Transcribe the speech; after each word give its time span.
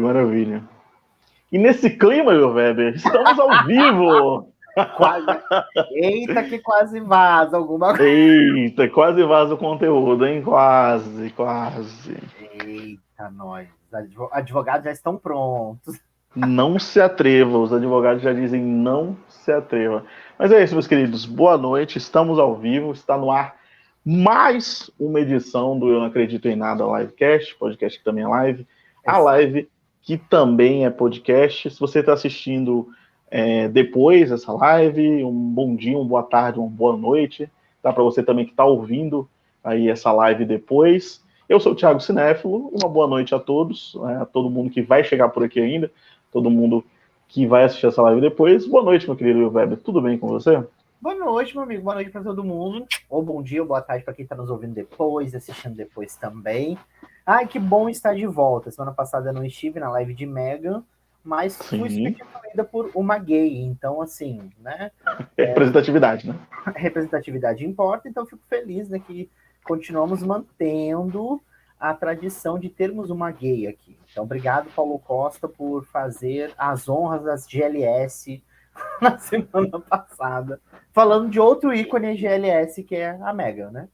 maravilha. 0.00 0.62
E 1.52 1.58
nesse 1.58 1.90
clima, 1.90 2.32
meu 2.32 2.52
Weber, 2.52 2.94
estamos 2.94 3.38
ao 3.38 3.64
vivo! 3.66 4.52
Quase... 4.96 5.26
Eita, 5.92 6.44
que 6.44 6.58
quase 6.60 7.00
vaza 7.00 7.56
alguma 7.56 7.96
coisa. 7.96 8.04
Eita, 8.04 8.88
quase 8.88 9.22
vaza 9.24 9.54
o 9.54 9.58
conteúdo, 9.58 10.24
hein? 10.26 10.42
Quase, 10.42 11.30
quase. 11.30 12.16
Eita, 12.64 13.30
nós. 13.30 13.68
Advogados 14.32 14.84
já 14.84 14.92
estão 14.92 15.16
prontos. 15.16 15.98
Não 16.36 16.78
se 16.78 17.00
atreva, 17.00 17.58
os 17.58 17.72
advogados 17.72 18.22
já 18.22 18.32
dizem 18.32 18.62
não 18.62 19.16
se 19.28 19.50
atreva. 19.50 20.04
Mas 20.38 20.52
é 20.52 20.62
isso, 20.62 20.74
meus 20.74 20.86
queridos. 20.86 21.26
Boa 21.26 21.58
noite, 21.58 21.98
estamos 21.98 22.38
ao 22.38 22.56
vivo, 22.56 22.92
está 22.92 23.18
no 23.18 23.32
ar 23.32 23.56
mais 24.04 24.90
uma 24.98 25.20
edição 25.20 25.78
do 25.78 25.90
Eu 25.90 25.98
Não 25.98 26.06
Acredito 26.06 26.46
em 26.46 26.56
Nada 26.56 26.84
Livecast, 26.84 27.56
podcast 27.56 27.98
que 27.98 28.04
também 28.04 28.24
é 28.24 28.28
live. 28.28 28.66
A 29.04 29.18
live 29.18 29.68
que 30.02 30.16
também 30.16 30.84
é 30.84 30.90
podcast. 30.90 31.70
Se 31.70 31.80
você 31.80 32.00
está 32.00 32.12
assistindo 32.12 32.88
é, 33.30 33.68
depois 33.68 34.30
dessa 34.30 34.52
live, 34.52 35.24
um 35.24 35.32
bom 35.32 35.76
dia, 35.76 35.96
uma 35.96 36.04
boa 36.04 36.22
tarde, 36.22 36.58
uma 36.58 36.68
boa 36.68 36.96
noite. 36.96 37.50
Dá 37.82 37.92
para 37.92 38.02
você 38.02 38.22
também 38.22 38.44
que 38.44 38.50
está 38.50 38.64
ouvindo 38.64 39.28
aí 39.62 39.88
essa 39.88 40.10
live 40.12 40.44
depois. 40.44 41.22
Eu 41.48 41.58
sou 41.60 41.72
o 41.72 41.74
Thiago 41.74 42.00
Cinéfilo, 42.00 42.68
uma 42.68 42.88
boa 42.88 43.06
noite 43.06 43.34
a 43.34 43.38
todos, 43.38 43.96
né, 44.02 44.18
a 44.22 44.24
todo 44.24 44.50
mundo 44.50 44.70
que 44.70 44.82
vai 44.82 45.02
chegar 45.02 45.28
por 45.30 45.42
aqui 45.42 45.60
ainda, 45.60 45.90
todo 46.30 46.50
mundo 46.50 46.84
que 47.28 47.46
vai 47.46 47.64
assistir 47.64 47.86
essa 47.86 48.02
live 48.02 48.20
depois. 48.20 48.66
Boa 48.66 48.84
noite, 48.84 49.06
meu 49.06 49.16
querido 49.16 49.50
Weber, 49.50 49.78
tudo 49.78 50.00
bem 50.00 50.18
com 50.18 50.28
você? 50.28 50.62
Boa 51.00 51.14
noite, 51.14 51.54
meu 51.54 51.64
amigo, 51.64 51.82
boa 51.82 51.94
noite 51.94 52.10
para 52.10 52.22
todo 52.22 52.44
mundo, 52.44 52.86
ou 53.08 53.22
bom 53.22 53.42
dia 53.42 53.62
ou 53.62 53.66
boa 53.66 53.80
tarde 53.80 54.04
para 54.04 54.12
quem 54.14 54.22
está 54.22 54.36
nos 54.36 54.50
ouvindo 54.50 54.74
depois, 54.74 55.34
assistindo 55.34 55.74
depois 55.74 56.14
também. 56.14 56.76
Ai, 57.24 57.46
que 57.46 57.58
bom 57.58 57.88
estar 57.88 58.14
de 58.14 58.26
volta. 58.26 58.70
Semana 58.70 58.92
passada 58.92 59.30
eu 59.30 59.34
não 59.34 59.44
estive 59.44 59.78
na 59.78 59.90
live 59.90 60.14
de 60.14 60.26
Megan, 60.26 60.82
mas 61.22 61.54
Sim. 61.54 61.80
fui 61.80 61.90
substituída 61.90 62.64
por 62.64 62.90
uma 62.94 63.18
gay. 63.18 63.62
Então, 63.62 64.00
assim, 64.00 64.50
né? 64.58 64.90
Representatividade, 65.36 66.28
é, 66.28 66.32
né? 66.32 66.38
Representatividade 66.76 67.64
importa, 67.64 68.08
então 68.08 68.26
fico 68.26 68.42
feliz 68.48 68.88
né, 68.88 68.98
que 68.98 69.30
continuamos 69.64 70.22
mantendo 70.22 71.40
a 71.78 71.94
tradição 71.94 72.58
de 72.58 72.68
termos 72.68 73.10
uma 73.10 73.30
gay 73.30 73.66
aqui. 73.66 73.98
Então, 74.10 74.24
obrigado, 74.24 74.70
Paulo 74.74 74.98
Costa, 74.98 75.48
por 75.48 75.84
fazer 75.86 76.52
as 76.58 76.88
honras 76.88 77.24
das 77.24 77.46
GLS 77.46 78.42
na 79.00 79.18
semana 79.18 79.80
passada, 79.80 80.60
falando 80.92 81.30
de 81.30 81.40
outro 81.40 81.72
ícone 81.72 82.16
GLS, 82.16 82.82
que 82.82 82.96
é 82.96 83.18
a 83.22 83.32
Megan, 83.32 83.70
né? 83.70 83.88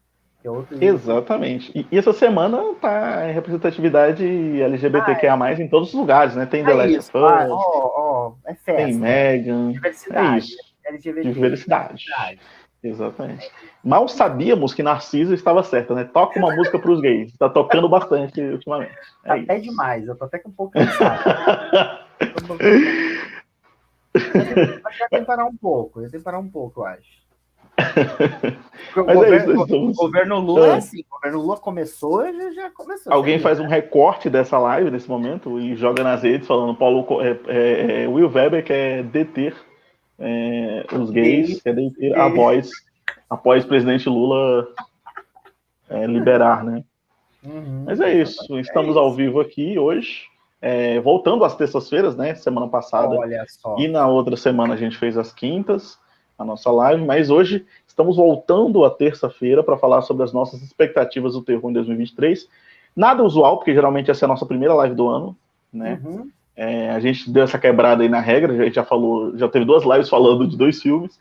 É 0.47 0.51
outro... 0.51 0.83
Exatamente. 0.83 1.73
E, 1.75 1.87
e, 1.91 1.99
essa 1.99 2.13
semana 2.13 2.63
tá 2.81 3.29
em 3.29 3.33
representatividade 3.33 4.25
LGBTQIA+, 4.25 5.35
ah, 5.35 5.51
é. 5.51 5.55
em 5.55 5.69
todos 5.69 5.89
os 5.89 5.95
lugares, 5.95 6.37
né? 6.37 6.47
Tem 6.47 6.65
The 6.65 6.71
é 6.71 6.75
Last 6.75 6.97
of 6.97 7.19
Us, 7.19 7.51
oh, 7.51 7.93
oh, 7.97 8.49
é 8.49 8.55
festa, 8.55 8.85
tem 8.85 8.95
Megan, 8.95 9.73
diversidade, 9.73 10.35
é 10.35 10.39
isso. 10.39 10.57
LGBT, 10.85 11.33
diversidade. 11.33 11.97
diversidade. 11.97 12.41
Exatamente. 12.83 13.51
Mal 13.83 14.07
sabíamos 14.07 14.73
que 14.73 14.83
Narciso 14.83 15.35
estava 15.35 15.65
certa, 15.65 15.93
né? 15.95 16.05
Toca 16.05 16.39
uma 16.39 16.55
música 16.55 16.79
para 16.79 16.93
os 16.93 17.01
gays. 17.01 17.33
Está 17.33 17.49
tocando 17.49 17.89
bastante 17.89 18.41
ultimamente. 18.41 18.95
É 19.25 19.29
tá 19.29 19.35
até 19.35 19.59
demais, 19.59 20.07
eu 20.07 20.15
tô 20.15 20.27
até 20.27 20.39
com 20.39 20.51
um 20.51 20.53
pouco 20.53 20.73
cansado. 20.75 21.25
que 24.13 25.09
vai 25.11 25.25
parar 25.25 25.47
um 25.47 25.57
pouco, 25.57 26.01
parar 26.23 26.39
um 26.39 26.49
pouco, 26.49 26.83
eu 26.83 26.87
acho. 26.87 27.26
O, 27.77 29.05
Mas 29.05 29.15
governo, 29.15 29.35
é 29.35 29.37
isso, 29.37 29.63
estamos... 29.63 29.99
o 29.99 30.01
governo 30.01 30.41
Lula 30.41 30.67
é 30.69 30.75
assim, 30.77 31.01
o 31.01 31.15
governo 31.15 31.41
Lula 31.41 31.57
começou 31.59 32.27
e 32.27 32.55
já 32.55 32.71
começou. 32.71 33.13
Alguém 33.13 33.39
faz 33.39 33.61
um 33.61 33.67
recorte 33.67 34.31
dessa 34.31 34.59
live 34.59 34.91
nesse 34.91 35.09
momento 35.09 35.61
e 35.61 35.77
joga 35.77 36.03
nas 36.03 36.23
redes 36.23 36.47
falando 36.47 36.75
Paulo 36.75 37.07
é, 37.21 37.39
é, 37.47 38.03
é, 38.03 38.09
Will 38.09 38.31
Weber 38.31 38.65
quer 38.65 39.03
deter 39.05 39.55
é, 40.19 40.87
os 40.93 41.11
gays, 41.11 41.61
quer 41.61 41.75
deter 41.75 42.19
a 42.19 42.29
voz 42.29 42.71
após 43.29 43.65
o 43.65 43.69
presidente 43.69 44.09
Lula 44.09 44.67
é, 45.91 46.07
liberar, 46.07 46.65
né? 46.65 46.83
Uhum, 47.45 47.85
Mas 47.87 48.01
é 48.01 48.13
isso, 48.13 48.59
estamos 48.59 48.97
ao 48.97 49.13
vivo 49.13 49.39
aqui 49.39 49.79
hoje. 49.79 50.25
voltando 51.05 51.45
às 51.45 51.55
terças-feiras, 51.55 52.17
né? 52.17 52.35
Semana 52.35 52.67
passada. 52.67 53.15
E 53.79 53.87
na 53.87 54.09
outra 54.09 54.37
semana 54.37 54.75
a 54.75 54.77
gente 54.77 54.97
fez 54.97 55.19
as 55.19 55.33
quintas 55.33 55.99
a 56.39 56.45
nossa 56.45 56.71
live, 56.71 57.05
mas 57.05 57.31
hoje 57.31 57.65
estamos 57.87 58.17
voltando 58.17 58.85
à 58.85 58.91
terça-feira 58.91 59.63
para 59.63 59.79
falar 59.79 60.03
sobre 60.03 60.23
as 60.25 60.33
nossas 60.33 60.63
expectativas 60.63 61.33
do 61.33 61.43
terror 61.43 61.71
em 61.71 61.75
2023. 61.75 62.47
Nada 62.95 63.23
usual, 63.23 63.57
porque 63.57 63.75
geralmente 63.75 64.11
essa 64.11 64.25
é 64.25 64.27
a 64.27 64.29
nossa 64.29 64.47
primeira 64.47 64.75
live 64.75 64.95
do 64.95 65.09
ano, 65.09 65.37
né? 65.73 66.01
Uhum. 66.05 66.31
É, 66.57 66.91
a 66.91 67.01
gente 67.01 67.31
deu 67.31 67.45
essa 67.45 67.59
quebrada 67.59 68.03
aí 68.03 68.09
na 68.09 68.21
regra, 68.21 68.53
a 68.53 68.65
gente 68.65 68.75
já 68.75 68.85
falou, 68.85 69.37
já 69.37 69.49
teve 69.49 69.65
duas 69.65 69.85
lives 69.85 70.09
falando 70.09 70.47
de 70.47 70.57
dois 70.57 70.81
filmes, 70.81 71.19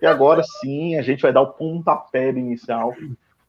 e 0.00 0.06
agora 0.06 0.42
sim 0.42 0.96
a 0.96 1.02
gente 1.02 1.22
vai 1.22 1.32
dar 1.32 1.42
o 1.42 1.52
pontapé 1.52 2.30
inicial, 2.30 2.92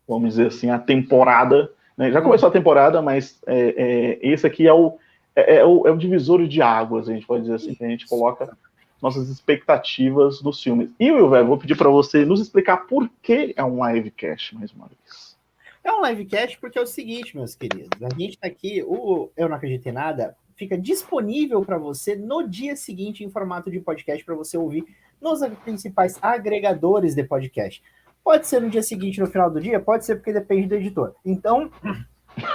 vamos 0.07 0.29
dizer 0.29 0.47
assim, 0.47 0.69
a 0.69 0.77
temporada. 0.77 1.71
Né? 1.97 2.11
Já 2.11 2.21
começou 2.21 2.49
a 2.49 2.51
temporada, 2.51 3.01
mas 3.01 3.39
é, 3.47 3.73
é, 3.75 4.19
esse 4.21 4.45
aqui 4.45 4.67
é 4.67 4.73
o, 4.73 4.97
é, 5.35 5.57
é, 5.57 5.65
o, 5.65 5.87
é 5.87 5.91
o 5.91 5.97
divisor 5.97 6.45
de 6.47 6.61
águas, 6.61 7.09
a 7.09 7.13
gente 7.13 7.25
pode 7.25 7.43
dizer 7.43 7.55
assim, 7.55 7.73
que 7.73 7.83
a 7.83 7.89
gente 7.89 8.07
coloca 8.07 8.55
nossas 9.03 9.27
expectativas 9.27 10.41
dos 10.41 10.63
filmes. 10.63 10.89
E, 10.97 11.11
Will, 11.11 11.27
vou 11.45 11.57
pedir 11.57 11.75
para 11.75 11.89
você 11.89 12.23
nos 12.23 12.39
explicar 12.39 12.87
por 12.87 13.09
que 13.21 13.53
é 13.57 13.61
um 13.61 13.85
livecast, 13.85 14.55
mais 14.55 14.71
uma 14.71 14.87
vez. 14.87 15.37
É 15.83 15.91
um 15.91 16.05
livecast 16.05 16.57
porque 16.57 16.79
é 16.79 16.81
o 16.81 16.87
seguinte, 16.87 17.35
meus 17.35 17.53
queridos. 17.53 18.01
A 18.01 18.17
gente 18.17 18.35
está 18.35 18.47
aqui, 18.47 18.81
o 18.81 19.29
Eu 19.35 19.49
Não 19.49 19.57
Acredito 19.57 19.85
em 19.87 19.91
Nada 19.91 20.37
fica 20.55 20.77
disponível 20.77 21.65
para 21.65 21.77
você 21.77 22.15
no 22.15 22.47
dia 22.47 22.77
seguinte 22.77 23.25
em 23.25 23.29
formato 23.29 23.69
de 23.69 23.81
podcast 23.81 24.23
para 24.23 24.35
você 24.35 24.57
ouvir 24.57 24.85
nos 25.19 25.41
principais 25.65 26.17
agregadores 26.21 27.13
de 27.13 27.25
podcast. 27.25 27.83
Pode 28.23 28.47
ser 28.47 28.61
no 28.61 28.69
dia 28.69 28.81
seguinte, 28.81 29.19
no 29.19 29.27
final 29.27 29.51
do 29.51 29.59
dia, 29.59 29.81
pode 29.81 30.05
ser 30.05 30.15
porque 30.15 30.31
depende 30.31 30.67
do 30.67 30.75
editor. 30.75 31.13
Então, 31.25 31.69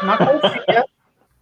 mas 0.03 0.19
confia, 0.19 0.85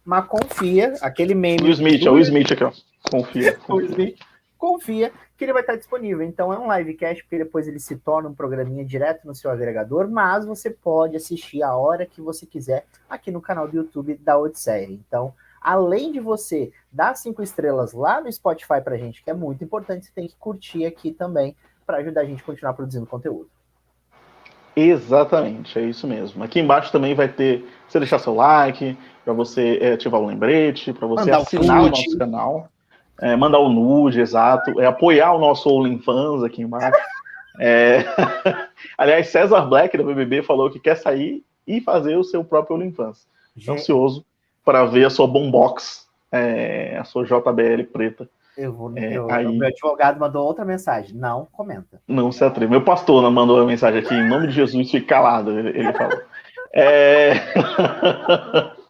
mas 0.03 0.25
confia, 0.25 0.93
aquele 0.99 1.33
meme. 1.33 1.69
O 1.69 1.71
Smith, 1.71 2.01
do... 2.01 2.09
é 2.09 2.11
o 2.11 2.19
Smith 2.19 2.51
aqui, 2.51 2.63
ó. 2.65 2.73
Confia. 3.09 3.57
o 3.69 3.79
Smith 3.79 4.19
confia 4.57 5.11
que 5.37 5.45
ele 5.45 5.53
vai 5.53 5.61
estar 5.61 5.75
disponível. 5.75 6.25
Então 6.25 6.51
é 6.51 6.57
um 6.57 6.71
livecast, 6.75 7.23
porque 7.23 7.37
depois 7.37 7.67
ele 7.67 7.79
se 7.79 7.95
torna 7.97 8.29
um 8.29 8.33
programinha 8.33 8.83
direto 8.83 9.25
no 9.25 9.35
seu 9.35 9.51
agregador, 9.51 10.09
mas 10.09 10.45
você 10.45 10.69
pode 10.69 11.15
assistir 11.15 11.63
a 11.63 11.75
hora 11.75 12.05
que 12.05 12.21
você 12.21 12.45
quiser 12.45 12.85
aqui 13.09 13.31
no 13.31 13.41
canal 13.41 13.67
do 13.67 13.77
YouTube 13.77 14.15
da 14.15 14.37
Odisseia. 14.37 14.87
Então, 14.89 15.33
além 15.61 16.11
de 16.11 16.19
você 16.19 16.71
dar 16.91 17.15
cinco 17.15 17.41
estrelas 17.41 17.93
lá 17.93 18.21
no 18.21 18.31
Spotify 18.31 18.81
pra 18.83 18.97
gente, 18.97 19.23
que 19.23 19.29
é 19.29 19.33
muito 19.33 19.63
importante, 19.63 20.05
você 20.05 20.11
tem 20.13 20.27
que 20.27 20.35
curtir 20.37 20.85
aqui 20.85 21.11
também 21.11 21.55
para 21.85 21.97
ajudar 21.97 22.21
a 22.21 22.25
gente 22.25 22.41
a 22.41 22.45
continuar 22.45 22.73
produzindo 22.73 23.05
conteúdo. 23.05 23.49
Exatamente, 24.75 25.79
é 25.79 25.81
isso 25.81 26.05
mesmo. 26.05 26.43
Aqui 26.43 26.59
embaixo 26.59 26.91
também 26.91 27.15
vai 27.15 27.27
ter 27.27 27.67
você 27.87 27.97
deixar 27.97 28.19
seu 28.19 28.35
like, 28.35 28.95
para 29.23 29.33
você 29.33 29.79
é, 29.81 29.93
ativar 29.93 30.21
o 30.21 30.27
lembrete, 30.27 30.93
para 30.93 31.07
você 31.07 31.31
Mandar 31.31 31.37
assinar 31.39 31.81
o 31.81 31.89
nosso 31.89 32.17
canal 32.17 32.69
é, 33.21 33.35
mandar 33.35 33.59
o 33.59 33.69
nude, 33.69 34.21
exato, 34.21 34.79
é 34.79 34.85
apoiar 34.85 35.33
o 35.33 35.39
nosso 35.39 35.69
OnlyFans 35.69 36.43
aqui 36.43 36.61
embaixo. 36.61 36.99
É... 37.59 38.03
Aliás, 38.97 39.27
César 39.27 39.61
Black 39.61 39.97
da 39.97 40.03
BBB 40.03 40.43
falou 40.43 40.69
que 40.69 40.79
quer 40.79 40.95
sair 40.95 41.43
e 41.65 41.81
fazer 41.81 42.15
o 42.15 42.23
seu 42.23 42.43
próprio 42.43 42.75
OnlyFans. 42.77 43.27
Gente. 43.55 43.71
Ansioso 43.71 44.25
para 44.63 44.85
ver 44.85 45.05
a 45.05 45.09
sua 45.09 45.25
bombox, 45.25 46.07
é, 46.31 46.97
a 46.99 47.03
sua 47.05 47.23
JBL 47.23 47.83
preta. 47.91 48.29
Eu 48.57 48.73
vou, 48.73 48.91
é, 48.97 49.13
eu, 49.15 49.31
aí... 49.31 49.47
Meu 49.47 49.67
advogado 49.67 50.19
mandou 50.19 50.45
outra 50.45 50.65
mensagem. 50.65 51.15
Não 51.15 51.47
comenta. 51.51 52.01
Não 52.07 52.31
se 52.31 52.43
atreve. 52.43 52.69
Meu 52.69 52.83
pastor 52.83 53.29
mandou 53.31 53.57
uma 53.57 53.65
mensagem 53.65 54.01
aqui. 54.01 54.13
Em 54.13 54.27
nome 54.27 54.47
de 54.47 54.53
Jesus, 54.53 54.91
fique 54.91 55.05
calado. 55.05 55.57
Ele, 55.57 55.69
ele 55.69 55.93
falou. 55.93 56.19
É... 56.73 57.33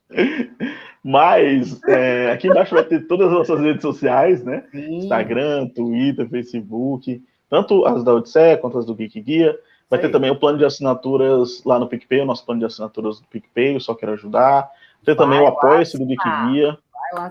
Mas 1.07 1.81
é, 1.87 2.33
aqui 2.33 2.49
embaixo 2.49 2.75
vai 2.75 2.83
ter 2.83 3.07
todas 3.07 3.27
as 3.27 3.33
nossas 3.33 3.61
redes 3.61 3.81
sociais, 3.81 4.43
né? 4.43 4.65
Sim. 4.69 4.97
Instagram, 4.97 5.69
Twitter, 5.69 6.27
Facebook, 6.27 7.23
tanto 7.49 7.85
as 7.85 8.03
da 8.03 8.13
Odisseia 8.13 8.57
quanto 8.57 8.77
as 8.77 8.85
do 8.85 8.93
Geek 8.93 9.21
Guia. 9.21 9.57
Vai 9.89 10.01
ter 10.01 10.09
também 10.09 10.29
o 10.29 10.35
plano 10.35 10.57
de 10.57 10.65
assinaturas 10.65 11.63
lá 11.63 11.79
no 11.79 11.87
PicPay, 11.87 12.19
o 12.19 12.25
nosso 12.25 12.45
plano 12.45 12.59
de 12.59 12.65
assinaturas 12.65 13.21
do 13.21 13.27
PicPay, 13.27 13.75
eu 13.75 13.79
só 13.79 13.95
quero 13.95 14.11
ajudar. 14.11 14.69
Tem 15.05 15.15
também 15.15 15.39
o 15.39 15.47
apoio-se 15.47 15.97
do 15.97 16.05
Geek 16.05 16.21
Guia, 16.49 16.77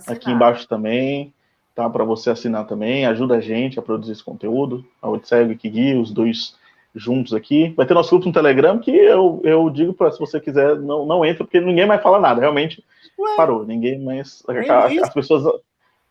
aqui 0.07 0.31
embaixo 0.31 0.67
também, 0.67 1.35
tá? 1.75 1.91
Para 1.91 2.03
você 2.03 2.31
assinar 2.31 2.67
também, 2.67 3.05
ajuda 3.05 3.35
a 3.35 3.41
gente 3.43 3.79
a 3.79 3.83
produzir 3.83 4.13
esse 4.13 4.25
conteúdo, 4.25 4.87
a 5.03 5.11
Odisseia 5.11 5.43
e 5.43 5.45
o 5.45 5.49
Geek 5.49 5.69
Guia, 5.69 6.01
os 6.01 6.11
dois 6.11 6.57
juntos 6.97 7.35
aqui. 7.35 7.73
Vai 7.77 7.87
ter 7.87 7.95
nosso 7.95 8.11
grupo 8.11 8.27
no 8.27 8.33
Telegram, 8.33 8.79
que 8.79 8.91
eu, 8.91 9.41
eu 9.45 9.69
digo 9.71 9.93
para 9.93 10.11
se 10.11 10.19
você 10.19 10.41
quiser, 10.41 10.77
não, 10.77 11.05
não 11.05 11.25
entra, 11.25 11.45
porque 11.45 11.61
ninguém 11.61 11.87
mais 11.87 12.03
fala 12.03 12.19
nada. 12.19 12.41
Realmente, 12.41 12.83
Ué, 13.19 13.37
parou. 13.37 13.65
Ninguém 13.65 14.03
mais. 14.03 14.43
Nem 14.49 14.71
a, 14.71 14.87
as 14.87 15.13
pessoas. 15.13 15.45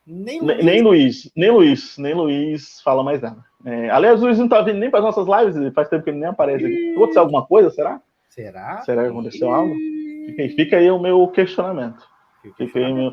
Nem 0.06 0.40
Luiz. 0.40 0.64
nem 0.64 0.82
Luiz. 0.82 1.32
Nem 1.34 1.50
Luiz. 1.50 1.98
Nem 1.98 2.14
Luiz 2.14 2.80
fala 2.82 3.02
mais 3.02 3.20
nada. 3.20 3.44
É, 3.64 3.90
aliás, 3.90 4.22
o 4.22 4.26
Luiz 4.26 4.38
não 4.38 4.48
tá 4.48 4.62
vindo 4.62 4.78
nem 4.78 4.88
para 4.88 5.00
as 5.00 5.16
nossas 5.16 5.26
lives, 5.26 5.74
faz 5.74 5.88
tempo 5.88 6.04
que 6.04 6.10
ele 6.10 6.20
nem 6.20 6.28
aparece 6.28 6.64
aqui. 6.64 6.94
Aconteceu 6.94 7.22
alguma 7.22 7.44
coisa, 7.44 7.68
será? 7.70 8.00
Será? 8.28 8.82
Será 8.82 9.02
que 9.02 9.08
aconteceu 9.08 9.52
algo? 9.52 9.74
Fica, 10.26 10.48
fica 10.54 10.76
aí 10.76 10.90
o 10.90 11.00
meu 11.00 11.26
questionamento. 11.28 12.06
Fica 12.56 12.78
aí 12.78 12.92
meu... 12.92 13.12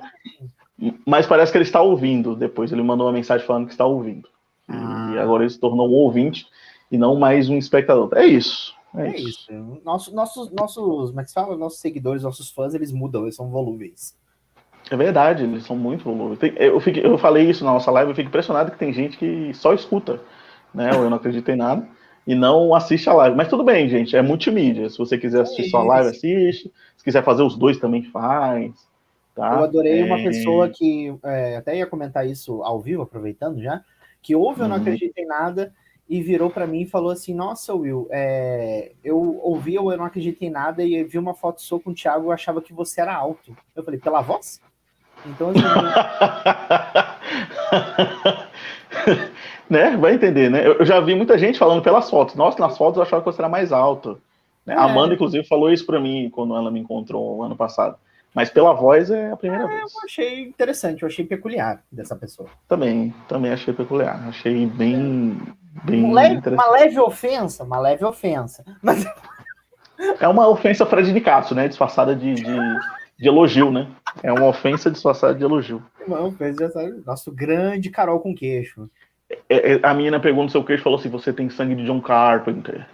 Mas 1.08 1.26
parece 1.26 1.52
que 1.52 1.58
ele 1.58 1.66
está 1.66 1.82
ouvindo 1.82 2.36
depois. 2.36 2.72
Ele 2.72 2.84
mandou 2.84 3.08
uma 3.08 3.14
mensagem 3.14 3.46
falando 3.48 3.66
que 3.66 3.72
está 3.72 3.86
ouvindo. 3.86 4.30
Ah. 4.68 5.14
E 5.16 5.20
agora 5.20 5.44
ele 5.44 5.50
se 5.50 5.60
tornou 5.60 5.90
um 5.90 5.94
ouvinte 5.94 6.46
e 6.94 6.98
não 6.98 7.16
mais 7.16 7.50
um 7.50 7.58
espectador. 7.58 8.08
É 8.14 8.24
isso. 8.24 8.76
É, 8.96 9.08
é 9.08 9.16
isso. 9.16 9.52
isso. 9.52 9.82
Nosso, 9.84 10.14
nossos, 10.14 10.52
nossos, 10.52 11.10
como 11.10 11.20
é 11.20 11.24
que 11.24 11.30
se 11.30 11.34
fala? 11.34 11.58
Nossos 11.58 11.80
seguidores, 11.80 12.22
nossos 12.22 12.52
fãs, 12.52 12.76
eles 12.76 12.92
mudam, 12.92 13.24
eles 13.24 13.36
são 13.36 13.50
volúveis. 13.50 14.16
É 14.92 14.96
verdade, 14.96 15.44
eles 15.44 15.66
são 15.66 15.76
muito 15.76 16.04
volúveis. 16.04 16.40
Eu, 16.56 16.80
fico, 16.80 17.00
eu 17.00 17.18
falei 17.18 17.50
isso 17.50 17.66
na 17.66 17.74
nossa 17.74 17.90
live, 17.90 18.12
eu 18.12 18.16
fico 18.16 18.28
impressionado 18.28 18.70
que 18.70 18.78
tem 18.78 18.94
gente 18.94 19.18
que 19.18 19.52
só 19.56 19.74
escuta, 19.74 20.22
né? 20.72 20.92
Ou 20.94 21.06
eu 21.06 21.10
não 21.10 21.18
acredito 21.18 21.50
em 21.50 21.56
nada, 21.56 21.88
e 22.28 22.36
não 22.36 22.76
assiste 22.76 23.10
a 23.10 23.14
live. 23.14 23.36
Mas 23.36 23.48
tudo 23.48 23.64
bem, 23.64 23.90
gente, 23.90 24.16
é 24.16 24.22
multimídia. 24.22 24.88
Se 24.88 25.00
você 25.00 25.18
quiser 25.18 25.42
assistir 25.42 25.66
é 25.66 25.70
só 25.70 25.80
a 25.80 25.86
live, 25.86 26.10
assiste. 26.10 26.72
Se 26.96 27.04
quiser 27.04 27.24
fazer 27.24 27.42
os 27.42 27.58
dois, 27.58 27.80
também 27.80 28.04
faz. 28.04 28.72
Tá? 29.34 29.56
Eu 29.56 29.64
adorei 29.64 30.02
é... 30.02 30.06
uma 30.06 30.18
pessoa 30.18 30.70
que 30.70 31.12
é, 31.24 31.58
até 31.58 31.76
ia 31.76 31.88
comentar 31.88 32.28
isso 32.28 32.62
ao 32.62 32.80
vivo, 32.80 33.02
aproveitando 33.02 33.60
já, 33.60 33.82
que 34.22 34.36
ouve 34.36 34.62
Eu 34.62 34.68
Não 34.68 34.76
uhum. 34.76 34.82
Acredito 34.84 35.18
em 35.18 35.26
Nada 35.26 35.74
e 36.14 36.22
virou 36.22 36.50
para 36.52 36.68
mim 36.68 36.82
e 36.82 36.86
falou 36.86 37.10
assim: 37.10 37.34
Nossa, 37.34 37.74
Will, 37.74 38.08
é, 38.12 38.92
eu 39.04 39.40
ouvi 39.42 39.74
Eu 39.74 39.98
Não 39.98 40.06
Acredito 40.06 40.44
em 40.44 40.52
Nada 40.52 40.84
e 40.84 41.04
vi 41.04 41.18
uma 41.18 41.34
foto 41.34 41.60
sua 41.60 41.80
com 41.80 41.90
o 41.90 41.94
Thiago 41.94 42.30
e 42.30 42.34
achava 42.34 42.62
que 42.62 42.72
você 42.72 43.02
era 43.02 43.16
alto. 43.16 43.58
Eu 43.76 43.84
falei: 43.84 44.00
Pela 44.00 44.22
voz? 44.22 44.62
Então, 45.26 45.50
assim. 45.50 45.60
né? 49.68 49.98
Vai 49.98 50.14
entender, 50.14 50.52
né? 50.52 50.68
Eu 50.68 50.86
já 50.86 51.00
vi 51.00 51.16
muita 51.16 51.36
gente 51.36 51.58
falando 51.58 51.82
pelas 51.82 52.12
fotos. 52.12 52.36
Nossa, 52.36 52.60
nas 52.60 52.78
fotos 52.78 52.98
eu 52.98 53.04
achava 53.04 53.24
que 53.24 53.32
você 53.32 53.42
era 53.42 53.50
mais 53.50 53.72
alto. 53.72 54.22
Né? 54.64 54.76
É. 54.76 54.78
A 54.78 54.84
Amanda, 54.84 55.16
inclusive, 55.16 55.48
falou 55.48 55.74
isso 55.74 55.84
para 55.84 56.00
mim 56.00 56.30
quando 56.30 56.56
ela 56.56 56.70
me 56.70 56.80
encontrou 56.80 57.42
ano 57.42 57.56
passado. 57.56 57.98
Mas 58.34 58.50
pela 58.50 58.74
voz 58.74 59.12
é 59.12 59.32
a 59.32 59.38
primeira 59.38 59.66
é, 59.66 59.68
vez. 59.68 59.94
Eu 59.94 60.02
achei 60.04 60.42
interessante, 60.42 61.04
eu 61.04 61.08
achei 61.08 61.24
peculiar 61.26 61.84
dessa 61.92 62.16
pessoa. 62.16 62.50
Também, 62.68 63.14
também 63.28 63.52
achei 63.52 63.74
peculiar. 63.74 64.28
Achei 64.28 64.66
bem. 64.66 65.38
bem 65.84 66.04
uma, 66.04 66.14
leve, 66.14 66.50
uma 66.50 66.72
leve 66.72 67.00
ofensa, 67.00 67.64
uma 67.64 67.80
leve 67.80 68.04
ofensa. 68.04 68.64
Mas... 68.82 69.06
É 70.20 70.28
uma 70.28 70.48
ofensa 70.48 70.86
Fred 70.86 71.14
Nicasso, 71.14 71.54
né? 71.54 71.68
Disfarçada 71.68 72.16
de, 72.16 72.34
de, 72.34 72.44
de, 73.20 73.28
elogio, 73.28 73.72
né? 73.72 73.88
É 74.24 74.34
uma 74.34 74.48
ofensa 74.48 74.90
disfarçada 74.90 75.36
de 75.36 75.44
elogio. 75.44 75.84
Uma 76.06 76.22
ofensa 76.22 76.72
Nosso 77.06 77.32
grande 77.32 77.90
Carol 77.90 78.20
com 78.20 78.36
queixo. 78.36 78.90
É, 79.48 79.74
é, 79.74 79.80
a 79.84 79.94
menina 79.94 80.20
pergunta 80.20 80.46
no 80.46 80.50
seu 80.50 80.64
queixo 80.64 80.82
e 80.82 80.84
falou 80.84 81.00
assim: 81.00 81.10
você 81.10 81.32
tem 81.32 81.50
sangue 81.50 81.76
de 81.76 81.86
John 81.86 82.02
Carpenter. 82.02 82.88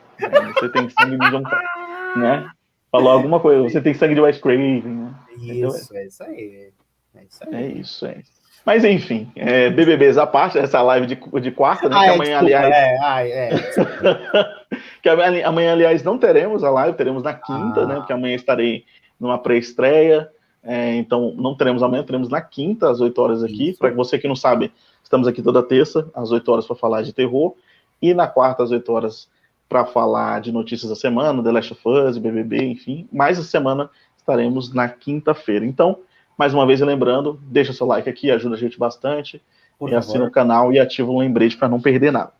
Você 0.53 0.69
tem 0.69 0.89
sangue 0.89 1.18
de 1.18 1.30
John 1.31 1.44
Carpenter. 1.44 1.69
Né? 2.18 2.50
Falou 2.91 3.12
alguma 3.12 3.39
coisa, 3.39 3.63
você 3.63 3.81
tem 3.81 3.94
sangue 3.94 4.15
de 4.15 4.21
Wes 4.21 4.38
Craven, 4.39 4.81
né? 4.81 5.13
Isso, 5.38 5.95
é 5.95 6.06
isso 6.06 6.24
aí. 6.24 6.71
É 7.15 7.24
isso 7.24 7.44
aí. 7.44 7.56
É 7.56 7.68
isso, 7.68 8.06
é 8.06 8.18
isso. 8.19 8.39
Mas 8.65 8.83
enfim, 8.83 9.31
é, 9.36 9.69
BBBs 9.69 10.18
à 10.18 10.27
parte, 10.27 10.57
essa 10.57 10.81
live 10.81 11.07
de, 11.07 11.15
de 11.41 11.51
quarta, 11.51 11.88
né? 11.88 11.95
Ah, 11.95 12.01
que 12.01 12.09
é, 12.09 12.13
amanhã, 12.13 12.39
desculpa, 12.39 12.45
aliás. 12.45 12.75
É, 12.75 12.97
ai, 13.00 13.31
é, 13.31 13.50
que 15.01 15.09
amanhã, 15.09 15.47
amanhã, 15.47 15.71
aliás, 15.74 16.03
não 16.03 16.18
teremos 16.18 16.63
a 16.63 16.69
live, 16.69 16.97
teremos 16.97 17.24
na 17.24 17.33
quinta, 17.33 17.81
ah. 17.81 17.86
né? 17.86 17.95
Porque 17.95 18.13
amanhã 18.13 18.36
estarei 18.36 18.86
numa 19.19 19.38
pré-estreia. 19.38 20.30
É, 20.62 20.95
então, 20.95 21.33
não 21.38 21.56
teremos 21.56 21.81
amanhã, 21.81 22.03
teremos 22.03 22.30
na 22.30 22.41
quinta, 22.41 22.89
às 22.89 23.00
8 23.00 23.21
horas 23.21 23.44
aqui. 23.44 23.75
Para 23.77 23.91
você 23.91 24.19
que 24.19 24.27
não 24.27 24.36
sabe, 24.36 24.71
estamos 25.01 25.27
aqui 25.27 25.41
toda 25.41 25.63
terça, 25.63 26.09
às 26.13 26.31
8 26.31 26.51
horas, 26.51 26.68
para 26.68 26.75
falar 26.75 27.01
de 27.01 27.13
terror. 27.13 27.56
E 28.01 28.13
na 28.13 28.27
quarta, 28.27 28.63
às 28.63 28.71
8 28.71 28.91
horas, 28.91 29.30
para 29.69 29.86
falar 29.86 30.42
de 30.42 30.51
notícias 30.51 30.89
da 30.89 30.95
semana, 30.95 31.44
The 31.44 31.51
Last 31.51 31.74
of 31.74 31.88
Us, 31.88 32.18
BBB, 32.18 32.63
enfim. 32.63 33.07
Mais 33.13 33.38
a 33.38 33.44
semana 33.44 33.88
estaremos 34.18 34.74
na 34.74 34.89
quinta-feira. 34.89 35.63
Então, 35.63 36.00
mais 36.36 36.54
uma 36.56 36.66
vez 36.66 36.81
lembrando, 36.81 37.39
deixa 37.44 37.71
seu 37.71 37.86
like 37.86 38.10
aqui, 38.10 38.31
ajuda 38.31 38.56
a 38.56 38.57
gente 38.57 38.80
bastante. 38.80 39.39
Por 39.77 39.88
e 39.88 39.92
favor. 39.92 40.00
assina 40.00 40.25
o 40.25 40.31
canal 40.31 40.74
e 40.74 40.80
ativa 40.80 41.12
o 41.12 41.19
lembrete 41.19 41.56
para 41.56 41.69
não 41.69 41.80
perder 41.80 42.12
nada. 42.12 42.31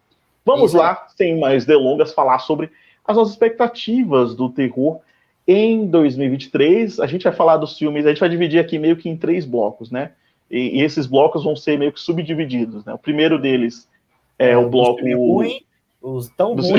Vamos 0.44 0.72
Isso. 0.72 0.78
lá, 0.78 1.08
sem 1.16 1.40
mais 1.40 1.66
delongas, 1.66 2.14
falar 2.14 2.40
sobre 2.40 2.72
as 3.06 3.16
nossas 3.16 3.34
expectativas 3.34 4.34
do 4.34 4.50
terror 4.50 5.00
em 5.48 5.86
2023. 5.86 7.00
A 7.00 7.08
gente 7.08 7.24
vai 7.24 7.34
falar 7.34 7.58
dos 7.58 7.78
filmes, 7.78 8.06
a 8.06 8.10
gente 8.10 8.20
vai 8.20 8.30
dividir 8.30 8.60
aqui 8.60 8.80
meio 8.80 8.98
que 8.98 9.08
em 9.08 9.16
três 9.16 9.46
blocos, 9.46 9.92
né? 9.92 10.12
E, 10.50 10.80
e 10.80 10.82
esses 10.82 11.06
blocos 11.06 11.44
vão 11.44 11.56
ser 11.56 11.78
meio 11.78 11.92
que 11.92 12.00
subdivididos, 12.00 12.84
né? 12.84 12.94
O 12.94 12.98
primeiro 12.98 13.40
deles 13.40 13.88
é, 14.38 14.52
é 14.52 14.58
o 14.58 14.70
bloco 14.70 15.02
ruim, 15.02 15.62
os 16.02 16.30
tão 16.30 16.56
ruins 16.56 16.72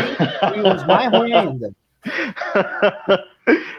e 0.57 0.61
os 0.61 0.87
mais 0.87 1.11
ruins 1.11 1.35
ainda. 1.35 1.73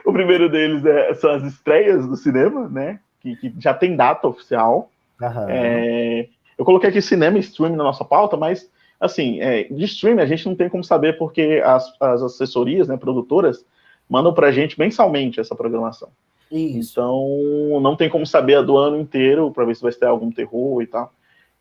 o 0.05 0.13
primeiro 0.13 0.49
deles 0.49 0.85
é, 0.85 1.13
são 1.15 1.31
as 1.31 1.43
estreias 1.43 2.07
do 2.07 2.15
cinema, 2.15 2.69
né? 2.69 2.99
Que, 3.19 3.35
que 3.35 3.53
já 3.57 3.73
tem 3.73 3.95
data 3.95 4.27
oficial. 4.27 4.91
Uhum. 5.19 5.49
É, 5.49 6.27
eu 6.57 6.65
coloquei 6.65 6.89
aqui 6.89 7.01
cinema 7.01 7.37
e 7.37 7.41
streaming 7.41 7.75
na 7.75 7.83
nossa 7.83 8.05
pauta, 8.05 8.37
mas 8.37 8.69
assim, 8.99 9.41
é, 9.41 9.63
de 9.63 9.85
streaming 9.85 10.21
a 10.21 10.27
gente 10.27 10.45
não 10.45 10.55
tem 10.55 10.69
como 10.69 10.83
saber 10.83 11.17
porque 11.17 11.61
as, 11.65 11.91
as 11.99 12.21
assessorias, 12.21 12.87
né, 12.87 12.95
produtoras, 12.97 13.65
mandam 14.07 14.33
pra 14.33 14.51
gente 14.51 14.79
mensalmente 14.79 15.39
essa 15.39 15.55
programação. 15.55 16.09
Isso. 16.51 16.91
Então, 16.91 17.79
não 17.81 17.95
tem 17.95 18.09
como 18.09 18.27
saber 18.27 18.55
a 18.55 18.61
do 18.61 18.77
ano 18.77 18.99
inteiro 18.99 19.49
para 19.51 19.65
ver 19.65 19.75
se 19.75 19.81
vai 19.81 19.91
ter 19.91 20.05
algum 20.05 20.29
terror 20.29 20.81
e 20.81 20.87
tal. 20.87 21.11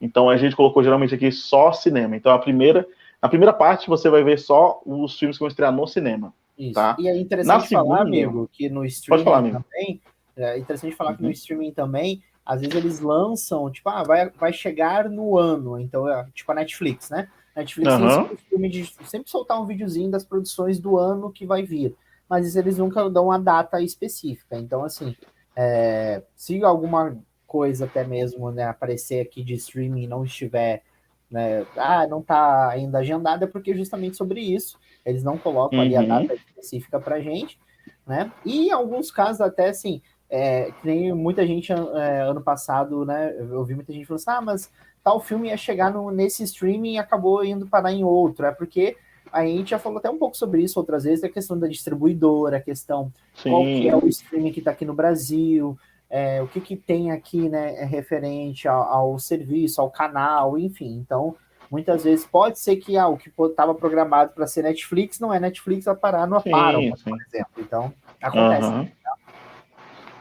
Então, 0.00 0.28
a 0.28 0.36
gente 0.36 0.56
colocou 0.56 0.82
geralmente 0.82 1.14
aqui 1.14 1.30
só 1.30 1.72
cinema. 1.72 2.16
Então, 2.16 2.32
a 2.32 2.38
primeira 2.38 2.86
na 3.22 3.28
primeira 3.28 3.52
parte, 3.52 3.88
você 3.88 4.08
vai 4.08 4.24
ver 4.24 4.38
só 4.38 4.80
os 4.84 5.18
filmes 5.18 5.36
que 5.36 5.40
vão 5.40 5.48
estrear 5.48 5.72
no 5.72 5.86
cinema. 5.86 6.32
Isso. 6.56 6.74
Tá? 6.74 6.96
E 6.98 7.08
é 7.08 7.18
interessante 7.18 7.68
segunda, 7.68 7.88
falar, 7.88 8.02
amigo, 8.02 8.48
que 8.52 8.68
no 8.68 8.84
streaming 8.84 9.24
falar, 9.24 9.42
também. 9.42 10.00
É 10.36 10.58
interessante 10.58 10.94
falar 10.94 11.10
uhum. 11.10 11.16
que 11.16 11.22
no 11.22 11.28
uhum. 11.28 11.32
streaming 11.32 11.72
também, 11.72 12.22
às 12.44 12.60
vezes 12.60 12.76
eles 12.76 13.00
lançam, 13.00 13.70
tipo, 13.70 13.88
ah, 13.88 14.02
vai, 14.02 14.30
vai 14.30 14.52
chegar 14.52 15.08
no 15.08 15.38
ano. 15.38 15.78
Então, 15.78 16.08
é, 16.08 16.26
tipo 16.34 16.50
a 16.52 16.54
Netflix, 16.54 17.10
né? 17.10 17.28
Netflix 17.54 17.92
uhum. 17.92 18.36
tem 18.50 18.70
de 18.70 18.86
sempre 19.04 19.30
soltar 19.30 19.60
um 19.60 19.66
videozinho 19.66 20.10
das 20.10 20.24
produções 20.24 20.78
do 20.78 20.98
ano 20.98 21.32
que 21.32 21.44
vai 21.44 21.62
vir. 21.62 21.94
Mas 22.28 22.54
eles 22.56 22.78
nunca 22.78 23.08
dão 23.10 23.26
uma 23.26 23.38
data 23.38 23.82
específica. 23.82 24.56
Então, 24.56 24.84
assim, 24.84 25.16
é, 25.56 26.22
se 26.36 26.62
alguma 26.62 27.18
coisa 27.46 27.84
até 27.84 28.04
mesmo 28.04 28.50
né, 28.52 28.64
aparecer 28.64 29.20
aqui 29.20 29.42
de 29.42 29.54
streaming 29.54 30.06
não 30.06 30.24
estiver 30.24 30.82
né? 31.30 31.64
Ah, 31.76 32.06
não 32.06 32.20
está 32.20 32.70
ainda 32.70 32.98
agendada, 32.98 33.44
é 33.44 33.48
porque 33.48 33.74
justamente 33.74 34.16
sobre 34.16 34.40
isso 34.40 34.78
eles 35.04 35.22
não 35.22 35.38
colocam 35.38 35.78
uhum. 35.78 35.84
ali 35.84 35.96
a 35.96 36.00
uhum. 36.00 36.08
data 36.08 36.34
específica 36.34 37.00
para 37.00 37.20
gente, 37.20 37.58
né? 38.06 38.30
E 38.44 38.68
em 38.68 38.72
alguns 38.72 39.10
casos 39.10 39.40
até 39.40 39.68
assim, 39.68 40.02
é, 40.28 40.70
que 40.72 40.86
nem 40.86 41.12
muita 41.12 41.46
gente 41.46 41.72
é, 41.72 42.22
ano 42.22 42.40
passado, 42.40 43.04
né? 43.04 43.34
Eu 43.38 43.64
vi 43.64 43.74
muita 43.74 43.92
gente 43.92 44.06
falando 44.06 44.20
assim, 44.20 44.30
ah, 44.30 44.40
mas 44.40 44.70
tal 45.02 45.20
filme 45.20 45.48
ia 45.48 45.56
chegar 45.56 45.92
no, 45.92 46.10
nesse 46.10 46.42
streaming 46.42 46.94
e 46.94 46.98
acabou 46.98 47.44
indo 47.44 47.66
parar 47.66 47.92
em 47.92 48.04
outro. 48.04 48.46
É 48.46 48.52
porque 48.52 48.96
a 49.32 49.44
gente 49.44 49.70
já 49.70 49.78
falou 49.78 49.98
até 49.98 50.10
um 50.10 50.18
pouco 50.18 50.36
sobre 50.36 50.62
isso 50.62 50.78
outras 50.78 51.04
vezes, 51.04 51.24
a 51.24 51.28
questão 51.28 51.58
da 51.58 51.66
distribuidora, 51.66 52.56
a 52.56 52.60
questão 52.60 53.12
Sim. 53.34 53.50
qual 53.50 53.62
que 53.62 53.88
é 53.88 53.96
o 53.96 54.06
streaming 54.08 54.52
que 54.52 54.58
está 54.60 54.72
aqui 54.72 54.84
no 54.84 54.94
Brasil, 54.94 55.78
é, 56.10 56.42
o 56.42 56.48
que, 56.48 56.60
que 56.60 56.76
tem 56.76 57.12
aqui, 57.12 57.48
né, 57.48 57.76
é 57.76 57.84
referente 57.84 58.66
ao, 58.66 58.82
ao, 58.82 59.18
serviço, 59.18 59.80
ao 59.80 59.88
canal, 59.88 60.58
enfim. 60.58 60.98
Então, 60.98 61.36
muitas 61.70 62.02
vezes 62.02 62.26
pode 62.26 62.58
ser 62.58 62.76
que 62.76 62.98
ah, 62.98 63.06
o 63.06 63.16
que 63.16 63.30
estava 63.42 63.74
programado 63.74 64.32
para 64.32 64.46
ser 64.46 64.62
Netflix 64.62 65.20
não 65.20 65.32
é 65.32 65.38
Netflix 65.38 65.86
a 65.86 65.94
parar 65.94 66.26
no 66.26 66.36
Aparo, 66.36 66.80
por 67.04 67.18
exemplo. 67.22 67.52
Então, 67.58 67.92
acontece. 68.20 68.66
Uhum. 68.66 68.88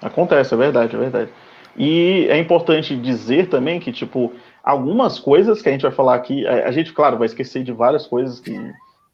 Acontece, 0.02 0.54
é 0.54 0.58
verdade, 0.58 0.96
é 0.96 1.00
verdade. 1.00 1.32
E 1.76 2.28
é 2.30 2.38
importante 2.38 2.96
dizer 2.96 3.50
também 3.50 3.80
que, 3.80 3.92
tipo, 3.92 4.32
algumas 4.64 5.18
coisas 5.18 5.62
que 5.62 5.70
a 5.70 5.72
gente 5.72 5.82
vai 5.82 5.92
falar 5.92 6.16
aqui, 6.16 6.46
a, 6.46 6.72
gente, 6.72 6.94
claro, 6.94 7.18
vai 7.18 7.26
esquecer 7.26 7.64
de 7.64 7.72
várias 7.72 8.06
coisas 8.06 8.40
que, 8.40 8.54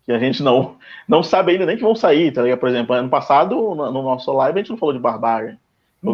que 0.05 0.11
a 0.11 0.19
gente 0.19 0.43
não, 0.43 0.75
não 1.07 1.23
sabe 1.23 1.53
ainda 1.53 1.65
nem 1.65 1.77
que 1.77 1.83
vão 1.83 1.95
sair, 1.95 2.31
tá 2.31 2.41
ligado? 2.41 2.59
Por 2.59 2.69
exemplo, 2.69 2.95
ano 2.95 3.09
passado, 3.09 3.55
no, 3.55 3.91
no 3.91 4.03
nosso 4.03 4.31
live, 4.33 4.59
a 4.59 4.61
gente 4.61 4.71
não 4.71 4.77
falou 4.77 4.93
de 4.93 4.99
Barbárie. 4.99 5.57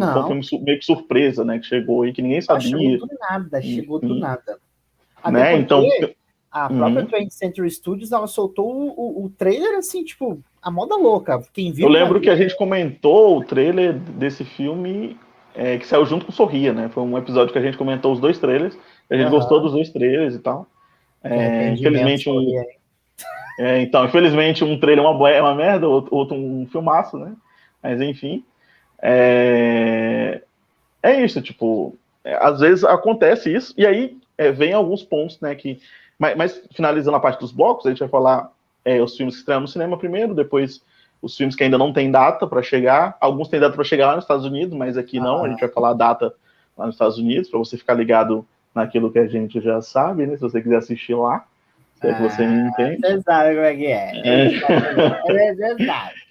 Não. 0.00 0.26
Foi 0.26 0.36
um 0.36 0.42
filme 0.42 0.64
meio 0.64 0.78
que 0.78 0.84
surpresa, 0.84 1.44
né? 1.44 1.58
Que 1.58 1.66
chegou 1.66 2.02
aí, 2.02 2.12
que 2.12 2.22
ninguém 2.22 2.40
sabia. 2.40 2.68
Chegou 2.68 3.06
do 3.06 3.18
nada, 3.18 3.62
chegou 3.62 4.00
do 4.00 4.14
nada. 4.14 4.58
Até 5.22 5.32
né? 5.32 5.56
Então. 5.56 5.84
A 6.50 6.68
própria 6.68 7.00
uhum. 7.00 7.24
20th 7.24 7.30
Century 7.30 7.70
Studios, 7.70 8.12
ela 8.12 8.26
soltou 8.26 8.70
o, 8.70 9.24
o, 9.24 9.30
trailer 9.30 9.78
assim, 9.78 10.04
tipo, 10.04 10.38
a 10.60 10.70
moda 10.70 10.94
louca. 10.96 11.42
Quem 11.50 11.72
viu. 11.72 11.86
Eu 11.86 11.90
lembro 11.90 12.20
que 12.20 12.28
a 12.28 12.36
gente 12.36 12.54
comentou 12.54 13.38
o 13.38 13.42
trailer 13.42 13.94
desse 13.94 14.44
filme 14.44 15.16
é, 15.54 15.78
que 15.78 15.86
saiu 15.86 16.04
junto 16.04 16.26
com 16.26 16.32
Sorria, 16.32 16.74
né? 16.74 16.90
Foi 16.90 17.02
um 17.02 17.16
episódio 17.16 17.54
que 17.54 17.58
a 17.58 17.62
gente 17.62 17.78
comentou 17.78 18.12
os 18.12 18.20
dois 18.20 18.38
trailers. 18.38 18.76
A 19.08 19.14
gente 19.14 19.26
uhum. 19.26 19.30
gostou 19.30 19.60
dos 19.60 19.72
dois 19.72 19.88
trailers 19.88 20.34
e 20.34 20.40
tal. 20.40 20.66
É, 21.24 21.70
infelizmente, 21.70 22.28
um. 22.28 22.46
É, 23.58 23.80
então, 23.80 24.04
infelizmente, 24.04 24.62
um 24.62 24.78
trailer 24.78 25.04
é 25.04 25.08
uma, 25.08 25.30
é 25.30 25.40
uma 25.40 25.54
merda, 25.54 25.88
outro, 25.88 26.14
outro 26.14 26.36
um 26.36 26.66
filmaço, 26.66 27.16
né? 27.16 27.34
Mas 27.82 27.98
enfim. 28.00 28.44
É, 29.02 30.40
é 31.02 31.20
isso, 31.24 31.42
tipo, 31.42 31.96
é, 32.24 32.34
às 32.40 32.60
vezes 32.60 32.84
acontece 32.84 33.52
isso, 33.52 33.74
e 33.76 33.86
aí 33.86 34.16
é, 34.38 34.52
vem 34.52 34.72
alguns 34.72 35.02
pontos, 35.02 35.40
né, 35.40 35.54
que... 35.54 35.80
Mas, 36.18 36.36
mas, 36.36 36.62
finalizando 36.72 37.16
a 37.16 37.20
parte 37.20 37.40
dos 37.40 37.50
blocos, 37.50 37.84
a 37.84 37.90
gente 37.90 37.98
vai 37.98 38.08
falar 38.08 38.52
é, 38.84 39.00
os 39.02 39.16
filmes 39.16 39.34
que 39.34 39.40
estreiam 39.40 39.60
no 39.60 39.66
cinema 39.66 39.98
primeiro, 39.98 40.34
depois 40.34 40.80
os 41.20 41.36
filmes 41.36 41.56
que 41.56 41.64
ainda 41.64 41.78
não 41.78 41.92
têm 41.92 42.10
data 42.10 42.46
para 42.46 42.62
chegar, 42.62 43.16
alguns 43.20 43.48
têm 43.48 43.60
data 43.60 43.74
para 43.74 43.84
chegar 43.84 44.08
lá 44.08 44.14
nos 44.14 44.24
Estados 44.24 44.44
Unidos, 44.44 44.76
mas 44.76 44.96
aqui 44.96 45.18
não, 45.18 45.38
ah. 45.38 45.46
a 45.46 45.48
gente 45.48 45.60
vai 45.60 45.68
falar 45.68 45.90
a 45.90 45.94
data 45.94 46.32
lá 46.76 46.86
nos 46.86 46.94
Estados 46.94 47.18
Unidos, 47.18 47.48
para 47.48 47.58
você 47.58 47.76
ficar 47.76 47.94
ligado 47.94 48.46
naquilo 48.74 49.10
que 49.10 49.18
a 49.18 49.26
gente 49.26 49.60
já 49.60 49.80
sabe, 49.80 50.26
né? 50.26 50.36
Se 50.36 50.42
você 50.42 50.60
quiser 50.60 50.76
assistir 50.76 51.14
lá, 51.14 51.44
se 52.00 52.08
é 52.08 52.14
que 52.14 52.22
você 52.22 52.46
não 52.46 52.68
entende. 52.68 53.00
Você 53.00 53.22
sabe 53.22 53.54
como 53.54 53.66
é 53.66 53.76
que 53.76 53.86
é. 53.86 54.12
É, 54.24 55.48
é 55.48 55.54
verdade. 55.54 56.21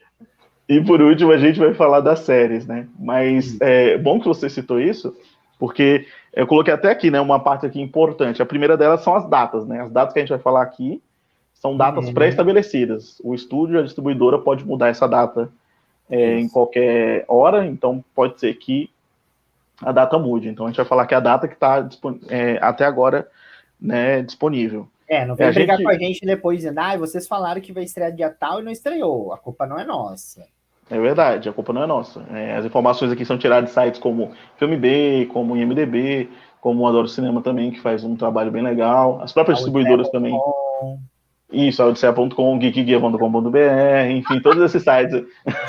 E 0.72 0.82
por 0.82 1.02
último, 1.02 1.34
a 1.34 1.38
gente 1.38 1.60
vai 1.60 1.74
falar 1.74 2.00
das 2.00 2.20
séries, 2.20 2.66
né? 2.66 2.88
Mas 2.98 3.60
é 3.60 3.98
bom 3.98 4.22
que 4.22 4.26
você 4.26 4.50
citou 4.50 4.80
isso, 4.80 5.14
porque 5.60 6.08
eu 6.32 6.48
coloquei 6.48 6.74
até 6.74 6.90
aqui, 6.90 7.12
né, 7.12 7.20
uma 7.20 7.42
parte 7.42 7.66
aqui 7.66 7.82
importante. 7.82 8.42
A 8.42 8.46
primeira 8.46 8.78
delas 8.78 9.02
são 9.02 9.14
as 9.14 9.28
datas, 9.28 9.68
né? 9.68 9.82
As 9.82 9.92
datas 9.92 10.14
que 10.14 10.20
a 10.20 10.22
gente 10.22 10.30
vai 10.30 10.40
falar 10.40 10.62
aqui 10.62 11.04
são 11.56 11.76
datas 11.76 12.08
uhum. 12.08 12.14
pré-estabelecidas. 12.14 13.20
O 13.22 13.36
estúdio, 13.36 13.80
a 13.80 13.84
distribuidora 13.84 14.40
pode 14.40 14.66
mudar 14.66 14.88
essa 14.88 15.10
data 15.10 15.52
é, 16.10 16.40
em 16.40 16.48
qualquer 16.48 17.26
hora, 17.28 17.66
então 17.66 18.02
pode 18.16 18.40
ser 18.40 18.54
que 18.54 18.90
a 19.82 19.92
data 19.92 20.18
mude. 20.18 20.48
Então 20.48 20.66
a 20.66 20.70
gente 20.70 20.78
vai 20.78 20.86
falar 20.86 21.06
que 21.06 21.14
a 21.14 21.20
data 21.20 21.50
que 21.50 21.54
está 21.56 21.86
é, 22.30 22.58
até 22.62 22.86
agora 22.86 23.28
né, 23.78 24.22
disponível. 24.22 24.88
É, 25.06 25.26
não 25.26 25.36
vem 25.36 25.48
é, 25.48 25.52
brigar 25.52 25.76
gente... 25.76 25.86
com 25.86 25.92
a 25.92 25.98
gente 25.98 26.26
depois 26.26 26.60
dizendo, 26.60 26.80
ah, 26.80 26.96
vocês 26.96 27.28
falaram 27.28 27.60
que 27.60 27.74
vai 27.74 27.84
estrear 27.84 28.14
dia 28.14 28.30
tal 28.30 28.62
e 28.62 28.64
não 28.64 28.72
estreou. 28.72 29.34
A 29.34 29.38
culpa 29.38 29.68
não 29.68 29.78
é 29.78 29.84
nossa. 29.84 30.48
É 30.92 31.00
verdade, 31.00 31.48
a 31.48 31.54
culpa 31.54 31.72
não 31.72 31.84
é 31.84 31.88
nossa. 31.88 32.22
É, 32.34 32.58
as 32.58 32.66
informações 32.66 33.14
aqui 33.14 33.24
são 33.24 33.38
tiradas 33.38 33.70
de 33.70 33.74
sites 33.74 33.98
como 33.98 34.34
Filme 34.58 34.76
B, 34.76 35.26
como 35.32 35.56
IMDB, 35.56 36.30
como 36.60 36.84
o 36.84 36.88
Adoro 36.88 37.08
Cinema 37.08 37.42
também, 37.42 37.72
que 37.72 37.80
faz 37.80 38.04
um 38.04 38.18
trabalho 38.18 38.52
bem 38.52 38.62
legal. 38.62 39.22
As 39.24 39.32
próprias 39.32 39.60
distribuidoras 39.60 40.10
também. 40.10 40.38
Isso, 41.50 41.82
odisseia.com, 41.82 42.60
geekguia.com.br, 42.60 43.58
enfim, 44.10 44.42
todos 44.42 44.62
esses 44.64 44.84
sites. 44.84 45.14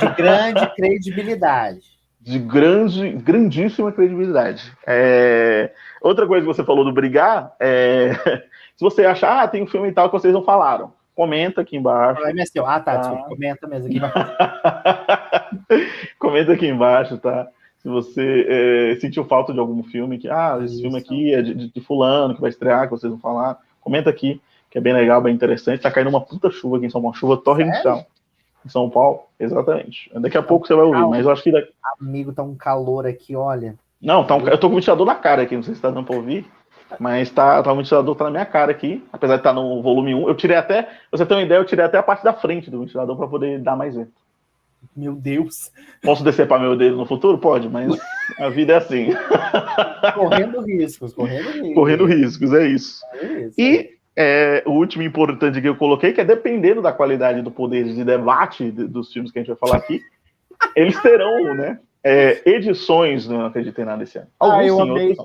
De 0.01 0.15
grande 0.17 0.67
credibilidade. 0.75 1.81
De 2.21 2.41
grande, 2.41 3.13
grandíssima 3.13 3.93
credibilidade. 3.93 4.73
É... 4.85 5.71
Outra 6.01 6.27
coisa 6.27 6.45
que 6.45 6.53
você 6.53 6.65
falou 6.65 6.85
do 6.85 6.93
brigar, 6.93 7.53
é... 7.61 8.13
se 8.75 8.81
você 8.81 9.05
achar, 9.05 9.45
ah, 9.45 9.49
tem 9.49 9.63
um 9.63 9.69
filme 9.69 9.89
e 9.89 9.93
tal 9.93 10.11
que 10.11 10.19
vocês 10.19 10.35
não 10.35 10.43
falaram 10.43 10.93
comenta 11.15 11.61
aqui 11.61 11.77
embaixo. 11.77 12.23
Ah, 12.65 12.81
tá, 12.81 12.97
desculpa, 12.97 13.29
comenta 13.29 13.67
mesmo 13.67 13.87
aqui 13.87 13.97
embaixo. 13.97 14.33
comenta 16.19 16.53
aqui 16.53 16.67
embaixo, 16.67 17.19
tá? 17.19 17.49
Se 17.79 17.89
você 17.89 18.47
é, 18.49 19.01
sentiu 19.01 19.25
falta 19.25 19.53
de 19.53 19.59
algum 19.59 19.83
filme, 19.83 20.19
que, 20.19 20.29
ah, 20.29 20.59
esse 20.63 20.75
Isso. 20.75 20.83
filme 20.83 20.99
aqui 20.99 21.35
é 21.35 21.43
de, 21.43 21.55
de, 21.55 21.73
de, 21.73 21.81
fulano, 21.81 22.35
que 22.35 22.41
vai 22.41 22.51
estrear, 22.51 22.85
que 22.85 22.93
vocês 22.93 23.11
vão 23.11 23.19
falar, 23.19 23.59
comenta 23.81 24.09
aqui, 24.09 24.41
que 24.71 24.79
é 24.79 24.81
bem 24.81 24.93
legal, 24.93 25.21
bem 25.21 25.35
interessante. 25.35 25.83
Tá 25.83 25.91
caindo 25.91 26.09
uma 26.09 26.21
puta 26.21 26.49
chuva 26.51 26.77
aqui 26.77 26.87
em 26.87 26.91
São 26.91 27.03
Paulo, 27.03 27.17
chuva 27.17 27.37
torrencial. 27.37 28.07
Em 28.65 28.69
São 28.69 28.89
Paulo, 28.89 29.23
exatamente. 29.39 30.09
Daqui 30.15 30.39
a 30.39 30.43
pouco 30.43 30.67
você 30.67 30.75
vai 30.75 30.85
ouvir, 30.85 31.05
mas 31.09 31.27
eu 31.27 31.33
acho 31.33 31.43
que... 31.43 31.51
Daqui... 31.51 31.73
Amigo, 32.01 32.33
tá 32.33 32.45
um 32.45 32.55
calor 32.55 33.05
aqui, 33.05 33.35
olha. 33.35 33.75
Não, 34.01 34.25
tá 34.25 34.37
um... 34.37 34.47
eu 34.47 34.59
tô 34.59 34.69
com 34.69 34.75
o 34.75 34.77
ventilador 34.77 35.05
na 35.05 35.17
cara 35.17 35.43
aqui, 35.43 35.57
não 35.57 35.65
sei 35.65 35.75
se 35.75 35.83
tá 35.83 35.91
dando 35.91 36.07
pra 36.07 36.15
ouvir. 36.15 36.47
Mas 36.99 37.31
tá, 37.31 37.63
tá, 37.63 37.73
o 37.73 37.77
ventilador 37.77 38.15
tá 38.15 38.25
na 38.25 38.31
minha 38.31 38.47
cara 38.47 38.71
aqui, 38.71 39.05
apesar 39.13 39.35
de 39.35 39.41
estar 39.41 39.51
tá 39.51 39.55
no 39.55 39.83
volume 39.83 40.15
1. 40.15 40.29
Eu 40.29 40.35
tirei 40.35 40.57
até, 40.57 40.89
você 41.11 41.25
ter 41.25 41.35
uma 41.35 41.43
ideia, 41.43 41.59
eu 41.59 41.65
tirei 41.65 41.85
até 41.85 41.99
a 41.99 42.03
parte 42.03 42.25
da 42.25 42.33
frente 42.33 42.71
do 42.71 42.81
ventilador 42.81 43.17
para 43.17 43.29
poder 43.29 43.61
dar 43.61 43.77
mais 43.77 43.95
vento. 43.95 44.13
Meu 44.97 45.15
Deus. 45.15 45.71
Posso 46.03 46.25
decepar 46.25 46.61
meu 46.61 46.77
dedo 46.77 46.97
no 46.97 47.07
futuro? 47.07 47.39
Pode, 47.39 47.69
mas 47.69 47.97
a 48.39 48.49
vida 48.49 48.75
é 48.75 48.77
assim. 48.77 49.09
Correndo 50.15 50.61
riscos, 50.61 51.15
correndo 51.15 51.51
riscos. 51.51 51.75
Correndo 51.75 52.05
riscos, 52.05 52.53
é 52.53 52.67
isso. 52.67 53.01
É 53.15 53.27
isso. 53.43 53.61
E 53.61 53.91
é, 54.17 54.63
o 54.67 54.73
último 54.73 55.03
importante 55.03 55.61
que 55.61 55.69
eu 55.69 55.77
coloquei, 55.77 56.13
que 56.13 56.21
é 56.21 56.25
dependendo 56.25 56.83
da 56.83 56.93
qualidade 56.93 57.43
do 57.43 57.51
poder 57.51 57.85
de 57.85 58.05
debate 58.05 58.71
dos 58.71 59.13
filmes 59.13 59.31
que 59.31 59.39
a 59.39 59.43
gente 59.43 59.49
vai 59.49 59.57
falar 59.57 59.77
aqui, 59.77 60.01
eles 60.77 61.01
terão, 61.01 61.55
né? 61.55 61.79
É, 62.05 62.43
edições, 62.45 63.29
não 63.29 63.47
acreditei 63.47 63.85
nada 63.85 64.03
esse 64.03 64.19
ano. 64.19 64.27
Alguns 64.39 64.59
ah, 64.59 64.67
eu 64.67 64.77
sim, 64.77 64.91
amei, 64.91 65.17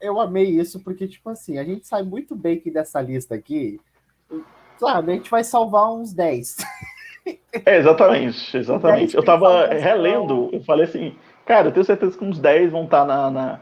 eu 0.00 0.20
amei 0.20 0.44
isso, 0.44 0.80
porque, 0.82 1.06
tipo 1.06 1.30
assim, 1.30 1.58
a 1.58 1.64
gente 1.64 1.86
sai 1.86 2.02
muito 2.02 2.34
bem 2.34 2.58
que 2.58 2.70
dessa 2.70 3.00
lista 3.00 3.34
aqui, 3.34 3.80
sabe, 4.78 5.12
a 5.12 5.14
gente 5.14 5.30
vai 5.30 5.44
salvar 5.44 5.92
uns 5.92 6.12
10. 6.12 6.56
É, 7.66 7.76
exatamente, 7.76 8.56
exatamente. 8.56 9.14
Eu 9.14 9.22
tava 9.22 9.66
relendo, 9.66 10.48
eu 10.52 10.64
falei 10.64 10.86
assim, 10.86 11.14
cara, 11.44 11.68
eu 11.68 11.72
tenho 11.72 11.84
certeza 11.84 12.16
que 12.16 12.24
uns 12.24 12.38
10 12.38 12.70
vão 12.70 12.84
estar 12.84 13.00
tá 13.00 13.06
na, 13.06 13.30
na 13.30 13.60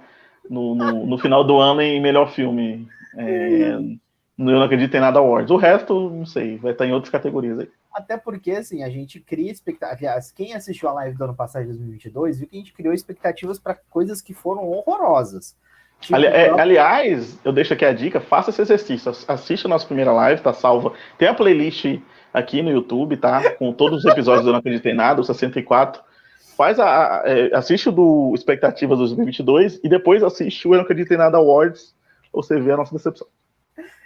no, 0.49 0.75
no, 0.75 1.07
no, 1.07 1.18
final 1.18 1.45
do 1.45 1.59
ano 1.59 1.83
em 1.83 2.00
melhor 2.00 2.30
filme. 2.30 2.88
É, 3.16 3.73
eu 3.73 3.99
não 4.37 4.62
acredito 4.62 4.95
em 4.97 5.00
nada 5.00 5.18
awards. 5.18 5.50
O 5.50 5.57
resto, 5.57 6.09
não 6.09 6.25
sei, 6.25 6.57
vai 6.59 6.73
estar 6.73 6.85
tá 6.85 6.88
em 6.88 6.92
outras 6.92 7.11
categorias 7.11 7.59
aí. 7.59 7.68
Até 7.92 8.16
porque, 8.16 8.52
assim, 8.52 8.83
a 8.85 8.88
gente 8.88 9.18
cria 9.18 9.50
expectativas. 9.50 10.30
Quem 10.30 10.54
assistiu 10.54 10.88
a 10.88 10.92
live 10.92 11.18
do 11.18 11.25
ano 11.25 11.35
passado, 11.35 11.62
de 11.62 11.68
2022, 11.68 12.38
viu 12.38 12.49
que 12.49 12.57
a 12.57 12.59
gente 12.61 12.73
criou 12.73 12.95
expectativas 12.95 13.59
para 13.59 13.75
coisas 13.75 14.23
que 14.23 14.33
foram 14.33 14.68
horrorosas. 14.68 15.57
Tipo, 16.00 16.14
Ali, 16.14 16.26
é, 16.26 16.49
aliás, 16.50 17.38
eu 17.45 17.52
deixo 17.52 17.73
aqui 17.73 17.85
a 17.85 17.93
dica, 17.93 18.21
faça 18.21 18.50
esse 18.50 18.62
exercício, 18.62 19.12
assista 19.26 19.67
a 19.67 19.71
nossa 19.71 19.87
primeira 19.87 20.12
live, 20.12 20.40
tá 20.40 20.52
salva. 20.52 20.93
Tem 21.17 21.28
a 21.28 21.35
playlist 21.35 21.99
aqui 22.33 22.62
no 22.62 22.71
YouTube, 22.71 23.17
tá? 23.17 23.52
Com 23.55 23.73
todos 23.73 24.05
os 24.05 24.11
episódios 24.11 24.45
do 24.45 24.52
Não 24.52 24.61
Acreditei 24.61 24.95
Nada, 24.95 25.21
o 25.21 25.25
64. 25.25 26.00
Faz 26.57 26.78
a, 26.78 26.87
a, 26.87 27.23
é, 27.25 27.55
assiste 27.55 27.88
o 27.88 27.93
do 27.93 28.33
Expectativas 28.35 28.99
2022 28.99 29.81
e 29.83 29.88
depois 29.88 30.23
assiste 30.23 30.67
o 30.67 30.75
Eu 30.75 30.78
Não 30.78 30.85
Acreditei 30.85 31.17
Nada 31.17 31.37
Awards, 31.37 31.95
você 32.33 32.61
vê 32.61 32.73
a 32.73 32.76
nossa 32.76 32.95
decepção. 32.95 33.26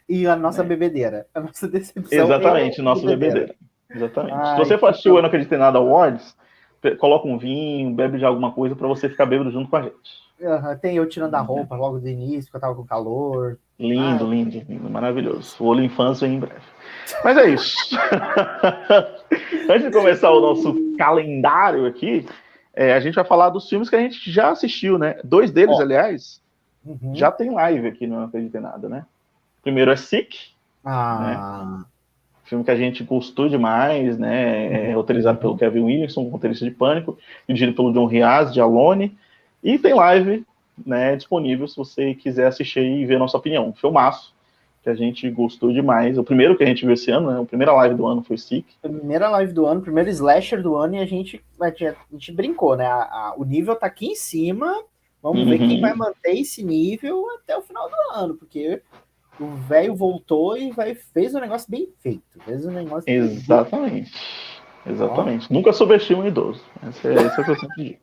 E 0.09 0.27
a 0.27 0.35
nossa 0.35 0.63
é. 0.63 0.65
bebedeira. 0.65 1.27
A 1.35 1.41
nossa 1.41 1.69
decepção. 1.69 2.25
Exatamente, 2.25 2.81
é 2.81 2.83
nossa 2.83 3.07
bebedeira. 3.07 3.55
Exatamente. 3.95 4.35
Ai, 4.35 4.57
Se 4.57 4.65
você 4.65 4.79
for 4.79 4.89
assistir 4.89 5.11
o 5.11 5.19
Eu 5.19 5.23
Não 5.23 5.29
Acreditei 5.29 5.59
Nada 5.59 5.79
Awards, 5.79 6.35
coloca 6.99 7.29
um 7.29 7.39
vinho, 7.39 7.95
bebe 7.95 8.19
de 8.19 8.25
alguma 8.25 8.53
coisa 8.53 8.75
para 8.75 8.89
você 8.89 9.09
ficar 9.09 9.27
bêbado 9.27 9.51
junto 9.51 9.69
com 9.69 9.77
a 9.77 9.83
gente. 9.83 10.22
Uhum, 10.43 10.77
tem 10.77 10.97
eu 10.97 11.09
tirando 11.09 11.35
a 11.37 11.41
uhum. 11.41 11.47
roupa 11.47 11.77
logo 11.77 12.01
do 12.01 12.09
início, 12.09 12.51
que 12.51 12.57
eu 12.57 12.61
tava 12.61 12.75
com 12.75 12.85
calor. 12.85 13.59
Lindo, 13.79 14.25
Ai. 14.25 14.31
lindo, 14.31 14.65
lindo, 14.69 14.91
maravilhoso. 14.91 15.55
O 15.61 15.67
olho 15.67 15.85
infância 15.85 16.27
em 16.27 16.41
breve. 16.41 16.63
Mas 17.23 17.37
é 17.37 17.49
isso. 17.51 17.77
Antes 19.71 19.85
de 19.85 19.93
começar 19.93 20.31
o 20.31 20.41
nosso 20.41 20.75
calendário 20.99 21.87
aqui, 21.87 22.27
é, 22.75 22.93
a 22.93 22.99
gente 22.99 23.15
vai 23.15 23.25
falar 23.25 23.51
dos 23.51 23.69
filmes 23.69 23.89
que 23.89 23.95
a 23.95 24.01
gente 24.01 24.31
já 24.33 24.51
assistiu, 24.51 24.99
né? 24.99 25.17
Dois 25.23 25.53
deles, 25.53 25.77
oh. 25.79 25.83
aliás, 25.83 26.43
uhum. 26.85 27.15
já 27.15 27.31
tem 27.31 27.51
live 27.51 27.87
aqui 27.87 28.07
no 28.09 28.17
Não 28.17 28.25
Acredito 28.25 28.61
Nada, 28.61 28.89
né? 28.89 29.07
Primeiro 29.63 29.93
é 29.93 29.97
Sick. 29.97 30.37
Ah. 30.85 31.77
Né? 31.79 31.85
Filme 32.45 32.65
que 32.65 32.71
a 32.71 32.77
gente 32.77 33.05
gostou 33.05 33.49
demais, 33.49 34.19
né? 34.19 34.91
É 34.91 34.95
roteirizado 34.95 35.39
pelo 35.39 35.57
Kevin 35.57 35.85
Williamson, 35.85 36.29
roteirista 36.29 36.65
de 36.65 36.73
Pânico, 36.73 37.17
dirigido 37.47 37.73
pelo 37.75 37.93
John 37.93 38.07
Riaz, 38.07 38.53
de 38.53 38.61
Alone. 38.61 39.17
E 39.63 39.79
tem 39.79 39.95
live 39.95 40.45
né, 40.85 41.17
disponível 41.17 41.69
se 41.69 41.77
você 41.77 42.15
quiser 42.15 42.47
assistir 42.47 42.81
e 42.81 43.07
ver 43.07 43.17
a 43.17 43.19
nossa 43.19 43.37
opinião. 43.37 43.73
Filmaço 43.73 44.35
que 44.83 44.91
a 44.91 44.95
gente 44.95 45.31
gostou 45.31 45.73
demais. 45.73 46.19
O 46.19 46.25
primeiro 46.25 46.57
que 46.57 46.65
a 46.65 46.67
gente 46.67 46.85
viu 46.85 46.95
esse 46.95 47.11
ano, 47.11 47.31
né? 47.31 47.41
A 47.41 47.45
primeira 47.45 47.73
live 47.73 47.95
do 47.95 48.07
ano 48.07 48.23
foi 48.23 48.37
Sick. 48.37 48.67
Primeira 48.83 49.29
live 49.31 49.53
do 49.53 49.65
ano, 49.65 49.81
primeiro 49.81 50.11
slasher 50.11 50.61
do 50.61 50.75
ano, 50.75 50.97
e 50.97 50.99
a 50.99 51.07
gente, 51.07 51.43
a 51.61 51.69
gente, 51.69 51.87
a 51.87 51.97
gente 52.11 52.33
brincou, 52.33 52.77
né? 52.77 52.87
A, 52.87 53.03
a, 53.03 53.35
o 53.37 53.45
nível 53.45 53.77
tá 53.77 53.87
aqui 53.87 54.07
em 54.07 54.15
cima. 54.17 54.83
Vamos 55.23 55.43
uhum. 55.43 55.51
ver 55.51 55.59
quem 55.59 55.77
uhum. 55.77 55.81
vai 55.81 55.95
manter 55.95 56.33
esse 56.33 56.65
nível 56.65 57.25
até 57.37 57.57
o 57.57 57.63
final 57.63 57.89
do 57.89 58.19
ano, 58.19 58.35
porque 58.35 58.83
o 59.39 59.47
velho 59.69 59.95
voltou 59.95 60.57
e 60.57 60.73
vai, 60.73 60.97
fez 60.97 61.33
um 61.33 61.41
negócio 61.41 61.71
bem 61.71 61.89
feito. 62.01 62.41
Fez 62.45 62.67
um 62.67 62.73
negócio 62.73 63.09
Exatamente. 63.09 64.13
Exatamente. 64.85 65.53
Nunca 65.53 65.73
subestima 65.73 66.25
um 66.25 66.27
idoso. 66.27 66.61
Esse 66.89 67.07
é, 67.07 67.15
esse 67.15 67.39
é 67.39 67.41
o 67.41 67.45
que 67.45 67.51
eu 67.53 67.57
sempre 67.57 67.85
digo. 67.85 67.99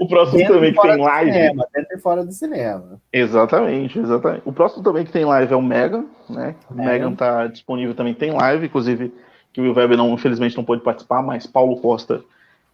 O 0.00 0.08
próximo 0.08 0.38
dentro 0.38 0.54
também 0.54 0.72
que 0.72 0.80
tem 0.80 0.96
live. 0.96 1.30
Cinema, 1.30 1.68
dentro 1.74 1.94
e 1.94 2.00
fora 2.00 2.24
do 2.24 2.32
cinema. 2.32 2.98
Exatamente, 3.12 3.98
exatamente. 3.98 4.42
O 4.46 4.52
próximo 4.52 4.82
também 4.82 5.04
que 5.04 5.12
tem 5.12 5.26
live 5.26 5.52
é 5.52 5.56
o 5.56 5.60
Megan, 5.60 6.06
né? 6.26 6.54
O 6.70 6.74
Megan, 6.74 6.90
Megan 6.90 7.14
tá 7.14 7.46
disponível 7.46 7.94
também, 7.94 8.14
tem 8.14 8.30
live, 8.30 8.64
inclusive, 8.64 9.12
que 9.52 9.60
o 9.60 9.64
Will 9.64 9.74
Weber 9.74 9.98
não, 9.98 10.14
infelizmente 10.14 10.56
não 10.56 10.64
pôde 10.64 10.82
participar, 10.82 11.22
mas 11.22 11.46
Paulo 11.46 11.76
Costa 11.82 12.24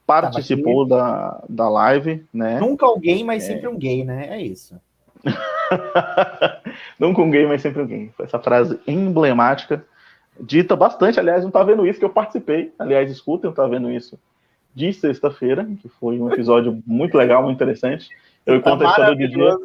participou 0.07 0.87
da, 0.87 1.43
da 1.49 1.69
live, 1.69 2.25
né? 2.33 2.61
Nunca 2.61 2.87
alguém, 2.87 3.25
mas 3.25 3.43
é. 3.43 3.55
sempre 3.55 3.67
um 3.67 3.77
gay, 3.77 4.05
né? 4.05 4.29
É 4.31 4.41
isso. 4.41 4.81
Nunca 6.97 7.21
um 7.23 7.31
gay, 7.31 7.45
mas 7.45 7.61
sempre 7.61 7.83
um 7.83 7.87
gay. 7.89 8.11
Essa 8.21 8.39
frase 8.39 8.79
emblemática, 8.87 9.85
dita 10.39 10.77
bastante, 10.77 11.19
aliás, 11.19 11.43
não 11.43 11.51
tá 11.51 11.65
vendo 11.65 11.85
isso 11.85 11.99
que 11.99 12.05
eu 12.05 12.11
participei. 12.11 12.73
Aliás, 12.79 13.11
escutem, 13.11 13.51
eu 13.51 13.55
tá 13.55 13.67
vendo 13.67 13.91
isso 13.91 14.17
de 14.77 14.93
sexta-feira, 14.93 15.67
que 15.81 15.89
foi 15.89 16.21
um 16.21 16.31
episódio 16.31 16.83
muito 16.87 17.17
legal, 17.17 17.43
muito 17.43 17.57
interessante. 17.57 18.11
Eu 18.45 18.61
tá 18.61 18.71
conto 18.71 18.85
a 18.85 18.91
história 18.91 19.17
do 19.17 19.29
dia. 19.29 19.59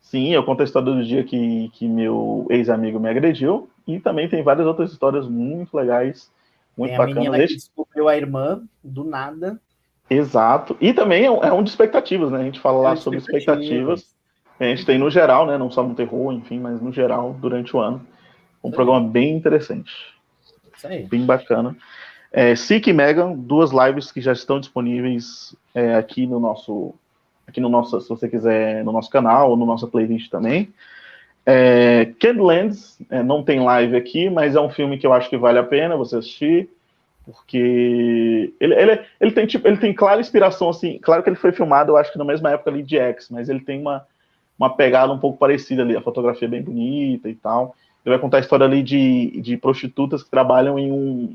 Sim, 0.00 0.32
eu 0.32 0.42
conto 0.42 0.62
a 0.62 0.64
história 0.64 0.90
do 0.90 1.04
dia 1.04 1.22
que, 1.22 1.68
que 1.74 1.86
meu 1.86 2.46
ex-amigo 2.48 2.98
me 2.98 3.10
agrediu. 3.10 3.68
E 3.86 4.00
também 4.00 4.26
tem 4.26 4.42
várias 4.42 4.66
outras 4.66 4.90
histórias 4.90 5.28
muito 5.28 5.76
legais, 5.76 6.32
muito 6.78 6.92
tem 6.92 6.98
bacanas. 6.98 7.18
A 7.18 7.30
menina 7.30 7.46
que 7.46 7.54
descobriu 7.54 8.08
a 8.08 8.16
irmã 8.16 8.62
do 8.82 9.04
nada. 9.04 9.60
Exato. 10.08 10.78
E 10.80 10.94
também 10.94 11.26
é 11.26 11.30
um, 11.30 11.44
é 11.44 11.52
um 11.52 11.62
de 11.62 11.68
expectativas, 11.68 12.32
né? 12.32 12.40
A 12.40 12.44
gente 12.44 12.60
fala 12.60 12.78
é 12.78 12.82
lá 12.90 12.96
sobre 12.96 13.18
expectativas. 13.18 14.16
A 14.58 14.64
gente 14.64 14.86
tem 14.86 14.96
no 14.96 15.10
geral, 15.10 15.46
né? 15.46 15.58
Não 15.58 15.70
só 15.70 15.82
no 15.82 15.94
terror, 15.94 16.32
enfim, 16.32 16.58
mas 16.58 16.80
no 16.80 16.90
geral, 16.90 17.34
durante 17.34 17.76
o 17.76 17.80
ano. 17.80 18.00
Um 18.64 18.70
programa 18.70 19.06
bem 19.06 19.36
interessante. 19.36 19.92
Isso 20.74 20.86
aí. 20.86 21.02
Bem 21.02 21.26
bacana. 21.26 21.76
É, 22.38 22.54
Sick 22.54 22.90
e 22.90 22.92
Megan, 22.92 23.32
duas 23.32 23.70
lives 23.70 24.12
que 24.12 24.20
já 24.20 24.34
estão 24.34 24.60
disponíveis 24.60 25.56
é, 25.74 25.94
aqui 25.94 26.26
no 26.26 26.38
nosso 26.38 26.94
aqui 27.48 27.62
no 27.62 27.70
nosso, 27.70 27.98
se 27.98 28.10
você 28.10 28.28
quiser, 28.28 28.84
no 28.84 28.92
nosso 28.92 29.08
canal 29.08 29.48
ou 29.48 29.56
no 29.56 29.64
nosso 29.64 29.88
playlist 29.88 30.28
também. 30.28 30.70
É, 31.46 32.12
é, 33.08 33.22
não 33.22 33.42
tem 33.42 33.60
live 33.60 33.96
aqui, 33.96 34.28
mas 34.28 34.54
é 34.54 34.60
um 34.60 34.68
filme 34.68 34.98
que 34.98 35.06
eu 35.06 35.14
acho 35.14 35.30
que 35.30 35.38
vale 35.38 35.58
a 35.58 35.62
pena 35.62 35.96
você 35.96 36.16
assistir, 36.16 36.68
porque 37.24 38.52
ele, 38.60 38.74
ele, 38.74 39.00
ele, 39.18 39.30
tem, 39.30 39.46
tipo, 39.46 39.66
ele 39.66 39.78
tem 39.78 39.94
clara 39.94 40.20
inspiração, 40.20 40.68
assim, 40.68 40.98
claro 40.98 41.22
que 41.22 41.30
ele 41.30 41.36
foi 41.36 41.52
filmado, 41.52 41.92
eu 41.92 41.96
acho 41.96 42.12
que 42.12 42.18
na 42.18 42.24
mesma 42.24 42.50
época 42.50 42.68
ali 42.68 42.82
de 42.82 42.98
X, 42.98 43.30
mas 43.30 43.48
ele 43.48 43.60
tem 43.60 43.80
uma, 43.80 44.04
uma 44.58 44.76
pegada 44.76 45.10
um 45.10 45.18
pouco 45.18 45.38
parecida 45.38 45.82
ali, 45.82 45.96
a 45.96 46.02
fotografia 46.02 46.46
é 46.46 46.50
bem 46.50 46.62
bonita 46.62 47.30
e 47.30 47.34
tal. 47.34 47.74
Ele 48.04 48.14
vai 48.14 48.20
contar 48.20 48.36
a 48.36 48.40
história 48.40 48.66
ali 48.66 48.82
de, 48.82 49.40
de 49.40 49.56
prostitutas 49.56 50.22
que 50.22 50.30
trabalham 50.30 50.78
em 50.78 50.92
um, 50.92 51.34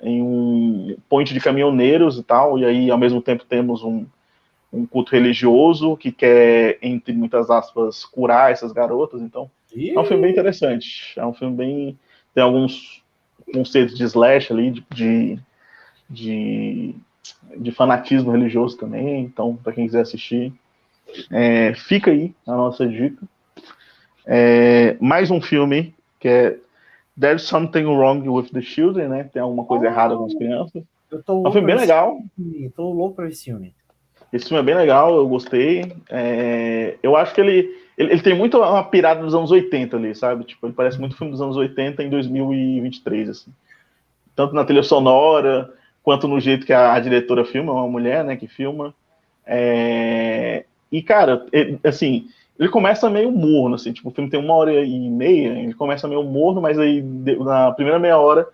em 0.00 0.22
um 0.22 0.96
ponte 1.08 1.32
de 1.32 1.40
caminhoneiros 1.40 2.18
e 2.18 2.22
tal, 2.22 2.58
e 2.58 2.64
aí 2.64 2.90
ao 2.90 2.98
mesmo 2.98 3.22
tempo 3.22 3.44
temos 3.44 3.82
um, 3.82 4.06
um 4.72 4.86
culto 4.86 5.12
religioso 5.12 5.96
que 5.96 6.12
quer, 6.12 6.78
entre 6.82 7.12
muitas 7.12 7.50
aspas, 7.50 8.04
curar 8.04 8.52
essas 8.52 8.72
garotas. 8.72 9.22
Então, 9.22 9.50
é 9.74 9.98
um 9.98 10.04
filme 10.04 10.22
bem 10.22 10.32
interessante. 10.32 11.12
É 11.16 11.26
um 11.26 11.34
filme 11.34 11.56
bem. 11.56 11.98
Tem 12.34 12.42
alguns 12.42 13.02
conceitos 13.52 13.96
de 13.96 14.04
slash 14.04 14.52
ali, 14.52 14.70
de, 14.70 14.84
de, 14.94 15.38
de, 16.08 16.94
de 17.56 17.72
fanatismo 17.72 18.30
religioso 18.30 18.76
também. 18.76 19.20
Então, 19.20 19.56
para 19.56 19.72
quem 19.72 19.86
quiser 19.86 20.00
assistir, 20.02 20.52
é, 21.30 21.74
fica 21.74 22.10
aí 22.10 22.34
a 22.46 22.52
nossa 22.52 22.86
dica. 22.86 23.22
É, 24.26 24.96
mais 25.00 25.30
um 25.30 25.40
filme 25.40 25.94
que 26.18 26.28
é 26.28 26.58
There's 27.18 27.44
Something 27.44 27.84
Wrong 27.84 28.28
with 28.28 28.50
the 28.52 28.60
Children, 28.60 29.08
né? 29.08 29.24
Tem 29.24 29.40
alguma 29.40 29.64
coisa 29.64 29.84
oh, 29.84 29.88
errada 29.88 30.16
com 30.16 30.26
as 30.26 30.34
crianças. 30.34 30.82
Eu 31.10 31.22
tô 31.22 31.34
louco 31.34 31.48
é 31.48 31.50
um 31.50 31.52
filme 31.52 31.66
bem 31.66 31.76
legal. 31.76 32.18
Filme. 32.34 32.70
Tô 32.70 32.92
louco 32.92 33.16
para 33.16 33.28
esse 33.28 33.44
filme. 33.44 33.74
Esse 34.32 34.48
filme 34.48 34.60
é 34.60 34.64
bem 34.64 34.74
legal, 34.74 35.16
eu 35.16 35.28
gostei. 35.28 35.92
É, 36.10 36.96
eu 37.02 37.16
acho 37.16 37.34
que 37.34 37.40
ele, 37.40 37.74
ele, 37.96 38.12
ele, 38.12 38.22
tem 38.22 38.34
muito 38.34 38.58
uma 38.58 38.84
pirada 38.84 39.22
dos 39.22 39.34
anos 39.34 39.50
80 39.50 39.96
ali, 39.96 40.14
sabe? 40.14 40.44
Tipo, 40.44 40.66
ele 40.66 40.74
parece 40.74 40.98
muito 40.98 41.16
filme 41.16 41.30
dos 41.30 41.40
anos 41.40 41.56
80 41.56 42.02
em 42.02 42.10
2023, 42.10 43.30
assim. 43.30 43.50
Tanto 44.34 44.54
na 44.54 44.64
trilha 44.64 44.82
sonora, 44.82 45.72
quanto 46.02 46.28
no 46.28 46.38
jeito 46.38 46.66
que 46.66 46.72
a, 46.72 46.92
a 46.92 47.00
diretora 47.00 47.44
filma, 47.44 47.72
uma 47.72 47.88
mulher, 47.88 48.24
né, 48.24 48.36
que 48.36 48.46
filma. 48.46 48.94
É, 49.46 50.64
e, 50.90 51.02
cara, 51.02 51.46
ele, 51.52 51.78
assim, 51.84 52.28
ele 52.58 52.68
começa 52.68 53.10
meio 53.10 53.30
morno, 53.30 53.74
assim, 53.74 53.92
tipo, 53.92 54.08
o 54.08 54.12
filme 54.12 54.30
tem 54.30 54.40
uma 54.40 54.54
hora 54.54 54.72
e 54.72 55.10
meia, 55.10 55.58
ele 55.58 55.74
começa 55.74 56.08
meio 56.08 56.22
morno, 56.22 56.60
mas 56.60 56.78
aí 56.78 57.02
na 57.02 57.72
primeira 57.72 57.98
meia 57.98 58.18
hora 58.18 58.48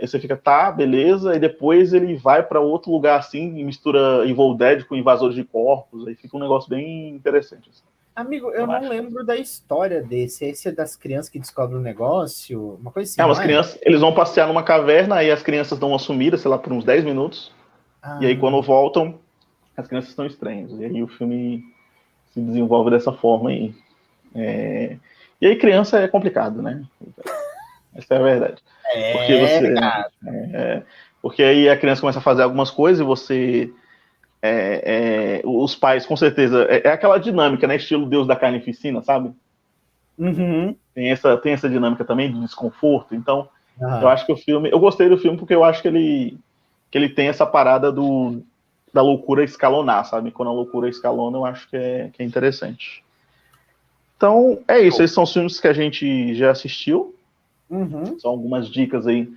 você 0.00 0.18
fica, 0.18 0.36
tá, 0.36 0.72
beleza, 0.72 1.36
e 1.36 1.38
depois 1.38 1.92
ele 1.92 2.16
vai 2.16 2.42
para 2.42 2.60
outro 2.60 2.90
lugar 2.90 3.18
assim, 3.18 3.58
e 3.58 3.64
mistura 3.64 4.26
Evil 4.26 4.54
Dead 4.54 4.84
com 4.84 4.96
invasores 4.96 5.34
de 5.34 5.44
corpos, 5.44 6.06
aí 6.08 6.14
fica 6.14 6.36
um 6.36 6.40
negócio 6.40 6.70
bem 6.70 7.10
interessante. 7.10 7.68
Assim. 7.68 7.82
Amigo, 8.14 8.48
eu, 8.48 8.60
eu 8.60 8.66
não 8.66 8.74
acho. 8.74 8.88
lembro 8.88 9.24
da 9.24 9.36
história 9.36 10.02
desse. 10.02 10.44
Esse 10.44 10.68
é 10.68 10.72
das 10.72 10.96
crianças 10.96 11.28
que 11.28 11.38
descobrem 11.38 11.76
o 11.76 11.80
um 11.80 11.82
negócio, 11.82 12.78
uma 12.80 12.90
coisa 12.90 13.10
assim. 13.10 13.20
É, 13.20 13.24
umas 13.24 13.38
é? 13.38 13.42
crianças, 13.42 13.78
eles 13.82 14.00
vão 14.00 14.14
passear 14.14 14.48
numa 14.48 14.62
caverna, 14.62 15.16
aí 15.16 15.30
as 15.30 15.42
crianças 15.42 15.78
dão 15.78 15.90
uma 15.90 15.98
sumida, 15.98 16.36
sei 16.36 16.50
lá, 16.50 16.58
por 16.58 16.72
uns 16.72 16.84
10 16.84 17.04
minutos. 17.04 17.52
Ah. 18.02 18.18
E 18.20 18.26
aí 18.26 18.36
quando 18.36 18.60
voltam, 18.62 19.18
as 19.76 19.86
crianças 19.86 20.10
estão 20.10 20.26
estranhas. 20.26 20.72
E 20.72 20.84
aí 20.84 21.02
o 21.02 21.08
filme 21.08 21.62
se 22.32 22.40
desenvolve 22.40 22.90
dessa 22.90 23.12
forma 23.12 23.50
aí. 23.50 23.74
É... 24.34 24.96
E 25.40 25.46
aí 25.46 25.56
criança 25.56 25.98
é 25.98 26.08
complicado, 26.08 26.62
né? 26.62 26.82
Essa 27.94 28.14
é 28.14 28.18
a 28.18 28.22
verdade. 28.22 28.62
É, 28.92 29.12
porque 29.12 29.38
você, 29.38 29.74
é, 29.74 30.50
é, 30.52 30.82
porque 31.22 31.42
aí 31.42 31.68
a 31.68 31.76
criança 31.76 32.00
começa 32.00 32.18
a 32.18 32.22
fazer 32.22 32.42
algumas 32.42 32.70
coisas 32.70 33.00
e 33.00 33.06
você. 33.06 33.72
É, 34.42 35.40
é 35.42 35.42
os 35.44 35.74
pais, 35.74 36.06
com 36.06 36.16
certeza. 36.16 36.66
É, 36.68 36.88
é, 36.88 36.92
aquela 36.92 37.18
dinâmica, 37.18 37.66
né? 37.66 37.76
Estilo 37.76 38.06
Deus 38.06 38.26
da 38.26 38.36
Carnificina, 38.36 39.02
sabe? 39.02 39.32
Uhum. 40.18 40.74
Tem, 40.94 41.10
essa, 41.10 41.36
tem 41.36 41.52
essa 41.52 41.68
dinâmica 41.68 42.04
também 42.04 42.32
de 42.32 42.40
desconforto. 42.40 43.14
Então, 43.14 43.48
uhum. 43.80 44.00
eu 44.00 44.08
acho 44.08 44.26
que 44.26 44.32
o 44.32 44.36
filme. 44.36 44.70
Eu 44.70 44.78
gostei 44.78 45.08
do 45.08 45.18
filme 45.18 45.38
porque 45.38 45.54
eu 45.54 45.64
acho 45.64 45.82
que 45.82 45.88
ele, 45.88 46.38
que 46.90 46.98
ele 46.98 47.08
tem 47.08 47.28
essa 47.28 47.46
parada 47.46 47.90
do, 47.90 48.42
da 48.92 49.02
loucura 49.02 49.44
escalonar, 49.44 50.04
sabe? 50.04 50.30
Quando 50.30 50.48
a 50.48 50.52
loucura 50.52 50.88
escalona, 50.88 51.38
eu 51.38 51.44
acho 51.44 51.68
que 51.68 51.76
é, 51.76 52.10
que 52.12 52.22
é 52.22 52.26
interessante. 52.26 53.04
Então, 54.16 54.58
é 54.68 54.80
isso. 54.80 55.02
Esses 55.02 55.14
são 55.14 55.24
os 55.24 55.32
filmes 55.32 55.58
que 55.58 55.68
a 55.68 55.72
gente 55.72 56.34
já 56.34 56.50
assistiu. 56.50 57.14
Uhum. 57.70 58.18
São 58.18 58.30
algumas 58.30 58.68
dicas 58.68 59.06
aí 59.06 59.32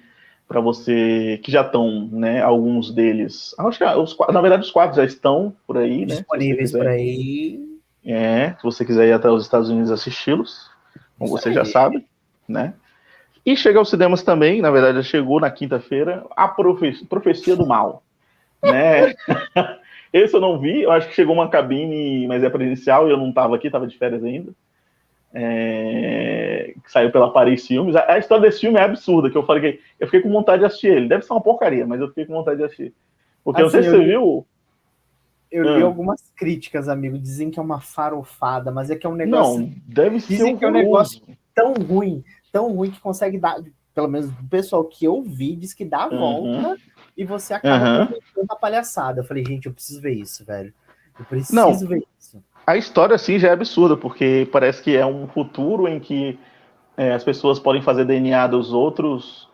para 0.47 0.59
você 0.59 1.39
que 1.43 1.51
já 1.51 1.61
estão, 1.61 2.09
né? 2.11 2.41
Alguns 2.41 2.91
deles. 2.91 3.55
Acho 3.57 3.77
que 3.77 3.85
os, 3.85 4.17
na 4.31 4.41
verdade 4.41 4.63
os 4.63 4.71
quatro 4.71 4.97
já 4.97 5.05
estão 5.05 5.55
por 5.65 5.77
aí, 5.77 6.01
né? 6.01 6.15
Disponíveis 6.15 6.71
por 6.71 6.85
aí. 6.85 7.59
É, 8.05 8.53
se 8.57 8.63
você 8.63 8.83
quiser 8.83 9.07
ir 9.07 9.13
até 9.13 9.29
os 9.29 9.43
Estados 9.43 9.69
Unidos 9.69 9.89
assisti-los, 9.89 10.69
como 11.17 11.31
você 11.31 11.49
aí. 11.49 11.55
já 11.55 11.63
sabe, 11.63 12.05
né? 12.47 12.73
E 13.45 13.55
chega 13.55 13.79
aos 13.79 13.89
cinemas 13.89 14.21
também, 14.21 14.61
na 14.61 14.69
verdade 14.69 14.97
já 14.97 15.03
chegou 15.03 15.39
na 15.39 15.49
quinta-feira, 15.49 16.25
a 16.35 16.47
Profe 16.47 17.05
Profecia 17.05 17.55
do 17.55 17.65
Mal, 17.65 18.02
né? 18.63 19.13
Esse 20.11 20.35
eu 20.35 20.41
não 20.41 20.59
vi, 20.59 20.83
eu 20.83 20.91
acho 20.91 21.09
que 21.09 21.15
chegou 21.15 21.33
uma 21.33 21.49
cabine, 21.49 22.27
mas 22.27 22.43
é 22.43 22.49
presencial 22.49 23.07
e 23.07 23.11
eu 23.11 23.17
não 23.17 23.29
estava 23.29 23.55
aqui, 23.55 23.67
estava 23.67 23.87
de 23.87 23.97
férias 23.97 24.23
ainda 24.23 24.53
é, 25.33 26.75
que 26.83 26.91
saiu 26.91 27.11
pela 27.11 27.31
Paris 27.31 27.65
Filmes. 27.65 27.95
A, 27.95 28.19
história 28.19 28.43
desse 28.43 28.61
filme 28.61 28.77
é 28.77 28.83
absurda, 28.83 29.29
que 29.29 29.37
eu 29.37 29.45
falei 29.45 29.73
que 29.73 29.81
eu 29.99 30.07
fiquei 30.07 30.21
com 30.21 30.29
vontade 30.29 30.59
de 30.59 30.65
assistir 30.65 30.87
ele. 30.87 31.07
Deve 31.07 31.23
ser 31.23 31.33
uma 31.33 31.41
porcaria, 31.41 31.87
mas 31.87 31.99
eu 31.99 32.07
fiquei 32.09 32.25
com 32.25 32.33
vontade 32.33 32.57
de 32.57 32.63
assistir. 32.63 32.93
Porque 33.43 33.61
assim, 33.61 33.77
não 33.77 33.83
sei 33.83 33.91
se 33.91 33.97
você 33.97 34.05
viu. 34.05 34.45
Eu 35.51 35.63
li 35.75 35.83
ah. 35.83 35.85
algumas 35.85 36.21
críticas, 36.35 36.87
amigo, 36.87 37.17
dizem 37.17 37.51
que 37.51 37.59
é 37.59 37.61
uma 37.61 37.79
farofada, 37.79 38.71
mas 38.71 38.89
é 38.89 38.95
que 38.95 39.05
é 39.05 39.09
um 39.09 39.15
negócio. 39.15 39.61
Não, 39.61 39.71
deve 39.85 40.19
ser. 40.19 40.33
Dizem 40.33 40.57
que 40.57 40.65
é 40.65 40.67
um 40.67 40.71
negócio 40.71 41.21
tão 41.53 41.73
ruim, 41.73 42.23
tão 42.51 42.71
ruim 42.73 42.91
que 42.91 42.99
consegue 42.99 43.37
dar. 43.37 43.57
Pelo 43.93 44.07
menos 44.07 44.29
o 44.31 44.49
pessoal 44.49 44.83
que 44.83 45.05
eu 45.05 45.21
vi 45.21 45.55
diz 45.55 45.73
que 45.73 45.85
dá 45.85 46.05
a 46.05 46.09
uhum. 46.09 46.75
E 47.17 47.25
você 47.25 47.53
acaba 47.53 48.09
uhum. 48.11 48.45
a 48.49 48.55
palhaçada. 48.55 49.21
Eu 49.21 49.23
falei, 49.23 49.45
gente, 49.45 49.65
eu 49.65 49.73
preciso 49.73 50.01
ver 50.01 50.13
isso, 50.13 50.43
velho. 50.45 50.73
Eu 51.19 51.25
preciso 51.25 51.55
não. 51.55 51.77
ver 51.77 52.03
isso. 52.19 52.43
A 52.65 52.77
história, 52.77 53.15
assim, 53.15 53.37
já 53.37 53.49
é 53.49 53.51
absurda, 53.51 53.97
porque 53.97 54.47
parece 54.51 54.81
que 54.81 54.95
é 54.95 55.05
um 55.05 55.27
futuro 55.27 55.87
em 55.87 55.99
que 55.99 56.39
é, 56.97 57.13
as 57.13 57.23
pessoas 57.23 57.59
podem 57.59 57.81
fazer 57.81 58.05
DNA 58.05 58.47
dos 58.47 58.71
outros, 58.71 59.49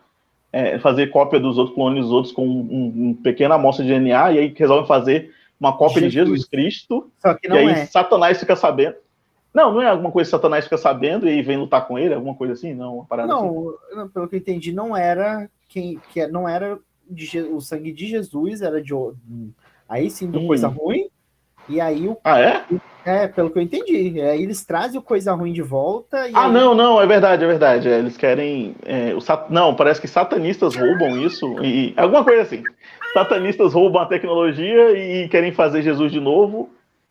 é, 0.52 0.78
fazer 0.78 1.08
cópia 1.08 1.40
dos 1.40 1.58
outros, 1.58 1.74
clones 1.74 2.04
dos 2.04 2.12
outros 2.12 2.32
com 2.32 2.46
um, 2.46 3.08
um 3.08 3.14
pequena 3.14 3.56
amostra 3.56 3.84
de 3.84 3.90
DNA, 3.90 4.32
e 4.32 4.38
aí 4.38 4.54
resolvem 4.56 4.86
fazer 4.86 5.34
uma 5.58 5.76
cópia 5.76 6.02
Jesus. 6.02 6.12
de 6.12 6.18
Jesus 6.18 6.44
Cristo. 6.48 7.10
Só 7.18 7.34
que 7.34 7.48
não 7.48 7.56
e 7.56 7.58
aí 7.58 7.70
é. 7.70 7.86
Satanás 7.86 8.38
fica 8.38 8.56
sabendo. 8.56 8.96
Não, 9.52 9.72
não 9.72 9.82
é 9.82 9.88
alguma 9.88 10.12
coisa 10.12 10.28
que 10.28 10.36
Satanás 10.36 10.64
fica 10.64 10.78
sabendo 10.78 11.26
e 11.26 11.30
aí 11.30 11.42
vem 11.42 11.58
lutar 11.58 11.86
com 11.86 11.98
ele, 11.98 12.14
alguma 12.14 12.36
coisa 12.36 12.52
assim? 12.52 12.72
Não, 12.72 13.06
não, 13.10 13.74
assim. 13.98 14.08
pelo 14.08 14.28
que 14.28 14.36
eu 14.36 14.38
entendi, 14.38 14.72
não 14.72 14.96
era 14.96 15.50
quem 15.68 16.00
que 16.12 16.24
não 16.28 16.48
era 16.48 16.78
de, 17.10 17.40
o 17.40 17.60
sangue 17.60 17.92
de 17.92 18.06
Jesus, 18.06 18.62
era 18.62 18.82
de 18.82 18.92
aí 19.88 20.10
sim 20.10 20.30
do 20.30 20.40
hum. 20.40 20.46
coisa 20.46 20.68
ruim. 20.68 21.08
E 21.68 21.80
aí 21.80 22.08
o 22.08 22.16
Ah, 22.24 22.40
é? 22.40 22.64
É, 23.04 23.28
pelo 23.28 23.50
que 23.50 23.58
eu 23.58 23.62
entendi. 23.62 24.20
É, 24.20 24.36
eles 24.36 24.64
trazem 24.64 24.98
o 24.98 25.02
coisa 25.02 25.32
ruim 25.32 25.52
de 25.52 25.62
volta. 25.62 26.18
ah, 26.34 26.46
aí... 26.46 26.52
não, 26.52 26.74
não, 26.74 27.00
é 27.00 27.06
verdade, 27.06 27.44
é 27.44 27.46
verdade. 27.46 27.88
É, 27.88 27.98
eles 27.98 28.16
querem. 28.16 28.74
É, 28.84 29.14
o 29.14 29.20
sat... 29.20 29.50
Não, 29.50 29.74
parece 29.74 30.00
que 30.00 30.08
satanistas 30.08 30.74
roubam 30.74 31.18
isso. 31.18 31.46
E 31.62 31.94
alguma 31.96 32.24
coisa 32.24 32.42
assim. 32.42 32.62
Satanistas 33.12 33.72
roubam 33.72 34.02
a 34.02 34.06
tecnologia 34.06 34.90
e 34.92 35.28
querem 35.28 35.52
fazer 35.52 35.82
Jesus 35.82 36.12
de 36.12 36.20
novo. 36.20 36.70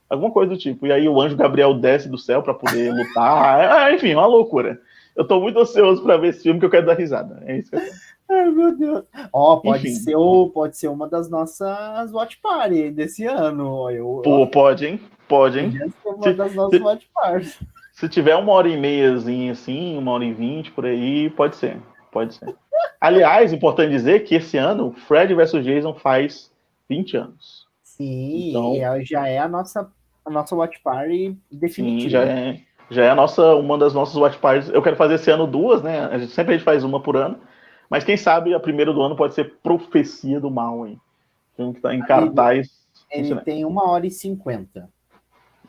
Alguma 0.10 0.32
coisa 0.32 0.52
do 0.52 0.58
tipo. 0.58 0.88
E 0.88 0.92
aí 0.92 1.08
o 1.08 1.22
anjo 1.22 1.36
Gabriel 1.36 1.74
desce 1.74 2.10
do 2.10 2.18
céu 2.18 2.42
para 2.42 2.54
poder 2.54 2.94
lutar. 2.94 3.60
É, 3.90 3.96
enfim, 3.96 4.14
uma 4.14 4.26
loucura. 4.26 4.80
Eu 5.16 5.26
tô 5.26 5.40
muito 5.40 5.60
ansioso 5.60 6.02
para 6.04 6.18
ver 6.18 6.30
esse 6.30 6.44
filme 6.44 6.60
que 6.60 6.66
eu 6.66 6.70
quero 6.70 6.86
dar 6.86 6.98
risada. 6.98 7.44
É 7.46 7.58
isso 7.58 7.70
que 7.70 7.76
eu 7.78 7.82
quero. 7.82 7.94
Ai, 8.30 8.50
meu 8.52 8.78
Deus. 8.78 9.04
Ó, 9.34 9.54
oh, 9.54 9.62
pode 9.62 9.90
ser 9.90 10.16
o, 10.16 10.50
pode 10.50 10.78
ser 10.78 10.88
uma 10.88 11.08
das 11.08 11.30
nossas 11.30 12.14
watch 12.14 12.38
party 12.38 12.92
desse 12.92 13.26
ano. 13.26 13.90
Eu, 13.90 14.22
Pô, 14.24 14.46
pode, 14.46 14.86
hein? 14.86 15.00
Pode, 15.28 15.60
hein? 15.60 15.94
Uma 16.06 16.34
das 16.34 16.54
nossas 16.54 16.80
watch 16.80 17.10
parties. 17.14 17.60
Se 17.94 18.08
tiver 18.08 18.36
uma 18.36 18.52
hora 18.54 18.70
e 18.70 18.78
meiazinha 18.78 19.52
assim, 19.52 19.98
uma 19.98 20.12
hora 20.12 20.24
e 20.24 20.32
vinte 20.32 20.72
por 20.72 20.86
aí, 20.86 21.30
pode 21.32 21.56
ser. 21.56 21.78
Pode 22.12 22.36
ser. 22.36 22.56
Aliás, 23.02 23.52
importante 23.52 23.92
dizer 23.92 24.24
que 24.24 24.36
esse 24.36 24.58
ano 24.58 24.94
Fred 25.08 25.34
vs 25.34 25.64
Jason 25.64 25.94
faz 25.96 26.52
20 26.90 27.18
anos. 27.18 27.68
Sim, 27.84 28.50
então, 28.50 28.76
já 29.04 29.28
é 29.28 29.38
a 29.38 29.48
nossa, 29.48 29.92
a 30.26 30.30
nossa 30.30 30.56
watch 30.56 30.80
party 30.82 31.38
definitiva. 31.52 32.04
Sim, 32.04 32.10
já 32.10 32.24
é, 32.24 32.62
já 32.90 33.04
é 33.04 33.10
a 33.10 33.16
nossa, 33.16 33.56
uma 33.56 33.78
das 33.78 33.94
nossas 33.94 34.16
watch 34.16 34.38
parties. 34.38 34.70
Eu 34.70 34.82
quero 34.82 34.96
fazer 34.96 35.16
esse 35.16 35.30
ano 35.30 35.46
duas, 35.46 35.84
né? 35.84 36.06
A 36.06 36.18
gente, 36.18 36.32
sempre 36.32 36.54
a 36.54 36.58
gente 36.58 36.66
faz 36.66 36.84
uma 36.84 37.02
por 37.02 37.18
ano. 37.18 37.38
Mas 37.90 38.04
quem 38.04 38.16
sabe 38.16 38.54
a 38.54 38.60
primeira 38.60 38.94
do 38.94 39.02
ano 39.02 39.16
pode 39.16 39.34
ser 39.34 39.56
Profecia 39.64 40.40
do 40.40 40.52
Mal, 40.52 40.86
hein? 40.86 41.00
Filme 41.56 41.74
que 41.74 41.82
tá 41.82 41.94
em 41.94 42.02
cartaz. 42.02 42.70
Ele, 43.12 43.32
ele 43.32 43.42
tem 43.42 43.66
uma 43.66 43.90
hora 43.90 44.06
e 44.06 44.12
cinquenta. 44.12 44.90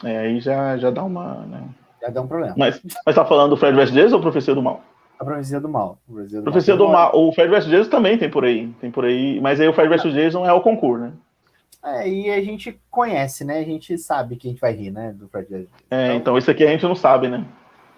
É, 0.05 0.19
aí 0.19 0.41
já, 0.41 0.77
já 0.77 0.91
dá 0.91 1.03
uma. 1.03 1.47
Né? 1.47 1.65
Já 2.03 2.11
dá 2.11 2.21
um 2.23 2.27
problema. 2.27 2.55
Mas, 2.57 2.81
mas 3.05 3.15
tá 3.15 3.25
falando 3.25 3.51
do 3.51 3.57
Fred 3.57 3.77
vs. 3.77 3.93
Jason 3.93 4.17
ou 4.17 4.23
Profecia 4.23 4.55
do 4.55 4.63
Mal? 4.63 4.83
A 5.19 5.25
Profecia 5.25 5.61
do 5.61 5.69
Mal. 5.69 5.99
Profecia 6.07 6.39
do, 6.39 6.45
Profecia 6.45 6.77
mal. 6.77 6.87
do 6.87 6.93
Mal. 6.93 7.11
O 7.15 7.33
Fred 7.33 7.51
vs. 7.51 7.67
Jason 7.67 7.91
também 7.91 8.19
tem 8.19 8.31
por 8.31 8.45
aí. 8.45 8.69
Tem 8.81 8.91
por 8.91 9.05
aí. 9.05 9.41
Mas 9.41 9.61
aí 9.61 9.69
o 9.69 9.73
Fred 9.73 9.89
vs. 9.89 10.13
Jason 10.13 10.47
é 10.47 10.53
o 10.53 10.61
concurso, 10.61 11.05
né? 11.05 11.13
É, 11.83 12.09
e 12.09 12.31
a 12.31 12.43
gente 12.43 12.79
conhece, 12.91 13.43
né? 13.43 13.59
A 13.59 13.65
gente 13.65 13.97
sabe 13.97 14.37
que 14.37 14.49
a 14.49 14.51
gente 14.51 14.61
vai 14.61 14.73
rir, 14.73 14.91
né? 14.91 15.13
Do 15.13 15.29
Fred 15.29 15.47
Então, 15.51 15.69
é, 15.91 16.15
então 16.15 16.39
isso 16.39 16.51
aqui 16.51 16.63
a 16.65 16.69
gente 16.69 16.85
não 16.85 16.95
sabe, 16.95 17.29
né? 17.29 17.45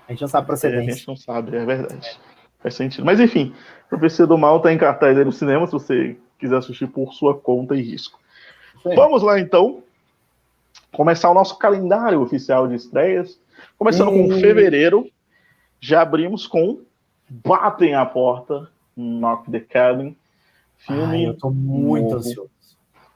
A 0.08 0.12
gente 0.12 0.20
não 0.20 0.28
sabe 0.28 0.46
procedência. 0.46 0.90
É, 0.90 0.92
a 0.92 0.96
gente 0.96 1.08
não 1.08 1.16
sabe, 1.16 1.56
é 1.56 1.64
verdade. 1.64 2.20
Faz 2.62 2.74
sentido. 2.74 3.04
Mas 3.04 3.18
enfim, 3.18 3.52
Profecia 3.88 4.26
do 4.26 4.38
Mal 4.38 4.58
está 4.58 4.72
em 4.72 4.78
cartaz 4.78 5.18
aí 5.18 5.24
no 5.24 5.32
cinema, 5.32 5.66
se 5.66 5.72
você 5.72 6.16
quiser 6.38 6.56
assistir 6.56 6.86
por 6.86 7.12
sua 7.12 7.36
conta 7.36 7.74
e 7.74 7.82
risco. 7.82 8.18
Sim. 8.82 8.94
Vamos 8.94 9.22
lá 9.22 9.38
então. 9.38 9.82
Começar 10.92 11.30
o 11.30 11.34
nosso 11.34 11.58
calendário 11.58 12.20
oficial 12.20 12.68
de 12.68 12.74
estreias. 12.74 13.38
Começando 13.78 14.10
com 14.10 14.30
fevereiro. 14.40 15.08
Já 15.80 16.02
abrimos 16.02 16.46
com 16.46 16.80
Batem 17.28 17.94
a 17.94 18.04
Porta, 18.04 18.68
Knock 18.96 19.50
the 19.50 19.60
Cabin. 19.60 20.16
Filme. 20.78 21.02
Ai, 21.04 21.26
eu 21.26 21.34
tô 21.34 21.50
muito 21.50 22.14
ansioso. 22.14 22.50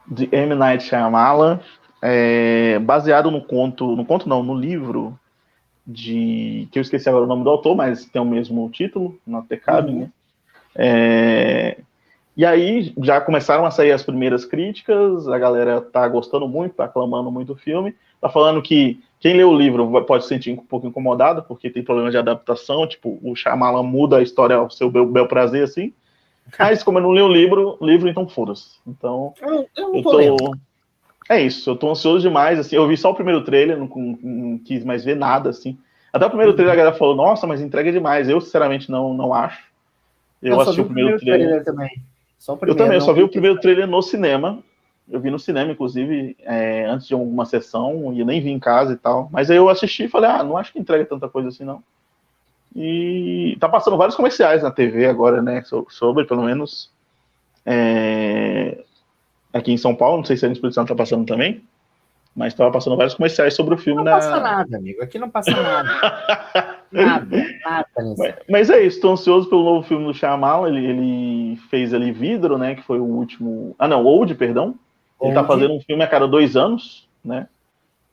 De 0.06 0.28
M. 0.32 0.54
Night 0.54 0.84
Shyamalan. 0.84 1.60
É, 2.02 2.78
baseado 2.80 3.30
no 3.30 3.44
conto. 3.44 3.96
No 3.96 4.04
conto 4.04 4.28
não, 4.28 4.42
no 4.42 4.54
livro 4.54 5.18
de. 5.86 6.68
que 6.72 6.78
eu 6.78 6.82
esqueci 6.82 7.08
agora 7.08 7.24
o 7.24 7.28
nome 7.28 7.44
do 7.44 7.50
autor, 7.50 7.76
mas 7.76 8.04
tem 8.06 8.20
o 8.20 8.24
mesmo 8.24 8.68
título, 8.70 9.18
the 9.48 9.56
Cabin, 9.56 9.92
uhum. 9.92 10.00
né? 10.00 10.10
É, 10.74 11.78
e 12.36 12.44
aí 12.44 12.92
já 13.02 13.18
começaram 13.20 13.64
a 13.64 13.70
sair 13.70 13.92
as 13.92 14.02
primeiras 14.02 14.44
críticas, 14.44 15.26
a 15.26 15.38
galera 15.38 15.80
tá 15.80 16.06
gostando 16.06 16.46
muito, 16.46 16.74
tá 16.74 16.84
aclamando 16.84 17.30
muito 17.30 17.54
o 17.54 17.56
filme, 17.56 17.94
tá 18.20 18.28
falando 18.28 18.60
que 18.60 19.00
quem 19.18 19.34
lê 19.34 19.42
o 19.42 19.56
livro 19.56 20.04
pode 20.04 20.24
se 20.24 20.28
sentir 20.28 20.52
um 20.52 20.56
pouco 20.56 20.86
incomodado, 20.86 21.42
porque 21.44 21.70
tem 21.70 21.82
problema 21.82 22.10
de 22.10 22.18
adaptação, 22.18 22.86
tipo, 22.86 23.18
o 23.22 23.34
Shyamalan 23.34 23.82
muda 23.82 24.18
a 24.18 24.22
história 24.22 24.56
ao 24.56 24.70
seu 24.70 24.90
bel, 24.90 25.06
bel 25.06 25.26
prazer, 25.26 25.64
assim, 25.64 25.94
mas 26.58 26.82
como 26.82 26.98
eu 26.98 27.02
não 27.02 27.14
li 27.14 27.22
o 27.22 27.28
livro, 27.28 27.78
livro 27.80 28.08
então 28.08 28.28
foda-se. 28.28 28.78
Então, 28.86 29.32
eu, 29.40 29.66
eu, 29.74 29.92
não 29.92 30.02
tô, 30.02 30.20
eu 30.20 30.36
tô 30.36 30.54
É 31.28 31.40
isso, 31.40 31.70
eu 31.70 31.76
tô 31.76 31.90
ansioso 31.90 32.20
demais, 32.20 32.58
assim, 32.58 32.76
eu 32.76 32.86
vi 32.86 32.96
só 32.96 33.10
o 33.10 33.14
primeiro 33.14 33.42
trailer, 33.42 33.76
não, 33.76 33.88
não, 33.88 34.18
não 34.22 34.58
quis 34.58 34.84
mais 34.84 35.04
ver 35.04 35.16
nada, 35.16 35.50
assim. 35.50 35.76
Até 36.12 36.24
o 36.24 36.30
primeiro 36.30 36.54
trailer 36.54 36.72
a 36.72 36.76
galera 36.76 36.96
falou, 36.96 37.14
nossa, 37.14 37.46
mas 37.46 37.60
entrega 37.60 37.92
demais. 37.92 38.28
Eu, 38.28 38.40
sinceramente, 38.40 38.90
não, 38.90 39.12
não 39.12 39.34
acho. 39.34 39.62
Eu, 40.42 40.54
eu 40.54 40.60
assisti 40.60 40.80
o 40.80 40.84
primeiro, 40.86 41.16
primeiro 41.16 41.38
trailer. 41.38 41.62
trailer 41.62 41.64
também. 41.64 42.02
Primeiro, 42.46 42.70
eu 42.70 42.76
também, 42.76 42.96
eu 42.96 43.00
só 43.00 43.12
vi 43.12 43.22
o 43.22 43.28
primeiro 43.28 43.60
trailer 43.60 43.86
no 43.86 44.00
cinema. 44.00 44.62
Eu 45.08 45.20
vi 45.20 45.30
no 45.30 45.38
cinema, 45.38 45.72
inclusive, 45.72 46.36
é, 46.40 46.86
antes 46.86 47.06
de 47.06 47.14
alguma 47.14 47.44
sessão, 47.44 48.12
e 48.12 48.24
nem 48.24 48.40
vi 48.40 48.50
em 48.50 48.58
casa 48.58 48.94
e 48.94 48.96
tal. 48.96 49.28
Mas 49.30 49.50
aí 49.50 49.56
eu 49.56 49.68
assisti 49.68 50.04
e 50.04 50.08
falei, 50.08 50.30
ah, 50.30 50.42
não 50.42 50.56
acho 50.56 50.72
que 50.72 50.78
entrega 50.78 51.04
tanta 51.04 51.28
coisa 51.28 51.48
assim, 51.48 51.64
não. 51.64 51.82
E 52.74 53.56
tá 53.60 53.68
passando 53.68 53.96
vários 53.96 54.16
comerciais 54.16 54.62
na 54.62 54.70
TV 54.70 55.06
agora, 55.06 55.42
né? 55.42 55.62
Sobre, 55.88 56.24
pelo 56.24 56.42
menos. 56.42 56.90
É, 57.64 58.84
aqui 59.56 59.72
em 59.72 59.76
São 59.76 59.94
Paulo, 59.94 60.18
não 60.18 60.24
sei 60.24 60.36
se 60.36 60.46
a 60.46 60.48
Espírito 60.50 60.74
Santo 60.74 60.88
tá 60.88 60.94
passando 60.94 61.26
também. 61.26 61.62
Mas 62.34 62.52
estava 62.52 62.70
passando 62.70 62.96
vários 62.96 63.14
comerciais 63.14 63.54
sobre 63.54 63.74
o 63.74 63.78
filme. 63.78 63.96
Não 63.96 64.04
na... 64.04 64.16
passa 64.16 64.40
nada, 64.40 64.76
amigo. 64.76 65.02
Aqui 65.02 65.18
não 65.18 65.30
passa 65.30 65.50
nada. 65.50 65.88
nada, 66.92 67.26
nada. 67.64 67.88
Mas, 68.18 68.34
mas, 68.46 68.70
é 68.70 68.82
isso, 68.82 68.96
estou 68.96 69.12
ansioso 69.12 69.48
pelo 69.48 69.64
novo 69.64 69.88
filme 69.88 70.04
do 70.04 70.12
Shyamalan. 70.12 70.68
Ele, 70.68 70.86
ele 70.86 71.56
fez 71.70 71.94
ali 71.94 72.12
Vidro, 72.12 72.58
né? 72.58 72.74
Que 72.74 72.82
foi 72.82 73.00
o 73.00 73.04
último. 73.04 73.74
Ah, 73.78 73.88
não, 73.88 74.04
Old, 74.04 74.34
perdão. 74.34 74.74
Ele 75.18 75.30
está 75.30 75.44
fazendo 75.44 75.72
um 75.72 75.80
filme 75.80 76.04
a 76.04 76.06
cada 76.06 76.28
dois 76.28 76.56
anos, 76.56 77.08
né? 77.24 77.48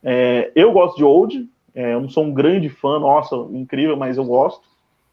É, 0.02 0.54
eu 0.56 0.72
gosto 0.72 0.96
de 0.96 1.04
Old. 1.04 1.50
É, 1.76 1.94
eu 1.94 2.00
não 2.00 2.08
sou 2.08 2.24
um 2.24 2.34
grande 2.34 2.70
fã, 2.70 3.00
nossa, 3.00 3.36
incrível, 3.52 3.98
mas 3.98 4.16
eu 4.16 4.24
gosto. 4.24 4.64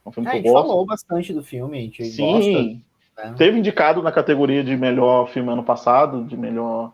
É 0.05 0.09
um 0.09 0.13
filme 0.13 0.29
é, 0.29 0.33
que 0.41 0.47
eu 0.47 0.53
gosto. 0.53 0.69
falou 0.69 0.87
bastante 0.87 1.33
do 1.33 1.43
filme, 1.43 1.79
a 1.79 1.81
gente 1.81 2.05
Sim, 2.05 2.33
gosta. 2.33 2.81
Né? 3.27 3.35
Teve 3.37 3.59
indicado 3.59 4.03
na 4.03 4.13
categoria 4.13 4.63
de 4.63 4.77
melhor 4.77 5.29
filme 5.29 5.51
ano 5.51 5.65
passado, 5.65 6.25
de 6.25 6.37
melhor 6.37 6.93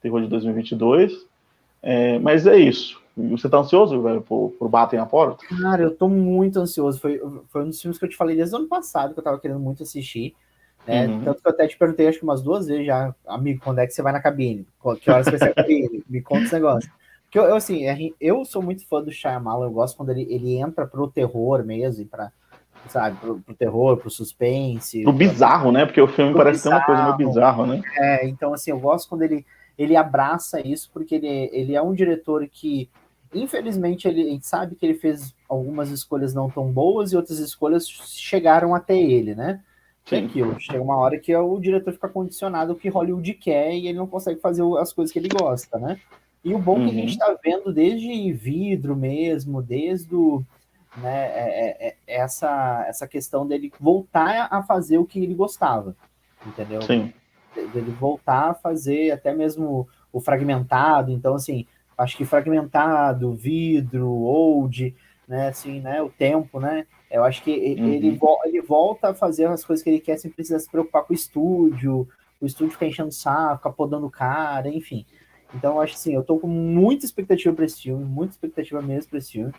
terror 0.00 0.20
de 0.20 0.28
2022. 0.28 1.26
É, 1.82 2.18
mas 2.18 2.46
é 2.46 2.56
isso. 2.56 3.02
Você 3.16 3.48
tá 3.48 3.58
ansioso, 3.58 4.02
velho, 4.02 4.20
por, 4.20 4.52
por 4.58 4.68
Batem 4.68 4.98
a 4.98 5.06
Porta? 5.06 5.44
Cara, 5.46 5.82
eu 5.82 5.94
tô 5.94 6.08
muito 6.08 6.58
ansioso. 6.58 7.00
Foi, 7.00 7.20
foi 7.48 7.62
um 7.62 7.68
dos 7.68 7.80
filmes 7.80 7.98
que 7.98 8.04
eu 8.04 8.08
te 8.08 8.16
falei 8.16 8.34
desde 8.34 8.54
o 8.54 8.58
ano 8.58 8.68
passado 8.68 9.14
que 9.14 9.20
eu 9.20 9.24
tava 9.24 9.38
querendo 9.38 9.60
muito 9.60 9.82
assistir. 9.84 10.34
Né? 10.86 11.06
Uhum. 11.06 11.24
Tanto 11.24 11.40
que 11.40 11.48
eu 11.48 11.52
até 11.52 11.66
te 11.66 11.78
perguntei, 11.78 12.08
acho 12.08 12.18
que 12.18 12.24
umas 12.24 12.42
duas 12.42 12.66
vezes 12.66 12.86
já, 12.86 13.14
amigo, 13.26 13.60
quando 13.62 13.78
é 13.78 13.86
que 13.86 13.92
você 13.92 14.02
vai 14.02 14.12
na 14.12 14.20
cabine? 14.20 14.66
Que 15.00 15.10
horas 15.10 15.26
vai 15.26 15.38
ser 15.38 15.50
a 15.50 15.54
cabine? 15.54 16.04
Me 16.08 16.20
conta 16.20 16.44
esse 16.44 16.54
negócio. 16.54 16.90
Porque 17.24 17.38
eu, 17.38 17.56
assim, 17.56 17.82
eu 18.20 18.44
sou 18.44 18.62
muito 18.62 18.86
fã 18.86 19.02
do 19.02 19.10
Shyamalan, 19.10 19.66
eu 19.66 19.72
gosto 19.72 19.96
quando 19.96 20.10
ele, 20.10 20.26
ele 20.30 20.56
entra 20.56 20.86
pro 20.86 21.08
terror 21.08 21.64
mesmo, 21.64 22.04
pra, 22.06 22.30
sabe, 22.88 23.16
pro, 23.18 23.40
pro 23.40 23.54
terror, 23.54 23.96
pro 23.96 24.10
suspense. 24.10 25.02
Pro 25.02 25.12
bizarro, 25.12 25.72
né? 25.72 25.84
Porque 25.86 26.00
o 26.00 26.08
filme 26.08 26.34
parece 26.34 26.64
bizarro, 26.64 26.84
ter 26.84 26.92
uma 26.92 26.96
coisa 26.96 27.16
meio 27.16 27.28
bizarro, 27.28 27.66
né? 27.66 27.82
É, 27.98 28.28
então 28.28 28.52
assim, 28.54 28.70
eu 28.70 28.78
gosto 28.78 29.08
quando 29.08 29.22
ele 29.22 29.44
ele 29.76 29.96
abraça 29.96 30.66
isso 30.66 30.90
porque 30.92 31.16
ele, 31.16 31.50
ele 31.52 31.74
é 31.74 31.82
um 31.82 31.94
diretor 31.94 32.46
que, 32.48 32.88
infelizmente, 33.34 34.06
ele, 34.06 34.22
a 34.22 34.30
gente 34.30 34.46
sabe 34.46 34.76
que 34.76 34.86
ele 34.86 34.94
fez 34.94 35.34
algumas 35.48 35.90
escolhas 35.90 36.32
não 36.32 36.48
tão 36.48 36.70
boas 36.70 37.12
e 37.12 37.16
outras 37.16 37.38
escolhas 37.38 37.86
chegaram 37.88 38.74
até 38.74 38.96
ele, 38.96 39.34
né? 39.34 39.60
É 40.10 40.18
aquilo. 40.18 40.60
Chega 40.60 40.82
uma 40.82 40.96
hora 40.96 41.18
que 41.18 41.34
o 41.34 41.58
diretor 41.58 41.92
fica 41.92 42.08
condicionado 42.08 42.72
ao 42.72 42.78
que 42.78 42.90
Hollywood 42.90 43.34
quer 43.34 43.74
e 43.74 43.88
ele 43.88 43.98
não 43.98 44.06
consegue 44.06 44.40
fazer 44.40 44.62
as 44.78 44.92
coisas 44.92 45.12
que 45.12 45.18
ele 45.18 45.28
gosta, 45.28 45.78
né? 45.78 45.98
E 46.44 46.54
o 46.54 46.58
bom 46.58 46.78
uhum. 46.78 46.84
que 46.84 46.90
a 46.90 47.00
gente 47.00 47.12
está 47.12 47.30
uhum. 47.30 47.38
vendo 47.42 47.72
desde 47.72 48.32
vidro 48.32 48.94
mesmo, 48.94 49.62
desde 49.62 50.14
o, 50.14 50.44
né, 50.96 51.26
é, 51.26 51.86
é, 51.86 51.88
é, 51.88 51.96
essa, 52.06 52.84
essa 52.88 53.06
questão 53.06 53.46
dele 53.46 53.72
voltar 53.80 54.48
a 54.50 54.62
fazer 54.62 54.98
o 54.98 55.04
que 55.04 55.22
ele 55.22 55.34
gostava, 55.34 55.96
entendeu? 56.46 56.82
Sim 56.82 57.12
dele 57.54 57.90
voltar 57.92 58.50
a 58.50 58.54
fazer 58.54 59.12
até 59.12 59.32
mesmo 59.32 59.88
o 60.12 60.20
fragmentado. 60.20 61.12
Então, 61.12 61.34
assim, 61.34 61.66
acho 61.96 62.16
que 62.16 62.24
fragmentado, 62.24 63.32
vidro, 63.32 64.08
old, 64.08 64.94
né, 65.28 65.48
assim, 65.48 65.80
né, 65.80 66.02
o 66.02 66.10
tempo, 66.10 66.60
né, 66.60 66.86
eu 67.10 67.24
acho 67.24 67.42
que 67.42 67.50
uhum. 67.50 67.88
ele, 67.88 68.18
ele 68.44 68.60
volta 68.60 69.10
a 69.10 69.14
fazer 69.14 69.46
as 69.46 69.64
coisas 69.64 69.82
que 69.82 69.90
ele 69.90 70.00
quer 70.00 70.18
sem 70.18 70.30
precisar 70.30 70.58
se 70.58 70.70
preocupar 70.70 71.04
com 71.04 71.12
o 71.12 71.16
estúdio, 71.16 72.08
o 72.40 72.46
estúdio 72.46 72.72
ficar 72.72 72.86
enchendo 72.86 73.08
o 73.08 73.12
saco, 73.12 73.58
ficar 73.58 73.72
podando 73.72 74.06
o 74.06 74.10
cara, 74.10 74.68
enfim. 74.68 75.06
Então, 75.54 75.74
eu 75.74 75.80
acho 75.80 75.94
assim, 75.94 76.12
eu 76.12 76.24
tô 76.24 76.38
com 76.38 76.48
muita 76.48 77.06
expectativa 77.06 77.54
para 77.54 77.64
esse 77.64 77.82
filme, 77.82 78.04
muita 78.04 78.32
expectativa 78.32 78.82
mesmo 78.82 79.10
para 79.10 79.18
esse 79.18 79.32
filme, 79.32 79.52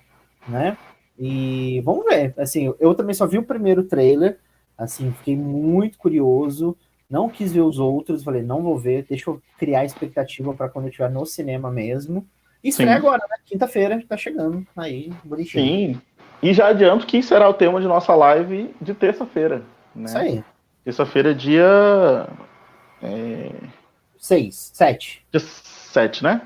né, 0.47 0.77
e 1.17 1.81
vamos 1.81 2.05
ver, 2.05 2.33
assim, 2.37 2.73
eu 2.79 2.93
também 2.93 3.13
só 3.13 3.25
vi 3.25 3.37
o 3.37 3.43
primeiro 3.43 3.83
trailer, 3.83 4.37
assim, 4.77 5.11
fiquei 5.11 5.35
muito 5.35 5.97
curioso, 5.97 6.75
não 7.09 7.29
quis 7.29 7.53
ver 7.53 7.61
os 7.61 7.79
outros, 7.79 8.23
falei, 8.23 8.41
não 8.41 8.61
vou 8.61 8.77
ver, 8.77 9.05
deixa 9.07 9.29
eu 9.29 9.41
criar 9.57 9.85
expectativa 9.85 10.53
para 10.53 10.69
quando 10.69 10.85
eu 10.85 10.89
estiver 10.89 11.09
no 11.09 11.25
cinema 11.25 11.71
mesmo. 11.71 12.27
Isso 12.63 12.81
é 12.81 12.91
agora, 12.91 13.21
né? 13.29 13.37
Quinta-feira, 13.45 14.03
tá 14.09 14.17
chegando 14.17 14.65
aí, 14.75 15.13
bonitinho. 15.23 15.95
Sim. 15.95 16.01
E 16.41 16.53
já 16.53 16.67
adianto 16.67 17.05
que 17.05 17.21
será 17.21 17.47
o 17.47 17.53
tema 17.53 17.79
de 17.79 17.87
nossa 17.87 18.13
live 18.15 18.73
de 18.81 18.93
terça-feira. 18.93 19.63
Né? 19.95 20.05
Isso 20.05 20.17
aí. 20.17 20.43
Terça-feira, 20.83 21.33
dia. 21.33 22.27
É... 23.01 23.51
6, 24.17 24.71
7. 24.73 25.25
Dia 25.31 25.39
7, 25.39 26.23
né? 26.23 26.41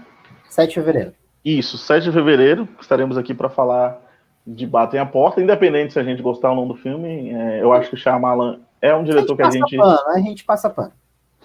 7 0.49 0.69
de 0.69 0.75
fevereiro. 0.75 1.13
Isso, 1.43 1.77
7 1.77 2.03
de 2.03 2.11
fevereiro. 2.11 2.67
Estaremos 2.81 3.17
aqui 3.17 3.33
para 3.33 3.49
falar 3.49 4.01
de 4.45 4.65
Batem 4.65 4.99
a 4.99 5.05
Porta, 5.05 5.41
independente 5.41 5.93
se 5.93 5.99
a 5.99 6.03
gente 6.03 6.21
gostar 6.21 6.51
ou 6.51 6.55
não 6.55 6.67
do 6.67 6.75
filme. 6.75 7.29
É, 7.31 7.61
eu 7.61 7.71
acho 7.73 7.89
que 7.89 7.95
o 7.95 7.97
Shyamalan 7.97 8.59
é 8.81 8.95
um 8.95 9.03
diretor 9.03 9.33
a 9.33 9.35
que 9.35 9.43
a 9.43 9.51
gente. 9.51 9.77
Pano, 9.77 9.99
a 10.07 10.19
gente 10.19 10.43
passa 10.43 10.69
pano. 10.69 10.91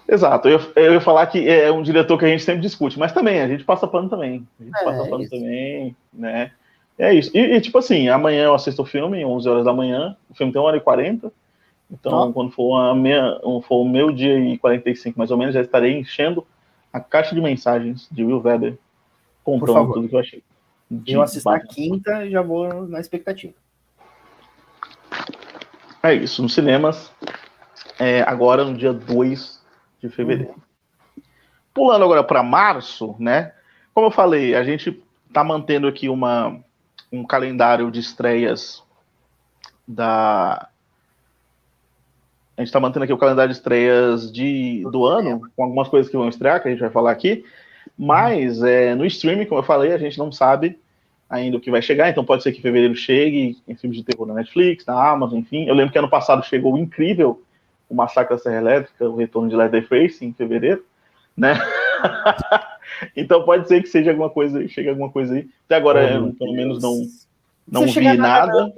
Exato, 0.07 0.47
eu, 0.47 0.59
eu 0.75 0.93
ia 0.93 1.01
falar 1.01 1.25
que 1.25 1.49
é 1.49 1.71
um 1.71 1.81
diretor 1.81 2.17
que 2.17 2.25
a 2.25 2.27
gente 2.27 2.43
sempre 2.43 2.61
discute, 2.61 2.99
mas 2.99 3.11
também, 3.11 3.41
a 3.41 3.47
gente 3.47 3.63
passa 3.63 3.87
pano 3.87 4.07
também. 4.07 4.47
A 4.59 4.63
gente 4.63 4.77
é, 4.77 4.83
passa 4.83 5.09
pano 5.09 5.27
também, 5.27 5.95
né? 6.13 6.51
É 6.97 7.13
isso. 7.13 7.31
E, 7.35 7.39
e, 7.39 7.61
tipo 7.61 7.77
assim, 7.77 8.07
amanhã 8.07 8.45
eu 8.45 8.53
assisto 8.53 8.83
o 8.83 8.85
filme, 8.85 9.25
11 9.25 9.49
horas 9.49 9.65
da 9.65 9.73
manhã. 9.73 10.15
O 10.29 10.35
filme 10.35 10.53
tem 10.53 10.61
1 10.61 10.65
hora 10.65 10.77
e 10.77 10.81
40. 10.81 11.31
Então, 11.91 12.31
quando 12.33 12.51
for, 12.51 12.77
a 12.77 12.95
meia, 12.95 13.39
for 13.67 13.81
o 13.81 13.87
meu 13.87 14.11
dia 14.11 14.39
e 14.39 14.57
45, 14.57 15.17
mais 15.17 15.29
ou 15.29 15.37
menos, 15.37 15.53
já 15.53 15.61
estarei 15.61 15.97
enchendo 15.97 16.45
a 16.91 16.99
caixa 16.99 17.35
de 17.35 17.41
mensagens 17.41 18.07
de 18.11 18.23
Will 18.23 18.41
Weber, 18.41 18.77
contando 19.43 19.93
tudo 19.93 20.07
que 20.07 20.15
eu 20.15 20.19
achei. 20.19 20.43
Eu 21.07 21.21
assisto 21.21 21.49
na 21.49 21.59
quinta 21.59 22.25
e 22.25 22.31
já 22.31 22.41
vou 22.41 22.87
na 22.87 22.99
expectativa. 22.99 23.53
É 26.03 26.13
isso, 26.13 26.43
nos 26.43 26.53
cinemas, 26.53 27.11
é, 27.99 28.21
agora 28.21 28.63
no 28.63 28.77
dia 28.77 28.93
2 28.93 29.63
de 30.01 30.09
fevereiro. 30.09 30.51
Uhum. 30.51 31.23
Pulando 31.73 32.05
agora 32.05 32.23
para 32.23 32.43
março, 32.43 33.15
né? 33.19 33.53
Como 33.93 34.07
eu 34.07 34.11
falei, 34.11 34.55
a 34.55 34.63
gente 34.63 35.01
está 35.27 35.43
mantendo 35.43 35.87
aqui 35.87 36.07
uma, 36.07 36.63
um 37.11 37.25
calendário 37.25 37.89
de 37.89 37.99
estreias 37.99 38.83
da. 39.87 40.69
A 42.57 42.61
gente 42.61 42.67
está 42.67 42.79
mantendo 42.79 43.03
aqui 43.03 43.11
o 43.11 43.17
calendário 43.17 43.51
de 43.51 43.57
estreias 43.57 44.31
de, 44.31 44.83
do 44.91 45.05
ano, 45.05 45.41
com 45.55 45.63
algumas 45.63 45.89
coisas 45.89 46.09
que 46.09 46.15
vão 46.15 46.29
estrear, 46.29 46.61
que 46.61 46.69
a 46.69 46.71
gente 46.71 46.79
vai 46.79 46.89
falar 46.89 47.11
aqui. 47.11 47.43
Mas 47.97 48.61
é, 48.61 48.93
no 48.93 49.05
streaming, 49.05 49.45
como 49.45 49.59
eu 49.59 49.65
falei, 49.65 49.93
a 49.93 49.97
gente 49.97 50.17
não 50.17 50.31
sabe 50.31 50.77
ainda 51.29 51.57
o 51.57 51.59
que 51.59 51.71
vai 51.71 51.81
chegar, 51.81 52.09
então 52.09 52.25
pode 52.25 52.43
ser 52.43 52.51
que 52.51 52.59
em 52.59 52.61
fevereiro 52.61 52.95
chegue 52.95 53.57
em 53.67 53.75
filmes 53.75 53.97
de 53.97 54.03
terror 54.03 54.27
na 54.27 54.33
Netflix, 54.33 54.85
na 54.85 55.09
Amazon, 55.09 55.39
enfim. 55.39 55.65
Eu 55.65 55.73
lembro 55.73 55.91
que 55.91 55.97
ano 55.97 56.09
passado 56.09 56.45
chegou 56.45 56.77
incrível 56.77 57.41
o 57.89 57.95
Massacre 57.95 58.35
da 58.35 58.41
Serra 58.41 58.57
Elétrica, 58.57 59.09
o 59.09 59.15
retorno 59.15 59.49
de 59.49 59.55
Leatherface 59.55 60.25
em 60.25 60.33
fevereiro, 60.33 60.83
né? 61.35 61.55
então 63.15 63.43
pode 63.43 63.67
ser 63.67 63.81
que 63.81 63.89
seja 63.89 64.11
alguma 64.11 64.29
coisa, 64.29 64.67
chegue 64.67 64.89
alguma 64.89 65.09
coisa 65.09 65.35
aí. 65.35 65.47
Até 65.65 65.75
agora, 65.75 66.01
oh, 66.19 66.33
pelo 66.33 66.53
Deus. 66.53 66.55
menos, 66.55 66.81
não, 66.81 67.01
não 67.67 67.87
vi 67.87 68.03
nada. 68.03 68.17
nada. 68.17 68.73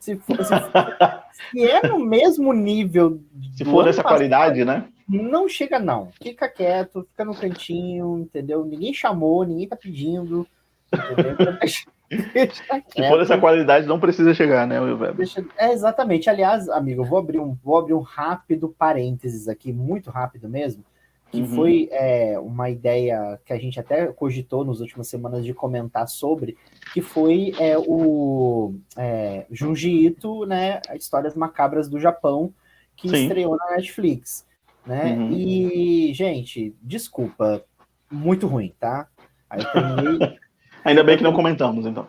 Se, 0.00 0.16
for, 0.16 0.44
se, 0.44 0.60
for, 0.60 1.22
se, 1.52 1.64
é 1.64 1.88
no 1.88 1.98
mesmo 1.98 2.52
nível. 2.52 3.20
Se 3.56 3.64
for 3.64 3.84
dessa 3.84 4.02
qualidade, 4.02 4.64
né? 4.64 4.84
Não 5.08 5.48
chega, 5.48 5.78
não. 5.78 6.10
Fica 6.20 6.48
quieto, 6.48 7.06
fica 7.10 7.24
no 7.24 7.34
cantinho, 7.34 8.18
entendeu? 8.18 8.64
Ninguém 8.64 8.92
chamou, 8.92 9.44
ninguém 9.44 9.68
tá 9.68 9.76
pedindo. 9.76 10.46
Se 12.08 13.08
for 13.08 13.18
dessa 13.18 13.38
qualidade, 13.38 13.86
não 13.86 13.98
precisa 13.98 14.32
chegar, 14.32 14.66
né, 14.66 14.80
Will 14.80 15.14
Deixa... 15.14 15.44
É, 15.56 15.72
exatamente. 15.72 16.30
Aliás, 16.30 16.68
amigo, 16.68 17.02
eu 17.02 17.04
vou 17.04 17.18
abrir 17.18 17.40
um, 17.40 17.56
vou 17.62 17.78
abrir 17.78 17.94
um 17.94 18.00
rápido 18.00 18.74
parênteses 18.78 19.48
aqui, 19.48 19.72
muito 19.72 20.08
rápido 20.10 20.48
mesmo, 20.48 20.84
que 21.32 21.40
uhum. 21.40 21.48
foi 21.48 21.88
é, 21.90 22.38
uma 22.38 22.70
ideia 22.70 23.40
que 23.44 23.52
a 23.52 23.58
gente 23.58 23.80
até 23.80 24.06
cogitou 24.06 24.64
nas 24.64 24.78
últimas 24.78 25.08
semanas 25.08 25.44
de 25.44 25.52
comentar 25.52 26.06
sobre, 26.06 26.56
que 26.92 27.00
foi 27.00 27.52
é, 27.58 27.76
o 27.76 28.74
é, 28.96 29.44
Junji 29.50 30.06
Ito, 30.06 30.46
né, 30.46 30.80
Histórias 30.94 31.34
Macabras 31.34 31.88
do 31.88 31.98
Japão, 31.98 32.54
que 32.94 33.08
Sim. 33.08 33.24
estreou 33.24 33.56
na 33.56 33.72
Netflix, 33.72 34.46
né? 34.86 35.14
Uhum. 35.14 35.32
E, 35.32 36.14
gente, 36.14 36.74
desculpa, 36.80 37.64
muito 38.10 38.46
ruim, 38.46 38.72
tá? 38.78 39.08
Aí 39.50 39.60
eu 39.60 39.72
terminei... 39.72 40.38
Ainda 40.84 41.02
bem 41.02 41.16
que 41.16 41.24
não 41.24 41.32
comentamos, 41.32 41.84
então. 41.84 42.06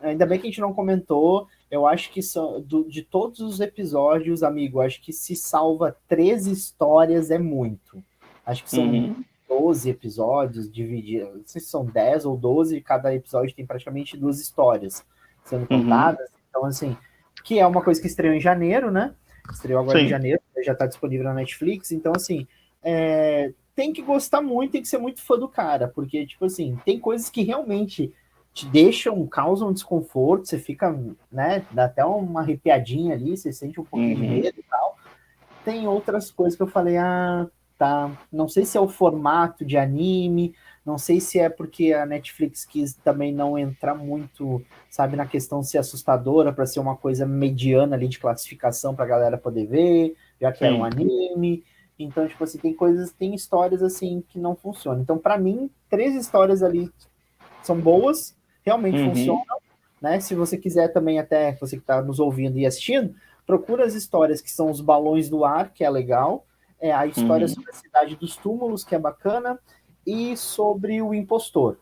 Ainda 0.00 0.24
bem 0.24 0.38
que 0.38 0.46
a 0.46 0.50
gente 0.50 0.60
não 0.60 0.72
comentou. 0.72 1.48
Eu 1.68 1.86
acho 1.86 2.10
que 2.12 2.22
são, 2.22 2.60
do, 2.60 2.88
de 2.88 3.02
todos 3.02 3.40
os 3.40 3.60
episódios, 3.60 4.44
amigo, 4.44 4.80
acho 4.80 5.00
que 5.02 5.12
se 5.12 5.34
salva 5.34 5.96
três 6.06 6.46
histórias 6.46 7.30
é 7.30 7.38
muito. 7.38 8.02
Acho 8.46 8.62
que 8.62 8.70
são 8.70 8.84
uhum. 8.84 9.24
12 9.48 9.90
episódios 9.90 10.70
divididos. 10.70 11.34
Não 11.34 11.42
sei 11.44 11.60
se 11.60 11.68
são 11.68 11.84
10 11.84 12.24
ou 12.24 12.36
12, 12.36 12.80
cada 12.80 13.12
episódio 13.14 13.54
tem 13.54 13.66
praticamente 13.66 14.16
duas 14.16 14.40
histórias 14.40 15.04
sendo 15.44 15.62
uhum. 15.62 15.82
contadas. 15.82 16.30
Uhum. 16.30 16.38
Então, 16.48 16.64
assim, 16.64 16.96
que 17.44 17.58
é 17.58 17.66
uma 17.66 17.82
coisa 17.82 18.00
que 18.00 18.06
estreou 18.06 18.32
em 18.32 18.40
janeiro, 18.40 18.90
né? 18.90 19.14
Estreou 19.50 19.80
agora 19.80 19.98
Sim. 19.98 20.06
em 20.06 20.08
janeiro, 20.08 20.40
já 20.64 20.72
está 20.72 20.86
disponível 20.86 21.24
na 21.24 21.34
Netflix. 21.34 21.92
Então, 21.92 22.12
assim, 22.14 22.46
é, 22.82 23.52
tem 23.74 23.92
que 23.92 24.02
gostar 24.02 24.42
muito, 24.42 24.72
tem 24.72 24.82
que 24.82 24.88
ser 24.88 24.98
muito 24.98 25.22
fã 25.22 25.38
do 25.38 25.48
cara, 25.48 25.88
porque, 25.88 26.26
tipo 26.26 26.44
assim, 26.44 26.78
tem 26.84 26.98
coisas 26.98 27.30
que 27.30 27.42
realmente 27.42 28.12
te 28.52 28.66
deixam, 28.66 29.26
causam 29.26 29.72
desconforto, 29.72 30.48
você 30.48 30.58
fica, 30.58 30.94
né, 31.30 31.64
dá 31.70 31.84
até 31.84 32.04
uma 32.04 32.40
arrepiadinha 32.40 33.14
ali, 33.14 33.36
você 33.36 33.52
sente 33.52 33.80
um 33.80 33.84
pouquinho 33.84 34.16
uhum. 34.16 34.22
de 34.22 34.28
medo 34.28 34.60
e 34.60 34.62
tal. 34.64 34.98
Tem 35.64 35.86
outras 35.86 36.30
coisas 36.30 36.56
que 36.56 36.62
eu 36.62 36.66
falei, 36.66 36.96
ah, 36.96 37.46
tá, 37.78 38.10
não 38.32 38.48
sei 38.48 38.64
se 38.64 38.76
é 38.76 38.80
o 38.80 38.88
formato 38.88 39.64
de 39.64 39.76
anime, 39.76 40.54
não 40.90 40.98
sei 40.98 41.20
se 41.20 41.38
é 41.38 41.48
porque 41.48 41.92
a 41.92 42.04
Netflix 42.04 42.64
quis 42.64 42.94
também 42.94 43.32
não 43.32 43.56
entrar 43.56 43.94
muito, 43.94 44.60
sabe, 44.90 45.16
na 45.16 45.24
questão 45.24 45.60
de 45.60 45.70
ser 45.70 45.78
assustadora 45.78 46.52
para 46.52 46.66
ser 46.66 46.80
uma 46.80 46.96
coisa 46.96 47.24
mediana 47.24 47.94
ali 47.94 48.08
de 48.08 48.18
classificação 48.18 48.92
para 48.92 49.04
a 49.04 49.08
galera 49.08 49.38
poder 49.38 49.66
ver, 49.66 50.16
já 50.40 50.50
que 50.50 50.58
Sim. 50.58 50.64
é 50.64 50.72
um 50.72 50.84
anime. 50.84 51.62
Então, 51.96 52.26
tipo 52.26 52.42
assim, 52.42 52.58
tem 52.58 52.74
coisas, 52.74 53.12
tem 53.12 53.36
histórias 53.36 53.84
assim 53.84 54.24
que 54.28 54.36
não 54.36 54.56
funcionam. 54.56 55.00
Então, 55.00 55.16
para 55.16 55.38
mim, 55.38 55.70
três 55.88 56.16
histórias 56.16 56.60
ali 56.60 56.90
são 57.62 57.78
boas, 57.78 58.36
realmente 58.64 59.00
uhum. 59.00 59.14
funcionam. 59.14 59.60
Né? 60.00 60.18
Se 60.18 60.34
você 60.34 60.58
quiser 60.58 60.88
também, 60.88 61.20
até 61.20 61.52
você 61.52 61.76
que 61.76 61.82
está 61.82 62.02
nos 62.02 62.18
ouvindo 62.18 62.58
e 62.58 62.66
assistindo, 62.66 63.14
procura 63.46 63.84
as 63.84 63.94
histórias 63.94 64.40
que 64.40 64.50
são 64.50 64.68
os 64.68 64.80
balões 64.80 65.28
do 65.28 65.44
ar, 65.44 65.72
que 65.72 65.84
é 65.84 65.90
legal. 65.90 66.44
É 66.80 66.90
a 66.90 67.06
história 67.06 67.46
uhum. 67.46 67.54
sobre 67.54 67.70
a 67.70 67.74
cidade 67.74 68.16
dos 68.16 68.36
túmulos, 68.36 68.82
que 68.82 68.94
é 68.96 68.98
bacana, 68.98 69.56
e 70.06 70.36
sobre 70.36 71.00
o 71.02 71.14
impostor, 71.14 71.78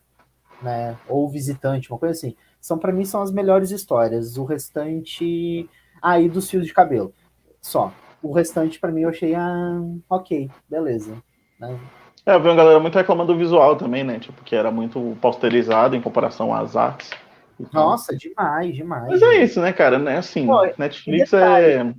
né? 0.63 0.97
Ou 1.09 1.27
o 1.27 1.29
visitante, 1.29 1.91
uma 1.91 1.99
coisa 1.99 2.13
assim. 2.13 2.35
São 2.61 2.79
para 2.79 2.93
mim 2.93 3.05
são 3.05 3.23
as 3.23 3.31
melhores 3.31 3.71
histórias. 3.71 4.37
O 4.37 4.45
restante 4.45 5.69
aí 6.03 6.27
ah, 6.27 6.29
dos 6.29 6.51
fios 6.51 6.67
de 6.67 6.73
cabelo. 6.73 7.13
Só. 7.61 7.93
O 8.23 8.33
restante 8.33 8.81
para 8.81 8.91
mim 8.91 9.03
eu 9.03 9.11
achei 9.11 9.35
ah, 9.35 9.81
OK, 10.09 10.51
beleza, 10.69 11.17
né? 11.59 11.79
É, 12.27 12.35
eu 12.35 12.43
vi 12.43 12.49
uma 12.49 12.57
galera 12.57 12.79
muito 12.79 12.97
reclamando 12.97 13.33
do 13.33 13.39
visual 13.39 13.77
também, 13.77 14.05
né? 14.05 14.19
Tipo, 14.19 14.43
que 14.43 14.55
era 14.55 14.71
muito 14.71 15.17
posterizado 15.21 15.97
em 15.97 16.01
comparação 16.01 16.53
às 16.53 16.77
artes. 16.77 17.11
Então... 17.59 17.83
Nossa, 17.83 18.15
demais, 18.15 18.75
demais. 18.75 19.09
Mas 19.09 19.23
é 19.23 19.43
isso, 19.43 19.61
né, 19.61 19.73
cara? 19.73 19.99
Né? 19.99 20.19
Assim, 20.19 20.47
Pô, 20.47 20.61
Netflix 20.77 21.33
é. 21.33 21.93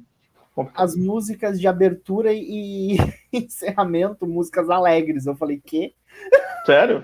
As 0.75 0.95
músicas 0.95 1.59
de 1.59 1.67
abertura 1.67 2.31
e 2.33 2.97
encerramento, 3.33 4.27
músicas 4.27 4.69
alegres. 4.69 5.25
Eu 5.25 5.35
falei, 5.35 5.61
quê? 5.65 5.93
Sério? 6.65 7.03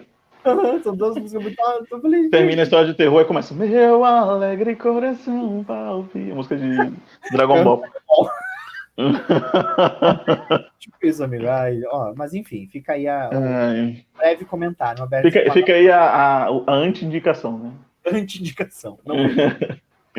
São 0.83 0.95
duas 0.95 1.15
músicas 1.15 1.43
muito. 1.43 1.57
Eu 1.91 2.01
falei, 2.01 2.29
Termina 2.29 2.61
a 2.61 2.63
história 2.63 2.87
de 2.87 2.93
terror 2.93 3.21
e 3.21 3.25
começa. 3.25 3.53
Meu 3.53 4.05
alegre 4.05 4.75
coração, 4.75 5.63
palpi. 5.63 6.19
Música 6.19 6.55
de 6.55 6.93
Dragon 7.31 7.63
Ball. 7.63 7.81
tipo 10.79 10.97
isso, 11.01 11.23
amigo. 11.23 11.47
Ai, 11.47 11.81
ó, 11.87 12.13
mas 12.15 12.35
enfim, 12.35 12.69
fica 12.71 12.93
aí 12.93 13.07
a, 13.07 13.29
um 13.33 13.95
breve 14.15 14.45
comentário. 14.45 15.05
Fica, 15.23 15.51
fica, 15.51 15.73
aí 15.73 15.89
a, 15.89 15.99
a, 15.99 16.45
a 16.45 16.73
anti-indicação, 16.73 17.57
né? 17.57 17.71
Anti-indicação. 18.05 18.99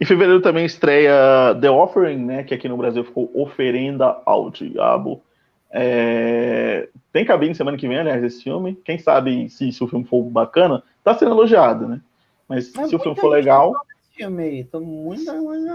em 0.00 0.04
fevereiro 0.04 0.40
também 0.40 0.64
estreia 0.64 1.54
The 1.60 1.70
Offering, 1.70 2.24
né? 2.24 2.42
Que 2.42 2.54
aqui 2.54 2.68
no 2.68 2.76
Brasil 2.76 3.04
ficou 3.04 3.30
Oferenda 3.34 4.20
ao 4.24 4.50
Diabo. 4.50 5.22
É... 5.70 6.88
Tem 7.12 7.24
cabine 7.24 7.54
semana 7.54 7.76
que 7.76 7.88
vem, 7.88 7.98
aliás, 7.98 8.22
esse 8.22 8.42
filme. 8.42 8.78
Quem 8.84 8.98
sabe 8.98 9.48
se, 9.50 9.72
se 9.72 9.82
o 9.82 9.88
filme 9.88 10.04
for 10.04 10.22
bacana, 10.24 10.82
tá 11.02 11.14
sendo 11.14 11.32
elogiado, 11.32 11.86
né? 11.86 12.00
Mas, 12.48 12.72
Mas 12.74 12.88
se 12.88 12.96
o 12.96 12.98
filme 12.98 13.18
for 13.18 13.28
legal 13.28 13.72
filme 14.18 14.42
aí, 14.42 14.64
tô 14.64 14.80
muito. 14.80 15.22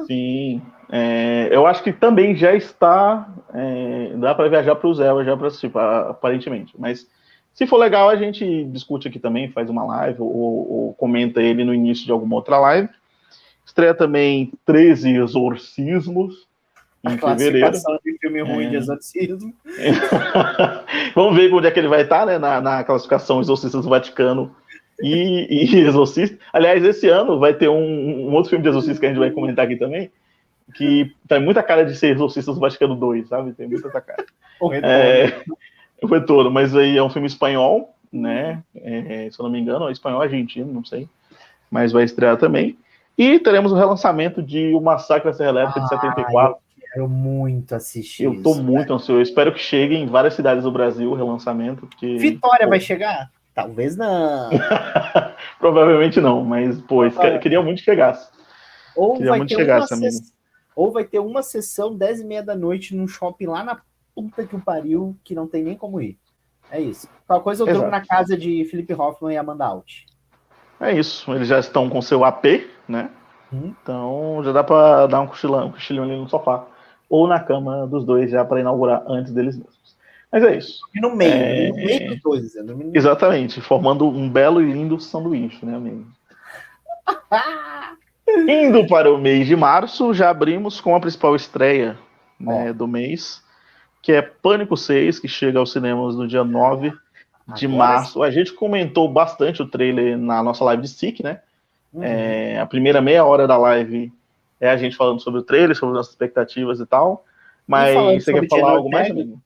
Sim, 0.05 0.61
é, 0.91 1.47
eu 1.49 1.65
acho 1.65 1.81
que 1.81 1.93
também 1.93 2.35
já 2.35 2.53
está. 2.53 3.33
É, 3.53 4.13
dá 4.17 4.35
para 4.35 4.49
viajar 4.49 4.75
para 4.75 4.87
o 4.87 4.93
Zé 4.93 5.05
já 5.23 5.37
para 5.37 5.47
assistir, 5.47 5.71
aparentemente. 5.77 6.73
Mas 6.77 7.07
se 7.53 7.65
for 7.65 7.77
legal, 7.77 8.09
a 8.09 8.17
gente 8.17 8.65
discute 8.65 9.07
aqui 9.07 9.17
também, 9.17 9.49
faz 9.49 9.69
uma 9.69 9.85
live 9.85 10.21
ou, 10.21 10.29
ou 10.29 10.93
comenta 10.95 11.41
ele 11.41 11.63
no 11.63 11.73
início 11.73 12.05
de 12.05 12.11
alguma 12.11 12.35
outra 12.35 12.59
live. 12.59 12.89
Estreia 13.65 13.93
também 13.93 14.51
13 14.65 15.15
Exorcismos. 15.15 16.47
Em 17.05 17.17
fevereiro. 17.17 17.71
de 17.71 18.17
filme 18.17 18.41
ruim 18.41 18.67
é. 18.67 18.69
de 18.69 18.75
exorcismo. 18.77 19.53
Vamos 21.13 21.35
ver 21.35 21.53
onde 21.53 21.67
é 21.67 21.71
que 21.71 21.79
ele 21.79 21.89
vai 21.89 22.03
estar, 22.03 22.25
né? 22.25 22.37
Na, 22.37 22.61
na 22.61 22.83
classificação 22.83 23.41
Exorcistas 23.41 23.83
do 23.83 23.89
Vaticano 23.89 24.55
e, 25.01 25.47
e 25.49 25.79
Exorcista. 25.83 26.37
Aliás, 26.53 26.83
esse 26.83 27.09
ano 27.09 27.39
vai 27.39 27.53
ter 27.53 27.67
um, 27.67 28.29
um, 28.29 28.33
outro 28.33 28.49
filme 28.49 28.63
de 28.63 28.69
Exorcista 28.69 28.99
que 28.99 29.05
a 29.05 29.09
gente 29.09 29.19
vai 29.19 29.31
comentar 29.31 29.65
aqui 29.65 29.75
também, 29.75 30.09
que 30.75 31.13
tem 31.27 31.41
muita 31.41 31.61
cara 31.61 31.83
de 31.83 31.93
ser 31.95 32.15
Exorcistas 32.15 32.55
do 32.55 32.61
Vaticano 32.61 32.95
2, 32.95 33.27
sabe? 33.27 33.51
Tem 33.51 33.67
muita 33.67 33.89
cara. 33.89 34.25
O 34.61 34.69
retorno. 34.69 34.95
É, 34.95 35.43
o 36.01 36.07
retorno, 36.07 36.51
mas 36.51 36.73
aí 36.73 36.97
é 36.97 37.03
um 37.03 37.09
filme 37.09 37.27
espanhol, 37.27 37.93
né? 38.11 38.63
É, 38.75 39.27
se 39.29 39.37
eu 39.37 39.43
não 39.43 39.51
me 39.51 39.59
engano, 39.59 39.89
é 39.89 39.91
espanhol 39.91 40.21
argentino, 40.21 40.71
não 40.71 40.85
sei. 40.85 41.09
Mas 41.69 41.91
vai 41.91 42.05
estrear 42.05 42.37
também. 42.37 42.77
E 43.17 43.39
teremos 43.39 43.71
o 43.71 43.75
relançamento 43.75 44.41
de 44.41 44.73
O 44.73 44.79
Massacre 44.79 45.29
da 45.29 45.33
Serra 45.33 45.49
Elétrica 45.49 45.81
de 45.81 45.89
74. 45.89 46.55
Eu 46.55 46.72
quero 46.93 47.09
muito 47.09 47.73
assistir. 47.73 48.25
Eu 48.25 48.41
tô 48.41 48.51
isso, 48.51 48.63
muito 48.63 48.89
né? 48.89 48.95
ansioso. 48.95 49.19
Eu 49.19 49.21
espero 49.21 49.51
que 49.51 49.59
chegue 49.59 49.95
em 49.95 50.05
várias 50.05 50.35
cidades 50.35 50.63
do 50.63 50.71
Brasil 50.71 51.11
o 51.11 51.15
relançamento. 51.15 51.87
Porque, 51.87 52.17
Vitória 52.17 52.65
pô, 52.65 52.69
vai 52.69 52.79
chegar? 52.79 53.31
Talvez 53.53 53.97
não. 53.97 54.49
Provavelmente 55.59 56.21
não, 56.21 56.43
mas, 56.43 56.79
pô, 56.81 57.01
ah, 57.03 57.37
queria 57.39 57.61
muito 57.61 57.79
que 57.79 57.85
chegasse. 57.85 58.31
Ou 58.95 59.13
queria 59.13 59.31
vai 59.31 59.39
muito 59.39 59.49
ter 59.49 59.55
chegasse, 59.55 59.93
uma 59.93 60.09
Ou 60.75 60.91
vai 60.91 61.03
ter 61.03 61.19
uma 61.19 61.41
sessão 61.41 61.95
10 61.95 62.21
e 62.21 62.25
meia 62.25 62.43
da 62.43 62.55
noite 62.55 62.95
num 62.95 63.07
shopping 63.07 63.47
lá 63.47 63.63
na 63.63 63.81
puta 64.15 64.45
que 64.45 64.55
o 64.55 64.59
pariu, 64.59 65.17
que 65.23 65.33
não 65.33 65.47
tem 65.47 65.63
nem 65.63 65.75
como 65.75 65.99
ir. 65.99 66.17
É 66.71 66.79
isso. 66.79 67.07
Qual 67.27 67.41
coisa 67.41 67.63
eu 67.63 67.67
durmo 67.67 67.89
na 67.89 68.05
casa 68.05 68.37
de 68.37 68.65
Felipe 68.65 68.93
Hoffman 68.93 69.33
e 69.33 69.37
Amanda 69.37 69.65
Alt. 69.65 70.05
É 70.79 70.91
isso. 70.91 71.31
Eles 71.33 71.47
já 71.47 71.59
estão 71.59 71.89
com 71.89 72.01
seu 72.01 72.23
AP, 72.23 72.67
né? 72.87 73.09
Hum. 73.51 73.73
Então 73.81 74.41
já 74.43 74.51
dá 74.51 74.63
pra 74.63 75.05
dar 75.05 75.21
um 75.21 75.27
cochilão, 75.27 75.67
um 75.67 75.71
cochilinho 75.71 76.03
ali 76.03 76.15
no 76.15 76.27
sofá. 76.27 76.65
Ou 77.13 77.27
na 77.27 77.39
cama 77.39 77.85
dos 77.85 78.03
dois 78.03 78.31
já 78.31 78.43
para 78.43 78.59
inaugurar 78.59 79.03
antes 79.07 79.31
deles 79.31 79.55
mesmos. 79.55 79.95
Mas 80.31 80.43
é 80.43 80.57
isso. 80.57 80.79
E 80.95 80.99
no 80.99 81.15
meio, 81.15 81.31
é... 81.31 81.67
no 81.69 81.75
meio 81.75 82.09
dos 82.09 82.21
dois. 82.23 82.41
Dizendo. 82.41 82.91
Exatamente, 82.91 83.61
formando 83.61 84.07
um 84.07 84.27
belo 84.27 84.59
e 84.59 84.71
lindo 84.71 84.99
sanduíche, 84.99 85.63
né, 85.63 85.75
amigo? 85.75 86.07
Indo 88.49 88.87
para 88.87 89.13
o 89.13 89.19
mês 89.19 89.45
de 89.45 89.55
março, 89.55 90.11
já 90.11 90.31
abrimos 90.31 90.81
com 90.81 90.95
a 90.95 90.99
principal 90.99 91.35
estreia 91.35 91.99
né, 92.39 92.73
do 92.73 92.87
mês, 92.87 93.43
que 94.01 94.11
é 94.11 94.23
Pânico 94.23 94.75
6, 94.75 95.19
que 95.19 95.27
chega 95.27 95.59
aos 95.59 95.71
cinemas 95.71 96.15
no 96.15 96.27
dia 96.27 96.43
9 96.43 96.91
de 97.55 97.67
Agora 97.67 97.77
março. 97.77 98.13
Sim. 98.13 98.23
A 98.23 98.31
gente 98.31 98.53
comentou 98.53 99.07
bastante 99.07 99.61
o 99.61 99.67
trailer 99.67 100.17
na 100.17 100.41
nossa 100.41 100.63
live 100.63 100.81
de 100.81 100.89
SIC, 100.89 101.21
né? 101.21 101.41
Uhum. 101.93 102.01
É, 102.01 102.59
a 102.59 102.65
primeira 102.65 103.03
meia 103.03 103.23
hora 103.23 103.45
da 103.45 103.55
live 103.55 104.11
é 104.63 104.69
a 104.69 104.77
gente 104.77 104.95
falando 104.95 105.19
sobre 105.19 105.41
o 105.41 105.43
trailer, 105.43 105.75
sobre 105.75 105.93
nossas 105.93 106.13
expectativas 106.13 106.79
e 106.79 106.85
tal. 106.85 107.25
Mas 107.67 108.23
você 108.23 108.33
quer 108.33 108.47
falar 108.47 108.71
algo 108.71 108.89
mais, 108.89 109.11
amigo? 109.11 109.41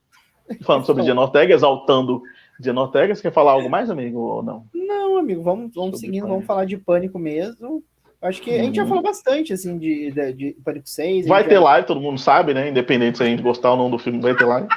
falando 0.62 0.86
sobre 0.86 1.04
Diana 1.04 1.22
Ortega, 1.22 1.54
exaltando 1.54 2.22
Diana 2.60 2.82
Ortega, 2.82 3.14
você 3.14 3.22
quer 3.22 3.32
falar 3.32 3.54
algo 3.54 3.70
mais, 3.70 3.90
amigo, 3.90 4.20
ou 4.20 4.44
não? 4.44 4.66
Não, 4.74 5.18
amigo, 5.18 5.42
vamos, 5.42 5.74
vamos 5.74 6.00
seguindo, 6.00 6.22
pânico. 6.22 6.34
vamos 6.34 6.46
falar 6.46 6.66
de 6.66 6.78
pânico 6.78 7.20
mesmo. 7.20 7.84
Acho 8.22 8.42
que 8.42 8.52
a 8.52 8.64
gente 8.64 8.76
já 8.76 8.84
uhum. 8.84 8.90
falou 8.90 9.04
bastante, 9.04 9.54
assim, 9.54 9.78
de, 9.78 10.12
de, 10.12 10.34
de 10.34 10.58
Pânico 10.64 10.90
6. 10.90 11.28
Vai 11.28 11.44
ter 11.44 11.56
já... 11.56 11.62
live, 11.62 11.88
todo 11.88 12.02
mundo 12.02 12.20
sabe, 12.20 12.54
né? 12.54 12.70
Independente 12.70 13.18
se 13.18 13.24
a 13.24 13.28
gente 13.28 13.44
gostar 13.44 13.72
ou 13.72 13.78
não 13.78 13.92
do 13.92 14.00
filme, 14.00 14.20
vai 14.20 14.36
ter 14.36 14.46
live. 14.46 14.68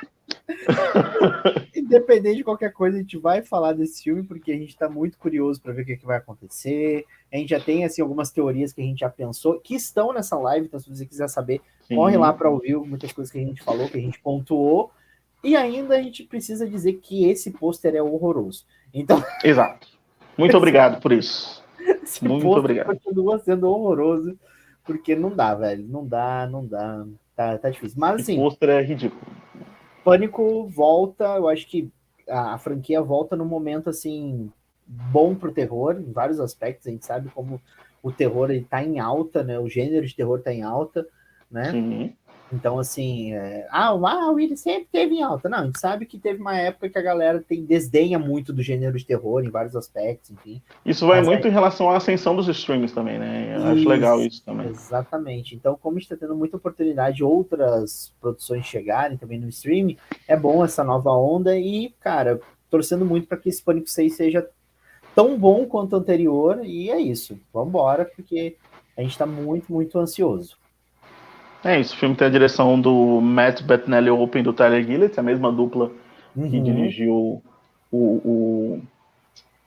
Independente 1.75 2.39
de 2.39 2.45
qualquer 2.45 2.73
coisa, 2.73 2.97
a 2.97 3.01
gente 3.01 3.19
vai 3.19 3.43
falar 3.43 3.73
desse 3.73 4.03
filme, 4.03 4.23
porque 4.23 4.53
a 4.53 4.57
gente 4.57 4.71
está 4.71 4.89
muito 4.89 5.19
curioso 5.19 5.61
para 5.61 5.73
ver 5.73 5.83
o 5.83 5.85
que, 5.85 5.97
que, 5.97 6.07
vai 6.07 6.19
acontecer. 6.19 7.05
A 7.33 7.37
gente 7.37 7.51
já 7.51 7.61
tem, 7.61 7.85
assim, 7.85 8.03
algumas 8.03 8.31
teorias 8.31 8.73
que 8.73 8.81
a 8.81 8.85
gente 8.85 9.01
já 9.01 9.09
pensou, 9.09 9.61
que 9.61 9.75
estão 9.75 10.13
nessa 10.13 10.37
live, 10.39 10.67
então 10.67 10.81
se 10.81 10.89
você 10.89 11.07
quiser 11.07 11.29
saber, 11.29 11.61
Sim. 11.83 11.97
corre 11.97 12.17
lá 12.17 12.33
para 12.33 12.51
ouvir 12.51 12.77
muitas 12.77 13.13
coisas 13.13 13.31
que 13.31 13.39
a 13.39 13.45
gente 13.45 13.63
falou, 13.63 13.89
que 13.89 13.99
a 13.99 14.01
gente 14.01 14.21
pontuou. 14.21 14.91
E 15.43 15.57
ainda 15.57 15.97
a 15.97 16.03
gente 16.03 16.25
precisa 16.25 16.69
dizer 16.69 16.95
que 16.95 17.25
esse 17.29 17.51
pôster 17.51 17.95
é 17.95 18.03
horroroso. 18.03 18.67
Então. 18.93 19.23
Exato. 19.43 19.89
Muito 20.37 20.57
obrigado 20.57 21.01
por 21.01 21.13
isso. 21.13 21.63
Esse 21.79 22.25
Muito 22.25 22.47
obrigado. 22.47 22.87
Continua 22.87 23.39
sendo 23.39 23.69
horroroso, 23.69 24.39
porque 24.85 25.15
não 25.15 25.31
dá, 25.31 25.55
velho. 25.55 25.87
Não 25.89 26.07
dá, 26.07 26.47
não 26.51 26.67
dá. 26.67 27.07
Tá, 27.35 27.59
tá 27.59 27.71
difícil. 27.71 27.99
Mas 27.99 28.23
assim. 28.23 28.39
O 28.39 28.43
pôster 28.43 28.69
é 28.69 28.83
ridículo. 28.83 29.21
Pânico 30.05 30.67
volta, 30.69 31.25
eu 31.37 31.49
acho 31.49 31.67
que 31.67 31.91
a, 32.29 32.59
franquia 32.59 33.03
volta 33.03 33.37
num 33.37 33.45
momento 33.45 33.91
assim 33.91 34.51
bom 34.87 35.35
pro 35.35 35.53
terror, 35.53 35.97
em 36.01 36.13
vários 36.13 36.41
aspectos. 36.41 36.87
A 36.87 36.91
gente 36.91 37.07
sabe 37.07 37.29
como 37.31 37.61
o 38.03 38.11
terror 38.11 38.51
ele 38.51 38.65
tá 38.65 38.83
em 38.83 38.99
alta, 38.99 39.43
né? 39.43 39.59
O 39.59 39.69
gênero 39.69 40.07
de 40.07 40.15
terror 40.15 40.41
tá 40.41 40.53
em 40.53 40.63
alta, 40.63 41.07
né? 41.51 41.73
Uhum. 41.73 42.13
Então, 42.53 42.79
assim, 42.79 43.33
é... 43.33 43.67
ah, 43.71 43.95
o 43.95 44.35
Willy 44.35 44.57
sempre 44.57 44.89
teve 44.91 45.15
em 45.15 45.23
alta. 45.23 45.49
Não, 45.49 45.59
a 45.59 45.65
gente 45.65 45.79
sabe 45.79 46.07
que 46.07 46.19
teve 46.19 46.41
uma 46.41 46.57
época 46.57 46.89
que 46.89 46.99
a 46.99 47.03
galera 47.03 47.43
tem 47.47 47.65
desdenha 47.65 48.19
muito 48.19 48.53
do 48.53 48.63
gênero 48.63 48.99
de 48.99 49.05
terror 49.05 49.45
em 49.45 49.51
vários 49.51 49.77
aspectos, 49.77 50.31
enfim. 50.31 50.61
Isso 50.85 51.07
vai 51.07 51.19
Mas 51.19 51.29
muito 51.29 51.47
é... 51.47 51.51
em 51.51 51.53
relação 51.53 51.89
à 51.89 51.97
ascensão 51.97 52.35
dos 52.35 52.49
streams 52.49 52.93
também, 52.93 53.19
né? 53.19 53.57
Eu 53.57 53.65
acho 53.67 53.89
legal 53.89 54.21
isso 54.21 54.45
também. 54.45 54.69
Exatamente. 54.69 55.55
Então, 55.55 55.79
como 55.81 55.97
a 55.97 56.01
gente 56.01 56.13
está 56.13 56.27
tendo 56.27 56.37
muita 56.37 56.57
oportunidade 56.57 57.19
de 57.19 57.25
outras 57.25 58.13
produções 58.21 58.67
chegarem 58.67 59.17
também 59.17 59.39
no 59.39 59.49
streaming, 59.49 59.97
é 60.27 60.37
bom 60.37 60.65
essa 60.65 60.83
nova 60.83 61.11
onda 61.11 61.57
e, 61.57 61.95
cara, 62.01 62.41
torcendo 62.69 63.05
muito 63.05 63.27
para 63.29 63.39
que 63.39 63.49
esse 63.49 63.63
Pânico 63.63 63.89
6 63.89 64.15
seja 64.15 64.49
tão 65.15 65.39
bom 65.39 65.67
quanto 65.67 65.93
o 65.93 65.97
anterior, 65.97 66.61
e 66.65 66.91
é 66.91 67.01
isso. 67.01 67.39
Vamos 67.53 67.69
embora, 67.69 68.05
porque 68.05 68.57
a 68.97 69.03
gente 69.03 69.13
está 69.13 69.27
muito, 69.27 69.73
muito 69.73 69.99
ansioso. 69.99 70.60
É 71.63 71.79
isso, 71.79 71.95
o 71.95 71.99
filme 71.99 72.17
tem 72.17 72.27
a 72.27 72.31
direção 72.31 72.81
do 72.81 73.21
Matt 73.21 73.63
Bettinelli 73.63 74.11
Open 74.11 74.43
do 74.43 74.53
Tyler 74.53 74.85
Gillett, 74.85 75.21
a 75.21 75.23
mesma 75.23 75.53
dupla 75.53 75.91
uhum. 76.35 76.51
que 76.51 76.61
dirigiu 76.61 77.43
o, 77.91 77.99
o, 77.99 78.83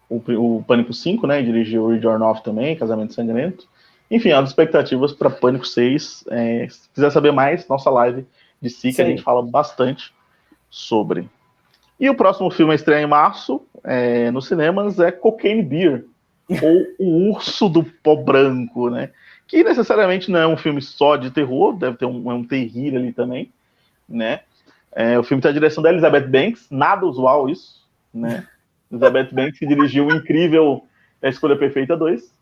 o, 0.10 0.58
o, 0.58 0.64
Pânico 0.64 0.94
5, 0.94 1.28
né? 1.28 1.42
E 1.42 1.46
dirigiu 1.46 1.84
o 1.84 1.92
Return 1.92 2.24
Off 2.24 2.44
também, 2.44 2.76
Casamento 2.76 3.14
Sangrento. 3.14 3.68
Enfim, 4.10 4.32
as 4.32 4.50
expectativas 4.50 5.12
para 5.12 5.30
Pânico 5.30 5.66
6. 5.66 6.26
É, 6.30 6.68
se 6.70 6.90
quiser 6.94 7.12
saber 7.12 7.32
mais, 7.32 7.68
nossa 7.68 7.90
live 7.90 8.26
de 8.62 8.70
si, 8.70 8.94
que 8.94 9.02
a 9.02 9.06
gente 9.06 9.22
fala 9.22 9.44
bastante 9.44 10.14
sobre. 10.70 11.30
E 12.00 12.10
o 12.10 12.16
próximo 12.16 12.50
filme 12.50 12.72
a 12.72 12.76
estrear 12.76 13.02
em 13.02 13.08
março, 13.08 13.62
é, 13.84 14.32
nos 14.32 14.48
cinemas, 14.48 15.00
é 15.00 15.12
Cocaine 15.12 15.62
Beer, 15.62 16.06
ou 16.50 16.86
O 17.00 17.30
Urso 17.32 17.70
do 17.70 17.84
Pó 17.84 18.16
Branco, 18.16 18.90
né? 18.90 19.12
Que 19.54 19.64
necessariamente 19.64 20.32
não 20.32 20.40
é 20.40 20.48
um 20.48 20.58
filme 20.58 20.82
só 20.82 21.16
de 21.16 21.30
terror, 21.30 21.78
deve 21.78 21.96
ter 21.96 22.08
um, 22.08 22.28
um 22.28 22.44
terrir 22.44 22.96
ali 22.96 23.14
também, 23.14 23.52
né? 24.10 24.40
É, 24.92 25.20
o 25.20 25.22
filme 25.22 25.44
tem 25.44 25.52
a 25.52 25.54
direção 25.54 25.84
da 25.84 25.92
Elizabeth 25.92 26.28
Banks, 26.28 26.66
nada 26.72 27.06
usual 27.06 27.48
isso, 27.48 27.88
né? 28.12 28.48
Elizabeth 28.92 29.30
Banks 29.32 29.60
que 29.60 29.68
dirigiu 29.68 30.08
o 30.08 30.12
incrível 30.12 30.84
A 31.22 31.30
Escolha 31.30 31.56
Perfeita 31.56 31.96
2 31.96 32.34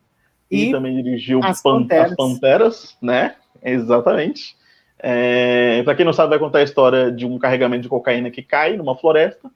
e, 0.50 0.68
e 0.68 0.70
também 0.70 1.02
dirigiu 1.02 1.40
As 1.44 1.62
Pan 1.62 1.82
Panteras. 1.82 2.12
As 2.12 2.16
Panteras, 2.16 2.96
né? 3.02 3.34
Exatamente. 3.62 4.56
É, 4.98 5.82
para 5.82 5.94
quem 5.94 6.06
não 6.06 6.14
sabe, 6.14 6.30
vai 6.30 6.38
contar 6.38 6.60
a 6.60 6.64
história 6.64 7.12
de 7.12 7.26
um 7.26 7.38
carregamento 7.38 7.82
de 7.82 7.90
cocaína 7.90 8.30
que 8.30 8.42
cai 8.42 8.74
numa 8.74 8.96
floresta, 8.96 9.50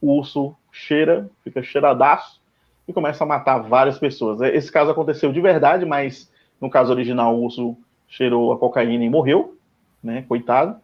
o 0.00 0.16
urso 0.16 0.56
cheira, 0.70 1.28
fica 1.44 1.62
cheiradaço 1.62 2.40
e 2.88 2.92
começa 2.92 3.22
a 3.22 3.26
matar 3.26 3.58
várias 3.58 3.98
pessoas. 3.98 4.40
Esse 4.40 4.72
caso 4.72 4.90
aconteceu 4.90 5.30
de 5.30 5.42
verdade, 5.42 5.84
mas 5.84 6.31
no 6.62 6.70
caso 6.70 6.92
original, 6.92 7.36
o 7.36 7.42
urso 7.42 7.76
cheirou 8.08 8.52
a 8.52 8.58
cocaína 8.58 9.04
e 9.04 9.10
morreu, 9.10 9.58
né? 10.02 10.24
Coitado. 10.28 10.76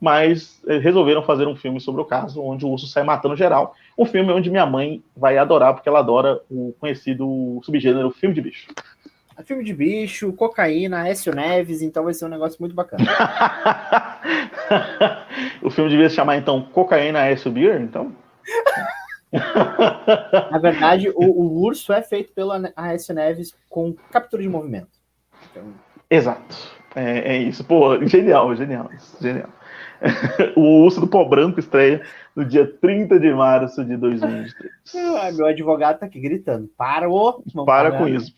Mas 0.00 0.60
eh, 0.66 0.78
resolveram 0.78 1.22
fazer 1.22 1.46
um 1.46 1.54
filme 1.54 1.80
sobre 1.80 2.02
o 2.02 2.04
caso, 2.04 2.42
onde 2.42 2.66
o 2.66 2.68
urso 2.68 2.88
sai 2.88 3.04
matando 3.04 3.36
geral. 3.36 3.72
Um 3.96 4.04
filme 4.04 4.32
onde 4.32 4.50
minha 4.50 4.66
mãe 4.66 5.00
vai 5.16 5.38
adorar, 5.38 5.74
porque 5.74 5.88
ela 5.88 6.00
adora 6.00 6.40
o 6.50 6.74
conhecido 6.80 7.60
subgênero 7.62 8.10
filme 8.10 8.34
de 8.34 8.40
bicho. 8.40 8.66
É 9.38 9.44
filme 9.44 9.62
de 9.62 9.72
bicho, 9.72 10.32
cocaína, 10.32 11.08
Écio 11.08 11.32
Neves, 11.32 11.82
então 11.82 12.02
vai 12.02 12.14
ser 12.14 12.24
um 12.24 12.28
negócio 12.28 12.56
muito 12.58 12.74
bacana. 12.74 13.04
o 15.62 15.70
filme 15.70 15.88
devia 15.88 16.10
se 16.10 16.16
chamar, 16.16 16.36
então, 16.36 16.62
Cocaína 16.62 17.26
Écio 17.26 17.52
Beer, 17.52 17.80
então? 17.80 18.12
Na 20.50 20.58
verdade, 20.58 21.10
o, 21.10 21.24
o, 21.24 21.62
urso 21.62 21.92
é 21.92 22.02
feito 22.02 22.34
pela 22.34 22.72
Aécio 22.76 23.14
Neves 23.14 23.54
com 23.70 23.94
captura 24.10 24.42
de 24.42 24.48
movimento. 24.48 25.01
Então... 25.52 25.64
Exato. 26.10 26.56
É, 26.94 27.36
é, 27.36 27.38
isso. 27.38 27.64
Pô, 27.64 28.04
genial, 28.06 28.54
genial. 28.56 28.90
Genial. 29.20 29.48
o 30.56 30.82
Urso 30.84 31.00
do 31.00 31.06
Pó 31.06 31.24
Branco 31.24 31.60
estreia 31.60 32.02
no 32.34 32.44
dia 32.44 32.66
30 32.66 33.20
de 33.20 33.32
março 33.32 33.84
de 33.84 33.96
2023. 33.96 34.72
Ah, 35.22 35.30
meu 35.30 35.46
advogado 35.46 36.00
tá 36.00 36.06
aqui 36.06 36.18
gritando. 36.18 36.68
Para 36.76 37.08
o. 37.08 37.42
Para 37.64 37.92
com 37.92 38.08
isso. 38.08 38.34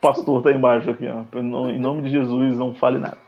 Pastor 0.00 0.42
tá 0.42 0.52
embaixo 0.52 0.90
aqui, 0.90 1.06
ó. 1.06 1.24
Em 1.38 1.78
nome 1.78 2.02
de 2.02 2.10
Jesus, 2.10 2.56
não 2.56 2.74
fale 2.74 2.98
nada. 2.98 3.18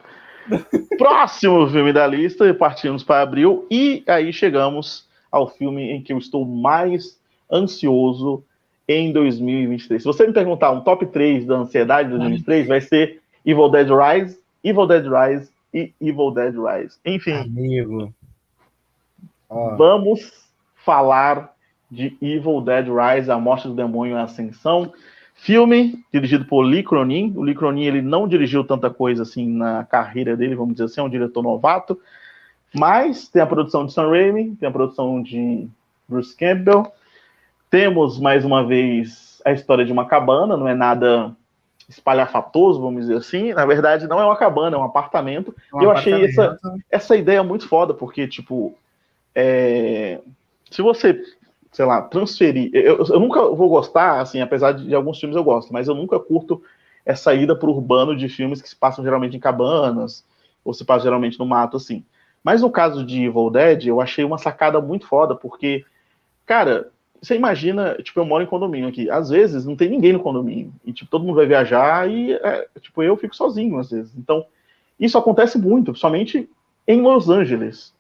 Próximo 0.99 1.69
filme 1.69 1.93
da 1.93 2.07
lista, 2.07 2.53
partimos 2.55 3.03
para 3.03 3.23
abril, 3.23 3.67
e 3.71 4.03
aí 4.07 4.33
chegamos 4.33 5.09
ao 5.31 5.49
filme 5.49 5.91
em 5.91 6.03
que 6.03 6.13
eu 6.13 6.19
estou 6.19 6.45
mais 6.45 7.19
ansioso 7.51 8.45
em 8.91 9.13
2023. 9.13 10.03
Se 10.03 10.07
você 10.07 10.27
me 10.27 10.33
perguntar 10.33 10.73
um 10.73 10.81
top 10.81 11.07
3 11.07 11.47
da 11.47 11.59
ansiedade 11.59 12.09
de 12.09 12.17
2023, 12.17 12.67
vai 12.67 12.81
ser 12.81 13.21
Evil 13.47 13.69
Dead 13.69 13.89
Rise, 13.89 14.37
Evil 14.65 14.87
Dead 14.89 15.05
Rise 15.05 15.49
e 15.73 15.93
Evil 16.01 16.33
Dead 16.33 16.55
Rise. 16.57 16.99
Enfim. 17.07 17.35
Amigo. 17.35 18.13
Oh. 19.49 19.77
Vamos 19.77 20.45
falar 20.85 21.55
de 21.89 22.17
Evil 22.21 22.61
Dead 22.63 22.87
Rise, 22.89 23.31
A 23.31 23.39
Morte 23.39 23.69
do 23.69 23.75
Demônio 23.75 24.17
e 24.17 24.19
a 24.19 24.25
Ascensão. 24.25 24.93
Filme 25.37 26.05
dirigido 26.13 26.45
por 26.45 26.63
Lee 26.63 26.83
Cronin. 26.83 27.33
O 27.37 27.43
Lee 27.43 27.55
Cronin 27.55 27.85
ele 27.85 28.03
não 28.03 28.27
dirigiu 28.27 28.65
tanta 28.65 28.91
coisa 28.91 29.23
assim 29.23 29.49
na 29.49 29.85
carreira 29.85 30.37
dele, 30.37 30.57
vamos 30.57 30.75
dizer 30.75 30.87
assim, 30.87 31.01
é 31.01 31.05
um 31.05 31.09
diretor 31.09 31.43
novato. 31.43 31.97
Mas 32.75 33.29
tem 33.29 33.41
a 33.41 33.47
produção 33.47 33.87
de 33.87 33.93
Sam 33.93 34.11
Raimi, 34.11 34.57
tem 34.57 34.69
a 34.69 34.73
produção 34.73 35.23
de 35.23 35.69
Bruce 36.09 36.37
Campbell, 36.37 36.93
temos, 37.71 38.19
mais 38.19 38.45
uma 38.45 38.67
vez, 38.67 39.41
a 39.45 39.53
história 39.53 39.85
de 39.85 39.93
uma 39.93 40.05
cabana, 40.05 40.57
não 40.57 40.69
é 40.69 40.75
nada 40.75 41.35
espalhafatoso, 41.89 42.81
vamos 42.81 43.03
dizer 43.03 43.17
assim. 43.17 43.53
Na 43.55 43.65
verdade, 43.65 44.07
não 44.07 44.21
é 44.21 44.25
uma 44.25 44.37
cabana, 44.37 44.77
é 44.77 44.79
um 44.79 44.85
apartamento. 44.85 45.55
É 45.73 45.77
um 45.77 45.83
eu 45.83 45.91
achei 45.91 46.25
essa, 46.25 46.59
essa 46.91 47.17
ideia 47.17 47.43
muito 47.43 47.69
foda, 47.69 47.95
porque, 47.95 48.27
tipo, 48.27 48.77
é... 49.35 50.21
se 50.71 50.83
você, 50.83 51.21
sei 51.73 51.85
lá, 51.85 52.03
transferir. 52.03 52.71
Eu, 52.75 53.05
eu, 53.05 53.21
nunca 53.21 53.41
vou 53.49 53.69
gostar, 53.69 54.21
assim, 54.21 54.41
apesar 54.41 54.73
de, 54.73 54.87
de, 54.87 54.95
alguns 54.95 55.19
filmes 55.19 55.37
eu 55.37 55.45
gosto, 55.45 55.73
mas 55.73 55.89
eu 55.89 55.95
nunca 55.95 56.19
curto 56.19 56.63
essa 57.07 57.33
ida 57.35 57.57
pro 57.57 57.71
urbano 57.71 58.17
de 58.17 58.29
filmes 58.29 58.61
que 58.61 58.69
se 58.69 58.77
passam 58.77 59.05
geralmente 59.05 59.37
em 59.37 59.41
cabanas, 59.41 60.25
ou 60.65 60.75
se 60.75 60.85
passam 60.85 61.05
geralmente 61.05 61.39
no 61.39 61.47
mato, 61.47 61.77
assim. 61.77 62.05
Mas 62.43 62.63
no 62.63 62.71
caso 62.71 63.05
de 63.05 63.25
Evil 63.25 63.51
Dead, 63.51 63.87
eu 63.87 64.01
achei 64.01 64.25
uma 64.25 64.39
sacada 64.39 64.81
muito 64.81 65.07
foda, 65.07 65.35
porque, 65.35 65.85
cara, 66.47 66.91
você 67.21 67.37
imagina, 67.37 67.95
tipo, 68.03 68.19
eu 68.19 68.25
moro 68.25 68.43
em 68.43 68.47
condomínio 68.47 68.89
aqui. 68.89 69.11
Às 69.11 69.29
vezes 69.29 69.67
não 69.67 69.77
tem 69.77 69.91
ninguém 69.91 70.13
no 70.13 70.21
condomínio. 70.21 70.73
E, 70.85 70.93
tipo, 70.93 71.11
todo 71.11 71.25
mundo 71.25 71.37
vai 71.37 71.47
viajar 71.47 72.09
e, 72.11 72.33
é, 72.33 72.67
tipo, 72.81 73.03
eu 73.03 73.17
fico 73.17 73.37
sozinho, 73.37 73.79
às 73.79 73.91
vezes. 73.91 74.17
Então, 74.17 74.45
isso 74.99 75.19
acontece 75.19 75.59
muito, 75.59 75.95
somente 75.95 76.49
em 76.87 77.01
Los 77.03 77.29
Angeles. 77.29 77.95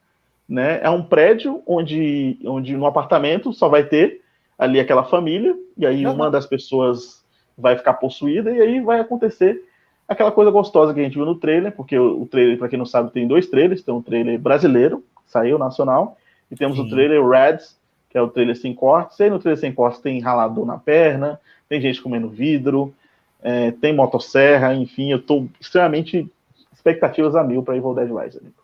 Né? 0.48 0.80
É 0.82 0.90
um 0.90 1.02
prédio 1.02 1.62
onde, 1.66 2.38
onde 2.44 2.76
no 2.76 2.86
apartamento 2.86 3.52
só 3.52 3.68
vai 3.68 3.84
ter 3.84 4.20
ali 4.58 4.80
aquela 4.80 5.04
família, 5.04 5.56
e 5.76 5.86
aí 5.86 6.06
uhum. 6.06 6.12
uma 6.12 6.30
das 6.30 6.44
pessoas 6.44 7.24
vai 7.56 7.76
ficar 7.76 7.94
possuída, 7.94 8.50
e 8.50 8.60
aí 8.60 8.80
vai 8.80 9.00
acontecer 9.00 9.64
aquela 10.06 10.32
coisa 10.32 10.50
gostosa 10.50 10.92
que 10.92 11.00
a 11.00 11.02
gente 11.02 11.14
viu 11.14 11.24
no 11.24 11.36
trailer, 11.36 11.72
porque 11.72 11.98
o, 11.98 12.22
o 12.22 12.26
trailer, 12.26 12.58
para 12.58 12.68
quem 12.68 12.78
não 12.78 12.84
sabe, 12.84 13.12
tem 13.12 13.26
dois 13.26 13.46
trailers, 13.46 13.82
tem 13.82 13.94
um 13.94 14.02
trailer 14.02 14.38
brasileiro, 14.38 15.04
saiu 15.24 15.56
nacional, 15.56 16.18
e 16.50 16.56
temos 16.56 16.76
Sim. 16.76 16.84
o 16.84 16.90
trailer 16.90 17.26
Reds, 17.26 17.79
que 18.10 18.18
é 18.18 18.22
o 18.22 18.28
trailer 18.28 18.56
sem 18.56 18.74
cortes. 18.74 19.18
E 19.18 19.22
aí 19.22 19.30
no 19.30 19.38
trailer 19.38 19.58
sem 19.58 19.72
cortes 19.72 20.00
tem 20.00 20.20
ralador 20.20 20.66
na 20.66 20.76
perna, 20.76 21.40
tem 21.68 21.80
gente 21.80 22.02
comendo 22.02 22.28
vidro, 22.28 22.92
é, 23.40 23.70
tem 23.70 23.94
motosserra, 23.94 24.74
enfim, 24.74 25.12
eu 25.12 25.18
estou 25.18 25.48
extremamente 25.58 26.30
expectativas 26.72 27.36
a 27.36 27.44
mil 27.44 27.62
para 27.62 27.76
Evil 27.76 27.94
Dead 27.94 28.08
Rise. 28.08 28.38
Amigo. 28.38 28.60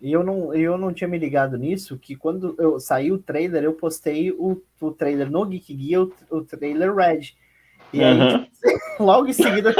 E 0.00 0.10
eu 0.12 0.24
não, 0.24 0.54
eu 0.54 0.78
não 0.78 0.94
tinha 0.94 1.06
me 1.06 1.18
ligado 1.18 1.58
nisso, 1.58 1.98
que 1.98 2.16
quando 2.16 2.54
eu 2.58 2.80
saiu 2.80 3.16
o 3.16 3.18
trailer, 3.18 3.62
eu 3.62 3.74
postei 3.74 4.30
o, 4.30 4.60
o 4.80 4.90
trailer 4.90 5.30
no 5.30 5.44
Geek 5.44 5.74
Guia, 5.74 6.02
o, 6.02 6.12
o 6.30 6.42
trailer 6.42 6.94
Red. 6.94 7.34
E 7.92 8.02
aí, 8.02 8.18
uhum. 8.18 8.46
logo 9.04 9.26
em 9.26 9.32
seguida, 9.34 9.74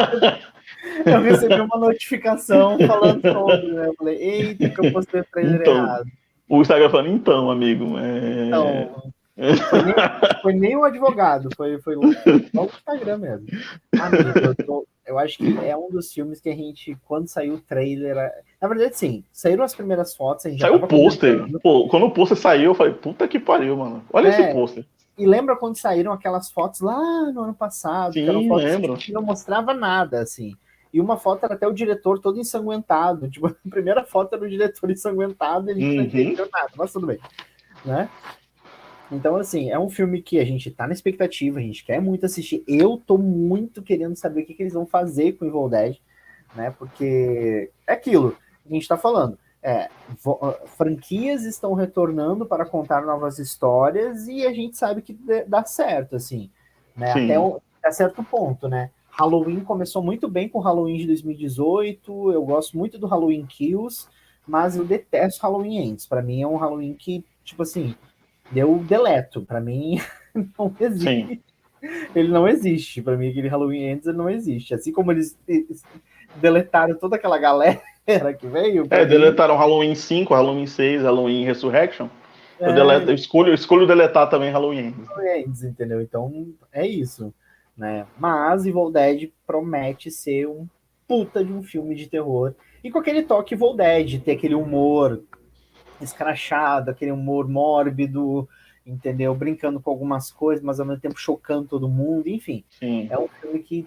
eu 1.07 1.23
recebi 1.23 1.55
uma 1.55 1.79
notificação 1.79 2.77
falando 2.87 3.23
sobre, 3.23 3.73
né? 3.73 3.87
Eu 3.87 3.95
falei, 3.95 4.17
eita, 4.17 4.69
que 4.69 4.87
eu 4.87 4.93
postei 4.93 5.21
o 5.21 5.27
trailer 5.33 5.61
então, 5.63 5.77
errado. 5.77 6.11
O 6.51 6.61
Instagram 6.61 6.91
falando, 6.91 7.11
então, 7.11 7.49
amigo. 7.49 7.97
É... 7.97 8.47
Então, 8.49 9.13
foi 9.71 9.83
nem, 9.83 9.95
foi 10.43 10.53
nem 10.53 10.77
o 10.77 10.85
advogado, 10.85 11.49
foi, 11.57 11.81
foi 11.81 11.95
o, 11.97 12.01
o 12.01 12.65
Instagram 12.65 13.19
mesmo. 13.19 13.47
Amigo, 13.99 14.39
eu, 14.39 14.55
tô, 14.67 14.87
eu, 15.07 15.19
acho 15.19 15.39
que 15.39 15.57
é 15.65 15.77
um 15.77 15.89
dos 15.89 16.13
filmes 16.13 16.41
que 16.41 16.51
a 16.51 16.55
gente, 16.55 16.99
quando 17.07 17.29
saiu 17.29 17.55
o 17.55 17.61
trailer. 17.61 18.17
Na 18.61 18.67
verdade, 18.67 18.99
sim, 18.99 19.25
saíram 19.33 19.63
as 19.63 19.75
primeiras 19.75 20.15
fotos. 20.15 20.45
A 20.45 20.51
gente 20.51 20.61
saiu 20.61 20.75
o 20.75 20.87
pôster. 20.87 21.47
Quando 21.89 22.07
o 22.07 22.11
pôster 22.11 22.37
saiu, 22.37 22.73
eu 22.73 22.75
falei, 22.75 22.95
puta 22.95 23.29
que 23.29 23.39
pariu, 23.39 23.77
mano. 23.77 24.03
Olha 24.13 24.29
é, 24.29 24.31
esse 24.31 24.53
pôster. 24.53 24.85
E 25.17 25.25
lembra 25.25 25.55
quando 25.55 25.79
saíram 25.79 26.13
aquelas 26.13 26.51
fotos 26.51 26.81
lá 26.81 27.31
no 27.33 27.43
ano 27.43 27.55
passado? 27.55 28.13
Sim, 28.15 28.27
que 28.27 28.55
lembro. 28.55 28.97
Que 28.97 29.13
não 29.13 29.23
mostrava 29.23 29.73
nada, 29.73 30.21
assim. 30.21 30.55
E 30.93 31.01
uma 31.01 31.17
foto 31.17 31.45
era 31.45 31.55
até 31.55 31.67
o 31.67 31.73
diretor 31.73 32.19
todo 32.19 32.39
ensanguentado. 32.39 33.29
Tipo, 33.29 33.47
a 33.67 33.71
primeira 33.71 34.05
foto 34.05 34.35
era 34.35 34.45
o 34.45 34.49
diretor 34.49 34.91
ensanguentado 34.91 35.69
e 35.69 35.73
a 35.73 35.75
gente 35.75 35.87
uhum. 35.87 35.97
não 35.97 36.05
entendeu 36.05 36.49
nada, 36.53 36.71
mas 36.77 36.93
tudo 36.93 37.07
bem. 37.07 37.19
Né? 37.85 38.09
Então, 39.11 39.37
assim, 39.37 39.71
é 39.71 39.79
um 39.79 39.91
filme 39.91 40.23
que 40.23 40.39
a 40.39 40.45
gente 40.45 40.71
tá 40.71 40.87
na 40.87 40.93
expectativa, 40.93 41.59
a 41.59 41.63
gente 41.63 41.85
quer 41.85 42.01
muito 42.01 42.27
assistir. 42.27 42.63
Eu 42.67 42.97
tô 43.05 43.19
muito 43.19 43.83
querendo 43.83 44.15
saber 44.15 44.43
o 44.43 44.47
que, 44.47 44.55
que 44.55 44.63
eles 44.63 44.75
vão 44.75 44.87
fazer 44.87 45.33
com 45.33 45.45
o 45.45 45.49
Evil 45.49 45.69
Dead, 45.69 45.97
né? 46.55 46.73
Porque 46.79 47.71
é 47.87 47.93
aquilo 47.93 48.33
que 48.63 48.69
a 48.69 48.73
gente 48.73 48.87
tá 48.87 48.97
falando. 48.97 49.37
É, 49.63 49.91
ah, 50.43 50.59
franquias 50.77 51.45
estão 51.45 51.75
retornando 51.75 52.47
para 52.47 52.65
contar 52.65 53.03
novas 53.03 53.39
histórias 53.39 54.27
e 54.27 54.47
a 54.47 54.53
gente 54.53 54.77
sabe 54.77 55.03
que 55.03 55.19
dá 55.47 55.65
certo, 55.65 56.17
assim, 56.17 56.51
né? 56.97 57.13
Sim. 57.13 57.25
Até, 57.25 57.41
um, 57.41 57.59
até 57.79 57.93
certo 57.93 58.23
ponto, 58.23 58.69
né? 58.69 58.91
Halloween 59.21 59.61
começou 59.61 60.03
muito 60.03 60.27
bem 60.29 60.49
com 60.49 60.59
o 60.59 60.63
Halloween 60.63 60.97
de 60.97 61.07
2018. 61.09 62.33
Eu 62.33 62.43
gosto 62.43 62.79
muito 62.79 62.99
do 62.99 63.07
Halloween 63.07 63.45
Kills, 63.45 64.09
mas 64.49 64.77
eu 64.77 64.85
detesto 64.85 65.43
Halloween 65.43 65.77
Ends. 65.77 66.07
Para 66.07 66.23
mim 66.23 66.41
é 66.41 66.47
um 66.47 66.57
Halloween 66.57 66.95
que, 66.95 67.23
tipo 67.45 67.63
assim, 67.63 67.95
eu 68.57 68.79
deleto. 68.79 69.43
Para 69.43 69.61
mim, 69.61 70.01
não 70.59 70.75
existe. 70.81 71.05
Sim. 71.05 71.41
Ele 72.15 72.29
não 72.29 72.49
existe. 72.49 73.03
Para 73.03 73.15
mim, 73.15 73.29
aquele 73.29 73.49
Halloween 73.49 73.91
Ends 73.91 74.07
não 74.07 74.31
existe. 74.31 74.73
Assim 74.73 74.91
como 74.91 75.13
eles 75.13 75.39
deletaram 76.37 76.95
toda 76.95 77.17
aquela 77.17 77.39
galera 77.39 77.79
que 78.39 78.47
veio. 78.47 78.87
É, 78.91 79.05
mim... 79.05 79.11
deletaram 79.11 79.55
Halloween 79.59 79.95
5, 79.95 80.33
Halloween 80.33 80.67
6, 80.67 81.03
Halloween 81.03 81.45
Resurrection. 81.45 82.09
É... 82.59 82.71
Eu, 82.71 82.75
deleto, 82.75 83.11
eu, 83.11 83.15
escolho, 83.15 83.51
eu 83.51 83.55
escolho 83.55 83.87
deletar 83.87 84.31
também 84.31 84.51
Halloween 84.51 84.87
Ends. 84.87 85.09
Halloween 85.09 85.41
Ends, 85.43 85.63
entendeu? 85.63 86.01
Então, 86.01 86.55
é 86.73 86.87
isso. 86.87 87.35
Né? 87.77 88.07
Mas 88.19 88.67
Evil 88.67 88.91
Dead 88.91 89.31
promete 89.47 90.11
ser 90.11 90.47
um 90.47 90.67
puta 91.07 91.45
de 91.45 91.53
um 91.53 91.63
filme 91.63 91.95
de 91.95 92.07
terror. 92.07 92.55
E 92.85 92.91
com 92.91 92.99
aquele 92.99 93.23
toque 93.23 93.55
Evil 93.55 93.75
Dead, 93.75 94.21
ter 94.21 94.33
aquele 94.33 94.55
humor 94.55 95.23
escrachado, 96.01 96.91
aquele 96.91 97.11
humor 97.11 97.49
mórbido, 97.49 98.49
entendeu? 98.87 99.35
Brincando 99.35 99.81
com 99.81 99.91
algumas 99.91 100.31
coisas, 100.31 100.65
mas 100.65 100.81
ao 100.81 100.87
mesmo 100.87 101.01
tempo 101.01 101.19
chocando 101.19 101.69
todo 101.69 101.89
mundo, 101.89 102.29
enfim. 102.29 102.65
Sim. 102.71 103.09
É 103.11 103.19
um 103.19 103.29
filme 103.29 103.59
que, 103.61 103.87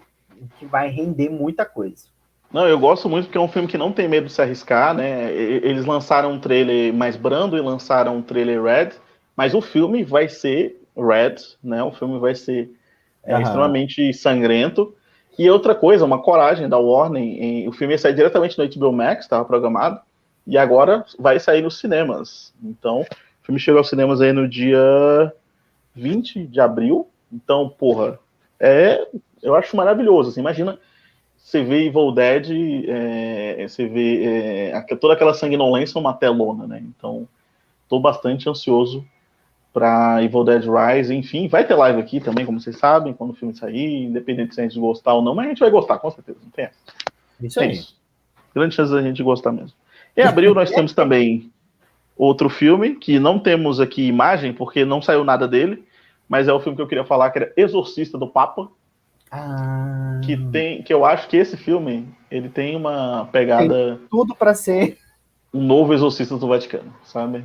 que 0.58 0.66
vai 0.66 0.88
render 0.88 1.28
muita 1.28 1.64
coisa. 1.64 2.06
Não, 2.52 2.68
eu 2.68 2.78
gosto 2.78 3.08
muito 3.08 3.24
porque 3.24 3.38
é 3.38 3.40
um 3.40 3.48
filme 3.48 3.66
que 3.66 3.76
não 3.76 3.92
tem 3.92 4.08
medo 4.08 4.26
de 4.26 4.32
se 4.32 4.40
arriscar, 4.40 4.94
né? 4.94 5.32
Eles 5.32 5.84
lançaram 5.84 6.30
um 6.30 6.38
trailer 6.38 6.94
mais 6.94 7.16
brando 7.16 7.56
e 7.56 7.60
lançaram 7.60 8.16
um 8.16 8.22
trailer 8.22 8.62
red, 8.62 8.90
mas 9.36 9.54
o 9.54 9.60
filme 9.60 10.04
vai 10.04 10.28
ser 10.28 10.80
red, 10.96 11.34
né? 11.62 11.82
O 11.82 11.90
filme 11.90 12.16
vai 12.20 12.34
ser 12.34 12.70
é, 13.26 13.40
extremamente 13.40 14.12
sangrento. 14.12 14.94
E 15.38 15.50
outra 15.50 15.74
coisa, 15.74 16.04
uma 16.04 16.22
coragem 16.22 16.68
da 16.68 16.78
Warner, 16.78 17.22
em, 17.22 17.68
o 17.68 17.72
filme 17.72 17.94
ia 17.94 17.98
sair 17.98 18.14
diretamente 18.14 18.56
no 18.56 18.68
HBO 18.68 18.92
Max, 18.92 19.24
estava 19.24 19.44
programado, 19.44 20.00
e 20.46 20.56
agora 20.56 21.04
vai 21.18 21.40
sair 21.40 21.62
nos 21.62 21.78
cinemas. 21.78 22.54
Então, 22.62 23.00
o 23.00 23.06
filme 23.44 23.58
chegou 23.58 23.78
aos 23.78 23.88
cinemas 23.88 24.20
aí 24.20 24.32
no 24.32 24.48
dia 24.48 25.32
20 25.94 26.46
de 26.46 26.60
abril. 26.60 27.08
Então, 27.32 27.68
porra, 27.68 28.18
é, 28.60 29.06
eu 29.42 29.54
acho 29.54 29.76
maravilhoso. 29.76 30.30
Assim, 30.30 30.40
imagina 30.40 30.78
você 31.36 31.62
vê 31.62 31.86
Evil 31.86 32.10
Dead, 32.12 32.50
é, 32.88 33.68
você 33.68 33.86
vê 33.86 34.70
é, 34.72 34.96
toda 34.96 35.12
aquela 35.12 35.34
sanguinolência 35.34 35.98
numa 36.00 36.14
telona, 36.14 36.66
né? 36.66 36.82
Então, 36.82 37.28
estou 37.82 38.00
bastante 38.00 38.48
ansioso 38.48 39.04
para 39.74 40.22
Evil 40.22 40.44
Dead 40.44 40.64
Rise. 40.64 41.12
Enfim, 41.12 41.48
vai 41.48 41.66
ter 41.66 41.74
live 41.74 42.00
aqui 42.00 42.20
também, 42.20 42.46
como 42.46 42.60
vocês 42.60 42.78
sabem, 42.78 43.12
quando 43.12 43.30
o 43.30 43.34
filme 43.34 43.52
sair, 43.52 44.04
independente 44.04 44.54
se 44.54 44.60
a 44.60 44.64
gente 44.64 44.78
gostar 44.78 45.14
ou 45.14 45.20
não, 45.20 45.34
mas 45.34 45.46
a 45.46 45.48
gente 45.48 45.58
vai 45.58 45.70
gostar, 45.70 45.98
com 45.98 46.10
certeza, 46.12 46.38
não 46.42 46.50
tem 46.50 46.66
essa. 46.66 46.78
Isso 47.42 47.60
aí. 47.60 47.68
É 47.68 47.72
isso. 47.72 48.00
Grande 48.54 48.74
chance 48.74 48.92
da 48.92 49.02
gente 49.02 49.20
gostar 49.22 49.50
mesmo. 49.50 49.76
Em 50.16 50.22
abril 50.22 50.54
nós 50.54 50.70
temos 50.70 50.94
também 50.94 51.50
outro 52.16 52.48
filme, 52.48 52.94
que 52.94 53.18
não 53.18 53.40
temos 53.40 53.80
aqui 53.80 54.06
imagem, 54.06 54.52
porque 54.52 54.84
não 54.84 55.02
saiu 55.02 55.24
nada 55.24 55.48
dele, 55.48 55.84
mas 56.28 56.46
é 56.46 56.52
o 56.52 56.60
filme 56.60 56.76
que 56.76 56.82
eu 56.82 56.86
queria 56.86 57.04
falar, 57.04 57.30
que 57.30 57.38
era 57.40 57.52
Exorcista 57.56 58.16
do 58.16 58.28
Papa. 58.28 58.68
Ah. 59.28 60.20
Que 60.24 60.36
tem, 60.36 60.82
que 60.84 60.94
eu 60.94 61.04
acho 61.04 61.26
que 61.26 61.36
esse 61.36 61.56
filme, 61.56 62.08
ele 62.30 62.48
tem 62.48 62.76
uma 62.76 63.28
pegada... 63.32 63.96
Tem 63.96 64.06
tudo 64.08 64.36
para 64.36 64.54
ser... 64.54 64.96
Um 65.52 65.62
novo 65.62 65.92
Exorcista 65.92 66.36
do 66.36 66.46
Vaticano, 66.46 66.94
sabe? 67.04 67.44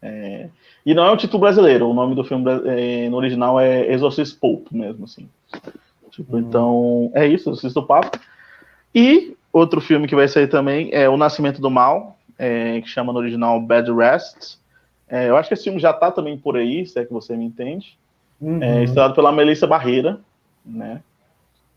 É... 0.00 0.48
E 0.86 0.94
não 0.94 1.04
é 1.04 1.10
um 1.10 1.16
título 1.16 1.40
brasileiro, 1.40 1.90
o 1.90 1.94
nome 1.94 2.14
do 2.14 2.24
filme 2.24 2.44
é, 2.64 3.08
no 3.08 3.16
original 3.16 3.60
é 3.60 3.92
Exorcist 3.92 4.38
Pope 4.38 4.74
mesmo, 4.74 5.04
assim. 5.04 5.28
Tipo, 6.10 6.36
hum. 6.36 6.38
então, 6.38 7.10
é 7.12 7.26
isso, 7.26 7.50
Exorcista 7.50 7.80
do 7.80 7.86
Papa. 7.86 8.18
E 8.94 9.36
Outro 9.56 9.80
filme 9.80 10.06
que 10.06 10.14
vai 10.14 10.28
sair 10.28 10.48
também 10.48 10.90
é 10.92 11.08
O 11.08 11.16
Nascimento 11.16 11.62
do 11.62 11.70
Mal, 11.70 12.18
é, 12.38 12.78
que 12.82 12.88
chama 12.88 13.10
no 13.10 13.18
original 13.18 13.58
Bad 13.58 13.90
Rest. 13.90 14.58
É, 15.08 15.30
eu 15.30 15.36
acho 15.38 15.48
que 15.48 15.54
esse 15.54 15.64
filme 15.64 15.78
já 15.78 15.92
está 15.92 16.10
também 16.10 16.36
por 16.36 16.58
aí, 16.58 16.84
se 16.84 17.00
é 17.00 17.06
que 17.06 17.12
você 17.12 17.34
me 17.34 17.46
entende. 17.46 17.96
Uhum. 18.38 18.62
É, 18.62 18.84
estrelado 18.84 19.14
pela 19.14 19.32
Melissa 19.32 19.66
Barreira, 19.66 20.20
né? 20.62 21.00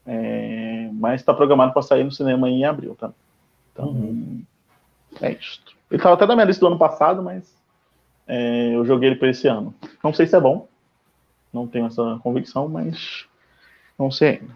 É, 0.06 0.90
mas 0.92 1.22
está 1.22 1.34
programado 1.34 1.72
para 1.72 1.82
sair 1.82 2.04
no 2.04 2.12
cinema 2.12 2.50
em 2.50 2.66
abril, 2.66 2.98
tá? 3.00 3.14
Então, 3.72 3.88
uhum. 3.92 4.44
é 5.22 5.32
isso. 5.32 5.62
Ele 5.90 6.00
estava 6.00 6.16
até 6.16 6.26
na 6.26 6.36
minha 6.36 6.48
lista 6.48 6.60
do 6.60 6.68
ano 6.68 6.78
passado, 6.78 7.24
mas 7.24 7.50
é, 8.30 8.76
eu 8.76 8.86
joguei 8.86 9.10
ele 9.10 9.18
para 9.18 9.30
esse 9.30 9.48
ano. 9.48 9.74
Não 10.02 10.14
sei 10.14 10.28
se 10.28 10.36
é 10.36 10.40
bom, 10.40 10.68
não 11.52 11.68
tenho 11.68 11.88
essa 11.88 12.20
convicção, 12.24 12.70
mas 12.70 13.26
não 13.98 14.10
sei 14.10 14.40
ainda. 14.40 14.54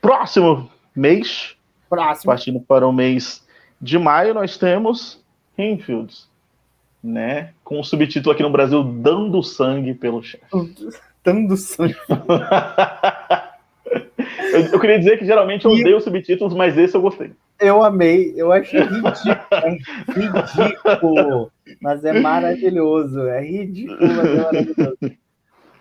Próximo 0.00 0.68
mês, 0.96 1.56
Próximo. 1.92 2.32
Partindo 2.32 2.58
para 2.58 2.88
o 2.88 2.92
mês 2.92 3.46
de 3.78 3.98
maio, 3.98 4.32
nós 4.32 4.56
temos 4.56 5.22
Renfields, 5.54 6.26
né? 7.04 7.52
Com 7.62 7.78
o 7.78 7.84
subtítulo 7.84 8.32
aqui 8.32 8.42
no 8.42 8.48
Brasil, 8.48 8.82
Dando 8.82 9.42
Sangue 9.42 9.92
pelo 9.92 10.22
Chefe. 10.22 10.46
Dando 11.22 11.54
Sangue. 11.54 11.94
queria 14.82 14.98
dizer 14.98 15.18
que 15.18 15.24
geralmente 15.24 15.64
eu 15.64 15.70
odeio 15.70 16.00
subtítulos, 16.00 16.54
mas 16.54 16.76
esse 16.76 16.94
eu 16.94 17.00
gostei. 17.00 17.32
Eu 17.58 17.82
amei, 17.82 18.34
eu 18.36 18.52
achei 18.52 18.80
ridículo. 18.80 19.12
É 19.52 19.70
ridículo, 20.12 21.50
mas 21.80 22.04
é 22.04 22.20
maravilhoso. 22.20 23.20
É 23.28 23.42
ridículo, 23.42 23.98
mas 24.00 24.26
é 24.26 24.36
maravilhoso. 24.36 24.98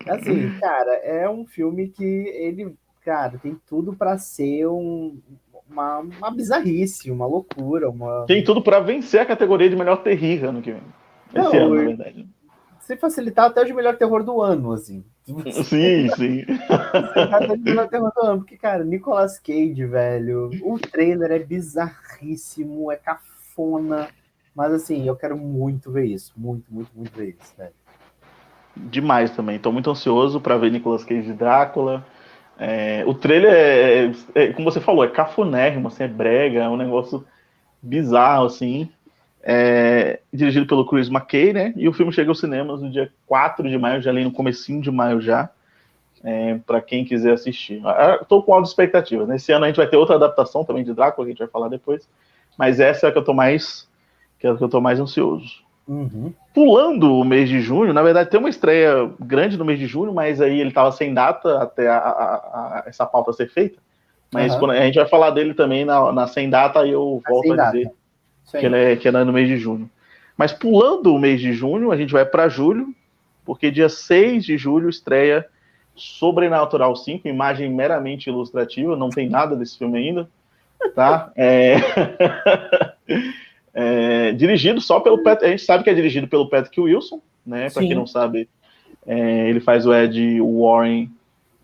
Assim, 0.07 0.59
cara, 0.59 0.93
é 1.03 1.29
um 1.29 1.45
filme 1.45 1.89
que 1.89 2.03
ele, 2.03 2.73
cara, 3.03 3.37
tem 3.37 3.59
tudo 3.67 3.93
para 3.93 4.17
ser 4.17 4.67
um, 4.67 5.19
uma, 5.69 5.99
uma 5.99 6.31
bizarrice, 6.31 7.11
uma 7.11 7.25
loucura. 7.25 7.89
Uma... 7.89 8.25
Tem 8.25 8.43
tudo 8.43 8.61
para 8.61 8.79
vencer 8.79 9.21
a 9.21 9.25
categoria 9.25 9.69
de 9.69 9.75
melhor 9.75 9.97
terrível 9.97 10.49
ano 10.49 10.61
que 10.61 10.71
vem. 10.71 10.81
Esse 11.33 11.43
Não, 11.43 11.65
ano, 11.65 11.75
na 11.75 11.81
verdade. 11.83 12.27
Se 12.79 12.97
facilitar 12.97 13.45
até 13.45 13.61
o 13.61 13.65
de 13.65 13.73
melhor 13.73 13.97
terror 13.97 14.23
do 14.23 14.41
ano, 14.41 14.71
assim. 14.71 15.03
Sim, 15.63 16.09
sim. 16.15 16.45
porque, 18.37 18.57
cara, 18.57 18.83
Nicolas 18.83 19.39
Cage, 19.39 19.85
velho, 19.85 20.49
o 20.63 20.79
trailer 20.79 21.31
é 21.31 21.39
bizarríssimo, 21.39 22.91
é 22.91 22.95
cafona. 22.95 24.09
Mas 24.55 24.73
assim, 24.73 25.07
eu 25.07 25.15
quero 25.15 25.37
muito 25.37 25.91
ver 25.91 26.05
isso. 26.05 26.33
Muito, 26.35 26.65
muito, 26.69 26.91
muito 26.95 27.15
ver 27.15 27.37
isso, 27.39 27.53
velho. 27.57 27.73
Demais 28.75 29.31
também. 29.31 29.59
Tô 29.59 29.71
muito 29.71 29.89
ansioso 29.89 30.39
para 30.39 30.57
ver 30.57 30.71
Nicolas 30.71 31.03
Cage 31.03 31.23
de 31.23 31.33
Drácula. 31.33 32.05
É, 32.57 33.03
o 33.07 33.13
trailer 33.13 33.51
é, 33.51 34.05
é, 34.05 34.11
é, 34.35 34.53
como 34.53 34.69
você 34.69 34.79
falou, 34.79 35.03
é 35.03 35.07
cafonérrimo, 35.07 35.87
assim, 35.87 36.03
é 36.03 36.07
brega, 36.07 36.63
é 36.63 36.69
um 36.69 36.77
negócio 36.77 37.25
bizarro, 37.81 38.45
assim. 38.45 38.89
É, 39.43 40.19
dirigido 40.31 40.67
pelo 40.67 40.85
Chris 40.85 41.09
McKay, 41.09 41.51
né? 41.51 41.73
E 41.75 41.87
o 41.87 41.93
filme 41.93 42.11
chega 42.11 42.29
aos 42.29 42.39
cinemas 42.39 42.81
no 42.81 42.91
dia 42.91 43.11
4 43.25 43.67
de 43.67 43.77
maio, 43.77 44.01
já 44.01 44.11
ali 44.11 44.23
no 44.23 44.31
comecinho 44.31 44.81
de 44.81 44.91
maio 44.91 45.19
já, 45.19 45.49
é, 46.23 46.59
para 46.65 46.79
quem 46.79 47.03
quiser 47.03 47.33
assistir. 47.33 47.81
Estou 48.21 48.43
com 48.43 48.53
altas 48.53 48.69
expectativas. 48.69 49.27
Nesse 49.27 49.51
ano 49.51 49.65
a 49.65 49.67
gente 49.67 49.77
vai 49.77 49.87
ter 49.87 49.97
outra 49.97 50.15
adaptação 50.15 50.63
também 50.63 50.83
de 50.83 50.93
Drácula, 50.93 51.25
que 51.25 51.31
a 51.31 51.33
gente 51.33 51.39
vai 51.39 51.47
falar 51.47 51.69
depois. 51.69 52.07
Mas 52.57 52.79
essa 52.79 53.07
é 53.07 53.09
a 53.09 53.11
que 53.11 53.17
eu 53.17 53.23
tô 53.23 53.33
mais 53.33 53.89
que 54.39 54.47
é 54.47 54.51
o 54.51 54.57
que 54.57 54.63
eu 54.63 54.69
tô 54.69 54.81
mais 54.81 54.99
ansioso. 54.99 55.63
Uhum. 55.87 56.33
Pulando 56.53 57.15
o 57.15 57.23
mês 57.23 57.47
de 57.47 57.61
junho, 57.61 57.93
na 57.93 58.01
verdade 58.01 58.29
tem 58.29 58.39
uma 58.39 58.49
estreia 58.49 59.11
grande 59.19 59.57
no 59.57 59.65
mês 59.65 59.77
de 59.77 59.85
junho, 59.85 60.11
mas 60.11 60.41
aí 60.41 60.59
ele 60.59 60.69
estava 60.69 60.91
sem 60.91 61.13
data 61.13 61.61
até 61.61 61.87
a, 61.87 61.97
a, 61.97 62.35
a, 62.35 62.83
essa 62.87 63.05
pauta 63.05 63.33
ser 63.33 63.49
feita. 63.49 63.77
Mas 64.33 64.55
uhum. 64.55 64.71
a 64.71 64.81
gente 64.81 64.95
vai 64.95 65.07
falar 65.07 65.29
dele 65.31 65.53
também 65.53 65.85
na, 65.85 66.11
na 66.11 66.27
sem 66.27 66.49
data 66.49 66.85
e 66.85 66.91
eu 66.91 67.21
volto 67.27 67.53
a 67.53 67.65
dizer 67.65 67.91
que 68.49 68.65
é, 68.65 68.95
que 68.95 69.07
é 69.07 69.11
no 69.11 69.33
mês 69.33 69.47
de 69.47 69.57
junho. 69.57 69.89
Mas 70.37 70.51
pulando 70.51 71.13
o 71.13 71.19
mês 71.19 71.39
de 71.39 71.53
junho, 71.53 71.91
a 71.91 71.97
gente 71.97 72.13
vai 72.13 72.25
para 72.25 72.49
julho, 72.49 72.93
porque 73.45 73.71
dia 73.71 73.89
6 73.89 74.43
de 74.43 74.57
julho 74.57 74.89
estreia 74.89 75.45
Sobrenatural 75.95 76.95
5, 76.95 77.27
imagem 77.27 77.69
meramente 77.69 78.29
ilustrativa, 78.29 78.95
não 78.95 79.09
tem 79.09 79.29
nada 79.29 79.55
desse 79.55 79.77
filme 79.77 79.97
ainda, 79.99 80.27
tá? 80.95 81.31
É... 81.35 81.75
é... 83.73 84.31
Dirigido 84.31 84.79
só 84.81 84.99
pelo 84.99 85.21
Pat... 85.21 85.43
a 85.43 85.47
gente 85.47 85.63
sabe 85.63 85.83
que 85.83 85.89
é 85.89 85.93
dirigido 85.93 86.27
pelo 86.27 86.49
Patrick 86.49 86.79
Wilson, 86.79 87.21
né? 87.45 87.69
Para 87.69 87.83
quem 87.83 87.93
não 87.93 88.07
sabe, 88.07 88.47
é... 89.05 89.49
ele 89.49 89.59
faz 89.59 89.85
o 89.85 89.93
Ed 89.93 90.39
Warren 90.41 91.09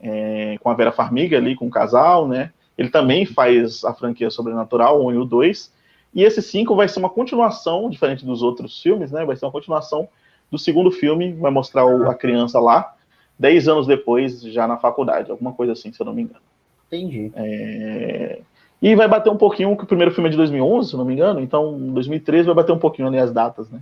é... 0.01 0.57
com 0.61 0.69
a 0.69 0.73
Vera 0.73 0.91
Farmiga 0.91 1.38
ali, 1.38 1.55
com 1.55 1.67
o 1.67 1.71
casal, 1.71 2.28
né? 2.28 2.51
Ele 2.78 2.89
também 2.89 3.25
faz 3.25 3.84
a 3.84 3.93
franquia 3.93 4.30
Sobrenatural 4.30 5.03
1 5.07 5.13
e 5.13 5.17
o 5.17 5.25
2. 5.25 5.71
E 6.14 6.24
esse 6.24 6.41
5 6.41 6.76
vai 6.76 6.88
ser 6.88 6.99
uma 6.99 7.10
continuação, 7.10 7.89
diferente 7.89 8.26
dos 8.26 8.41
outros 8.41 8.82
filmes, 8.82 9.12
né? 9.12 9.26
Vai 9.26 9.36
ser 9.36 9.45
uma 9.45 9.51
continuação 9.51 10.08
do 10.49 10.58
segundo 10.58 10.91
filme, 10.91 11.34
vai 11.34 11.51
mostrar 11.51 11.84
a 11.84 12.14
criança 12.16 12.60
lá, 12.60 12.95
10 13.38 13.68
anos 13.68 13.88
depois, 13.88 14.41
já 14.41 14.68
na 14.68 14.78
faculdade, 14.78 15.30
alguma 15.30 15.53
coisa 15.53 15.74
assim, 15.74 15.91
se 15.91 16.01
eu 16.01 16.05
não 16.05 16.14
me 16.14 16.24
engano. 16.24 16.41
Entendi. 16.88 17.32
É... 17.36 18.39
E 18.82 18.95
vai 18.95 19.08
bater 19.08 19.30
um 19.30 19.38
pouquinho, 19.38 19.76
que 19.76 19.84
o 19.84 19.88
primeiro 19.88 20.14
filme 20.14 20.30
é 20.30 20.32
de 20.32 20.38
2011, 20.38 20.91
se 20.91 20.97
não 20.97 21.03
me 21.03 21.14
engano, 21.14 21.39
então 21.39 21.78
2013 21.78 22.45
vai 22.45 22.55
bater 22.55 22.72
um 22.72 22.80
pouquinho 22.80 23.08
ali 23.08 23.18
as 23.18 23.32
datas, 23.32 23.70
né? 23.70 23.80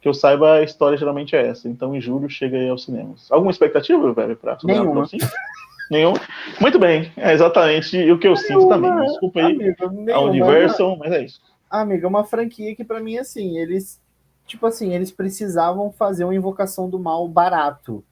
Que 0.00 0.08
eu 0.08 0.14
saiba, 0.14 0.54
a 0.54 0.62
história 0.62 0.98
geralmente 0.98 1.36
é 1.36 1.46
essa. 1.46 1.68
Então, 1.68 1.94
em 1.94 2.00
julho, 2.00 2.28
chega 2.28 2.58
aí 2.58 2.68
aos 2.68 2.84
cinemas. 2.84 3.30
Alguma 3.30 3.50
expectativa, 3.50 4.12
velho, 4.12 4.36
pra 4.36 4.58
Nenhuma. 4.64 5.06
Nenhum. 5.90 6.14
Muito 6.60 6.78
bem, 6.78 7.12
é 7.16 7.32
exatamente 7.32 7.96
o 8.10 8.18
que 8.18 8.26
eu 8.26 8.34
nenhuma, 8.34 8.46
sinto 8.46 8.68
também. 8.68 9.06
Desculpa 9.06 9.40
aí 9.40 9.54
amiga, 9.54 9.90
nenhuma, 9.90 10.12
a 10.12 10.20
Universal, 10.20 10.96
mas 10.96 11.12
é 11.12 11.24
isso. 11.24 11.40
Amiga, 11.70 12.08
uma 12.08 12.24
franquia 12.24 12.74
que 12.74 12.84
para 12.84 13.00
mim 13.00 13.18
assim, 13.18 13.58
eles 13.58 14.00
tipo 14.46 14.66
assim, 14.66 14.94
eles 14.94 15.10
precisavam 15.10 15.90
fazer 15.90 16.24
uma 16.24 16.34
invocação 16.34 16.88
do 16.88 16.98
mal 16.98 17.26
barato. 17.28 18.04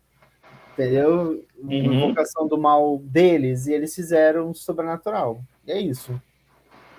Entendeu? 0.73 1.45
Uhum. 1.59 1.73
Invocação 1.73 2.49
do 2.49 2.57
mal 2.59 2.99
deles 2.99 3.67
e 3.67 3.73
eles 3.73 3.95
fizeram 3.95 4.55
sobrenatural. 4.55 5.43
E 5.67 5.73
é 5.73 5.81
isso. 5.81 6.21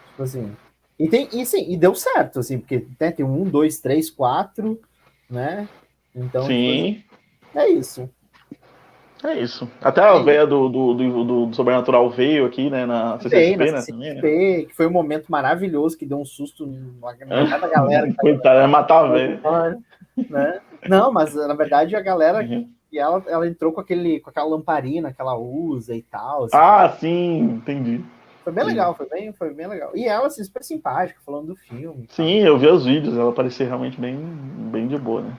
Tipo 0.09 0.23
assim. 0.23 0.55
E 0.99 1.09
tem 1.09 1.27
e 1.33 1.45
sim, 1.45 1.71
e 1.71 1.75
deu 1.75 1.95
certo 1.95 2.39
assim, 2.39 2.59
porque 2.59 2.85
né, 2.99 3.11
tem 3.11 3.25
um, 3.25 3.43
dois, 3.43 3.79
três, 3.79 4.11
quatro, 4.11 4.79
né? 5.27 5.67
Então, 6.15 6.45
sim. 6.45 7.03
Tipo, 7.41 7.59
é 7.59 7.69
isso. 7.69 8.09
É 9.23 9.39
isso. 9.39 9.69
Até 9.81 10.01
a 10.01 10.15
é 10.15 10.23
veia 10.23 10.45
do, 10.45 10.67
do, 10.67 10.93
do, 10.93 11.23
do, 11.23 11.55
Sobrenatural 11.55 12.09
veio 12.09 12.45
aqui, 12.45 12.69
né, 12.69 12.85
na 12.85 13.17
CCXP, 13.19 13.71
na 13.71 13.81
CCXP, 13.81 14.27
né, 14.27 14.65
que 14.65 14.75
foi 14.75 14.85
um 14.85 14.91
momento 14.91 15.31
maravilhoso, 15.31 15.97
que 15.97 16.05
deu 16.05 16.19
um 16.19 16.25
susto 16.25 16.67
na 16.67 17.47
cada 17.47 17.67
galera. 17.67 18.13
Coitada, 18.19 18.61
ia 18.61 18.67
matar 18.67 19.05
a 19.05 19.07
velha. 19.07 19.39
Né? 20.29 20.59
Não, 20.87 21.11
mas 21.11 21.33
na 21.33 21.55
verdade 21.55 21.95
a 21.95 21.99
galera, 21.99 22.43
uhum. 22.43 22.69
e 22.91 22.99
ela, 22.99 23.23
ela 23.25 23.47
entrou 23.47 23.71
com, 23.71 23.81
aquele, 23.81 24.19
com 24.19 24.29
aquela 24.29 24.47
lamparina 24.47 25.11
que 25.11 25.19
ela 25.19 25.35
usa 25.35 25.95
e 25.95 26.03
tal. 26.03 26.43
Assim, 26.43 26.55
ah, 26.55 26.95
sim, 26.99 27.39
entendi. 27.39 28.05
Foi 28.43 28.53
bem 28.53 28.63
legal, 28.63 28.93
foi 28.93 29.09
bem, 29.09 29.33
foi 29.33 29.51
bem 29.51 29.65
legal. 29.65 29.89
E 29.95 30.05
ela, 30.05 30.27
assim, 30.27 30.43
super 30.43 30.63
simpática, 30.63 31.19
falando 31.25 31.47
do 31.47 31.55
filme. 31.55 32.05
Sim, 32.09 32.41
eu 32.41 32.59
vi 32.59 32.67
os 32.67 32.85
vídeos, 32.85 33.17
ela 33.17 33.31
parecia 33.31 33.65
realmente 33.65 33.99
bem, 33.99 34.15
bem 34.71 34.87
de 34.87 34.99
boa, 34.99 35.21
né? 35.21 35.33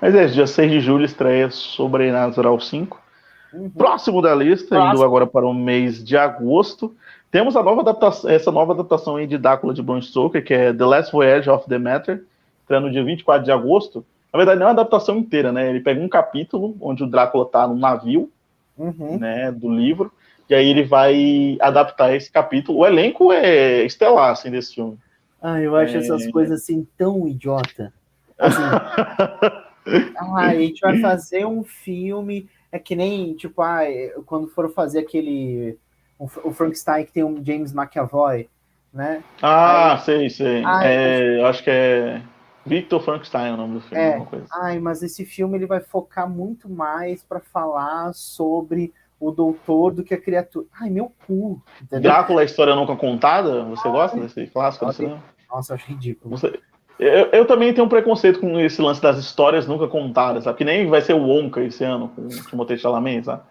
Mas 0.00 0.16
é, 0.16 0.26
dia 0.26 0.46
6 0.46 0.70
de 0.70 0.80
julho 0.80 1.04
estreia 1.04 1.48
Sobrenatural 1.48 2.58
5. 2.58 3.07
Uhum. 3.52 3.70
Próximo 3.70 4.20
da 4.20 4.34
lista, 4.34 4.68
Próximo. 4.68 4.94
indo 4.94 5.04
agora 5.04 5.26
para 5.26 5.46
o 5.46 5.54
mês 5.54 6.02
de 6.02 6.16
agosto, 6.16 6.94
temos 7.30 7.56
a 7.56 7.62
nova 7.62 7.82
adaptação, 7.82 8.30
essa 8.30 8.50
nova 8.50 8.72
adaptação 8.72 9.16
aí 9.16 9.26
de 9.26 9.38
Drácula 9.38 9.74
de 9.74 9.82
Bram 9.82 10.00
Stoker, 10.00 10.44
que 10.44 10.54
é 10.54 10.72
The 10.72 10.84
Last 10.84 11.12
Voyage 11.12 11.48
of 11.50 11.68
the 11.68 11.78
Matter, 11.78 12.24
estreia 12.60 12.80
no 12.80 12.90
dia 12.90 13.04
24 13.04 13.44
de 13.44 13.52
agosto. 13.52 14.04
Na 14.32 14.38
verdade, 14.38 14.58
não 14.58 14.66
é 14.66 14.70
uma 14.70 14.80
adaptação 14.80 15.16
inteira, 15.16 15.52
né? 15.52 15.68
Ele 15.68 15.80
pega 15.80 16.00
um 16.00 16.08
capítulo 16.08 16.76
onde 16.80 17.02
o 17.02 17.06
Drácula 17.06 17.44
está 17.44 17.66
no 17.66 17.74
navio, 17.74 18.30
uhum. 18.76 19.18
né, 19.18 19.50
do 19.50 19.68
livro, 19.68 20.12
e 20.48 20.54
aí 20.54 20.68
ele 20.68 20.84
vai 20.84 21.58
adaptar 21.60 22.14
esse 22.14 22.30
capítulo. 22.30 22.78
O 22.78 22.86
elenco 22.86 23.32
é 23.32 23.84
estelar, 23.84 24.30
assim, 24.30 24.50
desse 24.50 24.74
filme. 24.74 24.96
Ah, 25.42 25.60
eu 25.60 25.76
acho 25.76 25.96
é... 25.96 25.98
essas 25.98 26.26
coisas, 26.30 26.62
assim, 26.62 26.86
tão 26.96 27.28
idiota. 27.28 27.92
Assim, 28.38 28.62
ah, 30.16 30.36
a 30.36 30.54
gente 30.54 30.80
vai 30.80 30.98
fazer 31.00 31.46
um 31.46 31.62
filme 31.62 32.48
é 32.70 32.78
que 32.78 32.94
nem, 32.94 33.34
tipo, 33.34 33.62
ah, 33.62 33.80
quando 34.26 34.48
foram 34.48 34.68
fazer 34.70 35.00
aquele. 35.00 35.78
O 36.18 36.52
Frankenstein 36.52 37.04
que 37.04 37.12
tem 37.12 37.22
um 37.22 37.44
James 37.44 37.72
McAvoy, 37.72 38.48
né? 38.92 39.22
Ah, 39.40 39.92
Aí, 39.92 40.00
sei, 40.00 40.30
sei. 40.30 40.64
é, 40.82 41.40
eu 41.40 41.46
acho 41.46 41.62
que 41.62 41.70
é. 41.70 42.20
Victor 42.66 43.00
Frankenstein 43.00 43.50
é 43.50 43.54
o 43.54 43.56
nome 43.56 43.74
do 43.74 43.80
filme. 43.80 44.02
É, 44.02 44.20
coisa. 44.24 44.46
Ai, 44.52 44.78
mas 44.78 45.02
esse 45.02 45.24
filme 45.24 45.56
ele 45.56 45.64
vai 45.64 45.80
focar 45.80 46.28
muito 46.28 46.68
mais 46.68 47.22
para 47.22 47.40
falar 47.40 48.12
sobre 48.12 48.92
o 49.18 49.30
doutor 49.30 49.94
do 49.94 50.04
que 50.04 50.12
a 50.12 50.20
criatura. 50.20 50.66
Ai, 50.80 50.90
meu 50.90 51.12
cu. 51.26 51.62
Entendeu? 51.80 52.10
Drácula, 52.10 52.42
a 52.42 52.44
história 52.44 52.74
nunca 52.74 52.94
contada. 52.96 53.64
Você 53.64 53.88
gosta 53.88 54.18
desse 54.18 54.46
clássico? 54.48 54.84
Nossa, 54.84 55.22
nossa 55.50 55.72
eu 55.72 55.76
acho 55.76 55.86
ridículo. 55.86 56.36
Você, 56.36 56.60
eu, 56.98 57.26
eu, 57.26 57.44
também 57.46 57.72
tenho 57.72 57.86
um 57.86 57.88
preconceito 57.90 58.40
com 58.40 58.58
esse 58.58 58.80
lance 58.82 59.00
das 59.00 59.18
histórias 59.18 59.66
nunca 59.66 59.86
contadas, 59.86 60.44
sabe? 60.44 60.58
Que 60.58 60.64
nem 60.64 60.86
vai 60.88 61.00
ser 61.00 61.14
o 61.14 61.22
Wonka 61.22 61.62
esse 61.62 61.84
ano, 61.84 62.08
com 62.14 62.22
o 62.22 62.28
Timothée 62.28 62.78
Chalamet, 62.78 63.24
sabe? 63.24 63.42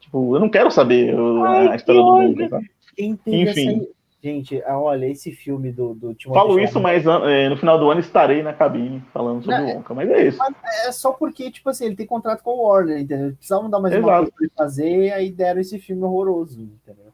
Tipo, 0.00 0.36
eu 0.36 0.40
não 0.40 0.48
quero 0.48 0.70
saber 0.70 1.14
Ai, 1.46 1.68
a 1.68 1.76
história 1.76 2.00
do 2.00 2.08
Wonka, 2.08 2.48
sabe? 2.48 2.70
Enfim. 2.98 3.46
Essa... 3.46 3.98
Gente, 4.20 4.60
ah, 4.64 4.76
olha, 4.76 5.06
esse 5.06 5.30
filme 5.30 5.70
do, 5.70 5.94
do 5.94 6.12
Timothée 6.12 6.42
Falo 6.42 6.58
isso, 6.58 6.80
mas 6.80 7.06
é, 7.06 7.48
no 7.48 7.56
final 7.56 7.78
do 7.78 7.88
ano 7.88 8.00
estarei 8.00 8.42
na 8.42 8.52
cabine 8.52 9.00
falando 9.12 9.44
sobre 9.44 9.60
o 9.60 9.76
Wonka, 9.76 9.94
mas 9.94 10.10
é 10.10 10.26
isso. 10.26 10.38
É 10.86 10.90
só 10.90 11.12
porque, 11.12 11.52
tipo 11.52 11.70
assim, 11.70 11.86
ele 11.86 11.94
tem 11.94 12.06
contrato 12.06 12.42
com 12.42 12.50
o 12.50 12.66
Warner, 12.66 12.98
entendeu? 12.98 13.32
Precisavam 13.34 13.70
dar 13.70 13.78
mais 13.78 13.94
Exato. 13.94 14.08
uma 14.08 14.16
coisa 14.16 14.32
pra 14.32 14.44
ele 14.44 14.52
fazer, 14.56 15.12
aí 15.12 15.30
deram 15.30 15.60
esse 15.60 15.78
filme 15.78 16.02
horroroso, 16.02 16.60
entendeu? 16.60 17.07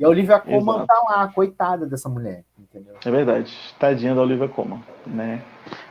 E 0.00 0.04
a 0.04 0.08
Olivia 0.08 0.38
Colman 0.38 0.86
tá 0.86 0.98
lá, 1.10 1.28
coitada 1.28 1.84
dessa 1.84 2.08
mulher, 2.08 2.42
entendeu? 2.58 2.94
É 3.04 3.10
verdade. 3.10 3.54
Tadinha 3.78 4.14
da 4.14 4.22
Olivia 4.22 4.48
Colman, 4.48 4.82
né? 5.06 5.42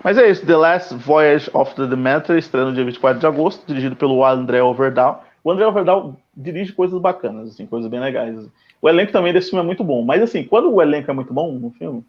Mas 0.04 0.18
é 0.18 0.28
isso. 0.28 0.44
The 0.48 0.58
Last 0.58 0.96
Voyage 0.96 1.48
of 1.54 1.76
the 1.76 1.86
Demeter, 1.86 2.36
estreia 2.36 2.66
no 2.66 2.74
dia 2.74 2.84
24 2.84 3.20
de 3.20 3.28
agosto, 3.28 3.68
dirigido 3.68 3.96
pelo 3.96 4.26
André 4.26 4.64
Overdahl. 4.64 5.24
O 5.44 5.52
André 5.52 5.68
Overdahl 5.68 6.16
dirige 6.36 6.74
coisas 6.74 7.00
bacanas, 7.00 7.50
assim, 7.50 7.68
coisas 7.68 7.88
bem 7.88 8.00
legais. 8.00 8.50
O 8.82 8.90
elenco 8.90 9.12
também 9.12 9.32
desse 9.32 9.52
filme 9.52 9.64
é 9.64 9.66
muito 9.66 9.84
bom. 9.84 10.04
Mas, 10.04 10.24
assim, 10.24 10.44
quando 10.44 10.74
o 10.74 10.82
elenco 10.82 11.12
é 11.12 11.14
muito 11.14 11.32
bom 11.32 11.52
no 11.52 11.70
filme, 11.70 12.04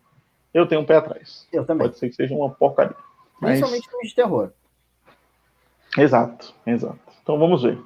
eu 0.54 0.66
tenho 0.66 0.80
um 0.80 0.86
pé 0.86 0.96
atrás. 0.96 1.46
Eu 1.52 1.66
também. 1.66 1.86
Pode 1.86 1.98
ser 1.98 2.08
que 2.08 2.14
seja 2.14 2.34
uma 2.34 2.48
porcaria. 2.48 2.96
Principalmente 3.38 3.82
mas... 3.82 3.90
filme 3.90 4.08
de 4.08 4.14
terror. 4.14 4.50
Exato, 5.98 6.54
exato. 6.66 6.98
Então 7.22 7.38
vamos 7.38 7.62
ver. 7.62 7.78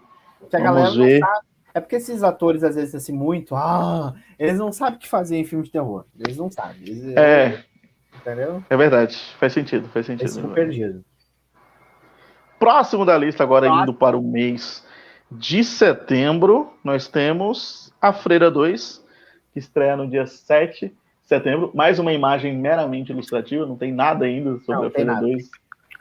Que 0.51 0.57
a 0.57 0.61
vamos 0.61 0.95
galera 0.95 1.05
ver. 1.05 1.19
Não 1.19 1.29
sabe, 1.29 1.47
é 1.75 1.81
porque 1.81 1.97
esses 1.97 2.22
atores, 2.22 2.62
às 2.62 2.77
vezes, 2.77 2.95
assim, 2.95 3.12
muito. 3.12 3.57
Ah, 3.57 4.14
eles 4.39 4.57
não 4.57 4.70
sabem 4.70 4.95
o 4.95 4.99
que 5.01 5.09
fazer 5.09 5.37
em 5.37 5.45
filme 5.45 5.64
de 5.64 5.72
terror. 5.72 6.05
Eles 6.18 6.37
não 6.37 6.49
sabem. 6.49 6.77
Eles, 6.83 7.16
é. 7.16 7.64
Entendeu? 8.16 8.62
É 8.70 8.77
verdade. 8.77 9.18
Faz 9.41 9.53
sentido, 9.53 9.89
faz 9.89 10.07
sentido. 10.07 10.39
Eles 10.39 10.55
perdido. 10.55 11.05
Próximo 12.61 13.05
da 13.05 13.18
lista, 13.18 13.43
agora 13.43 13.66
indo 13.66 13.93
para 13.93 14.16
o 14.16 14.22
mês 14.22 14.87
de 15.31 15.64
setembro, 15.64 16.72
nós 16.85 17.09
temos 17.09 17.93
A 18.01 18.12
Freira 18.12 18.51
2, 18.51 19.05
que 19.53 19.59
estreia 19.59 19.97
no 19.97 20.09
dia 20.09 20.27
7 20.27 20.87
de 20.87 20.95
setembro. 21.22 21.72
Mais 21.75 21.99
uma 21.99 22.12
imagem 22.12 22.57
meramente 22.57 23.11
ilustrativa, 23.11 23.66
não 23.66 23.77
tem 23.77 23.93
nada 23.93 24.27
ainda 24.27 24.59
sobre 24.61 24.75
não, 24.75 24.85
A 24.85 24.91
Freira 24.91 25.14
2. 25.16 25.51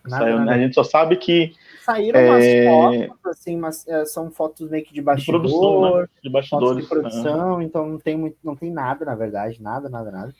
Nada, 0.05 0.23
Saiu, 0.23 0.37
nada. 0.37 0.51
A 0.51 0.57
gente 0.59 0.75
só 0.75 0.83
sabe 0.83 1.15
que 1.15 1.55
Saíram 1.83 2.19
é... 2.19 2.69
umas 2.69 3.07
fotos, 3.09 3.25
assim, 3.25 3.57
mas 3.57 3.87
é, 3.87 4.05
são 4.05 4.31
fotos 4.31 4.69
meio 4.69 4.85
que 4.85 4.93
de 4.93 5.01
bastidor, 5.01 5.41
de, 5.41 5.47
produção, 5.49 5.97
né? 5.97 6.07
de 6.23 6.29
bastidores. 6.29 6.83
de 6.83 6.89
produção, 6.89 7.61
então 7.61 7.87
não 7.87 7.99
tem, 7.99 8.17
muito, 8.17 8.37
não 8.43 8.55
tem 8.55 8.71
nada, 8.71 9.03
na 9.03 9.15
verdade, 9.15 9.61
nada, 9.61 9.89
nada, 9.89 10.11
nada. 10.11 10.33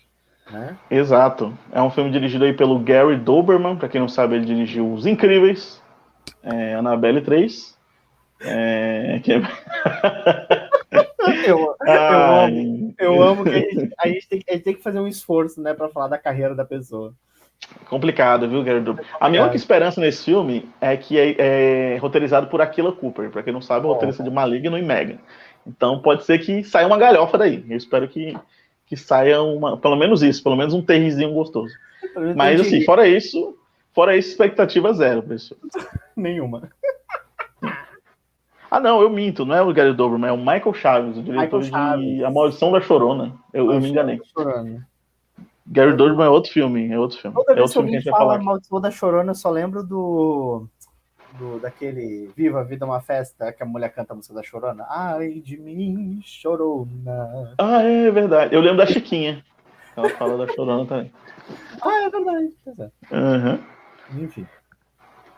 Né? 0.52 0.78
Exato. 0.90 1.54
É 1.72 1.82
um 1.82 1.90
filme 1.90 2.12
dirigido 2.12 2.46
aí 2.46 2.54
pelo 2.54 2.80
Gary 2.80 3.18
Doberman, 3.18 3.76
para 3.76 3.90
quem 3.90 4.00
não 4.00 4.08
sabe, 4.08 4.36
ele 4.36 4.46
dirigiu 4.46 4.92
Os 4.92 5.06
Incríveis, 5.06 5.82
é, 6.42 6.76
Annabelle 6.76 7.22
3. 7.22 7.78
É, 8.42 9.20
que... 9.24 9.34
É 9.34 9.42
eu, 11.46 11.76
eu, 11.86 11.88
amo, 11.88 12.96
eu 13.00 13.24
amo 13.24 13.44
que 13.44 13.50
a 13.50 13.60
gente, 13.60 13.94
a 14.00 14.08
gente, 14.08 14.28
tem, 14.28 14.44
a 14.48 14.54
gente 14.54 14.64
tem 14.64 14.76
que 14.76 14.84
fazer 14.84 15.00
um 15.00 15.08
esforço, 15.08 15.62
né, 15.62 15.74
para 15.74 15.90
falar 15.90 16.08
da 16.08 16.18
carreira 16.18 16.56
da 16.56 16.66
pessoa. 16.66 17.14
Complicado, 17.90 18.48
viu, 18.50 18.64
Gary 18.64 18.84
A 19.20 19.30
minha 19.30 19.42
única 19.42 19.56
esperança 19.56 20.02
nesse 20.02 20.26
filme 20.26 20.70
é 20.82 20.98
que 20.98 21.18
é, 21.18 21.36
é 21.96 21.98
roteirizado 21.98 22.48
por 22.48 22.62
Aquila 22.62 22.92
Cooper. 22.92 23.30
Para 23.30 23.44
quem 23.44 23.54
não 23.54 23.62
sabe, 23.62 23.86
é 23.86 23.90
roteirista 23.90 24.24
de 24.24 24.30
Maligno 24.30 24.78
e 24.78 24.82
Megan. 24.82 25.18
Então 25.66 26.00
pode 26.00 26.24
ser 26.26 26.40
que 26.40 26.64
saia 26.64 26.88
uma 26.88 26.98
galhofa 26.98 27.38
daí. 27.38 27.64
Eu 27.70 27.78
espero 27.78 28.08
que, 28.08 28.38
que 28.86 28.98
saia 28.98 29.42
uma, 29.42 29.78
pelo 29.78 29.96
menos 29.96 30.22
isso, 30.22 30.44
pelo 30.44 30.56
menos 30.56 30.74
um 30.74 30.82
terrizinho 30.82 31.34
gostoso. 31.34 31.74
Mas 32.36 32.60
assim, 32.60 32.84
fora 32.84 33.08
isso, 33.08 33.58
fora 33.94 34.16
isso, 34.18 34.30
expectativa 34.30 34.94
zero, 34.94 35.24
pessoal. 35.24 35.60
Nenhuma. 36.16 36.70
Ah, 38.70 38.80
não, 38.80 39.02
eu 39.02 39.10
minto, 39.10 39.46
não 39.46 39.56
é 39.56 39.62
o 39.62 39.72
Gary 39.72 39.94
Doberman, 39.94 40.30
é 40.30 40.34
o 40.34 40.38
Michael 40.38 40.74
Chaves, 40.74 41.18
o 41.18 41.22
diretor 41.22 41.64
Chaves. 41.64 42.04
de 42.04 42.26
A 42.26 42.32
Maldição 42.32 42.72
da 42.72 42.82
Chorona. 42.82 43.34
Eu, 43.54 43.72
eu 43.72 43.80
me 43.80 43.90
enganei. 43.90 44.20
Gary 45.66 45.96
Doberman 45.96 46.26
é 46.26 46.30
outro 46.30 46.52
filme, 46.52 46.92
é 46.92 47.00
outro 47.00 47.18
filme. 47.18 47.36
Toda 47.36 47.54
é 47.54 47.62
outro 47.62 47.74
filme 47.74 47.90
que 47.90 47.96
a 47.96 48.00
gente 48.00 48.12
vai 48.12 48.20
falar. 48.20 48.40
Maldição 48.40 48.82
da 48.82 48.92
Chorona, 48.92 49.32
eu 49.32 49.36
só 49.36 49.50
lembro 49.50 49.84
do, 49.84 50.68
do 51.38 51.60
daquele 51.60 52.30
Viva 52.36 52.60
a 52.62 52.64
Vida 52.64 52.86
é 52.86 52.88
uma 52.88 53.02
Festa, 53.02 53.52
que 53.54 53.64
a 53.64 53.66
mulher 53.66 53.90
canta 53.94 54.14
a 54.14 54.16
música 54.16 54.34
da 54.34 54.44
Chorona. 54.44 54.86
Ai 54.90 55.42
de 55.44 55.58
mim, 55.58 56.20
Chorona. 56.24 57.56
Ah, 57.58 57.82
é 57.82 58.12
verdade. 58.12 58.54
Eu 58.54 58.62
lembro 58.62 58.78
da 58.78 58.86
Chiquinha. 58.86 59.44
Ela 59.96 60.10
fala 60.10 60.46
da 60.46 60.52
Chorona 60.54 60.86
também. 60.86 61.12
Ah, 61.82 62.06
é 62.06 62.10
verdade. 62.10 62.54
Uhum. 63.12 64.24
Enfim. 64.24 64.48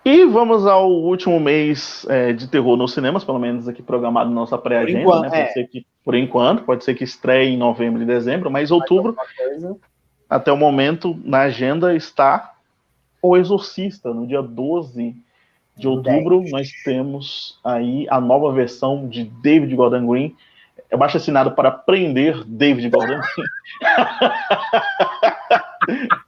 E 0.06 0.24
vamos 0.26 0.68
ao 0.68 0.88
último 0.88 1.40
mês 1.40 2.06
é, 2.08 2.32
de 2.32 2.48
terror 2.48 2.78
nos 2.78 2.94
cinemas, 2.94 3.24
pelo 3.24 3.40
menos 3.40 3.68
aqui 3.68 3.82
programado 3.82 4.30
na 4.30 4.36
nossa 4.36 4.56
pré-agenda, 4.56 5.22
né? 5.22 5.30
Pode 5.30 5.36
é. 5.36 5.48
ser 5.48 5.68
que, 5.68 5.84
por 6.04 6.14
enquanto, 6.14 6.62
pode 6.62 6.84
ser 6.84 6.94
que 6.94 7.04
estreie 7.04 7.56
em 7.56 7.58
novembro 7.58 8.00
e 8.04 8.06
dezembro, 8.06 8.52
mas 8.52 8.70
outubro, 8.70 9.16
até 10.30 10.52
o 10.52 10.58
momento, 10.58 11.18
na 11.24 11.42
agenda 11.42 11.96
está 11.96 12.54
O 13.22 13.38
Exorcista, 13.38 14.14
no 14.14 14.28
dia 14.28 14.42
12 14.42 15.16
de 15.78 15.88
outubro, 15.88 16.44
nós 16.50 16.72
temos 16.84 17.60
aí 17.64 18.06
a 18.10 18.20
nova 18.22 18.52
versão 18.54 19.10
de 19.10 19.26
David 19.26 19.76
Gordon 19.76 20.08
Green, 20.08 20.34
é 20.90 20.96
baixo 20.96 21.18
assinado 21.18 21.52
para 21.52 21.70
prender 21.72 22.46
David 22.46 22.90
Gordon 22.90 23.20
Green. 23.20 23.48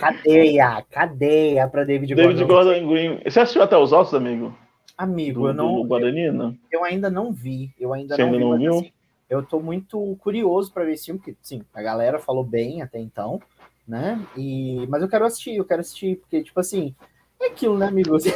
Cadeia, 0.00 0.82
cadeia 0.90 1.68
para 1.68 1.84
David, 1.84 2.12
David 2.14 2.44
Gordon. 2.44 2.72
Gordon 2.72 2.88
Green. 2.88 3.20
Você 3.24 3.38
assistiu 3.38 3.62
até 3.62 3.76
os 3.76 3.92
ossos, 3.92 4.14
amigo? 4.14 4.52
Amigo, 4.98 5.42
do, 5.42 5.48
eu 5.48 5.54
não. 5.54 5.86
Do 5.86 5.98
eu, 5.98 6.56
eu, 6.72 6.84
ainda 6.84 7.08
não 7.08 7.32
vi. 7.32 7.70
Eu 7.78 7.94
ainda 7.94 8.16
Você 8.16 8.24
não, 8.24 8.32
ainda 8.32 8.38
vi, 8.38 8.44
não 8.44 8.58
viu? 8.58 8.80
Assim, 8.80 8.92
eu 9.30 9.42
tô 9.42 9.60
muito 9.60 10.16
curioso 10.16 10.72
para 10.72 10.84
ver 10.84 10.92
esse 10.92 11.06
filme, 11.06 11.20
porque 11.20 11.36
sim, 11.40 11.62
a 11.72 11.80
galera 11.80 12.18
falou 12.18 12.44
bem 12.44 12.82
até 12.82 12.98
então, 12.98 13.40
né? 13.86 14.20
E 14.36 14.84
mas 14.88 15.00
eu 15.00 15.08
quero 15.08 15.24
assistir, 15.24 15.54
eu 15.54 15.64
quero 15.64 15.80
assistir 15.80 16.16
porque 16.16 16.42
tipo 16.42 16.58
assim, 16.58 16.94
é 17.40 17.46
aquilo, 17.46 17.78
né, 17.78 17.86
amigo? 17.86 18.16
Assim, 18.16 18.32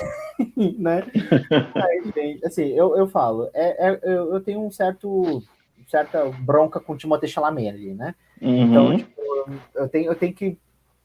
né? 0.78 1.04
Aí, 1.76 2.40
assim, 2.44 2.64
eu, 2.70 2.96
eu 2.96 3.06
falo, 3.06 3.48
é, 3.54 3.88
é 3.88 4.00
eu, 4.02 4.34
eu, 4.34 4.40
tenho 4.40 4.60
um 4.64 4.70
certo 4.70 5.40
certa 5.86 6.24
bronca 6.40 6.80
com 6.80 6.92
o 6.94 6.96
Timothée 6.96 7.28
Chalamet 7.28 7.68
ali, 7.68 7.94
né? 7.94 8.16
Uhum. 8.42 8.64
Então, 8.64 8.96
tipo, 8.96 9.22
eu 9.76 9.88
tenho, 9.88 10.10
eu 10.10 10.16
tenho 10.16 10.34
que 10.34 10.58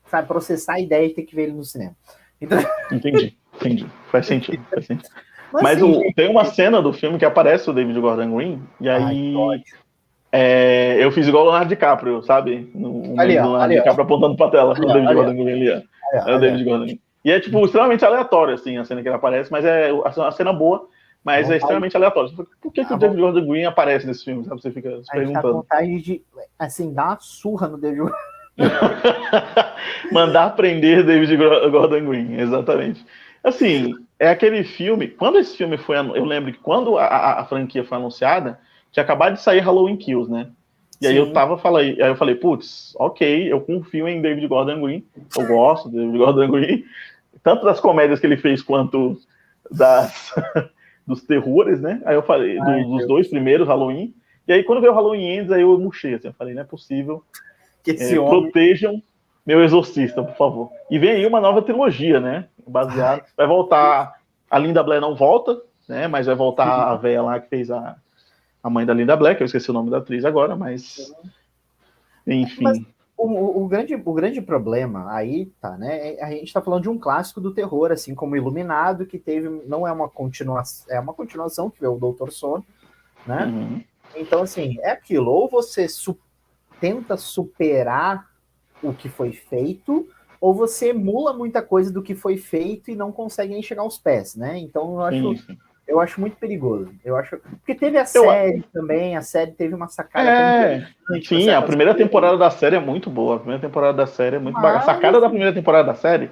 sabe, 0.09 0.27
processar 0.27 0.73
a 0.73 0.79
ideia 0.79 1.05
e 1.05 1.13
ter 1.13 1.23
que 1.23 1.35
ver 1.35 1.43
ele 1.43 1.53
no 1.53 1.63
cinema. 1.63 1.95
Então... 2.41 2.57
Entendi, 2.91 3.37
entendi. 3.55 3.85
Faz 4.11 4.25
sentido, 4.25 4.63
faz 4.69 4.85
sentido. 4.85 5.09
Mas, 5.51 5.63
Mas 5.63 5.79
sim, 5.79 6.09
o, 6.09 6.13
tem 6.13 6.29
uma 6.29 6.45
cena 6.45 6.81
do 6.81 6.93
filme 6.93 7.17
que 7.17 7.25
aparece 7.25 7.69
o 7.69 7.73
David 7.73 7.99
Gordon 7.99 8.35
Green, 8.35 8.61
e 8.79 8.89
aí 8.89 9.35
Ai, 9.35 9.61
é, 10.31 10.97
eu 10.99 11.11
fiz 11.11 11.27
igual 11.27 11.43
o 11.43 11.45
Leonardo 11.47 11.69
DiCaprio, 11.69 12.21
sabe? 12.21 12.69
No, 12.75 13.19
ali, 13.19 13.37
ó, 13.37 13.43
Leonardo 13.43 13.63
ali, 13.63 13.75
DiCaprio 13.75 14.03
ó. 14.03 14.05
apontando 14.05 14.37
pra 14.37 14.51
tela, 14.51 14.73
ali, 14.75 14.85
o 14.85 14.93
David 14.93 15.13
Gordon 15.13 15.43
Green 15.43 15.53
ali, 15.53 15.71
ó. 15.71 16.29
É 16.29 16.35
o 16.35 16.39
David 16.39 16.63
Gordon 16.63 16.85
Green. 16.85 17.01
E 17.25 17.31
é, 17.31 17.39
tipo, 17.39 17.65
extremamente 17.65 18.05
aleatório, 18.05 18.53
assim, 18.53 18.77
a 18.77 18.85
cena 18.85 19.01
que 19.01 19.07
ele 19.07 19.15
aparece, 19.15 19.51
mas 19.51 19.65
é 19.65 19.91
a 20.05 20.31
cena 20.31 20.53
boa, 20.53 20.87
mas 21.23 21.49
é 21.49 21.57
extremamente 21.57 21.97
aleatório. 21.97 22.31
Por 22.61 22.71
que, 22.71 22.85
que 22.85 22.93
o 22.93 22.95
ah, 22.95 22.99
David 22.99 23.19
Gordon 23.19 23.47
Green 23.47 23.65
aparece 23.65 24.07
nesse 24.07 24.23
filme, 24.23 24.45
sabe? 24.45 24.61
Você 24.61 24.71
fica 24.71 25.01
se 25.03 25.11
perguntando. 25.11 25.41
Tá 25.41 25.51
vontade 25.51 26.01
de, 26.01 26.21
assim, 26.57 26.93
dar 26.93 27.07
uma 27.07 27.17
surra 27.19 27.67
no 27.67 27.77
David 27.77 27.99
Gordon 27.99 28.15
Mandar 30.11 30.55
prender 30.55 31.03
David 31.03 31.35
Gordon 31.37 32.05
Green, 32.05 32.39
exatamente. 32.39 33.05
Assim, 33.43 33.93
é 34.19 34.29
aquele 34.29 34.63
filme. 34.63 35.07
Quando 35.07 35.39
esse 35.39 35.55
filme 35.55 35.77
foi. 35.77 35.97
Eu 35.97 36.25
lembro 36.25 36.51
que 36.51 36.59
quando 36.59 36.97
a, 36.97 37.39
a 37.39 37.45
franquia 37.45 37.85
foi 37.85 37.97
anunciada, 37.97 38.59
tinha 38.91 39.03
acabado 39.03 39.33
de 39.33 39.41
sair 39.41 39.59
Halloween 39.61 39.95
Kills, 39.95 40.29
né? 40.29 40.49
E 41.01 41.05
Sim. 41.05 41.11
aí 41.11 41.17
eu 41.17 41.31
tava 41.31 41.57
falei, 41.57 42.01
aí 42.01 42.09
eu 42.09 42.15
falei, 42.15 42.35
putz, 42.35 42.93
ok, 42.97 43.51
eu 43.51 43.61
confio 43.61 44.07
em 44.07 44.21
David 44.21 44.45
Gordon 44.47 44.81
Green, 44.81 45.05
eu 45.37 45.47
gosto 45.47 45.89
de 45.89 45.95
David 45.95 46.17
Gordon 46.17 46.51
Green, 46.51 46.83
tanto 47.41 47.63
das 47.63 47.79
comédias 47.79 48.19
que 48.19 48.27
ele 48.27 48.35
fez 48.35 48.61
quanto 48.61 49.17
das 49.71 50.33
dos 51.07 51.23
terrores, 51.23 51.79
né? 51.79 52.01
Aí 52.05 52.15
eu 52.15 52.21
falei, 52.21 52.59
Ai, 52.59 52.83
do, 52.83 52.97
dos 52.97 53.07
dois 53.07 53.29
primeiros 53.29 53.67
Halloween. 53.67 54.13
E 54.45 54.51
aí 54.51 54.63
quando 54.63 54.81
veio 54.81 54.91
o 54.91 54.95
Halloween 54.95 55.37
Ends, 55.37 55.51
aí 55.51 55.61
eu 55.61 55.79
murchei, 55.79 56.15
assim, 56.15 56.27
eu 56.27 56.33
falei, 56.33 56.53
não 56.53 56.63
é 56.63 56.65
possível 56.65 57.23
que 57.81 57.91
esse 57.91 58.15
é, 58.15 58.19
homem... 58.19 58.41
Protejam 58.41 59.01
meu 59.45 59.63
exorcista, 59.63 60.23
por 60.23 60.35
favor. 60.35 60.71
E 60.89 60.99
vem 60.99 61.11
aí 61.11 61.25
uma 61.25 61.41
nova 61.41 61.61
trilogia, 61.61 62.19
né? 62.19 62.47
Baseado. 62.67 63.23
Vai 63.35 63.47
voltar. 63.47 64.19
A 64.49 64.57
Linda 64.57 64.83
Blair 64.83 65.01
não 65.01 65.15
volta, 65.15 65.61
né? 65.87 66.07
Mas 66.07 66.25
vai 66.25 66.35
voltar 66.35 66.89
a 66.89 66.95
velha 66.95 67.21
lá 67.21 67.39
que 67.39 67.49
fez 67.49 67.69
a, 67.69 67.95
a 68.63 68.69
mãe 68.69 68.85
da 68.85 68.93
Linda 68.93 69.15
Blair, 69.15 69.37
que 69.37 69.43
eu 69.43 69.45
esqueci 69.45 69.69
o 69.69 69.73
nome 69.73 69.89
da 69.89 69.97
atriz 69.97 70.25
agora, 70.25 70.55
mas. 70.55 71.13
Enfim. 72.25 72.63
Mas 72.63 72.79
o, 73.17 73.63
o, 73.63 73.67
grande, 73.67 73.95
o 73.95 74.13
grande 74.13 74.41
problema 74.41 75.13
aí, 75.13 75.47
tá, 75.59 75.77
né? 75.77 76.13
É, 76.13 76.23
a 76.23 76.29
gente 76.29 76.53
tá 76.53 76.61
falando 76.61 76.83
de 76.83 76.89
um 76.89 76.97
clássico 76.97 77.41
do 77.41 77.53
terror, 77.53 77.91
assim 77.91 78.15
como 78.15 78.35
Iluminado, 78.35 79.05
que 79.05 79.19
teve. 79.19 79.49
Não 79.67 79.85
é 79.85 79.91
uma 79.91 80.07
continuação, 80.07 80.87
é 80.89 80.99
uma 80.99 81.13
continuação 81.13 81.69
que 81.69 81.81
veio 81.81 81.95
o 81.95 81.99
Doutor 81.99 82.31
Sono, 82.31 82.65
né? 83.27 83.45
Uhum. 83.45 83.83
Então, 84.15 84.41
assim, 84.41 84.77
é 84.79 84.91
aquilo, 84.91 85.31
ou 85.31 85.49
você 85.49 85.85
tenta 86.79 87.17
superar 87.17 88.28
o 88.81 88.93
que 88.93 89.09
foi 89.09 89.31
feito, 89.31 90.07
ou 90.39 90.53
você 90.53 90.89
emula 90.89 91.33
muita 91.33 91.61
coisa 91.61 91.91
do 91.91 92.01
que 92.01 92.15
foi 92.15 92.37
feito 92.37 92.89
e 92.89 92.95
não 92.95 93.11
consegue 93.11 93.53
nem 93.53 93.61
chegar 93.61 93.81
aos 93.81 93.97
pés, 93.97 94.35
né? 94.35 94.57
Então 94.57 94.93
eu 94.93 95.01
acho, 95.01 95.57
eu 95.87 95.99
acho 95.99 96.21
muito 96.21 96.37
perigoso. 96.37 96.89
Eu 97.03 97.15
acho 97.15 97.37
porque 97.37 97.75
teve 97.75 97.97
a 97.97 98.05
série 98.05 98.59
eu... 98.59 98.63
também, 98.71 99.17
a 99.17 99.21
série 99.21 99.51
teve 99.51 99.75
uma 99.75 99.87
sacada. 99.87 100.29
É, 100.29 100.87
sim, 101.23 101.49
a 101.49 101.61
primeira 101.61 101.93
temporada 101.93 102.37
da 102.37 102.49
série 102.49 102.75
é 102.75 102.79
muito 102.79 103.09
boa. 103.09 103.35
A 103.35 103.39
primeira 103.39 103.61
temporada 103.61 103.97
da 103.97 104.07
série 104.07 104.37
é 104.37 104.39
muito 104.39 104.59
Mas... 104.59 104.77
A 104.77 104.81
sacada 104.81 105.19
da 105.19 105.29
primeira 105.29 105.53
temporada 105.53 105.87
da 105.87 105.95
série, 105.95 106.31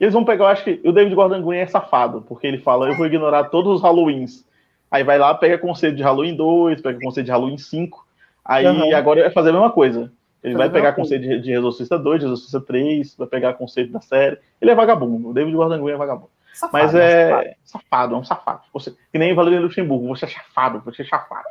eles 0.00 0.14
vão 0.14 0.24
pegar, 0.24 0.44
eu 0.44 0.48
acho 0.48 0.64
que 0.64 0.80
o 0.84 0.92
David 0.92 1.14
Gordon 1.14 1.42
Green 1.42 1.58
é 1.58 1.66
safado, 1.66 2.22
porque 2.22 2.46
ele 2.46 2.58
fala, 2.58 2.88
eu 2.88 2.96
vou 2.96 3.06
ignorar 3.06 3.44
todos 3.44 3.76
os 3.76 3.82
Halloweens. 3.82 4.44
Aí 4.90 5.02
vai 5.02 5.18
lá, 5.18 5.34
pega 5.34 5.58
conceito 5.58 5.96
de 5.96 6.02
Halloween 6.02 6.36
2, 6.36 6.80
pega 6.80 6.98
conceito 7.00 7.26
de 7.26 7.32
Halloween 7.32 7.58
5, 7.58 8.04
Aí 8.44 8.66
uhum. 8.66 8.94
agora 8.94 9.22
vai 9.22 9.30
fazer 9.30 9.50
a 9.50 9.52
mesma 9.54 9.70
coisa. 9.70 10.12
Ele 10.44 10.56
vai 10.56 10.68
pegar 10.68 10.92
conceito 10.92 11.22
de, 11.22 11.40
de 11.40 11.52
Exorcista 11.52 11.98
2, 11.98 12.20
de 12.20 12.26
Exorcista 12.26 12.60
3, 12.60 13.16
vai 13.16 13.26
pegar 13.26 13.54
conceito 13.54 13.90
da 13.90 14.00
série. 14.02 14.38
Ele 14.60 14.70
é 14.70 14.74
vagabundo. 14.74 15.30
O 15.30 15.32
David 15.32 15.56
Gordon 15.56 15.82
Green 15.82 15.94
é 15.94 15.96
vagabundo. 15.96 16.28
Safado, 16.52 16.84
Mas 16.84 16.94
é 16.94 17.30
safado. 17.30 17.56
safado, 17.64 18.14
é 18.14 18.18
um 18.18 18.24
safado. 18.24 18.60
Você, 18.74 18.94
que 19.10 19.18
nem 19.18 19.34
Valeria 19.34 19.58
Luxemburgo, 19.58 20.06
você 20.06 20.26
é 20.26 20.28
chafado, 20.28 20.82
você 20.84 21.00
é 21.00 21.04
chafado. 21.06 21.48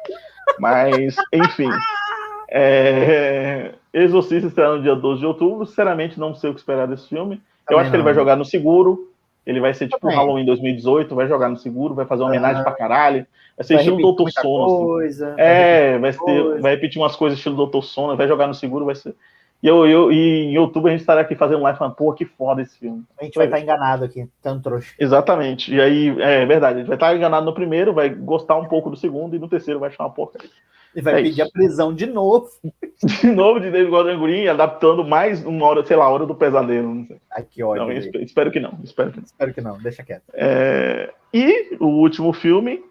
Mas, 0.60 1.16
enfim. 1.34 1.70
É... 2.52 3.74
Exorcista 3.92 4.48
estará 4.48 4.76
no 4.76 4.84
dia 4.84 4.96
12 4.96 5.22
de 5.22 5.26
outubro. 5.26 5.66
Sinceramente, 5.66 6.20
não 6.20 6.36
sei 6.36 6.52
o 6.52 6.54
que 6.54 6.60
esperar 6.60 6.88
desse 6.88 7.10
filme. 7.10 7.42
Eu 7.68 7.80
acho 7.80 7.86
não. 7.86 7.92
que 7.92 7.96
ele 7.96 8.04
vai 8.04 8.14
jogar 8.14 8.36
no 8.36 8.46
seguro. 8.46 9.12
Ele 9.46 9.60
vai 9.60 9.74
ser 9.74 9.88
tipo 9.88 10.08
Halloween 10.08 10.46
2018, 10.46 11.14
vai 11.14 11.28
jogar 11.28 11.50
no 11.50 11.58
seguro, 11.58 11.94
vai 11.94 12.06
fazer 12.06 12.24
uma 12.24 12.30
homenagem 12.30 12.58
uhum. 12.58 12.64
pra 12.64 12.72
caralho. 12.72 13.26
Vai 13.58 13.66
ser 13.66 13.74
vai 13.76 13.84
estilo 13.84 14.02
Doutor 14.02 14.32
Sono. 14.32 15.00
Assim. 15.00 15.24
É, 15.38 15.98
vai, 16.00 16.14
ter, 16.14 16.62
vai 16.62 16.76
repetir 16.76 17.02
umas 17.02 17.16
coisas 17.16 17.38
estilo 17.38 17.56
Doutor 17.56 17.84
Sono, 17.84 18.16
vai 18.16 18.28
jogar 18.28 18.48
no 18.48 18.54
seguro, 18.54 18.86
vai 18.86 18.96
ser. 18.96 19.16
E, 19.62 19.68
eu, 19.68 19.88
eu, 19.88 20.12
e 20.12 20.52
em 20.52 20.58
outubro 20.58 20.90
a 20.90 20.92
gente 20.92 21.02
estará 21.02 21.22
aqui 21.22 21.36
fazendo 21.36 21.62
live 21.62 21.80
falando, 21.80 21.96
pô, 21.96 22.12
que 22.14 22.26
foda 22.26 22.62
esse 22.62 22.78
filme. 22.78 23.04
A 23.18 23.24
gente 23.24 23.36
vai, 23.36 23.48
vai 23.48 23.60
estar 23.60 23.74
enganado 23.74 24.04
aqui, 24.04 24.28
tanto 24.42 24.64
trouxa. 24.64 24.94
Exatamente. 25.00 25.74
E 25.74 25.80
aí, 25.80 26.10
é 26.22 26.46
verdade, 26.46 26.76
a 26.76 26.78
gente 26.80 26.88
vai 26.88 26.98
estar 26.98 27.16
enganado 27.16 27.46
no 27.46 27.54
primeiro, 27.54 27.94
vai 27.94 28.10
gostar 28.10 28.58
um 28.58 28.66
pouco 28.66 28.90
do 28.90 28.98
segundo, 28.98 29.36
e 29.36 29.40
no 29.40 29.48
terceiro 29.48 29.80
vai 29.80 29.90
achar 29.90 30.04
uma 30.04 30.10
porcaria. 30.10 30.50
E 30.96 31.02
vai 31.02 31.14
é 31.14 31.18
pedir 31.18 31.32
isso. 31.32 31.44
a 31.44 31.52
prisão 31.52 31.94
de 31.94 32.06
novo. 32.06 32.50
De 33.04 33.28
novo 33.28 33.60
de 33.60 33.70
David 33.70 33.90
Gordon 33.90 34.22
Green, 34.22 34.48
adaptando 34.48 35.04
mais 35.04 35.44
uma 35.44 35.66
hora, 35.66 35.86
sei 35.86 35.98
lá, 35.98 36.08
hora 36.10 36.26
do 36.26 36.36
pesadelo. 36.36 36.94
Não 36.94 37.06
sei. 37.06 37.18
Ai, 37.32 37.44
que 37.44 37.64
ódio. 37.64 37.84
Não, 37.84 37.92
espero, 37.92 38.24
espero, 38.24 38.52
que 38.52 38.60
não. 38.60 38.80
Espero 38.84 39.12
que 39.12 39.18
não. 39.18 39.26
Espero 39.26 39.54
que 39.54 39.62
não, 39.62 39.78
deixa 39.80 40.04
quieto. 40.04 40.24
É... 40.34 41.12
E 41.34 41.76
o 41.80 41.88
último 41.88 42.32
filme, 42.32 42.84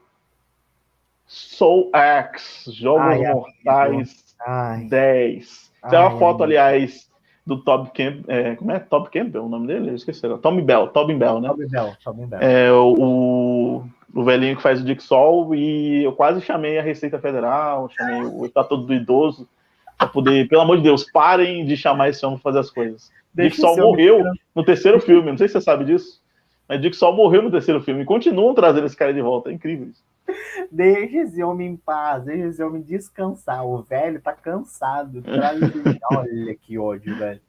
Soul 1.27 1.91
X, 1.95 2.65
Jogos 2.75 3.03
Ai, 3.03 3.33
Mortais 3.33 4.37
Ai. 4.45 4.85
10. 4.85 5.73
Tem 5.89 5.99
uma 5.99 6.19
foto, 6.19 6.43
aliás, 6.43 7.11
do 7.47 7.63
Toby 7.63 7.91
Campbell. 7.91 8.25
É, 8.29 8.57
como 8.57 8.71
é? 8.73 8.79
Toby 8.79 9.11
Campbell 9.11 9.45
o 9.45 9.49
nome 9.49 9.67
dele? 9.67 9.91
Eu 9.91 9.95
esqueci. 9.95 10.23
Tommy 10.39 10.63
Bell, 10.63 10.89
Tobin 10.89 11.19
Bell, 11.19 11.41
né? 11.41 11.49
Tobin 11.49 11.69
Bell, 11.69 11.93
Tobin 12.05 12.27
Bell. 12.27 12.41
É, 12.41 12.73
o, 12.73 13.85
o 14.15 14.25
velhinho 14.25 14.57
que 14.57 14.63
faz 14.63 14.81
o 14.81 14.85
Dixol, 14.85 15.55
e 15.55 16.05
eu 16.05 16.13
quase 16.13 16.41
chamei 16.41 16.79
a 16.79 16.83
Receita 16.83 17.19
Federal, 17.19 17.89
chamei 17.91 18.23
o 18.23 18.45
Estatuto 18.45 18.85
do 18.85 18.95
Idoso, 18.95 19.49
para 19.97 20.09
poder, 20.09 20.49
pelo 20.49 20.63
amor 20.63 20.77
de 20.77 20.83
Deus, 20.83 21.07
parem 21.13 21.65
de 21.65 21.77
chamar 21.77 22.09
esse 22.09 22.25
homem 22.25 22.39
para 22.39 22.51
fazer 22.51 22.59
as 22.59 22.71
coisas. 22.71 23.11
Dixol 23.35 23.77
morreu 23.77 24.23
no 24.55 24.65
terceiro 24.65 25.01
filme, 25.01 25.31
não 25.31 25.39
sei 25.39 25.49
se 25.49 25.53
você 25.53 25.61
sabe 25.61 25.85
disso, 25.85 26.21
mas 26.69 26.81
Dixol 26.81 27.15
morreu 27.15 27.43
no 27.43 27.51
terceiro 27.51 27.81
filme 27.81 28.03
e 28.03 28.07
continuam 28.07 28.55
trazendo 28.55 28.87
esse 28.87 28.97
cara 28.97 29.15
de 29.15 29.23
volta, 29.23 29.51
é 29.51 29.53
incrível 29.53 29.89
isso. 29.89 30.03
Deixa 30.71 31.19
esse 31.19 31.43
homem 31.43 31.73
em 31.73 31.77
paz, 31.77 32.25
deixa 32.25 32.47
esse 32.47 32.63
homem 32.63 32.83
descansar. 32.83 33.67
O 33.67 33.83
velho 33.83 34.21
tá 34.21 34.33
cansado. 34.33 35.23
Olha 36.11 36.55
que 36.55 36.79
ódio, 36.79 37.17
velho. 37.17 37.41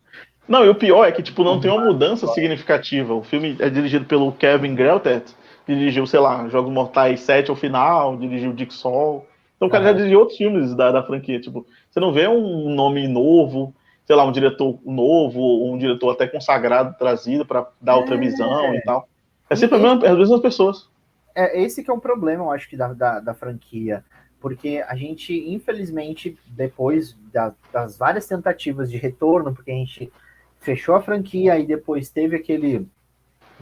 Não, 0.48 0.66
e 0.66 0.70
o 0.70 0.76
pior 0.76 1.06
é 1.06 1.12
que, 1.12 1.24
tipo, 1.24 1.44
não 1.44 1.60
tem 1.60 1.72
uma 1.72 1.86
mudança 1.86 2.28
significativa. 2.28 3.14
O 3.14 3.24
filme 3.24 3.56
é 3.60 3.70
dirigido 3.70 4.06
pelo 4.06 4.32
Kevin 4.34 4.76
Greltet, 4.76 5.34
dirigiu, 5.68 6.06
sei 6.06 6.20
lá, 6.20 6.48
Jogos 6.50 6.72
Mortais 6.72 7.22
7 7.22 7.50
ao 7.50 7.56
final, 7.56 8.18
dirigiu 8.18 8.54
Dick 8.54 8.74
Sol. 8.74 9.28
Então 9.56 9.68
o 9.68 9.72
cara 9.72 9.86
já 9.86 9.94
dirigiu 9.94 10.20
outros 10.20 10.38
filmes 10.38 10.76
da, 10.76 10.92
da 10.92 11.04
franquia. 11.04 11.40
Tipo, 11.40 11.66
você 11.90 12.00
não 12.00 12.12
vê 12.12 12.28
um 12.28 12.74
nome 12.74 13.08
novo, 13.08 13.74
sei 14.06 14.16
lá, 14.16 14.26
um 14.26 14.32
diretor 14.32 14.78
novo, 14.86 15.72
um 15.72 15.78
diretor 15.78 16.12
até 16.12 16.28
consagrado 16.28 16.98
trazido 16.98 17.46
para 17.46 17.68
dar 17.82 17.96
outra 17.96 18.16
é. 18.16 18.18
visão 18.18 18.76
e 18.76 18.82
tal. 18.82 19.08
É 19.50 19.56
sempre 19.56 19.78
e, 19.78 20.08
as 20.08 20.18
mesmas 20.18 20.42
pessoas. 20.42 20.90
É 21.36 21.62
esse 21.62 21.84
que 21.84 21.90
é 21.90 21.94
um 21.94 22.00
problema, 22.00 22.44
eu 22.44 22.52
acho 22.52 22.70
que 22.70 22.78
da, 22.78 22.94
da, 22.94 23.20
da 23.20 23.34
franquia 23.34 24.04
porque 24.44 24.84
a 24.86 24.94
gente, 24.94 25.34
infelizmente, 25.34 26.38
depois 26.46 27.18
da, 27.32 27.54
das 27.72 27.98
várias 27.98 28.28
tentativas 28.28 28.92
de 28.92 28.98
retorno, 28.98 29.54
porque 29.54 29.72
a 29.72 29.74
gente 29.74 30.12
fechou 30.60 30.96
a 30.96 31.02
franquia 31.02 31.58
e 31.58 31.66
depois 31.66 32.10
teve 32.10 32.36
aquele 32.36 32.86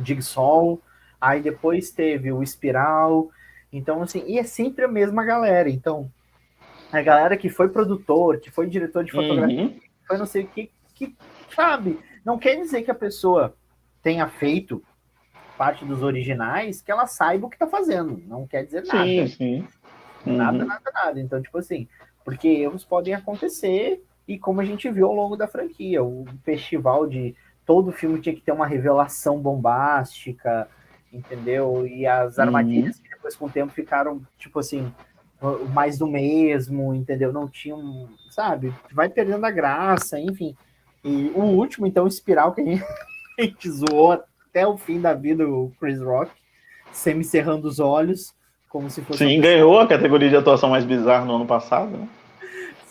Jigsaw, 0.03 0.81
aí 1.21 1.39
depois 1.41 1.91
teve 1.91 2.31
o 2.31 2.41
Espiral, 2.41 3.29
então 3.71 4.01
assim, 4.01 4.23
e 4.25 4.39
é 4.39 4.43
sempre 4.43 4.83
a 4.83 4.87
mesma 4.87 5.23
galera, 5.23 5.69
então 5.69 6.11
a 6.91 7.01
galera 7.01 7.37
que 7.37 7.47
foi 7.47 7.69
produtor, 7.69 8.39
que 8.39 8.49
foi 8.49 8.67
diretor 8.67 9.03
de 9.03 9.11
fotografia, 9.11 9.63
uhum. 9.65 9.79
foi 10.07 10.17
não 10.17 10.25
sei 10.25 10.43
o 10.43 10.47
que, 10.47 10.71
que, 10.95 11.15
sabe, 11.55 11.99
não 12.25 12.37
quer 12.37 12.55
dizer 12.55 12.81
que 12.81 12.91
a 12.91 12.95
pessoa 12.95 13.55
tenha 14.01 14.27
feito 14.27 14.83
parte 15.57 15.85
dos 15.85 16.01
originais, 16.01 16.81
que 16.81 16.91
ela 16.91 17.05
saiba 17.05 17.45
o 17.45 17.49
que 17.49 17.57
tá 17.57 17.67
fazendo, 17.67 18.21
não 18.25 18.47
quer 18.47 18.65
dizer 18.65 18.83
nada. 18.85 19.05
Sim, 19.05 19.27
sim. 19.27 19.67
Uhum. 20.25 20.37
Nada, 20.37 20.65
nada, 20.65 20.91
nada. 20.93 21.19
Então, 21.19 21.41
tipo 21.41 21.57
assim, 21.57 21.87
porque 22.25 22.47
erros 22.47 22.83
podem 22.83 23.13
acontecer 23.13 24.03
e 24.27 24.37
como 24.37 24.61
a 24.61 24.65
gente 24.65 24.89
viu 24.89 25.07
ao 25.07 25.15
longo 25.15 25.35
da 25.35 25.47
franquia, 25.47 26.03
o 26.03 26.25
festival 26.43 27.07
de 27.07 27.35
todo 27.65 27.91
filme 27.91 28.19
tinha 28.19 28.35
que 28.35 28.41
ter 28.41 28.51
uma 28.51 28.67
revelação 28.67 29.39
bombástica, 29.39 30.67
entendeu? 31.11 31.85
E 31.85 32.05
as 32.05 32.37
uhum. 32.37 32.43
armadilhas 32.43 32.97
uhum. 32.97 33.03
que 33.03 33.09
depois 33.09 33.35
com 33.35 33.45
o 33.45 33.49
tempo 33.49 33.71
ficaram, 33.71 34.21
tipo 34.37 34.59
assim, 34.59 34.91
mais 35.73 35.97
do 35.97 36.07
mesmo, 36.07 36.93
entendeu? 36.93 37.33
Não 37.33 37.47
tinham, 37.47 38.09
sabe? 38.29 38.73
Vai 38.91 39.09
perdendo 39.09 39.45
a 39.45 39.51
graça, 39.51 40.19
enfim. 40.19 40.55
E 41.03 41.31
o 41.35 41.41
último, 41.41 41.87
então, 41.87 42.07
espiral 42.07 42.53
que 42.53 42.61
a 42.61 42.65
gente, 42.65 42.83
a 43.39 43.41
gente 43.41 43.69
zoou 43.69 44.11
até 44.11 44.67
o 44.67 44.77
fim 44.77 45.01
da 45.01 45.13
vida, 45.13 45.47
o 45.47 45.71
Chris 45.79 45.99
Rock, 45.99 46.31
semi 46.91 47.23
cerrando 47.23 47.65
os 47.65 47.79
olhos. 47.79 48.33
Como 48.69 48.89
se 48.89 49.01
fosse. 49.01 49.19
Sim, 49.19 49.41
ganhou 49.41 49.79
a 49.79 49.87
categoria 49.87 50.29
de 50.29 50.35
atuação 50.37 50.69
mais 50.69 50.85
bizarra 50.85 51.25
no 51.25 51.35
ano 51.35 51.45
passado, 51.45 51.91
né? 51.91 52.07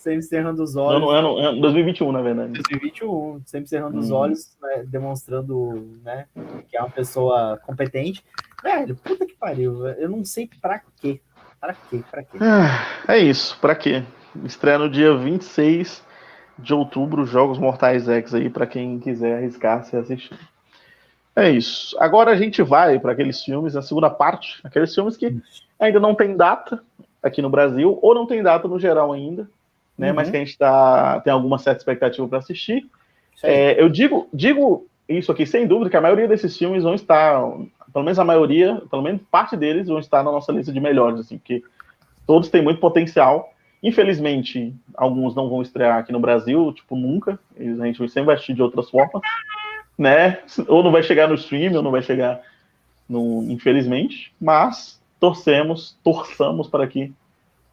Sempre 0.01 0.23
cerrando 0.23 0.63
os 0.63 0.77
olhos. 0.77 1.03
No 1.03 1.11
ano, 1.11 1.37
ano 1.37 1.61
2021, 1.61 2.11
na 2.11 2.23
verdade. 2.23 2.53
2021, 2.53 3.43
sempre 3.45 3.69
cerrando 3.69 3.97
hum. 3.97 4.01
os 4.01 4.11
olhos, 4.11 4.57
né, 4.63 4.85
demonstrando 4.87 6.01
né, 6.03 6.27
que 6.69 6.77
é 6.77 6.81
uma 6.81 6.89
pessoa 6.89 7.61
competente. 7.67 8.25
Velho, 8.63 8.97
puta 8.97 9.27
que 9.27 9.35
pariu. 9.35 9.87
Eu 9.87 10.09
não 10.09 10.25
sei 10.25 10.49
pra 10.61 10.81
quê. 11.01 11.21
Pra 11.61 11.75
quê? 11.75 12.03
Pra 12.11 12.23
quê? 12.23 12.39
Ah, 12.41 13.13
é 13.13 13.19
isso, 13.19 13.59
pra 13.61 13.75
quê? 13.75 14.03
Estreia 14.43 14.79
no 14.79 14.89
dia 14.89 15.15
26 15.15 16.03
de 16.59 16.73
outubro, 16.73 17.27
Jogos 17.27 17.59
Mortais 17.59 18.09
X 18.09 18.35
aí, 18.35 18.49
para 18.49 18.67
quem 18.67 18.99
quiser 18.99 19.37
arriscar 19.37 19.85
se 19.85 19.97
assistir. 19.97 20.39
É 21.37 21.51
isso. 21.51 21.95
Agora 22.01 22.31
a 22.31 22.37
gente 22.37 22.63
vai 22.63 22.99
para 22.99 23.13
aqueles 23.13 23.45
filmes, 23.45 23.77
a 23.77 23.83
segunda 23.83 24.09
parte, 24.09 24.61
aqueles 24.65 24.95
filmes 24.95 25.19
que 25.19 25.39
ainda 25.79 26.01
não 26.01 26.15
tem 26.15 26.35
data 26.35 26.83
aqui 27.23 27.43
no 27.43 27.51
Brasil, 27.51 27.99
ou 28.01 28.15
não 28.15 28.27
tem 28.27 28.43
data 28.43 28.67
no 28.67 28.81
geral 28.81 29.13
ainda, 29.13 29.47
né? 30.01 30.09
Uhum. 30.09 30.17
Mas 30.17 30.31
que 30.31 30.37
a 30.37 30.41
gente 30.41 30.57
tá, 30.57 31.21
tem 31.21 31.31
alguma 31.31 31.59
certa 31.59 31.79
expectativa 31.79 32.27
para 32.27 32.39
assistir. 32.39 32.89
É, 33.43 33.81
eu 33.81 33.89
digo, 33.91 34.29
digo 34.33 34.87
isso 35.07 35.31
aqui 35.31 35.45
sem 35.45 35.67
dúvida 35.67 35.91
que 35.91 35.97
a 35.97 36.01
maioria 36.01 36.27
desses 36.27 36.57
filmes 36.57 36.83
vão 36.83 36.95
estar, 36.95 37.39
pelo 37.93 38.05
menos 38.05 38.19
a 38.19 38.25
maioria, 38.25 38.81
pelo 38.91 39.03
menos 39.03 39.21
parte 39.31 39.59
deles 39.59 39.89
vão 39.89 39.99
estar 39.99 40.23
na 40.23 40.33
nossa 40.33 40.51
lista 40.53 40.73
de 40.73 40.81
melhores, 40.81 41.21
assim, 41.21 41.37
porque 41.37 41.63
todos 42.27 42.49
têm 42.49 42.63
muito 42.63 42.81
potencial. 42.81 43.53
Infelizmente, 43.83 44.75
alguns 44.95 45.35
não 45.35 45.51
vão 45.51 45.61
estrear 45.61 45.99
aqui 45.99 46.13
no 46.13 46.21
Brasil, 46.21 46.73
tipo, 46.73 46.97
nunca. 46.97 47.39
A 47.59 47.87
gente 47.87 47.99
sempre 48.09 48.25
vai 48.25 48.35
assistir 48.37 48.55
de 48.55 48.63
outras 48.63 48.89
formas, 48.89 49.23
né? 49.99 50.39
Ou 50.67 50.83
não 50.83 50.93
vai 50.93 51.03
chegar 51.03 51.29
no 51.29 51.35
stream, 51.35 51.75
ou 51.75 51.83
não 51.83 51.91
vai 51.91 52.03
chegar 52.03 52.41
no, 53.09 53.43
infelizmente. 53.51 54.33
Mas 54.41 55.01
torcemos, 55.19 55.99
torçamos 56.03 56.69
para 56.69 56.87
que 56.87 57.13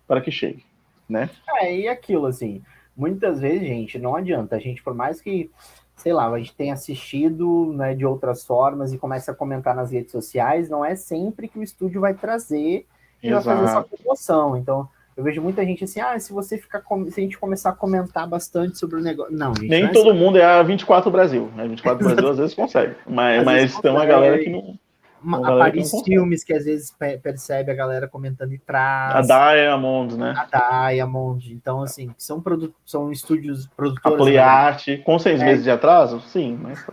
para 0.08 0.22
que 0.22 0.32
chegue, 0.32 0.64
né? 1.10 1.30
É, 1.60 1.76
e 1.76 1.88
aquilo 1.88 2.26
assim, 2.26 2.62
muitas 2.95 3.39
vezes, 3.39 3.68
gente, 3.68 3.99
não 3.99 4.16
adianta, 4.16 4.55
a 4.55 4.60
gente 4.60 4.84
por 4.84 4.93
mais 4.93 5.22
que, 5.22 5.49
sei 5.95 6.14
lá, 6.14 6.28
a 6.28 6.38
gente 6.38 6.55
tenha 6.55 6.74
assistido, 6.74 7.74
né, 7.74 7.93
de 7.93 8.05
outras 8.05 8.45
formas 8.45 8.93
e 8.93 8.97
comece 8.97 9.30
a 9.30 9.36
comentar 9.36 9.76
nas 9.76 9.91
redes 9.91 10.12
sociais, 10.12 10.70
não 10.70 10.84
é 10.84 10.95
sempre 10.95 11.47
que 11.47 11.60
o 11.60 11.64
estúdio 11.64 12.01
vai 12.01 12.14
trazer 12.14 12.86
e 13.22 13.32
vai 13.32 13.41
fazer 13.41 13.64
essa 13.64 13.84
promoção. 13.84 14.58
Então, 14.58 14.88
eu 15.18 15.24
vejo 15.24 15.41
muita 15.41 15.66
gente 15.66 15.84
assim, 15.84 15.99
ah, 15.99 16.18
se 16.20 16.32
você 16.32 16.60
ficar 16.60 16.84
se 17.10 17.20
a 17.20 17.24
gente 17.24 17.39
começar 17.39 17.72
a 17.72 17.74
comentar 17.74 18.28
bastante 18.28 18.78
sobre 18.78 18.99
o 18.99 19.01
negócio. 19.01 19.36
Não, 19.36 19.49
gente, 19.55 19.68
Nem 19.68 19.84
não 19.84 19.89
é 19.89 19.93
todo 19.93 20.12
assim. 20.12 20.20
mundo 20.20 20.38
é 20.38 20.45
a 20.45 20.62
24 20.62 21.10
Brasil, 21.10 21.51
né? 21.55 21.68
24 21.68 22.08
Brasil 22.08 22.30
às 22.30 22.38
vezes 22.38 22.53
consegue. 22.53 22.95
Mas, 23.08 23.43
mas 23.43 23.62
vezes 23.62 23.82
tem 23.82 23.89
uma 23.91 24.05
galera 24.05 24.38
que 24.38 24.49
não 24.49 24.78
uma, 25.22 25.72
filmes 26.03 26.43
que 26.43 26.53
às 26.53 26.65
vezes 26.65 26.95
percebe 27.22 27.72
a 27.72 27.76
galera 27.76 28.07
comentando 28.07 28.53
e 28.53 28.57
traz. 28.57 29.30
A 29.30 29.53
Diamond, 29.53 30.18
né? 30.18 30.34
A 30.38 30.89
Diamond. 30.89 31.53
Então, 31.53 31.82
assim, 31.82 32.13
são, 32.18 32.41
produ 32.41 32.74
são 32.86 33.11
estúdios 33.11 33.68
produtores. 33.68 34.20
A 34.20 34.24
Playart, 34.24 34.88
né? 34.88 34.97
com 34.97 35.18
seis 35.18 35.41
é. 35.41 35.45
meses 35.45 35.63
de 35.63 35.72
atraso? 35.72 36.22
Sim, 36.22 36.59
mas. 36.61 36.86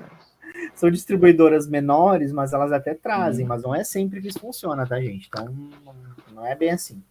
São 0.74 0.90
distribuidoras 0.90 1.68
menores, 1.68 2.32
mas 2.32 2.52
elas 2.52 2.72
até 2.72 2.94
trazem, 2.94 3.44
hum. 3.44 3.48
mas 3.48 3.62
não 3.62 3.74
é 3.74 3.84
sempre 3.84 4.20
que 4.20 4.28
isso 4.28 4.40
funciona, 4.40 4.86
tá, 4.86 5.00
gente? 5.00 5.28
Então, 5.28 5.54
não 6.34 6.44
é 6.44 6.54
bem 6.54 6.70
assim. 6.70 7.02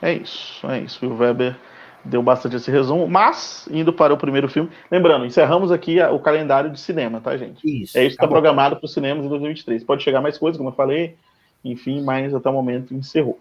É 0.00 0.14
isso, 0.14 0.66
é 0.66 0.80
isso. 0.80 1.06
O 1.06 1.16
Weber 1.16 1.56
deu 2.04 2.22
bastante 2.22 2.56
esse 2.56 2.70
resumo, 2.70 3.06
mas 3.06 3.68
indo 3.70 3.92
para 3.92 4.12
o 4.12 4.16
primeiro 4.16 4.48
filme, 4.48 4.70
lembrando, 4.90 5.26
encerramos 5.26 5.70
aqui 5.70 6.00
o 6.00 6.18
calendário 6.18 6.70
de 6.70 6.80
cinema, 6.80 7.20
tá, 7.20 7.36
gente? 7.36 7.60
Isso. 7.64 7.98
É 7.98 8.02
isso 8.02 8.16
que 8.16 8.22
está 8.22 8.28
programado 8.28 8.76
para 8.76 8.84
os 8.84 8.92
cinemas 8.92 9.24
em 9.24 9.28
2023. 9.28 9.84
Pode 9.84 10.02
chegar 10.02 10.20
mais 10.20 10.38
coisas, 10.38 10.56
como 10.56 10.70
eu 10.70 10.74
falei, 10.74 11.16
enfim, 11.64 12.02
mas 12.02 12.34
até 12.34 12.48
o 12.48 12.52
momento 12.52 12.94
encerrou. 12.94 13.38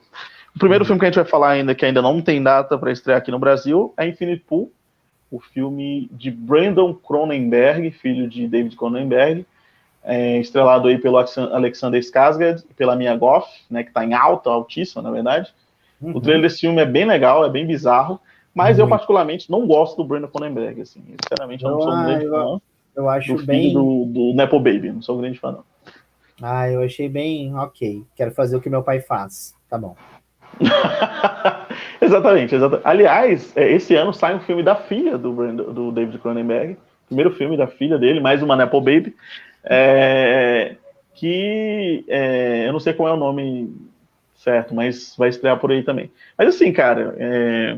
O 0.55 0.59
primeiro 0.59 0.83
uhum. 0.83 0.87
filme 0.87 0.99
que 0.99 1.05
a 1.05 1.09
gente 1.09 1.15
vai 1.15 1.25
falar 1.25 1.51
ainda, 1.51 1.73
que 1.75 1.85
ainda 1.85 2.01
não 2.01 2.21
tem 2.21 2.41
data 2.41 2.77
para 2.77 2.91
estrear 2.91 3.19
aqui 3.19 3.31
no 3.31 3.39
Brasil, 3.39 3.93
é 3.97 4.07
Infinite 4.07 4.43
Pool, 4.45 4.71
o 5.31 5.39
filme 5.39 6.09
de 6.11 6.31
Brandon 6.31 6.93
Cronenberg, 6.93 7.91
filho 7.91 8.27
de 8.27 8.47
David 8.47 8.75
Cronenberg, 8.75 9.45
é, 10.03 10.39
estrelado 10.39 10.87
aí 10.87 10.97
pelo 10.97 11.17
Alexander 11.17 11.99
Skarsgård 12.01 12.63
e 12.69 12.73
pela 12.73 12.95
Mia 12.95 13.15
Goff, 13.15 13.47
né, 13.69 13.83
que 13.83 13.89
está 13.89 14.03
em 14.03 14.13
alta, 14.13 14.49
altíssima, 14.49 15.01
na 15.01 15.11
verdade. 15.11 15.53
Uhum. 16.01 16.15
O 16.15 16.21
trailer 16.21 16.43
desse 16.43 16.61
filme 16.61 16.81
é 16.81 16.85
bem 16.85 17.05
legal, 17.05 17.45
é 17.45 17.49
bem 17.49 17.65
bizarro. 17.65 18.19
Mas 18.53 18.79
eu, 18.79 18.87
particularmente, 18.87 19.49
não 19.49 19.65
gosto 19.67 19.97
do 19.97 20.03
Brandon 20.03 20.27
Cronenberg, 20.27 20.81
assim. 20.81 21.03
Sinceramente, 21.23 21.63
eu 21.63 21.71
não 21.71 21.81
sou 21.81 21.93
um 21.93 22.03
grande 22.03 22.25
eu, 22.25 22.31
fã. 22.31 22.61
Eu 22.95 23.09
acho 23.09 23.35
do 23.35 23.45
bem. 23.45 23.73
Do, 23.73 24.05
do 24.05 24.33
Nepo 24.33 24.59
Baby, 24.59 24.91
não 24.91 25.01
sou 25.01 25.17
um 25.17 25.21
grande 25.21 25.39
fã, 25.39 25.51
não. 25.51 25.63
Ah, 26.41 26.69
eu 26.69 26.81
achei 26.81 27.07
bem 27.09 27.53
ok. 27.55 28.03
Quero 28.15 28.31
fazer 28.31 28.55
o 28.55 28.61
que 28.61 28.69
meu 28.69 28.83
pai 28.83 29.01
faz. 29.01 29.53
Tá 29.69 29.77
bom. 29.77 29.95
exatamente, 32.01 32.55
exatamente. 32.55 32.87
Aliás, 32.87 33.55
é, 33.55 33.71
esse 33.71 33.95
ano 33.95 34.13
sai 34.13 34.35
um 34.35 34.39
filme 34.39 34.63
da 34.63 34.75
filha 34.75 35.17
do, 35.17 35.31
Brandon, 35.33 35.71
do 35.71 35.91
David 35.91 36.17
Cronenberg. 36.19 36.77
Primeiro 37.07 37.31
filme 37.31 37.57
da 37.57 37.67
filha 37.67 37.97
dele, 37.97 38.19
mais 38.19 38.41
uma 38.41 38.55
Nepo 38.55 38.79
Baby. 38.79 39.15
É, 39.63 40.75
que 41.15 42.05
é, 42.07 42.67
eu 42.67 42.73
não 42.73 42.79
sei 42.79 42.93
qual 42.93 43.09
é 43.09 43.13
o 43.13 43.17
nome 43.17 43.73
certo, 44.35 44.73
mas 44.73 45.15
vai 45.17 45.29
estrear 45.29 45.59
por 45.59 45.71
aí 45.71 45.83
também. 45.83 46.09
Mas 46.37 46.55
assim, 46.55 46.71
cara, 46.71 47.15
é, 47.17 47.77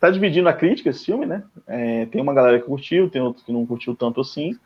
tá 0.00 0.10
dividindo 0.10 0.48
a 0.48 0.52
crítica 0.54 0.88
esse 0.88 1.04
filme, 1.04 1.26
né? 1.26 1.44
É, 1.66 2.06
tem 2.06 2.22
uma 2.22 2.32
galera 2.32 2.58
que 2.58 2.64
curtiu, 2.64 3.10
tem 3.10 3.20
outros 3.20 3.44
que 3.44 3.52
não 3.52 3.66
curtiu 3.66 3.94
tanto 3.94 4.22
assim. 4.22 4.58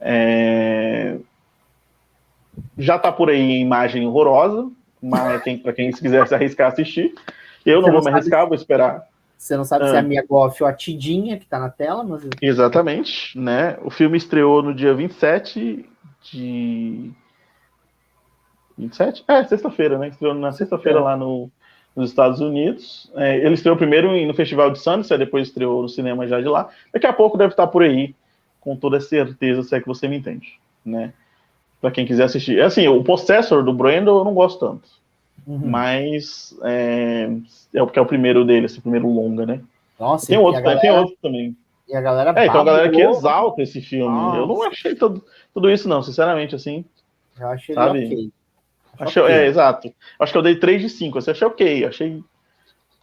É... 0.00 1.18
Já 2.78 2.98
tá 2.98 3.12
por 3.12 3.28
aí 3.28 3.38
em 3.38 3.60
imagem 3.60 4.06
horrorosa, 4.06 4.70
mas 5.00 5.42
tem 5.42 5.58
para 5.58 5.74
quem 5.74 5.90
quiser 5.92 6.26
se 6.26 6.34
arriscar 6.34 6.72
assistir. 6.72 7.14
Eu 7.64 7.82
não, 7.82 7.88
não 7.88 7.94
vou 8.00 8.04
me 8.04 8.10
arriscar, 8.10 8.46
vou 8.46 8.56
esperar. 8.56 9.06
Você 9.36 9.56
não 9.56 9.64
sabe 9.64 9.84
ah. 9.84 9.88
se 9.88 9.96
é 9.96 9.98
a 9.98 10.02
Mia 10.02 10.24
Goff 10.26 10.62
ou 10.62 10.68
a 10.68 10.72
Tidinha 10.72 11.38
que 11.38 11.46
tá 11.46 11.58
na 11.58 11.68
tela, 11.68 12.02
mas. 12.02 12.26
Exatamente, 12.40 13.38
né? 13.38 13.78
O 13.82 13.90
filme 13.90 14.16
estreou 14.16 14.62
no 14.62 14.74
dia 14.74 14.94
27 14.94 15.86
de. 16.22 17.10
27? 18.78 19.24
É, 19.28 19.44
sexta-feira, 19.44 19.98
né? 19.98 20.08
Estreou 20.08 20.34
na 20.34 20.52
sexta-feira 20.52 20.98
é. 20.98 21.02
lá 21.02 21.16
no, 21.16 21.50
nos 21.94 22.10
Estados 22.10 22.40
Unidos. 22.40 23.10
É, 23.16 23.38
ele 23.38 23.54
estreou 23.54 23.76
primeiro 23.76 24.14
no 24.26 24.34
Festival 24.34 24.70
de 24.70 24.78
Sunset, 24.78 25.18
depois 25.18 25.48
estreou 25.48 25.82
no 25.82 25.88
cinema 25.88 26.26
já 26.26 26.40
de 26.40 26.48
lá. 26.48 26.68
Daqui 26.92 27.06
a 27.06 27.12
pouco 27.12 27.36
deve 27.36 27.52
estar 27.52 27.66
por 27.66 27.82
aí, 27.82 28.14
com 28.60 28.76
toda 28.76 29.00
certeza, 29.00 29.62
se 29.62 29.74
é 29.74 29.80
que 29.80 29.86
você 29.86 30.06
me 30.08 30.16
entende, 30.16 30.58
né? 30.84 31.12
Para 31.80 31.90
quem 31.90 32.06
quiser 32.06 32.24
assistir. 32.24 32.58
É 32.58 32.64
assim, 32.64 32.86
o 32.88 33.02
Possessor 33.02 33.64
do 33.64 33.72
Brandon 33.72 34.18
eu 34.18 34.24
não 34.24 34.34
gosto 34.34 34.58
tanto. 34.58 34.88
Uhum. 35.46 35.60
Mas 35.64 36.56
é, 36.62 37.30
é 37.74 37.80
porque 37.80 37.98
é 37.98 38.02
o 38.02 38.06
primeiro 38.06 38.44
dele, 38.44 38.66
esse 38.66 38.80
primeiro 38.80 39.08
longa, 39.08 39.46
né? 39.46 39.60
Nossa, 39.98 40.26
tem 40.26 40.38
outro, 40.38 40.62
galera... 40.62 40.80
tem 40.80 40.90
outro 40.90 41.16
também. 41.20 41.56
E 41.88 41.96
a 41.96 42.00
galera 42.00 42.38
É, 42.38 42.46
então 42.46 42.60
a 42.60 42.64
galera 42.64 42.90
que 42.90 43.00
exalta 43.00 43.62
esse 43.62 43.80
filme. 43.80 44.14
Nossa. 44.14 44.38
Eu 44.38 44.46
não 44.46 44.62
achei 44.62 44.94
tudo, 44.94 45.24
tudo 45.52 45.70
isso, 45.70 45.88
não, 45.88 46.02
sinceramente, 46.02 46.54
assim. 46.54 46.84
Eu 47.38 47.48
achei 47.48 47.74
Sabe? 47.74 47.98
ele 47.98 48.14
ok. 48.14 48.30
Achei, 49.00 49.22
Ok. 49.22 49.34
É, 49.34 49.46
exato. 49.46 49.92
Acho 50.18 50.32
que 50.32 50.38
eu 50.38 50.42
dei 50.42 50.56
3 50.56 50.82
de 50.82 50.88
5. 50.88 51.18
Assim, 51.18 51.30
achei 51.30 51.46
ok. 51.46 51.84
Achei. 51.84 52.24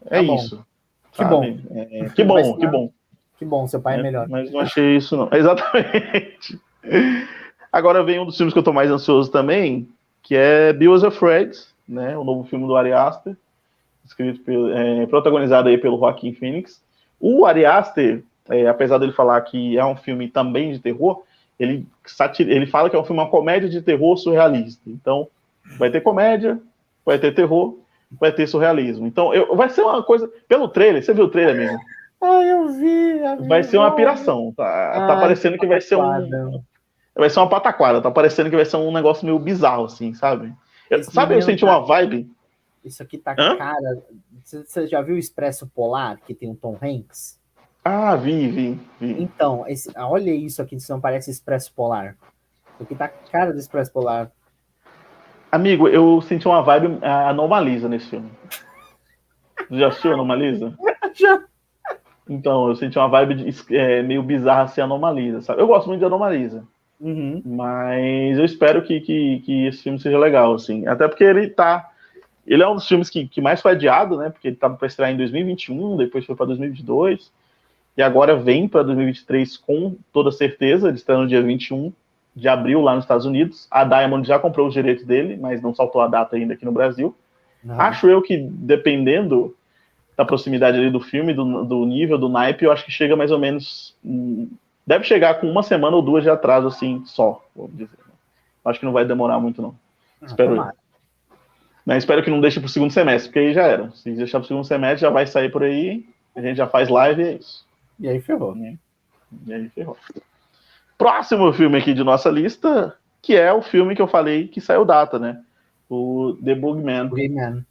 É 0.05 0.17
Tá 0.17 0.21
isso. 0.21 0.65
Que 1.13 1.25
bom. 1.25 1.43
É, 1.71 2.09
que 2.09 2.23
bom, 2.23 2.57
que 2.57 2.67
bom. 2.67 2.91
Que 3.37 3.45
bom, 3.45 3.67
seu 3.67 3.81
pai 3.81 3.95
é 3.95 3.97
né? 3.97 4.03
melhor. 4.03 4.27
Mas 4.29 4.51
não 4.51 4.59
achei 4.59 4.97
isso, 4.97 5.15
não. 5.17 5.29
Exatamente. 5.33 6.59
Agora 7.71 8.03
vem 8.03 8.19
um 8.19 8.25
dos 8.25 8.37
filmes 8.37 8.53
que 8.53 8.59
eu 8.59 8.63
tô 8.63 8.73
mais 8.73 8.89
ansioso 8.89 9.31
também, 9.31 9.87
que 10.23 10.35
é 10.35 10.73
Bill 10.73 10.91
Was 10.91 11.03
Afraid, 11.03 11.57
né? 11.87 12.17
O 12.17 12.23
novo 12.23 12.43
filme 12.47 12.65
do 12.65 12.75
Ari 12.75 12.93
Aster, 12.93 13.35
escrito 14.05 14.41
pelo, 14.41 14.71
é, 14.71 15.05
protagonizado 15.05 15.69
aí 15.69 15.77
pelo 15.77 15.99
Joaquin 15.99 16.33
Phoenix. 16.33 16.81
O 17.19 17.45
Ari 17.45 17.65
Aster, 17.65 18.23
é, 18.49 18.67
apesar 18.67 18.97
dele 18.97 19.11
falar 19.11 19.41
que 19.41 19.77
é 19.77 19.85
um 19.85 19.95
filme 19.95 20.27
também 20.27 20.71
de 20.71 20.79
terror, 20.79 21.23
ele, 21.59 21.85
ele 22.39 22.67
fala 22.67 22.89
que 22.89 22.95
é 22.95 22.99
um 22.99 23.03
filme, 23.03 23.21
uma 23.21 23.29
comédia 23.29 23.69
de 23.69 23.81
terror 23.81 24.17
surrealista. 24.17 24.81
Então, 24.87 25.27
vai 25.77 25.89
ter 25.91 26.01
comédia, 26.01 26.59
vai 27.05 27.17
ter 27.19 27.33
terror, 27.33 27.79
vai 28.19 28.31
ter 28.31 28.47
surrealismo. 28.47 29.07
Então, 29.07 29.33
eu, 29.33 29.55
vai 29.55 29.69
ser 29.69 29.81
uma 29.81 30.03
coisa. 30.03 30.31
Pelo 30.47 30.67
trailer, 30.69 31.03
você 31.03 31.13
viu 31.13 31.25
o 31.25 31.29
trailer 31.29 31.55
mesmo? 31.55 31.79
Ai, 32.21 32.51
eu 32.51 32.67
vi. 32.69 33.23
amigo. 33.23 33.47
Vai 33.47 33.63
ser 33.63 33.77
uma 33.77 33.91
piração. 33.95 34.53
Tá, 34.55 34.63
tá 35.07 35.13
Ai, 35.15 35.19
parecendo 35.21 35.57
que 35.57 35.67
vai 35.67 35.81
ser 35.81 35.95
um. 35.97 36.61
Vai 37.15 37.29
ser 37.29 37.39
uma 37.39 37.49
pataquada, 37.49 38.01
tá 38.01 38.11
parecendo 38.11 38.49
que 38.49 38.55
vai 38.55 38.65
ser 38.65 38.77
um 38.77 38.91
negócio 38.91 39.25
meio 39.25 39.39
bizarro, 39.39 39.85
assim, 39.85 40.13
sabe? 40.13 40.53
Eu- 40.89 41.03
sabe, 41.03 41.35
eu 41.35 41.41
senti 41.41 41.65
tá- 41.65 41.67
uma 41.79 41.85
vibe. 41.85 42.29
Isso 42.85 43.01
aqui 43.03 43.17
tá 43.17 43.35
Hã? 43.37 43.57
cara. 43.57 43.97
Você 44.45 44.87
já 44.87 45.01
viu 45.01 45.15
o 45.15 45.17
Expresso 45.17 45.67
Polar, 45.67 46.19
que 46.25 46.33
tem 46.33 46.49
o 46.51 46.55
Tom 46.55 46.77
Hanks? 46.81 47.39
Ah, 47.83 48.15
vi, 48.15 48.47
vi, 48.49 48.79
vi. 48.99 49.21
Então, 49.21 49.65
esse, 49.67 49.91
ah, 49.95 50.07
olha 50.07 50.31
isso 50.31 50.61
aqui, 50.61 50.79
se 50.79 50.89
não 50.89 51.01
parece 51.01 51.31
Expresso 51.31 51.73
Polar. 51.73 52.15
Isso 52.75 52.83
aqui 52.83 52.95
tá 52.95 53.07
cara 53.07 53.51
do 53.51 53.59
Expresso 53.59 53.91
Polar. 53.91 54.31
Amigo, 55.51 55.87
eu 55.87 56.21
senti 56.21 56.47
uma 56.47 56.61
vibe 56.61 56.97
ah, 57.01 57.29
anomalisa 57.29 57.87
nesse 57.87 58.09
filme. 58.09 58.29
Você 59.69 59.79
já 59.79 59.87
assistiu 59.87 60.13
Anomalisa? 60.13 60.73
Já. 61.15 61.41
Então, 62.29 62.67
eu 62.67 62.75
senti 62.75 62.97
uma 62.97 63.07
vibe 63.07 63.35
de- 63.35 63.75
é, 63.75 64.01
meio 64.03 64.21
bizarra 64.21 64.63
assim, 64.63 64.81
Anomalisa, 64.81 65.41
sabe? 65.41 65.61
Eu 65.61 65.67
gosto 65.67 65.87
muito 65.87 65.99
de 65.99 66.05
Anomalisa, 66.05 66.63
Uhum. 66.99 67.41
mas 67.45 68.37
eu 68.37 68.43
espero 68.43 68.81
que, 68.83 68.99
que, 69.01 69.39
que 69.45 69.67
esse 69.67 69.83
filme 69.83 69.99
seja 69.99 70.17
legal, 70.17 70.53
assim. 70.53 70.85
Até 70.87 71.07
porque 71.07 71.23
ele 71.23 71.47
tá. 71.47 71.89
Ele 72.45 72.63
é 72.63 72.67
um 72.67 72.75
dos 72.75 72.87
filmes 72.87 73.09
que, 73.09 73.27
que 73.27 73.39
mais 73.41 73.61
foi 73.61 73.71
adiado, 73.73 74.17
né? 74.17 74.29
Porque 74.29 74.47
ele 74.47 74.55
tava 74.55 74.75
para 74.75 74.87
estrear 74.87 75.11
em 75.11 75.17
2021, 75.17 75.97
depois 75.97 76.25
foi 76.25 76.35
para 76.35 76.47
2022, 76.47 77.31
e 77.95 78.01
agora 78.01 78.35
vem 78.35 78.67
para 78.67 78.83
2023 78.83 79.57
com 79.57 79.95
toda 80.13 80.31
certeza. 80.31 80.87
Ele 80.87 80.97
está 80.97 81.15
no 81.17 81.27
dia 81.27 81.41
21 81.41 81.91
de 82.37 82.47
abril 82.47 82.81
lá 82.81 82.93
nos 82.95 83.03
Estados 83.03 83.25
Unidos. 83.25 83.67
A 83.71 83.83
Diamond 83.83 84.27
já 84.27 84.37
comprou 84.37 84.67
os 84.67 84.73
direitos 84.73 85.05
dele, 85.05 85.37
mas 85.37 85.61
não 85.61 85.73
saltou 85.73 86.01
a 86.01 86.07
data 86.07 86.35
ainda 86.35 86.53
aqui 86.53 86.63
no 86.63 86.71
Brasil. 86.71 87.15
Não. 87.63 87.79
Acho 87.81 88.07
eu 88.07 88.21
que, 88.21 88.37
dependendo 88.37 89.55
da 90.15 90.23
proximidade 90.23 90.77
ali 90.77 90.91
do 90.91 90.99
filme, 90.99 91.33
do, 91.33 91.65
do 91.65 91.85
nível, 91.85 92.17
do 92.17 92.29
naipe, 92.29 92.65
eu 92.65 92.71
acho 92.71 92.85
que 92.85 92.91
chega 92.91 93.15
mais 93.15 93.31
ou 93.31 93.39
menos. 93.39 93.95
hum, 94.05 94.49
Deve 94.85 95.03
chegar 95.03 95.41
com 95.41 95.49
uma 95.49 95.63
semana 95.63 95.97
ou 95.97 96.01
duas 96.01 96.23
de 96.23 96.29
atraso, 96.29 96.67
assim, 96.67 97.03
só, 97.05 97.43
vamos 97.55 97.75
dizer. 97.75 97.97
Acho 98.63 98.79
que 98.79 98.85
não 98.85 98.93
vai 98.93 99.03
demorar 99.03 99.39
muito, 99.39 99.61
não. 99.61 99.75
Ah, 100.21 100.25
espero 100.25 100.49
tomara. 100.51 100.75
Né, 101.85 101.97
espero 101.97 102.23
que 102.23 102.29
não 102.29 102.39
deixe 102.39 102.59
pro 102.59 102.69
segundo 102.69 102.91
semestre, 102.91 103.29
porque 103.29 103.39
aí 103.39 103.53
já 103.53 103.63
era. 103.63 103.91
Se 103.91 104.11
deixar 104.11 104.39
pro 104.39 104.47
segundo 104.47 104.65
semestre, 104.65 105.01
já 105.01 105.09
vai 105.09 105.25
sair 105.25 105.51
por 105.51 105.63
aí, 105.63 106.05
a 106.35 106.41
gente 106.41 106.57
já 106.57 106.67
faz 106.67 106.87
live 106.87 107.21
e 107.21 107.25
é 107.25 107.33
isso. 107.33 107.65
E 107.99 108.07
aí 108.07 108.21
ferrou. 108.21 108.55
E 108.55 109.53
aí 109.53 109.69
ferrou. 109.69 109.97
Próximo 110.97 111.51
filme 111.53 111.77
aqui 111.77 111.93
de 111.93 112.03
nossa 112.03 112.29
lista, 112.29 112.95
que 113.21 113.35
é 113.35 113.51
o 113.53 113.61
filme 113.61 113.95
que 113.95 114.01
eu 114.01 114.07
falei 114.07 114.47
que 114.47 114.59
saiu 114.59 114.83
data, 114.83 115.19
né? 115.19 115.41
O 115.89 116.35
The 116.43 116.55
Bugman. 116.55 117.07
Rayman. 117.09 117.65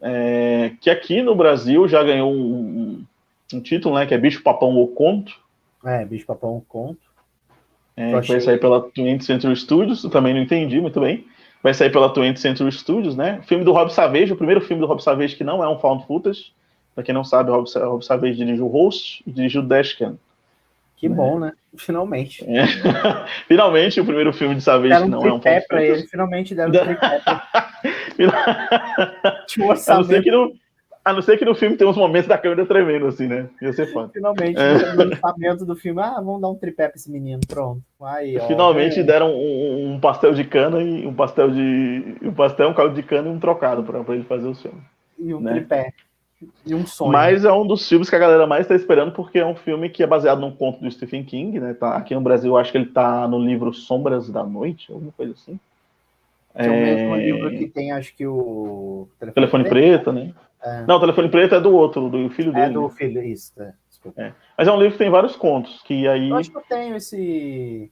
é, 0.00 0.72
que 0.80 0.90
aqui 0.90 1.22
no 1.22 1.34
Brasil 1.34 1.88
já 1.88 2.02
ganhou 2.02 2.32
um, 2.32 2.36
um- 2.36 3.04
um 3.54 3.60
título, 3.60 3.94
né? 3.96 4.06
Que 4.06 4.14
é 4.14 4.18
Bicho 4.18 4.42
Papão 4.42 4.74
ou 4.76 4.88
Conto. 4.88 5.32
É, 5.84 6.02
bicho 6.04 6.24
papão 6.24 6.62
conto. 6.66 6.98
É, 7.94 8.10
vai 8.12 8.20
achei- 8.20 8.40
sair 8.40 8.58
pela 8.58 8.80
20th 8.90 9.22
Century 9.22 9.54
Studios, 9.54 10.02
eu 10.02 10.08
também 10.08 10.32
não 10.32 10.40
entendi 10.40 10.80
muito 10.80 10.98
bem. 10.98 11.26
Vai 11.62 11.74
sair 11.74 11.90
pela 11.90 12.10
20th 12.12 12.38
Century 12.38 12.72
Studios, 12.72 13.14
né? 13.14 13.42
Filme 13.42 13.64
do 13.64 13.72
Rob 13.72 13.92
Savage, 13.92 14.32
o 14.32 14.36
primeiro 14.36 14.62
filme 14.62 14.80
do 14.80 14.86
Rob 14.86 15.02
Savage 15.02 15.36
que 15.36 15.44
não 15.44 15.62
é 15.62 15.68
um 15.68 15.78
found 15.78 16.06
footage. 16.06 16.52
Pra 16.94 17.04
quem 17.04 17.14
não 17.14 17.22
sabe, 17.22 17.50
o 17.50 17.54
Rob, 17.54 17.68
Rob 17.76 18.02
Savage 18.04 18.34
dirigiu 18.36 18.64
o 18.64 18.68
Host 18.68 19.22
e 19.26 19.30
dirigiu 19.30 19.60
o 19.60 19.66
Dashcam. 19.66 20.16
Que 21.08 21.14
bom, 21.14 21.38
né? 21.38 21.52
Finalmente. 21.76 22.42
É. 22.48 22.64
Finalmente, 23.46 24.00
o 24.00 24.04
primeiro 24.06 24.32
filme 24.32 24.54
de 24.54 24.62
Savage 24.62 25.04
um 25.04 25.08
não 25.08 25.26
é 25.26 25.32
um 25.32 25.40
found 25.40 25.66
pra 25.68 25.84
ele. 25.84 26.06
Finalmente 26.06 26.54
deram 26.54 26.70
um 26.70 26.72
tripé 26.72 27.20
pra 27.20 27.44
um 29.58 29.70
A 29.70 29.96
não, 29.96 30.04
ser 30.04 30.22
que 30.22 30.30
no, 30.30 30.52
a 31.04 31.12
não 31.12 31.20
ser 31.20 31.36
que 31.36 31.44
no 31.44 31.54
filme 31.54 31.76
tem 31.76 31.86
uns 31.86 31.96
momentos 31.98 32.26
da 32.26 32.38
câmera 32.38 32.64
tremendo, 32.64 33.06
assim, 33.06 33.26
né? 33.26 33.48
Ia 33.60 33.72
ser 33.74 33.92
foda. 33.92 34.10
Finalmente, 34.14 34.58
É. 34.58 34.94
no 34.94 35.04
lançamento 35.10 35.66
do 35.66 35.76
filme. 35.76 36.00
Ah, 36.00 36.14
vamos 36.14 36.40
dar 36.40 36.48
um 36.48 36.54
tripé 36.54 36.88
pra 36.88 36.96
esse 36.96 37.10
menino. 37.10 37.40
Pronto. 37.46 37.82
Aí, 38.00 38.38
ó, 38.38 38.46
Finalmente 38.46 39.00
é. 39.00 39.02
deram 39.02 39.30
um, 39.30 39.92
um 39.92 40.00
pastel 40.00 40.32
de 40.32 40.44
cana 40.44 40.80
e 40.80 41.06
um 41.06 41.12
pastel 41.12 41.50
de. 41.50 42.16
Um 42.22 42.32
pastel, 42.32 42.70
um 42.70 42.74
caldo 42.74 42.94
de 42.94 43.02
cana 43.02 43.28
e 43.28 43.30
um 43.30 43.38
trocado 43.38 43.82
pra, 43.84 44.02
pra 44.02 44.14
ele 44.14 44.24
fazer 44.24 44.48
o 44.48 44.54
filme. 44.54 44.80
E 45.18 45.34
um 45.34 45.40
né? 45.40 45.52
tripé. 45.52 45.92
E 46.66 46.74
um 46.74 46.86
sonho. 46.86 47.12
Mas 47.12 47.44
é 47.44 47.52
um 47.52 47.66
dos 47.66 47.88
filmes 47.88 48.08
que 48.10 48.16
a 48.16 48.18
galera 48.18 48.46
mais 48.46 48.66
tá 48.66 48.74
esperando, 48.74 49.12
porque 49.12 49.38
é 49.38 49.46
um 49.46 49.54
filme 49.54 49.88
que 49.88 50.02
é 50.02 50.06
baseado 50.06 50.40
num 50.40 50.50
conto 50.54 50.80
do 50.80 50.90
Stephen 50.90 51.24
King, 51.24 51.58
né? 51.60 51.74
Tá, 51.74 51.96
aqui 51.96 52.14
no 52.14 52.20
Brasil, 52.20 52.52
eu 52.52 52.56
acho 52.56 52.70
que 52.72 52.78
ele 52.78 52.86
tá 52.86 53.26
no 53.28 53.38
livro 53.38 53.72
Sombras 53.72 54.28
da 54.30 54.42
Noite, 54.44 54.92
alguma 54.92 55.12
coisa 55.12 55.32
assim. 55.32 55.58
Que 56.56 56.62
é 56.62 56.68
o 56.68 56.72
mesmo 56.72 57.14
É, 57.16 57.18
livro 57.26 57.50
que 57.50 57.68
tem, 57.68 57.90
acho 57.92 58.14
que 58.14 58.26
o. 58.26 59.08
Telefone 59.34 59.64
Preto, 59.68 60.12
né? 60.12 60.32
É. 60.62 60.84
Não, 60.86 60.96
o 60.96 61.00
Telefone 61.00 61.28
Preto 61.28 61.54
é 61.56 61.60
do 61.60 61.74
outro, 61.74 62.08
do 62.08 62.30
filho 62.30 62.50
É 62.56 62.62
dele. 62.62 62.74
do 62.74 62.82
né? 62.82 62.90
filho, 62.90 63.22
isso. 63.22 63.52
É. 63.60 63.72
Desculpa. 63.90 64.34
Mas 64.56 64.68
é 64.68 64.72
um 64.72 64.76
livro 64.78 64.92
que 64.92 64.98
tem 64.98 65.10
vários 65.10 65.36
contos, 65.36 65.82
que 65.82 66.06
aí. 66.08 66.30
Eu 66.30 66.36
acho 66.36 66.50
que 66.50 66.56
eu 66.56 66.62
tenho 66.68 66.96
esse. 66.96 67.90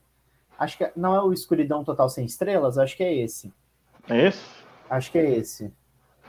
Acho 0.57 0.77
que 0.77 0.83
é- 0.85 0.91
não 0.95 1.15
é 1.15 1.21
o 1.21 1.33
Escuridão 1.33 1.83
Total 1.83 2.07
Sem 2.09 2.25
Estrelas, 2.25 2.77
acho 2.77 2.95
que 2.95 3.03
é 3.03 3.13
esse. 3.13 3.51
É 4.09 4.27
esse? 4.27 4.45
Acho 4.89 5.11
que 5.11 5.17
é 5.17 5.29
esse. 5.37 5.71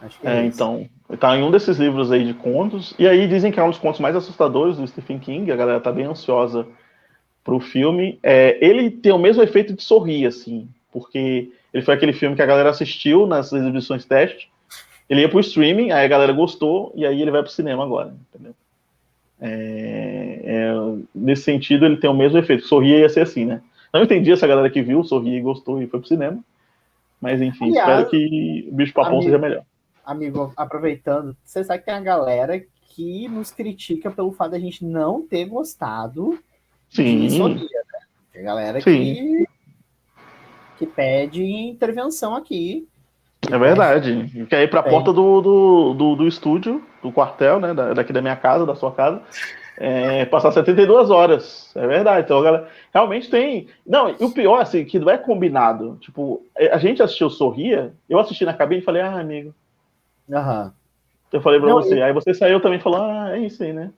É, 0.03 0.09
É, 0.23 0.45
então, 0.45 0.89
tá 1.19 1.37
em 1.37 1.43
um 1.43 1.51
desses 1.51 1.79
livros 1.79 2.11
aí 2.13 2.25
de 2.25 2.35
contos, 2.35 2.95
e 2.99 3.07
aí 3.07 3.27
dizem 3.27 3.51
que 3.51 3.59
é 3.59 3.63
um 3.63 3.71
dos 3.71 3.79
contos 3.79 4.01
mais 4.01 4.17
assustadores 4.17 4.77
do 4.77 4.87
Stephen 4.87 5.19
King, 5.19 5.51
a 5.51 5.57
galera 5.57 5.81
tá 5.81 5.93
bem 5.93 6.05
ansiosa 6.05 6.67
pro 7.43 7.61
filme. 7.61 8.19
É, 8.23 8.59
ele 8.61 8.91
tem 8.91 9.13
o 9.13 9.19
mesmo 9.19 9.43
efeito 9.43 9.75
de 9.75 9.83
sorrir, 9.83 10.27
assim, 10.27 10.69
porque 10.93 11.51
ele 11.73 11.85
foi 11.85 11.95
aquele 11.95 12.13
filme 12.13 12.37
que 12.37 12.43
a 12.43 12.47
galera 12.47 12.71
assistiu 12.71 13.27
nas 13.27 13.53
exibições 13.53 14.05
teste, 14.05 14.51
ele 15.09 15.21
ia 15.21 15.29
pro 15.29 15.41
streaming, 15.41 15.91
aí 15.91 16.05
a 16.05 16.09
galera 16.09 16.33
gostou, 16.33 16.93
e 16.95 17.07
aí 17.07 17.21
ele 17.21 17.31
vai 17.31 17.43
pro 17.43 17.51
cinema 17.51 17.85
agora, 17.85 18.15
entendeu? 18.31 18.55
É, 19.41 20.41
é, 20.43 20.73
nesse 21.15 21.43
sentido, 21.43 21.85
ele 21.85 21.99
tem 21.99 22.09
o 22.09 22.15
mesmo 22.15 22.39
efeito. 22.39 22.65
Sorrir 22.65 23.01
ia 23.01 23.09
ser 23.09 23.21
assim, 23.21 23.45
né? 23.45 23.61
Não 23.93 24.03
entendi 24.03 24.33
essa 24.33 24.47
galera 24.47 24.71
que 24.71 24.83
viu, 24.83 25.05
sorri 25.05 25.37
e 25.37 25.41
gostou 25.41 25.83
e 25.83 25.87
foi 25.87 26.01
pro 26.01 26.09
cinema. 26.09 26.43
Mas 27.21 27.41
enfim, 27.41 27.67
Aliás, 27.67 27.89
espero 27.89 28.11
que 28.11 28.69
o 28.71 28.75
Bicho 28.75 28.93
Papão 28.93 29.13
amigo, 29.13 29.25
seja 29.25 29.39
melhor. 29.39 29.63
Amigo, 30.05 30.53
aproveitando, 30.57 31.37
você 31.45 31.65
sabe 31.65 31.81
que 31.81 31.87
tem 31.87 31.95
a 31.95 32.01
galera 32.01 32.63
que 32.91 33.27
nos 33.29 33.51
critica 33.51 34.11
pelo 34.11 34.33
fato 34.33 34.53
da 34.53 34.59
gente 34.59 34.85
não 34.85 35.27
ter 35.27 35.47
gostado 35.47 36.39
de 36.91 36.97
Sim, 36.97 37.31
Sonia, 37.31 37.65
né? 37.65 38.01
Tem 38.33 38.43
a 38.43 38.45
galera 38.45 38.81
que, 38.81 39.47
que 40.79 40.87
pede 40.87 41.43
intervenção 41.45 42.35
aqui. 42.35 42.87
É 43.51 43.59
verdade. 43.59 44.47
Quer 44.49 44.63
ir 44.63 44.71
pra 44.71 44.83
Tem. 44.83 44.93
porta 44.93 45.13
do, 45.13 45.41
do, 45.41 45.95
do, 45.95 46.17
do 46.17 46.27
estúdio, 46.29 46.83
do 47.03 47.13
quartel, 47.13 47.61
né? 47.61 47.75
da- 47.75 47.93
daqui 47.95 48.13
da 48.13 48.23
minha 48.23 48.37
casa, 48.37 48.65
da 48.65 48.75
sua 48.75 48.93
casa. 48.93 49.23
é, 49.77 50.25
passar 50.27 50.53
72 50.53 51.11
horas. 51.11 51.71
É 51.77 51.87
verdade. 51.87 52.25
Então, 52.25 52.41
galera, 52.43 52.69
realmente 52.93 53.29
tem. 53.29 53.69
Não, 53.87 54.09
e 54.11 54.25
o 54.25 54.31
pior, 54.31 54.61
assim, 54.63 54.85
que 54.85 54.99
não 54.99 55.11
é 55.11 55.19
combinado. 55.19 55.99
Tipo, 56.01 56.43
a 56.71 56.79
gente 56.79 57.03
assistiu 57.03 57.29
Sorria, 57.29 57.93
eu 58.09 58.19
assisti 58.19 58.45
na 58.45 58.55
cabine 58.55 58.81
e 58.81 58.85
falei, 58.85 59.03
ah, 59.03 59.19
amigo. 59.19 59.55
Aham. 60.33 60.73
Eu 61.33 61.41
falei 61.41 61.59
pra 61.59 61.69
Não, 61.69 61.83
você. 61.83 62.01
Aí 62.01 62.13
você 62.13 62.33
saiu 62.33 62.61
também 62.61 62.79
e 62.79 62.83
falou, 62.83 63.03
ah, 63.03 63.37
é 63.37 63.41
isso 63.41 63.63
aí, 63.63 63.73
né? 63.73 63.91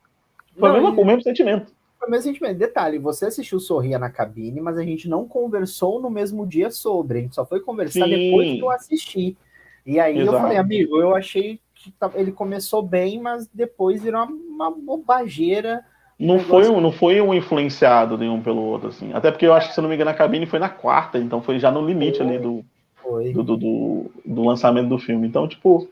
Foi 0.59 0.69
Não, 0.71 0.79
o, 0.79 0.83
mesmo, 0.83 0.99
e- 0.99 1.03
o 1.03 1.07
mesmo 1.07 1.23
sentimento. 1.23 1.73
Foi 1.99 2.09
o 2.09 2.11
mesmo 2.11 2.25
sentimento. 2.25 2.57
Detalhe, 2.59 2.99
você 2.99 3.27
assistiu 3.27 3.61
Sorria 3.61 3.99
na 3.99 4.09
cabine, 4.11 4.61
mas 4.61 4.79
a 4.79 4.83
gente 4.83 5.09
não 5.09 5.29
conversou 5.29 6.01
no 6.01 6.09
mesmo 6.11 6.47
dia 6.47 6.71
sobre. 6.71 7.19
A 7.19 7.23
gente 7.23 7.35
só 7.35 7.45
foi 7.45 7.61
conversar 7.61 8.05
Sim. 8.07 8.11
depois 8.11 8.51
que 8.53 8.61
eu 8.61 8.71
assisti. 8.71 9.37
E 9.85 10.01
aí 10.01 10.17
eu 10.17 10.23
Exato. 10.23 10.39
falei, 10.41 10.57
amigo, 10.57 10.97
eu 10.99 11.15
achei 11.15 11.61
que 11.75 11.91
tá- 11.93 12.11
ele 12.15 12.33
começou 12.33 12.83
bem, 12.83 13.21
mas 13.21 13.47
depois 13.53 14.03
virou 14.03 14.25
uma, 14.25 14.69
uma 14.69 14.71
bobageira. 14.71 15.85
Não 16.19 16.37
negócio- 16.39 16.49
foi, 16.49 16.69
um, 16.71 16.81
não 16.81 16.91
foi 16.93 17.21
um 17.21 17.35
influenciado 17.35 18.17
nenhum 18.17 18.41
pelo 18.43 18.63
outro, 18.63 18.89
assim. 18.89 19.13
Até 19.13 19.31
porque 19.31 19.47
eu 19.47 19.53
acho 19.53 19.69
que, 19.69 19.75
se 19.75 19.81
eu 19.81 19.83
não 19.83 19.91
me 19.91 19.95
engano, 19.95 20.11
a 20.11 20.15
cabine 20.15 20.47
foi 20.47 20.59
na 20.59 20.71
quarta, 20.71 21.19
então 21.19 21.43
foi 21.43 21.59
já 21.59 21.71
no 21.71 21.85
limite 21.87 22.23
ali 22.23 22.39
do, 22.39 22.65
Foi. 22.97 23.33
do, 23.33 23.43
do, 23.43 23.57
do- 23.59 24.11
do 24.25 24.43
lançamento 24.45 24.89
do 24.89 24.99
filme. 24.99 25.29
Então, 25.29 25.47
tipo, 25.47 25.87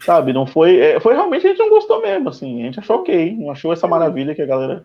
sabe, 0.00 0.32
não 0.32 0.46
foi. 0.46 0.78
é, 0.78 1.00
foi 1.00 1.14
realmente 1.14 1.46
a 1.46 1.50
gente 1.50 1.58
não 1.58 1.70
gostou 1.70 2.00
mesmo, 2.00 2.28
assim. 2.28 2.62
A 2.62 2.64
gente 2.66 2.80
achou 2.80 2.96
ok, 2.96 3.36
não 3.36 3.50
achou 3.50 3.72
essa 3.72 3.86
maravilha 3.86 4.34
que 4.34 4.42
a 4.42 4.46
galera 4.46 4.84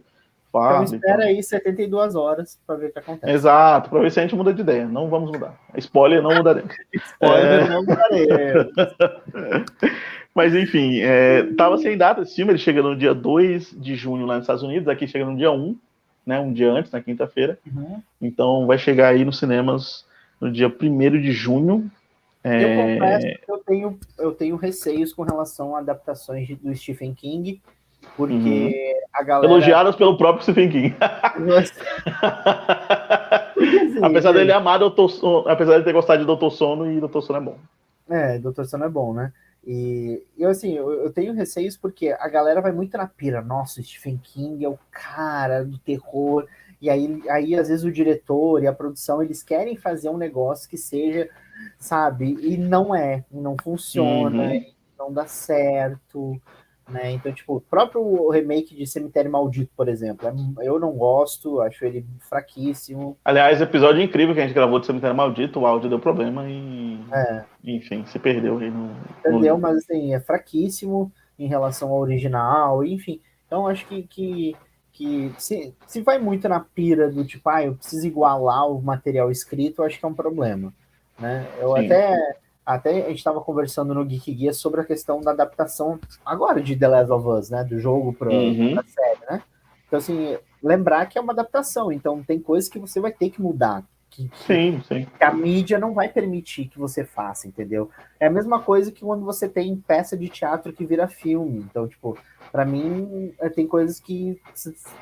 fardo. 0.52 0.84
Então 0.84 0.96
espera 0.96 1.24
aí 1.26 1.42
72 1.42 2.16
horas 2.16 2.60
para 2.66 2.76
ver 2.76 2.88
o 2.88 2.94
que 2.94 3.00
acontece. 3.00 3.32
Exato, 3.32 3.90
para 3.90 4.00
ver 4.00 4.12
se 4.12 4.20
a 4.20 4.24
gente 4.24 4.36
muda 4.36 4.54
de 4.54 4.62
ideia. 4.62 4.86
Não 4.86 5.10
vamos 5.10 5.32
mudar. 5.32 5.56
Spoiler, 5.78 6.22
não 6.22 6.36
mudaremos. 6.36 6.76
Spoiler, 6.94 7.66
é... 7.66 7.70
não 7.70 7.84
mudaremos. 7.84 8.74
Mas 10.34 10.54
enfim, 10.54 11.00
é, 11.00 11.44
tava 11.58 11.78
sem 11.80 11.98
data 11.98 12.22
esse 12.22 12.36
filme, 12.36 12.52
ele 12.52 12.60
chega 12.60 12.82
no 12.84 12.96
dia 12.96 13.14
2 13.14 13.72
de 13.72 13.96
junho 13.96 14.26
lá 14.26 14.36
nos 14.36 14.44
Estados 14.44 14.62
Unidos, 14.62 14.88
aqui 14.88 15.08
chega 15.08 15.26
no 15.26 15.36
dia 15.36 15.52
1, 15.52 15.76
né, 16.24 16.40
um 16.40 16.54
dia 16.54 16.72
antes, 16.72 16.92
na 16.92 17.02
quinta-feira. 17.02 17.58
Uhum. 17.66 18.00
Então 18.22 18.68
vai 18.68 18.78
chegar 18.78 19.08
aí 19.08 19.26
nos 19.26 19.40
cinemas 19.40 20.06
no 20.40 20.52
dia 20.52 20.68
1 20.68 21.22
de 21.22 21.32
junho. 21.32 21.90
É... 22.48 22.64
Eu 22.64 23.00
confesso 23.00 23.28
que 23.28 23.52
eu 23.52 23.58
tenho, 23.58 24.00
eu 24.18 24.32
tenho 24.32 24.56
receios 24.56 25.14
com 25.14 25.24
relação 25.24 25.76
a 25.76 25.80
adaptações 25.80 26.48
do 26.60 26.74
Stephen 26.76 27.14
King, 27.14 27.62
porque 28.16 28.34
uhum. 28.34 29.10
a 29.14 29.24
galera... 29.24 29.52
Elogiadas 29.52 29.96
pelo 29.96 30.18
próprio 30.18 30.44
Stephen 30.44 30.70
King. 30.70 30.96
assim, 33.98 34.00
apesar 34.02 34.30
é... 34.30 34.34
dele 34.34 34.52
amar 34.52 34.80
Doutor 34.80 35.10
Sono, 35.10 35.48
apesar 35.50 35.78
de 35.80 35.84
ter 35.84 35.94
gostado 35.94 36.20
de 36.20 36.26
Doutor 36.26 36.52
Sono, 36.52 36.92
e 36.92 37.00
Doutor 37.00 37.22
Sono 37.22 37.40
é 37.40 37.42
bom. 37.42 37.58
É, 38.10 38.40
Doutor 38.40 38.66
Sono 38.66 38.86
é 38.86 38.90
bom, 38.90 39.14
né? 39.14 39.34
E 39.66 40.24
eu, 40.38 40.50
assim, 40.50 40.78
eu, 40.78 40.90
eu, 40.94 41.12
tenho 41.12 41.34
receios 41.34 41.76
porque 41.76 42.16
a 42.18 42.30
galera 42.30 42.62
vai 42.62 42.72
muito 42.72 42.98
na 42.98 43.06
pira. 43.06 43.42
Nossa, 43.42 43.84
Stephen 43.84 44.18
King 44.24 44.64
é 44.64 44.70
o 44.70 44.80
cara 44.90 45.66
do 45.66 45.78
terror. 45.78 46.48
E 46.82 46.90
aí, 46.90 47.22
aí, 47.30 47.54
às 47.54 47.68
vezes, 47.68 47.84
o 47.84 47.92
diretor 47.92 48.64
e 48.64 48.68
a 48.68 48.72
produção, 48.72 49.22
eles 49.22 49.44
querem 49.44 49.76
fazer 49.76 50.08
um 50.08 50.16
negócio 50.16 50.70
que 50.70 50.78
seja, 50.78 51.30
sabe? 51.78 52.38
E 52.40 52.58
não 52.58 52.96
é, 52.96 53.24
não 53.32 53.56
funciona, 53.62 54.44
uhum. 54.44 54.66
não 54.98 55.14
dá 55.14 55.26
certo. 55.26 56.40
Né? 56.90 57.12
Então, 57.12 57.34
tipo, 57.34 57.58
o 57.58 57.62
próprio 57.62 58.30
remake 58.30 58.74
de 58.74 58.88
Cemitério 58.88 59.30
Maldito, 59.30 59.72
por 59.76 59.90
exemplo, 59.90 60.28
é, 60.28 60.68
eu 60.68 60.80
não 60.80 60.94
gosto, 60.94 61.60
acho 61.60 61.84
ele 61.84 62.06
fraquíssimo. 62.30 63.18
Aliás, 63.26 63.60
episódio 63.60 64.02
incrível 64.02 64.34
que 64.34 64.40
a 64.40 64.48
gente 64.48 64.56
gravou 64.56 64.80
de 64.80 64.86
Cemitério 64.86 65.16
Maldito, 65.16 65.60
o 65.60 65.66
áudio 65.66 65.90
deu 65.90 66.00
problema 66.00 66.50
e. 66.50 66.98
É. 67.12 67.44
Enfim, 67.64 68.06
se 68.06 68.18
perdeu 68.18 68.58
aí 68.58 68.70
no. 68.70 68.96
Perdeu, 69.22 69.58
mas 69.58 69.78
assim, 69.78 70.14
é 70.14 70.20
fraquíssimo 70.22 71.12
em 71.38 71.48
relação 71.48 71.90
ao 71.90 72.00
original, 72.00 72.84
enfim. 72.86 73.20
Então, 73.46 73.68
acho 73.68 73.86
que, 73.86 74.04
que, 74.04 74.56
que 74.94 75.34
se, 75.38 75.76
se 75.86 76.02
vai 76.02 76.20
muito 76.20 76.48
na 76.48 76.62
pira 76.62 77.12
do 77.12 77.26
tipo, 77.26 77.50
ah, 77.50 77.64
eu 77.64 77.76
preciso 77.76 78.08
igualar 78.08 78.66
o 78.70 78.82
material 78.82 79.30
escrito, 79.30 79.84
acho 79.84 80.00
que 80.00 80.06
é 80.06 80.08
um 80.08 80.14
problema. 80.14 80.74
Né? 81.20 81.48
Eu 81.60 81.76
Sim. 81.76 81.86
até 81.86 82.38
até 82.68 83.06
a 83.06 83.08
gente 83.08 83.20
estava 83.20 83.40
conversando 83.40 83.94
no 83.94 84.04
Geek 84.04 84.34
Guia 84.34 84.52
sobre 84.52 84.82
a 84.82 84.84
questão 84.84 85.22
da 85.22 85.32
adaptação 85.32 85.98
agora 86.26 86.62
de 86.62 86.76
The 86.76 86.88
Last 86.88 87.12
of 87.14 87.28
Us, 87.28 87.50
né? 87.50 87.64
Do 87.64 87.80
jogo 87.80 88.12
para 88.12 88.30
uhum. 88.30 88.78
a 88.78 88.84
série, 88.84 89.32
né? 89.32 89.42
Então, 89.88 90.00
assim, 90.00 90.38
lembrar 90.62 91.06
que 91.06 91.18
é 91.18 91.22
uma 91.22 91.32
adaptação, 91.32 91.94
então 91.94 92.22
tem 92.22 92.42
coisas 92.42 92.70
que 92.70 92.78
você 92.78 93.00
vai 93.00 93.12
ter 93.12 93.30
que 93.30 93.42
mudar. 93.42 93.86
Que, 94.10 94.30
sim, 94.46 94.82
sim. 94.86 95.08
Que 95.18 95.24
a 95.24 95.34
mídia 95.34 95.80
não 95.80 95.94
vai 95.94 96.10
permitir 96.10 96.68
que 96.68 96.78
você 96.78 97.06
faça, 97.06 97.48
entendeu? 97.48 97.90
É 98.20 98.28
a 98.28 98.32
mesma 98.32 98.60
coisa 98.62 98.92
que 98.92 99.02
quando 99.02 99.24
você 99.24 99.48
tem 99.48 99.76
peça 99.78 100.18
de 100.18 100.28
teatro 100.28 100.74
que 100.74 100.86
vira 100.86 101.08
filme. 101.08 101.60
Então, 101.60 101.88
tipo, 101.88 102.18
para 102.52 102.66
mim, 102.66 103.34
é, 103.40 103.48
tem 103.48 103.66
coisas 103.66 104.00
que, 104.00 104.42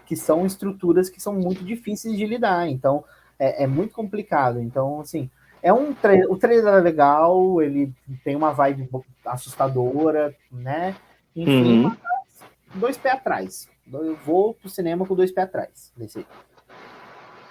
que 0.05 0.15
são 0.15 0.45
estruturas 0.45 1.09
que 1.09 1.21
são 1.21 1.33
muito 1.33 1.63
difíceis 1.63 2.15
de 2.15 2.25
lidar. 2.25 2.69
Então, 2.69 3.03
é, 3.39 3.63
é 3.63 3.67
muito 3.67 3.93
complicado. 3.93 4.59
Então, 4.59 4.99
assim, 4.99 5.29
é 5.65 5.73
um 5.73 5.93
tra 5.95 6.13
o 6.29 6.37
trailer 6.37 6.75
é 6.75 6.79
legal, 6.79 7.59
ele 7.59 7.91
tem 8.23 8.35
uma 8.35 8.51
vibe 8.51 8.87
assustadora, 9.25 10.35
né? 10.51 10.95
Enfim, 11.35 11.85
uhum. 11.85 11.91
dois 12.75 12.99
pés 12.99 13.15
atrás. 13.15 13.67
Eu 13.91 14.15
vou 14.23 14.53
pro 14.53 14.69
cinema 14.69 15.07
com 15.07 15.15
dois 15.15 15.31
pés 15.31 15.47
atrás. 15.47 15.91
Desse 15.97 16.23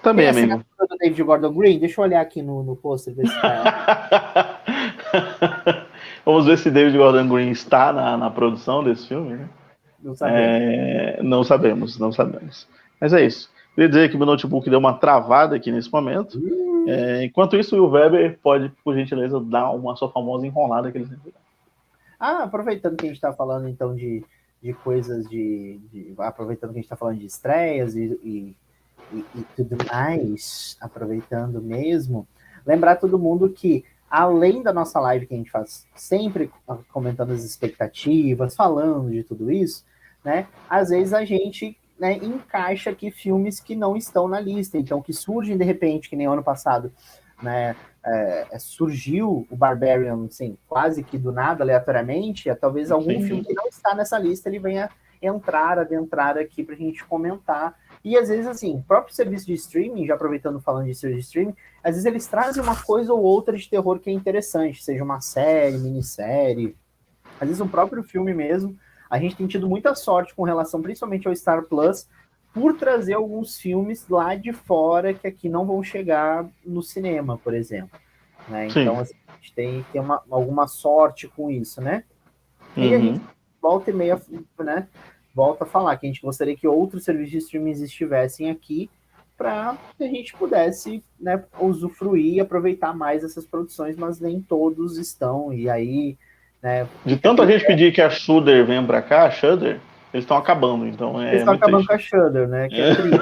Também, 0.01 0.33
tem 0.33 0.45
amigo. 0.45 0.65
do 0.79 0.97
David 0.97 1.23
Gordon 1.25 1.53
Green? 1.53 1.81
Deixa 1.81 2.01
eu 2.01 2.05
olhar 2.05 2.21
aqui 2.21 2.41
no, 2.41 2.63
no 2.63 2.77
pôster. 2.77 3.17
Tá... 3.43 4.61
Vamos 6.25 6.47
ver 6.47 6.57
se 6.59 6.71
David 6.71 6.97
Gordon 6.97 7.29
Green 7.29 7.51
está 7.51 7.93
na, 7.93 8.17
na 8.17 8.31
produção 8.31 8.85
desse 8.85 9.09
filme, 9.09 9.35
né? 9.35 9.49
Não 10.01 10.15
sabemos. 10.15 10.41
É, 10.41 11.21
não 11.21 11.43
sabemos, 11.43 11.99
não 11.99 12.13
sabemos. 12.13 12.69
Mas 13.01 13.13
é 13.13 13.25
isso. 13.27 13.51
Queria 13.75 13.89
dizer 13.89 14.09
que 14.09 14.17
meu 14.17 14.27
notebook 14.27 14.71
deu 14.71 14.79
uma 14.79 14.95
travada 14.95 15.57
aqui 15.57 15.73
nesse 15.73 15.93
momento. 15.93 16.39
Uhum. 16.39 16.74
É, 16.87 17.25
enquanto 17.25 17.57
isso, 17.57 17.77
o 17.77 17.91
Weber 17.91 18.39
pode, 18.43 18.71
por 18.83 18.95
gentileza, 18.95 19.41
dar 19.41 19.71
uma 19.71 19.97
sua 19.97 20.11
famosa 20.11 20.47
enrolada 20.47 20.91
que 20.91 20.99
ele 20.99 21.07
sempre 21.07 21.31
dá. 21.31 21.41
Ah, 22.19 22.43
aproveitando 22.45 22.97
que 22.97 23.05
a 23.05 23.09
gente 23.09 23.17
está 23.17 23.33
falando 23.33 23.69
então 23.69 23.95
de, 23.95 24.25
de 24.63 24.73
coisas 24.73 25.29
de, 25.29 25.79
de, 25.93 26.15
Aproveitando 26.19 26.71
que 26.71 26.79
a 26.79 26.81
gente 26.81 26.87
está 26.87 26.97
falando 26.97 27.19
de 27.19 27.27
estreias 27.27 27.95
e, 27.97 28.19
e, 28.23 28.57
e, 29.13 29.25
e 29.35 29.43
tudo 29.57 29.77
mais, 29.93 30.77
aproveitando 30.81 31.61
mesmo, 31.61 32.27
lembrar 32.65 32.97
todo 32.97 33.19
mundo 33.19 33.51
que 33.51 33.85
além 34.11 34.63
da 34.63 34.73
nossa 34.73 35.01
live 35.01 35.27
que 35.27 35.35
a 35.35 35.37
gente 35.37 35.51
faz 35.51 35.87
sempre 35.97 36.51
comentando 36.93 37.33
as 37.33 37.43
expectativas, 37.43 38.55
falando 38.55 39.11
de 39.11 39.25
tudo 39.25 39.51
isso, 39.51 39.85
né? 40.25 40.47
Às 40.71 40.91
vezes 40.91 41.13
a 41.13 41.25
gente 41.25 41.77
né, 42.05 42.19
encaixa 42.19 42.91
aqui 42.91 43.11
filmes 43.11 43.61
que 43.61 43.75
não 43.75 43.97
estão 43.97 44.29
na 44.29 44.39
lista, 44.39 44.77
então 44.77 45.01
que 45.01 45.15
surgem 45.15 45.57
de 45.57 45.65
repente, 45.65 46.11
que 46.11 46.17
nem 46.17 46.27
ano 46.27 46.45
passado, 46.45 46.93
né, 47.43 47.75
é, 48.05 48.47
é 48.53 48.59
surgiu 48.59 49.47
o 49.51 49.57
Barbarian, 49.57 50.27
assim, 50.27 50.59
quase 50.69 51.03
que 51.03 51.17
do 51.17 51.33
nada, 51.33 51.65
aleatoriamente, 51.65 52.51
é, 52.51 52.55
talvez 52.55 52.91
algum 52.91 53.11
Sim. 53.11 53.27
filme 53.27 53.45
que 53.45 53.55
não 53.55 53.69
está 53.69 53.95
nessa 53.95 54.19
lista 54.19 54.51
ele 54.51 54.59
venha 54.59 54.91
entrar, 55.23 55.79
adentrar 55.79 56.37
aqui 56.37 56.63
para 56.63 56.75
a 56.75 56.79
gente 56.79 57.03
comentar. 57.07 57.75
E 58.05 58.19
às 58.19 58.29
vezes, 58.29 58.47
assim, 58.47 58.77
o 58.77 58.83
próprio 58.83 59.15
serviço 59.15 59.47
de 59.47 59.55
streaming, 59.55 60.05
já 60.05 60.15
aproveitando 60.15 60.61
falando 60.61 60.85
de 60.85 60.95
serviço 60.95 61.21
de 61.21 61.27
streaming, 61.27 61.57
às 61.83 61.93
vezes 61.93 62.05
eles 62.05 62.27
trazem 62.27 62.63
uma 62.63 62.77
coisa 62.77 63.15
ou 63.15 63.23
outra 63.23 63.57
de 63.57 63.67
terror 63.67 63.99
que 63.99 64.11
é 64.11 64.13
interessante, 64.13 64.85
seja 64.85 65.03
uma 65.03 65.23
série, 65.23 65.79
minissérie, 65.79 66.77
às 67.41 67.49
vezes 67.49 67.63
um 67.63 67.69
próprio 67.69 68.03
filme 68.03 68.35
mesmo, 68.35 68.77
a 69.15 69.19
gente 69.21 69.37
tem 69.37 69.47
tido 69.47 69.69
muita 69.69 69.95
sorte 69.95 70.35
com 70.35 70.43
relação 70.43 70.83
principalmente 70.83 71.29
ao 71.29 71.37
Star 71.37 71.63
Plus, 71.63 72.09
por 72.53 72.77
trazer 72.77 73.15
alguns 73.15 73.57
filmes 73.57 74.09
lá 74.09 74.35
de 74.35 74.53
fora 74.53 75.15
que 75.15 75.25
aqui 75.25 75.49
não 75.49 75.65
vão 75.65 75.85
chegar 75.85 76.49
no 76.67 76.83
cinema, 76.83 77.39
por 77.39 77.55
exemplo. 77.55 77.97
Né? 78.49 78.67
Então 78.67 78.99
assim, 78.99 79.15
a 79.29 79.37
gente 79.37 79.55
tem, 79.55 79.87
tem 79.93 80.01
uma, 80.01 80.21
alguma 80.29 80.67
sorte 80.67 81.29
com 81.29 81.49
isso, 81.49 81.81
né? 81.81 82.03
E 82.77 82.89
uhum. 82.89 82.95
a 82.95 82.99
gente 82.99 83.25
volta 83.63 83.91
e 83.91 83.95
meia, 83.95 84.21
né? 84.59 84.89
Volta 85.33 85.63
a 85.63 85.67
falar 85.67 85.97
que 85.97 86.07
a 86.07 86.09
gente 86.09 86.21
gostaria 86.21 86.57
que 86.57 86.67
outros 86.67 87.05
serviços 87.05 87.31
de 87.31 87.39
streaming 87.39 87.71
estivessem 87.71 88.51
aqui 88.51 88.91
para 89.37 89.79
que 89.97 90.03
a 90.03 90.09
gente 90.09 90.37
pudesse 90.37 91.05
né, 91.21 91.45
usufruir 91.61 92.35
e 92.35 92.41
aproveitar 92.41 92.93
mais 92.97 93.23
essas 93.23 93.47
produções, 93.47 93.97
mas 93.97 94.19
nem 94.19 94.41
todos 94.41 94.99
estão. 94.99 95.53
E 95.53 95.71
aí 95.71 96.19
né? 96.65 96.89
De 97.05 97.19
tanta 97.19 97.47
gente 97.47 97.67
pedir 97.67 97.93
que 97.93 98.01
a 98.01 98.09
Shudder 98.09 98.65
venha 98.65 98.83
para 98.83 99.03
cá, 99.03 99.27
a 99.27 99.31
Shudder, 99.31 99.79
eles 100.15 100.25
estão 100.25 100.39
acabando, 100.39 100.87
então 100.87 101.21
é 101.21 101.29
Eles 101.29 101.41
estão 101.41 101.53
acabando 101.53 101.87
triste. 101.87 102.11
com 102.11 102.17
a 102.17 102.21
Shudder, 102.23 102.49
né? 102.49 102.69
Que 102.71 102.81
é, 102.81 102.95
triste. 102.95 103.19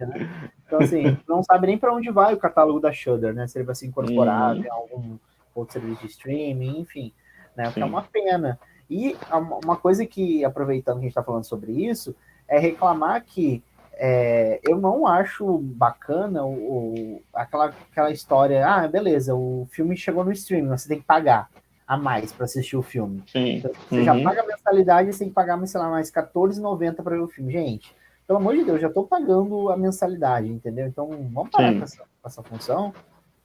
né? 0.00 0.30
Então, 0.66 0.80
assim, 0.80 1.16
não 1.28 1.44
sabe 1.44 1.68
nem 1.68 1.78
para 1.78 1.94
onde 1.94 2.10
vai 2.10 2.34
o 2.34 2.38
catálogo 2.38 2.80
da 2.80 2.92
Shudder, 2.92 3.32
né? 3.32 3.46
Se 3.46 3.56
ele 3.56 3.64
vai 3.64 3.76
ser 3.76 3.86
incorporado 3.86 4.66
em 4.66 4.68
algum 4.68 5.16
outro 5.54 5.74
serviço 5.74 6.00
de 6.00 6.08
streaming, 6.08 6.80
enfim, 6.80 7.12
né? 7.56 7.72
É 7.76 7.84
uma 7.84 8.02
pena. 8.02 8.58
E 8.90 9.16
uma 9.32 9.76
coisa 9.76 10.04
que, 10.04 10.44
aproveitando 10.44 10.96
que 10.96 11.00
a 11.00 11.02
gente 11.02 11.10
está 11.10 11.22
falando 11.22 11.44
sobre 11.44 11.70
isso, 11.70 12.16
é 12.48 12.58
reclamar 12.58 13.22
que 13.24 13.62
é, 13.92 14.58
eu 14.64 14.76
não 14.76 15.06
acho 15.06 15.58
bacana 15.58 16.44
o, 16.44 16.52
o, 16.52 17.22
aquela, 17.32 17.72
aquela 17.92 18.10
história, 18.10 18.66
ah, 18.66 18.88
beleza, 18.88 19.36
o 19.36 19.68
filme 19.70 19.96
chegou 19.96 20.24
no 20.24 20.32
streaming, 20.32 20.68
você 20.68 20.88
tem 20.88 20.98
que 20.98 21.06
pagar 21.06 21.48
a 21.86 21.96
mais 21.96 22.32
para 22.32 22.44
assistir 22.44 22.76
o 22.76 22.82
filme. 22.82 23.22
Sim. 23.26 23.56
Então, 23.56 23.70
você 23.88 23.98
uhum. 23.98 24.04
já 24.04 24.20
paga 24.22 24.42
a 24.42 24.46
mensalidade 24.46 25.08
e 25.08 25.12
você 25.12 25.18
tem 25.20 25.28
que 25.28 25.34
pagar, 25.34 25.64
sei 25.66 25.80
lá, 25.80 25.88
mais 25.88 26.10
R$14,90 26.10 26.94
para 26.96 27.16
ver 27.16 27.22
o 27.22 27.28
filme. 27.28 27.52
Gente, 27.52 27.94
pelo 28.26 28.40
amor 28.40 28.56
de 28.56 28.64
Deus, 28.64 28.80
já 28.80 28.88
estou 28.88 29.06
pagando 29.06 29.70
a 29.70 29.76
mensalidade, 29.76 30.48
entendeu? 30.48 30.86
Então, 30.86 31.08
vamos 31.32 31.50
parar 31.50 31.72
com 31.72 31.84
essa, 31.84 31.98
com 31.98 32.28
essa, 32.28 32.42
função, 32.42 32.92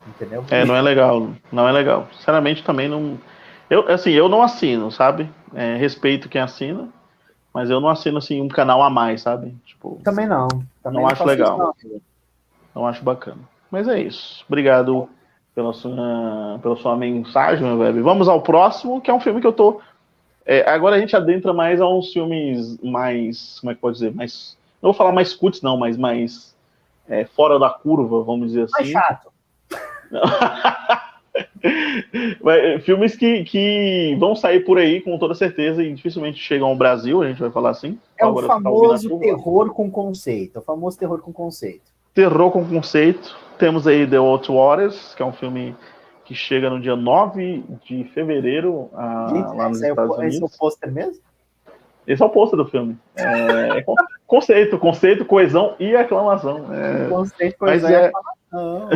entendeu? 0.08 0.44
É, 0.50 0.66
não 0.66 0.76
é 0.76 0.82
legal, 0.82 1.30
não 1.52 1.68
é 1.68 1.72
legal. 1.72 2.08
Sinceramente, 2.14 2.64
também 2.64 2.90
não... 2.90 3.20
Eu, 3.70 3.88
assim, 3.88 4.12
eu 4.12 4.28
não 4.28 4.42
assino, 4.42 4.92
sabe? 4.92 5.30
É, 5.54 5.78
respeito 5.78 6.28
quem 6.28 6.42
assina, 6.42 6.90
mas 7.54 7.70
eu 7.70 7.80
não 7.80 7.90
assino, 7.90 8.18
assim, 8.18 8.42
um 8.42 8.48
canal 8.48 8.82
a 8.82 8.90
mais, 8.90 9.22
sabe? 9.22 9.56
Tipo, 9.66 10.00
também 10.04 10.28
não. 10.28 10.48
Também 10.82 11.00
não, 11.00 11.02
não 11.02 11.08
acho 11.08 11.24
legal. 11.24 11.58
Não. 11.58 11.74
não 12.76 12.88
acho 12.88 13.04
bacana. 13.04 13.40
Mas 13.70 13.88
é 13.88 14.00
isso. 14.02 14.44
Obrigado 14.48 15.08
pela 15.54 15.74
sua, 15.74 16.60
pela 16.62 16.76
sua 16.76 16.96
mensagem, 16.96 17.66
meu 17.66 17.78
velho. 17.78 18.04
Vamos 18.04 18.28
ao 18.28 18.42
próximo, 18.42 19.02
que 19.02 19.12
é 19.12 19.14
um 19.14 19.20
filme 19.20 19.42
que 19.42 19.48
eu 19.48 19.54
tô. 19.54 19.82
É, 20.46 20.70
agora 20.70 20.96
a 20.96 21.00
gente 21.00 21.16
adentra 21.16 21.54
mais 21.54 21.80
a 21.80 21.88
uns 21.88 22.12
filmes 22.12 22.78
mais. 22.82 23.60
Como 23.60 23.72
é 23.72 23.76
que 23.76 23.82
pode 23.82 23.96
dizer? 23.96 24.14
Mais. 24.14 24.58
Não 24.82 24.90
vou 24.90 24.98
falar 24.98 25.12
mais 25.12 25.34
cuts, 25.34 25.62
não, 25.62 25.78
mas 25.78 25.98
mais 25.98 26.56
é, 27.08 27.26
fora 27.26 27.60
da 27.60 27.70
curva, 27.70 28.24
vamos 28.24 28.48
dizer 28.48 28.64
assim. 28.64 28.92
Mais 28.94 29.06
chato. 29.06 29.32
filmes 32.84 33.16
que, 33.16 33.44
que 33.44 34.18
vão 34.20 34.36
sair 34.36 34.62
por 34.62 34.78
aí 34.78 35.00
com 35.02 35.18
toda 35.18 35.36
certeza 35.36 35.84
e 35.84 35.94
dificilmente 35.94 36.40
chegam 36.40 36.68
ao 36.68 36.76
Brasil, 36.76 37.22
a 37.22 37.28
gente 37.28 37.40
vai 37.40 37.52
falar 37.52 37.70
assim. 37.70 37.98
É 38.18 38.26
o 38.26 38.34
tá 38.36 38.48
famoso 38.48 39.10
tá 39.10 39.18
terror 39.18 39.70
com 39.74 39.90
conceito. 39.90 40.60
O 40.60 40.62
famoso 40.62 40.98
terror 40.98 41.20
com 41.22 41.32
conceito. 41.32 41.92
Terror 42.14 42.52
com 42.52 42.66
conceito. 42.66 43.38
Temos 43.62 43.86
aí 43.86 44.08
The 44.08 44.20
Old 44.20 44.48
Waters, 44.52 45.14
que 45.14 45.22
é 45.22 45.26
um 45.26 45.32
filme 45.32 45.76
que 46.26 46.34
chega 46.34 46.68
no 46.68 46.82
dia 46.82 46.96
9 46.96 47.64
de 47.86 48.06
fevereiro 48.06 48.90
a, 48.92 49.28
Gente, 49.32 49.56
lá 49.56 49.70
nos 49.70 49.84
é 49.84 49.90
Estados 49.90 50.18
o, 50.18 50.20
Unidos. 50.20 50.36
Esse 50.36 50.42
é 50.42 50.46
o 50.48 50.58
pôster 50.58 50.92
mesmo? 50.92 51.24
Esse 52.08 52.24
é 52.24 52.26
o 52.26 52.30
pôster 52.32 52.58
do 52.58 52.66
filme. 52.66 52.98
É, 53.16 53.78
é 53.78 53.84
conceito, 54.26 54.80
conceito, 54.80 55.26
coesão 55.26 55.76
e 55.80 55.96
aclamação. 55.96 56.74
É, 56.74 57.08
conceito, 57.08 57.56
coesão 57.60 57.92
e 57.92 57.94
é... 57.94 58.06
aclamação. 58.08 58.90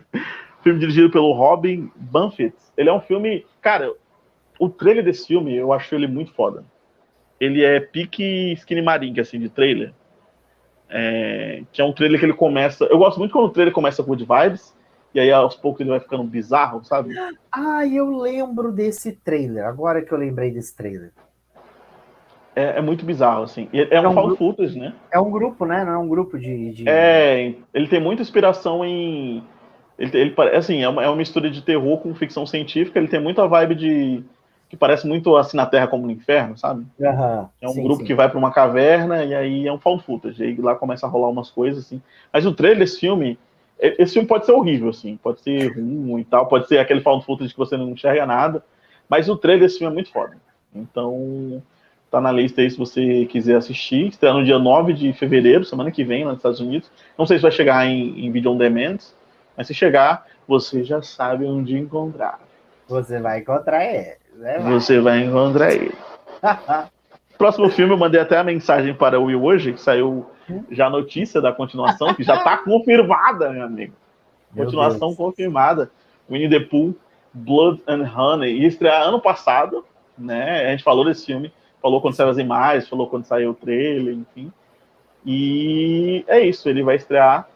filme 0.64 0.80
dirigido 0.80 1.10
pelo 1.10 1.34
Robin 1.34 1.92
Banfitt. 1.94 2.56
Ele 2.78 2.88
é 2.88 2.92
um 2.94 3.02
filme. 3.02 3.44
Cara, 3.60 3.92
o 4.58 4.70
trailer 4.70 5.04
desse 5.04 5.26
filme 5.26 5.54
eu 5.54 5.70
acho 5.70 5.94
ele 5.94 6.06
muito 6.06 6.32
foda. 6.32 6.64
Ele 7.38 7.62
é 7.62 7.78
pique 7.78 8.54
Skinny 8.54 8.80
Marink, 8.80 9.20
assim, 9.20 9.38
de 9.38 9.50
trailer. 9.50 9.92
É, 10.90 11.62
que 11.72 11.82
é 11.82 11.84
um 11.84 11.92
trailer 11.92 12.18
que 12.18 12.26
ele 12.26 12.32
começa. 12.32 12.84
Eu 12.86 12.98
gosto 12.98 13.18
muito 13.18 13.32
quando 13.32 13.46
o 13.46 13.50
trailer 13.50 13.74
começa 13.74 14.02
com 14.02 14.08
good 14.08 14.24
vibes, 14.24 14.74
e 15.14 15.20
aí 15.20 15.30
aos 15.30 15.54
poucos 15.54 15.80
ele 15.80 15.90
vai 15.90 16.00
ficando 16.00 16.24
bizarro, 16.24 16.84
sabe? 16.84 17.14
Ah, 17.52 17.86
eu 17.86 18.16
lembro 18.16 18.72
desse 18.72 19.12
trailer, 19.12 19.66
agora 19.66 20.02
que 20.02 20.12
eu 20.12 20.18
lembrei 20.18 20.50
desse 20.50 20.74
trailer. 20.74 21.12
É, 22.58 22.78
é 22.78 22.80
muito 22.80 23.04
bizarro, 23.04 23.44
assim. 23.44 23.68
É, 23.72 23.96
é 23.96 24.00
um, 24.00 24.10
um 24.10 24.14
found 24.14 24.36
footage, 24.36 24.78
né? 24.78 24.92
É 25.12 25.20
um 25.20 25.30
grupo, 25.30 25.64
né? 25.64 25.84
Não 25.84 25.92
é 25.92 25.98
um 25.98 26.08
grupo 26.08 26.38
de, 26.38 26.72
de... 26.72 26.88
É, 26.88 27.54
ele 27.72 27.86
tem 27.86 28.00
muita 28.00 28.22
inspiração 28.22 28.84
em. 28.84 29.44
Ele, 29.98 30.18
ele 30.18 30.34
assim, 30.56 30.82
é 30.82 30.88
uma, 30.88 31.04
é 31.04 31.06
uma 31.08 31.16
mistura 31.16 31.50
de 31.50 31.62
terror 31.62 31.98
com 31.98 32.14
ficção 32.14 32.46
científica, 32.46 32.98
ele 32.98 33.08
tem 33.08 33.20
muita 33.20 33.46
vibe 33.46 33.74
de 33.74 34.24
que 34.68 34.76
parece 34.76 35.06
muito 35.06 35.36
assim 35.36 35.56
na 35.56 35.66
Terra 35.66 35.86
como 35.86 36.06
no 36.06 36.12
Inferno, 36.12 36.56
sabe? 36.56 36.86
Uhum, 36.98 37.48
é 37.60 37.68
um 37.68 37.72
sim, 37.72 37.82
grupo 37.82 38.00
sim. 38.00 38.06
que 38.06 38.14
vai 38.14 38.28
para 38.28 38.38
uma 38.38 38.52
caverna 38.52 39.24
e 39.24 39.34
aí 39.34 39.66
é 39.66 39.72
um 39.72 39.78
found 39.78 40.02
footage, 40.04 40.42
aí 40.42 40.56
lá 40.56 40.74
começa 40.74 41.06
a 41.06 41.08
rolar 41.08 41.28
umas 41.28 41.50
coisas 41.50 41.86
assim. 41.86 42.02
Mas 42.32 42.44
o 42.44 42.52
trailer 42.52 42.80
desse 42.80 43.00
filme, 43.00 43.38
esse 43.80 44.12
filme 44.12 44.28
pode 44.28 44.44
ser 44.44 44.52
horrível 44.52 44.90
assim, 44.90 45.16
pode 45.16 45.40
ser 45.40 45.74
ruim 45.74 46.20
e 46.20 46.24
tal, 46.24 46.46
pode 46.46 46.68
ser 46.68 46.78
aquele 46.78 47.00
found 47.00 47.24
footage 47.24 47.52
que 47.52 47.58
você 47.58 47.76
não 47.76 47.90
enxerga 47.90 48.26
nada, 48.26 48.62
mas 49.08 49.28
o 49.28 49.36
trailer 49.36 49.64
desse 49.64 49.78
filme 49.78 49.92
é 49.92 49.94
muito 49.94 50.12
foda. 50.12 50.36
Então, 50.74 51.62
tá 52.10 52.20
na 52.20 52.30
lista 52.30 52.60
aí 52.60 52.70
se 52.70 52.78
você 52.78 53.24
quiser 53.26 53.56
assistir. 53.56 54.08
Estreia 54.08 54.34
no 54.34 54.44
dia 54.44 54.58
9 54.58 54.92
de 54.92 55.12
fevereiro, 55.14 55.64
semana 55.64 55.90
que 55.90 56.04
vem, 56.04 56.24
lá 56.24 56.30
nos 56.30 56.40
Estados 56.40 56.60
Unidos. 56.60 56.90
Não 57.16 57.26
sei 57.26 57.38
se 57.38 57.42
vai 57.42 57.50
chegar 57.50 57.86
em, 57.86 58.26
em 58.26 58.30
video 58.30 58.52
on 58.52 58.58
demand, 58.58 58.98
mas 59.56 59.66
se 59.66 59.74
chegar, 59.74 60.26
você 60.46 60.84
já 60.84 61.00
sabe 61.00 61.46
onde 61.46 61.76
encontrar. 61.76 62.38
Você 62.88 63.20
vai 63.20 63.40
encontrar 63.40 63.84
ele. 63.84 64.16
Né? 64.38 64.58
Você 64.70 65.00
vai 65.00 65.24
encontrar 65.24 65.72
ele. 65.72 65.92
Próximo 67.36 67.68
filme, 67.70 67.92
eu 67.92 67.98
mandei 67.98 68.20
até 68.20 68.38
a 68.38 68.44
mensagem 68.44 68.94
para 68.94 69.18
o 69.18 69.24
Will 69.24 69.42
hoje, 69.42 69.72
que 69.72 69.80
saiu 69.80 70.26
já 70.70 70.86
a 70.86 70.90
notícia 70.90 71.40
da 71.40 71.52
continuação, 71.52 72.14
que 72.14 72.22
já 72.22 72.36
está 72.36 72.56
confirmada, 72.62 73.50
meu 73.50 73.64
amigo. 73.64 73.94
Meu 74.52 74.64
continuação 74.64 75.08
Deus. 75.08 75.16
confirmada. 75.16 75.90
Winnie 76.30 76.48
the 76.48 76.60
Pooh, 76.60 76.94
Blood 77.34 77.82
and 77.88 78.08
Honey. 78.16 78.60
E 78.60 78.66
estrear 78.66 79.02
ano 79.02 79.20
passado, 79.20 79.84
né? 80.16 80.66
A 80.66 80.70
gente 80.70 80.84
falou 80.84 81.04
desse 81.04 81.26
filme, 81.26 81.52
falou 81.82 82.00
quando 82.00 82.14
saiu 82.14 82.30
as 82.30 82.38
imagens, 82.38 82.88
falou 82.88 83.08
quando 83.08 83.24
saiu 83.24 83.50
o 83.50 83.54
trailer, 83.54 84.14
enfim. 84.14 84.52
E 85.26 86.24
é 86.28 86.40
isso, 86.40 86.68
ele 86.68 86.82
vai 86.82 86.94
estrear 86.94 87.48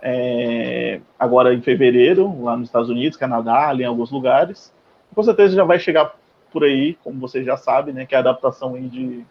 é, 0.00 1.00
agora 1.18 1.52
em 1.52 1.60
fevereiro, 1.60 2.42
lá 2.42 2.56
nos 2.56 2.68
Estados 2.68 2.88
Unidos, 2.88 3.18
Canadá, 3.18 3.68
ali 3.68 3.82
em 3.82 3.86
alguns 3.86 4.10
lugares. 4.10 4.72
Com 5.14 5.22
certeza 5.22 5.54
já 5.54 5.64
vai 5.64 5.78
chegar 5.78 6.14
por 6.52 6.64
aí, 6.64 6.94
como 7.02 7.18
vocês 7.20 7.44
já 7.44 7.56
sabem, 7.56 7.94
né? 7.94 8.06
Que 8.06 8.14
é 8.14 8.18
a 8.18 8.20
adaptação 8.20 8.74
aí 8.74 8.88
de, 8.88 9.24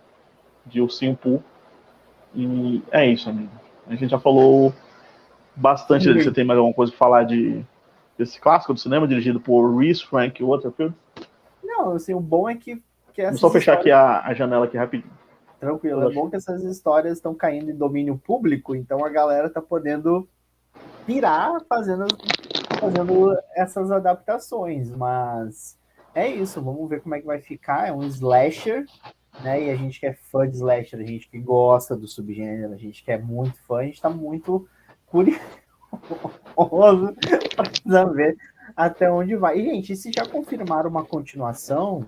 de 0.65 0.81
Ursinho 0.81 1.15
Poo. 1.15 1.43
E 2.33 2.81
é 2.91 3.05
isso, 3.05 3.29
amigo. 3.29 3.51
A 3.87 3.95
gente 3.95 4.09
já 4.09 4.19
falou 4.19 4.73
bastante 5.55 6.05
dele. 6.05 6.23
Você 6.23 6.31
tem 6.31 6.43
mais 6.43 6.57
alguma 6.57 6.73
coisa 6.73 6.91
para 6.91 6.99
falar 6.99 7.23
de, 7.23 7.63
desse 8.17 8.39
clássico 8.39 8.73
do 8.73 8.79
cinema, 8.79 9.07
dirigido 9.07 9.39
por 9.39 9.75
Reese 9.77 10.03
Frank 10.05 10.43
Waterfield? 10.43 10.95
Não, 11.63 11.91
assim, 11.91 12.13
o 12.13 12.19
bom 12.19 12.49
é 12.49 12.55
que. 12.55 12.81
que 13.13 13.23
Vamos 13.23 13.39
só 13.39 13.49
fechar 13.49 13.73
aqui 13.73 13.91
a, 13.91 14.21
a 14.21 14.33
janela 14.33 14.65
aqui 14.65 14.77
rapidinho. 14.77 15.11
Tranquilo, 15.59 16.09
é 16.09 16.11
bom 16.11 16.27
que 16.27 16.35
essas 16.35 16.63
histórias 16.63 17.17
estão 17.17 17.35
caindo 17.35 17.69
em 17.69 17.75
domínio 17.75 18.17
público, 18.17 18.75
então 18.75 19.05
a 19.05 19.09
galera 19.09 19.47
tá 19.47 19.61
podendo 19.61 20.27
pirar 21.05 21.61
fazendo, 21.69 22.07
fazendo 22.79 23.37
essas 23.55 23.91
adaptações, 23.91 24.89
mas 24.89 25.77
é 26.13 26.27
isso, 26.27 26.61
vamos 26.61 26.89
ver 26.89 27.01
como 27.01 27.15
é 27.15 27.19
que 27.19 27.25
vai 27.25 27.39
ficar. 27.39 27.87
É 27.87 27.93
um 27.93 28.03
slasher, 28.03 28.85
né? 29.43 29.63
E 29.63 29.69
a 29.69 29.75
gente 29.75 29.99
que 29.99 30.05
é 30.05 30.13
fã 30.13 30.47
de 30.47 30.55
slasher, 30.55 30.99
a 30.99 31.05
gente 31.05 31.29
que 31.29 31.39
gosta 31.39 31.95
do 31.95 32.07
subgênero, 32.07 32.73
a 32.73 32.77
gente 32.77 33.03
que 33.03 33.11
é 33.11 33.17
muito 33.17 33.57
fã, 33.65 33.77
a 33.77 33.83
gente 33.83 34.01
tá 34.01 34.09
muito 34.09 34.67
curioso 35.07 35.39
para 37.83 38.05
ver 38.05 38.37
até 38.75 39.11
onde 39.11 39.35
vai. 39.35 39.59
E, 39.59 39.63
gente, 39.63 39.95
se 39.95 40.11
já 40.13 40.25
confirmaram 40.25 40.89
uma 40.89 41.05
continuação, 41.05 42.05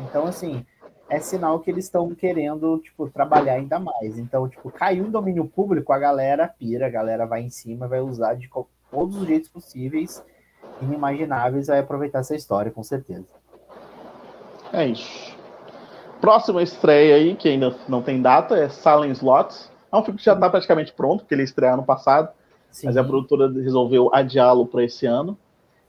então, 0.00 0.26
assim, 0.26 0.64
é 1.08 1.20
sinal 1.20 1.60
que 1.60 1.70
eles 1.70 1.84
estão 1.84 2.14
querendo, 2.14 2.78
tipo, 2.78 3.08
trabalhar 3.08 3.54
ainda 3.54 3.78
mais. 3.78 4.18
Então, 4.18 4.48
tipo, 4.48 4.70
caiu 4.70 5.06
em 5.06 5.10
domínio 5.10 5.46
público, 5.46 5.92
a 5.92 5.98
galera 5.98 6.48
pira, 6.48 6.86
a 6.86 6.90
galera 6.90 7.26
vai 7.26 7.42
em 7.42 7.50
cima, 7.50 7.88
vai 7.88 8.00
usar 8.00 8.34
de 8.34 8.50
todos 8.90 9.16
os 9.16 9.26
jeitos 9.26 9.48
possíveis, 9.48 10.24
inimagináveis, 10.80 11.68
vai 11.68 11.78
aproveitar 11.78 12.20
essa 12.20 12.34
história, 12.34 12.70
com 12.70 12.82
certeza. 12.82 13.26
É 14.76 14.86
isso. 14.86 15.34
Próxima 16.20 16.62
estreia 16.62 17.16
aí, 17.16 17.34
que 17.34 17.48
ainda 17.48 17.74
não 17.88 18.02
tem 18.02 18.20
data, 18.20 18.54
é 18.54 18.68
Silent 18.68 19.16
Slots. 19.16 19.72
É 19.90 19.96
um 19.96 20.02
filme 20.02 20.18
que 20.18 20.24
já 20.24 20.34
está 20.34 20.50
praticamente 20.50 20.92
pronto, 20.92 21.20
porque 21.20 21.34
ele 21.34 21.44
estreou 21.44 21.72
ano 21.72 21.82
passado, 21.82 22.28
Sim. 22.70 22.86
mas 22.86 22.96
a 22.98 23.02
produtora 23.02 23.50
resolveu 23.50 24.10
adiá-lo 24.12 24.66
para 24.66 24.84
esse 24.84 25.06
ano. 25.06 25.36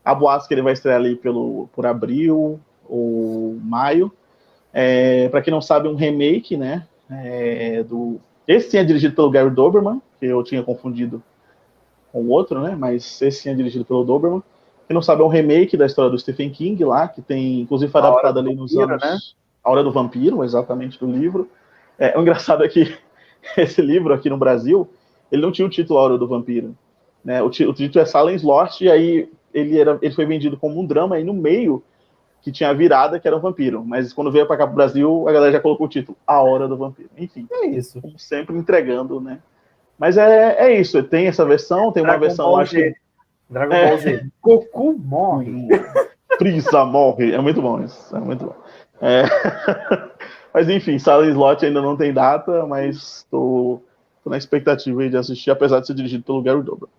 A 0.05 0.15
boas 0.15 0.47
que 0.47 0.53
ele 0.53 0.61
vai 0.61 0.71
estrear 0.71 1.01
ali 1.01 1.17
pelo, 1.17 1.67
por 1.73 1.85
abril 1.85 2.61
ou 2.88 3.57
maio. 3.61 4.09
É, 4.71 5.27
para 5.27 5.41
quem 5.41 5.51
não 5.51 5.59
sabe, 5.59 5.89
um 5.89 5.95
remake, 5.95 6.55
né? 6.55 6.88
É, 7.09 7.83
do... 7.83 8.21
Esse 8.47 8.71
sim 8.71 8.77
é 8.77 8.85
dirigido 8.85 9.13
pelo 9.13 9.29
Gary 9.29 9.49
Doberman, 9.49 10.01
que 10.17 10.27
eu 10.27 10.41
tinha 10.43 10.63
confundido 10.63 11.21
com 12.13 12.21
o 12.21 12.29
outro, 12.29 12.61
né? 12.61 12.73
Mas 12.73 13.21
esse 13.21 13.41
sim 13.41 13.49
é 13.49 13.53
dirigido 13.53 13.83
pelo 13.83 14.05
Doberman. 14.05 14.41
Quem 14.88 14.93
não 14.93 15.01
sabe, 15.01 15.21
é 15.21 15.25
um 15.25 15.29
remake 15.29 15.75
da 15.75 15.85
história 15.85 16.09
do 16.09 16.17
Stephen 16.17 16.49
King 16.49 16.83
lá, 16.85 17.09
que 17.09 17.21
tem, 17.21 17.59
inclusive, 17.61 17.91
foi 17.91 17.99
adaptado 17.99 18.39
ali 18.39 18.55
nos 18.55 18.71
vampiro, 18.71 18.93
anos. 18.93 19.03
Né? 19.03 19.17
A 19.63 19.69
Hora 19.69 19.83
do 19.83 19.91
Vampiro, 19.91 20.43
exatamente, 20.45 20.97
do 20.97 21.05
livro. 21.05 21.49
É, 21.99 22.17
o 22.17 22.21
engraçado 22.21 22.63
é 22.63 22.69
que 22.69 22.97
esse 23.57 23.81
livro 23.81 24.13
aqui 24.13 24.29
no 24.29 24.38
Brasil, 24.38 24.88
ele 25.29 25.41
não 25.41 25.51
tinha 25.51 25.65
o 25.65 25.69
título 25.69 25.99
A 25.99 26.03
Hora 26.03 26.17
do 26.17 26.27
Vampiro. 26.27 26.73
Né? 27.23 27.41
O, 27.41 27.47
o 27.47 27.51
título 27.51 28.01
é 28.01 28.05
Silence 28.05 28.45
Lost, 28.45 28.80
e 28.80 28.89
aí 28.89 29.30
ele, 29.53 29.77
era, 29.77 29.99
ele 30.01 30.15
foi 30.15 30.26
vendido 30.26 30.55
como 30.55 30.80
um 30.80 30.85
drama, 30.85 31.19
e 31.19 31.23
no 31.23 31.34
meio 31.34 31.84
que 32.41 32.51
tinha 32.51 32.69
a 32.69 32.73
virada, 32.73 33.19
que 33.19 33.27
era 33.27 33.35
um 33.35 33.41
vampiro. 33.41 33.84
Mas 33.84 34.14
quando 34.14 34.31
veio 34.31 34.45
para 34.45 34.55
cá 34.55 34.65
pro 34.65 34.76
Brasil, 34.76 35.27
a 35.27 35.34
galera 35.34 35.51
já 35.51 35.59
colocou 35.59 35.85
o 35.85 35.89
título, 35.89 36.18
A 36.26 36.41
Hora 36.41 36.65
do 36.65 36.77
Vampiro. 36.77 37.09
Enfim, 37.18 37.45
é 37.51 37.65
isso. 37.65 37.99
Como 38.01 38.18
sempre 38.18 38.55
entregando, 38.55 39.19
né? 39.19 39.39
Mas 39.99 40.18
é, 40.18 40.55
é 40.57 40.80
isso, 40.80 41.03
tem 41.03 41.27
essa 41.27 41.43
versão, 41.43 41.91
tem 41.91 42.03
Dragon 42.03 42.18
uma 42.18 42.27
versão, 42.27 42.55
acho 42.55 42.76
que... 42.76 42.95
Dragon 43.49 43.74
é... 43.74 43.90
Ball 43.90 43.98
Z. 43.98 44.32
Goku 44.41 44.94
morre. 44.98 45.68
Prisa 46.38 46.86
morre. 46.86 47.34
É 47.34 47.41
muito 47.41 47.61
bom 47.61 47.84
isso. 47.84 48.15
É 48.15 48.19
muito 48.19 48.45
bom. 48.45 48.56
É... 49.02 49.24
mas 50.53 50.69
enfim, 50.69 50.99
Silent 50.99 51.32
Slot 51.32 51.65
ainda 51.65 51.82
não 51.82 51.95
tem 51.95 52.14
data, 52.14 52.65
mas 52.65 53.24
estou 53.24 53.84
na 54.26 54.38
expectativa 54.38 55.07
de 55.07 55.18
assistir, 55.18 55.52
apesar 55.52 55.80
de 55.80 55.88
ser 55.88 55.94
dirigido 55.94 56.24
pelo 56.24 56.41
Gary 56.41 56.61
Dober. 56.61 56.90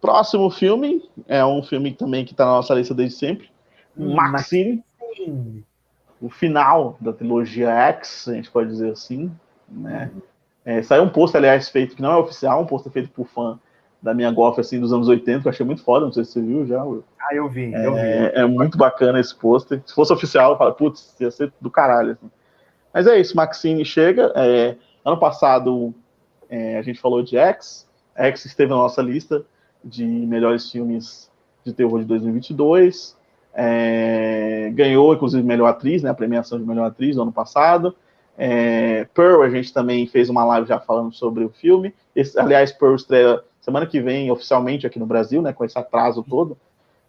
Próximo 0.00 0.50
filme 0.50 1.02
é 1.26 1.44
um 1.44 1.62
filme 1.62 1.92
também 1.92 2.24
que 2.24 2.32
está 2.32 2.46
na 2.46 2.52
nossa 2.52 2.74
lista 2.74 2.94
desde 2.94 3.16
sempre. 3.16 3.50
Hum, 3.96 4.14
Maxine. 4.14 4.84
Maxine. 5.00 5.64
O 6.20 6.30
final 6.30 6.96
da 7.00 7.12
trilogia 7.12 7.70
X, 7.70 8.28
a 8.28 8.34
gente 8.34 8.50
pode 8.50 8.70
dizer 8.70 8.92
assim. 8.92 9.30
Né? 9.68 10.10
É, 10.64 10.82
saiu 10.82 11.02
um 11.02 11.08
post, 11.08 11.36
aliás, 11.36 11.68
feito 11.68 11.96
que 11.96 12.02
não 12.02 12.12
é 12.12 12.16
oficial, 12.16 12.62
um 12.62 12.66
post 12.66 12.88
feito 12.90 13.10
por 13.10 13.26
fã 13.26 13.58
da 14.06 14.14
minha 14.14 14.30
golf 14.30 14.56
assim 14.60 14.78
dos 14.78 14.92
anos 14.92 15.08
80, 15.08 15.40
que 15.40 15.48
eu 15.48 15.50
achei 15.50 15.66
muito 15.66 15.82
foda, 15.82 16.06
não 16.06 16.12
sei 16.12 16.24
se 16.24 16.30
você 16.30 16.40
viu 16.40 16.64
já. 16.64 16.80
Ah, 16.80 17.34
eu 17.34 17.48
vi, 17.48 17.74
é, 17.74 17.86
eu 17.86 17.94
vi. 17.94 18.00
É 18.00 18.46
muito 18.46 18.78
bacana 18.78 19.18
esse 19.18 19.34
pôster. 19.34 19.82
Se 19.84 19.92
fosse 19.92 20.12
oficial, 20.12 20.52
eu 20.52 20.56
falo, 20.56 20.72
putz, 20.74 21.16
ia 21.18 21.28
ser 21.28 21.52
do 21.60 21.68
caralho. 21.68 22.12
Assim. 22.12 22.30
Mas 22.94 23.08
é 23.08 23.18
isso, 23.18 23.36
Maxine 23.36 23.84
chega. 23.84 24.32
É, 24.36 24.76
ano 25.04 25.18
passado 25.18 25.92
é, 26.48 26.78
a 26.78 26.82
gente 26.82 27.00
falou 27.00 27.20
de 27.20 27.36
X. 27.36 27.84
X 28.14 28.44
esteve 28.44 28.70
na 28.70 28.76
nossa 28.76 29.02
lista 29.02 29.44
de 29.84 30.04
melhores 30.04 30.70
filmes 30.70 31.28
de 31.64 31.72
terror 31.72 31.98
de 31.98 32.04
2022. 32.04 33.16
É, 33.52 34.70
ganhou, 34.72 35.14
inclusive, 35.14 35.42
melhor 35.42 35.66
atriz, 35.66 36.04
né? 36.04 36.10
A 36.10 36.14
premiação 36.14 36.60
de 36.60 36.64
melhor 36.64 36.86
atriz 36.86 37.16
no 37.16 37.22
ano 37.22 37.32
passado. 37.32 37.96
É, 38.38 39.04
Pearl, 39.12 39.42
a 39.42 39.50
gente 39.50 39.72
também 39.72 40.06
fez 40.06 40.30
uma 40.30 40.44
live 40.44 40.68
já 40.68 40.78
falando 40.78 41.12
sobre 41.12 41.42
o 41.42 41.48
filme. 41.48 41.92
Esse, 42.14 42.38
aliás, 42.38 42.70
Pearl 42.70 42.94
estreia 42.94 43.42
semana 43.66 43.86
que 43.86 44.00
vem, 44.00 44.30
oficialmente, 44.30 44.86
aqui 44.86 44.98
no 44.98 45.06
Brasil, 45.06 45.42
né? 45.42 45.52
Com 45.52 45.64
esse 45.64 45.78
atraso 45.78 46.22
todo. 46.22 46.56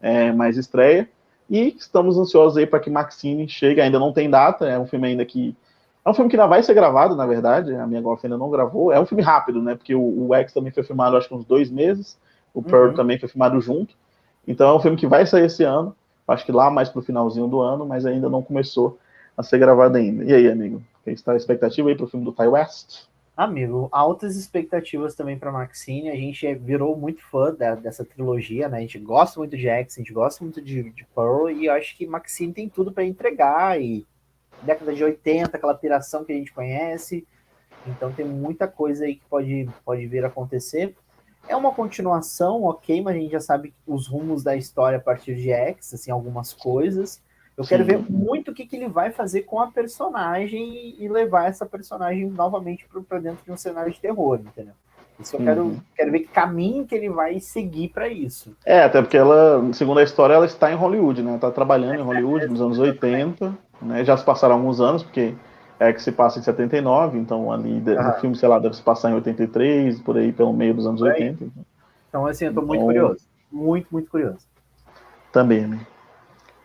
é, 0.02 0.32
mais 0.32 0.58
estreia. 0.58 1.10
E 1.50 1.76
estamos 1.78 2.18
ansiosos 2.18 2.58
aí 2.58 2.66
para 2.66 2.80
que 2.80 2.90
Maxine 2.90 3.48
chegue, 3.48 3.80
ainda 3.80 4.00
não 4.00 4.12
tem 4.12 4.30
data, 4.30 4.68
é 4.68 4.78
um 4.78 4.86
filme 4.86 5.08
ainda 5.08 5.26
que. 5.26 5.56
É 6.04 6.10
um 6.10 6.14
filme 6.14 6.30
que 6.30 6.36
ainda 6.38 6.48
vai 6.48 6.64
ser 6.64 6.74
gravado, 6.74 7.16
na 7.16 7.26
verdade, 7.26 7.74
a 7.76 7.86
minha 7.86 8.02
golfe 8.02 8.26
ainda 8.26 8.38
não 8.38 8.50
gravou. 8.50 8.92
É 8.92 9.00
um 9.00 9.06
filme 9.06 9.24
rápido, 9.24 9.62
né? 9.62 9.76
Porque 9.76 9.94
o, 9.94 10.28
o 10.28 10.34
X 10.36 10.54
também 10.54 10.72
foi 10.72 10.84
filmado, 10.84 11.18
acho 11.18 11.28
que 11.28 11.36
uns 11.36 11.46
dois 11.46 11.70
meses, 11.70 12.18
o 12.54 12.62
Pearl 12.62 12.90
uhum. 12.90 12.96
também 12.96 13.20
foi 13.20 13.28
filmado 13.28 13.60
junto. 13.60 13.96
Então 14.48 14.70
é 14.70 14.74
um 14.74 14.80
filme 14.80 14.98
que 14.98 15.08
vai 15.08 15.26
sair 15.26 15.46
esse 15.46 15.64
ano, 15.64 15.96
acho 16.28 16.46
que 16.46 16.52
lá 16.52 16.70
mais 16.70 16.90
pro 16.90 17.02
finalzinho 17.02 17.48
do 17.48 17.60
ano, 17.60 17.86
mas 17.86 18.06
ainda 18.06 18.30
não 18.30 18.42
começou 18.42 18.98
a 19.36 19.44
ser 19.44 19.58
gravado 19.58 19.98
ainda. 19.98 20.24
E 20.24 20.34
aí, 20.34 20.50
amigo? 20.50 20.82
Quem 21.04 21.14
está 21.14 21.34
a 21.34 21.38
expectativa 21.38 21.90
aí 21.90 21.96
pro 21.96 22.08
filme 22.08 22.26
do 22.26 22.32
Ty 22.32 22.48
West? 22.48 23.08
Amigo, 23.38 23.88
altas 23.92 24.36
expectativas 24.36 25.14
também 25.14 25.38
para 25.38 25.52
Maxine. 25.52 26.10
A 26.10 26.16
gente 26.16 26.56
virou 26.56 26.98
muito 26.98 27.22
fã 27.22 27.54
da, 27.54 27.76
dessa 27.76 28.04
trilogia, 28.04 28.68
né? 28.68 28.80
A 28.80 28.82
gente 28.82 28.98
gosta 28.98 29.40
muito 29.40 29.56
de 29.56 29.70
X, 29.70 29.96
a 29.96 30.02
gente 30.02 30.12
gosta 30.12 30.44
muito 30.44 30.60
de, 30.60 30.90
de 30.90 31.06
Pearl, 31.14 31.48
e 31.52 31.68
eu 31.68 31.74
acho 31.74 31.96
que 31.96 32.08
Maxine 32.08 32.52
tem 32.52 32.68
tudo 32.68 32.92
para 32.92 33.06
entregar. 33.06 33.80
E 33.80 34.08
década 34.64 34.92
de 34.92 35.04
80, 35.04 35.56
aquela 35.56 35.76
piração 35.76 36.26
que 36.26 36.34
a 36.34 36.36
gente 36.36 36.52
conhece. 36.52 37.28
Então 37.86 38.12
tem 38.12 38.26
muita 38.26 38.68
coisa 38.68 39.06
aí 39.06 39.18
que 39.18 39.26
pode, 39.30 39.70
pode 39.86 40.08
vir 40.08 40.26
a 40.26 40.30
acontecer. 40.30 40.96
É 41.48 41.56
uma 41.56 41.72
continuação, 41.72 42.64
ok, 42.64 43.02
mas 43.04 43.16
a 43.16 43.20
gente 43.20 43.32
já 43.34 43.40
sabe 43.40 43.72
os 43.86 44.08
rumos 44.08 44.44
da 44.44 44.56
história 44.56 44.98
a 44.98 45.02
partir 45.02 45.36
de 45.36 45.52
X, 45.52 45.94
assim, 45.94 46.10
algumas 46.10 46.54
coisas. 46.54 47.22
Eu 47.58 47.64
Sim. 47.64 47.70
quero 47.70 47.86
ver 47.86 48.06
muito 48.08 48.52
o 48.52 48.54
que, 48.54 48.68
que 48.68 48.76
ele 48.76 48.88
vai 48.88 49.12
fazer 49.12 49.42
com 49.42 49.60
a 49.60 49.68
personagem 49.68 50.96
e 51.00 51.08
levar 51.10 51.50
essa 51.50 51.66
personagem 51.66 52.30
novamente 52.30 52.88
para 53.10 53.18
dentro 53.18 53.44
de 53.44 53.52
um 53.52 53.58
cenário 53.58 53.92
de 53.92 54.00
terror, 54.00 54.40
entendeu? 54.40 54.74
Isso 55.20 55.36
eu 55.36 55.40
quero, 55.40 55.62
uhum. 55.64 55.80
quero 55.96 56.12
ver 56.12 56.20
que 56.20 56.28
caminho 56.28 56.86
que 56.86 56.94
ele 56.94 57.10
vai 57.10 57.40
seguir 57.40 57.90
para 57.90 58.08
isso. 58.08 58.56
É, 58.64 58.84
até 58.84 59.02
porque 59.02 59.18
ela, 59.18 59.68
segundo 59.74 60.00
a 60.00 60.04
história, 60.04 60.36
ela 60.36 60.46
está 60.46 60.72
em 60.72 60.76
Hollywood, 60.76 61.24
né? 61.24 61.34
Está 61.34 61.50
trabalhando 61.50 61.96
é, 61.96 61.98
em 61.98 62.04
Hollywood 62.04 62.46
é, 62.46 62.48
nos 62.48 62.62
anos 62.62 62.78
80, 62.78 63.58
né? 63.82 64.06
Já 64.06 64.16
se 64.16 64.24
passaram 64.24 64.54
alguns 64.54 64.80
anos, 64.80 65.02
porque 65.02 65.34
é 65.80 65.92
que 65.92 66.02
se 66.02 66.12
passa 66.12 66.38
em 66.38 66.44
79, 66.44 67.18
então 67.18 67.52
ali 67.52 67.82
ah. 67.98 68.04
no 68.04 68.14
filme, 68.22 68.36
sei 68.36 68.48
lá, 68.48 68.60
deve 68.60 68.76
se 68.76 68.84
passar 68.84 69.10
em 69.10 69.16
83, 69.16 70.00
por 70.02 70.16
aí, 70.16 70.32
pelo 70.32 70.54
meio 70.54 70.76
dos 70.76 70.86
anos 70.86 71.02
80. 71.02 71.44
Então, 71.44 71.66
então 72.08 72.28
assim, 72.28 72.46
eu 72.46 72.54
tô 72.54 72.62
muito 72.62 72.76
então, 72.76 72.86
curioso. 72.86 73.22
Muito, 73.52 73.88
muito 73.92 74.12
curioso. 74.12 74.46
Também, 75.32 75.66
né? 75.66 75.80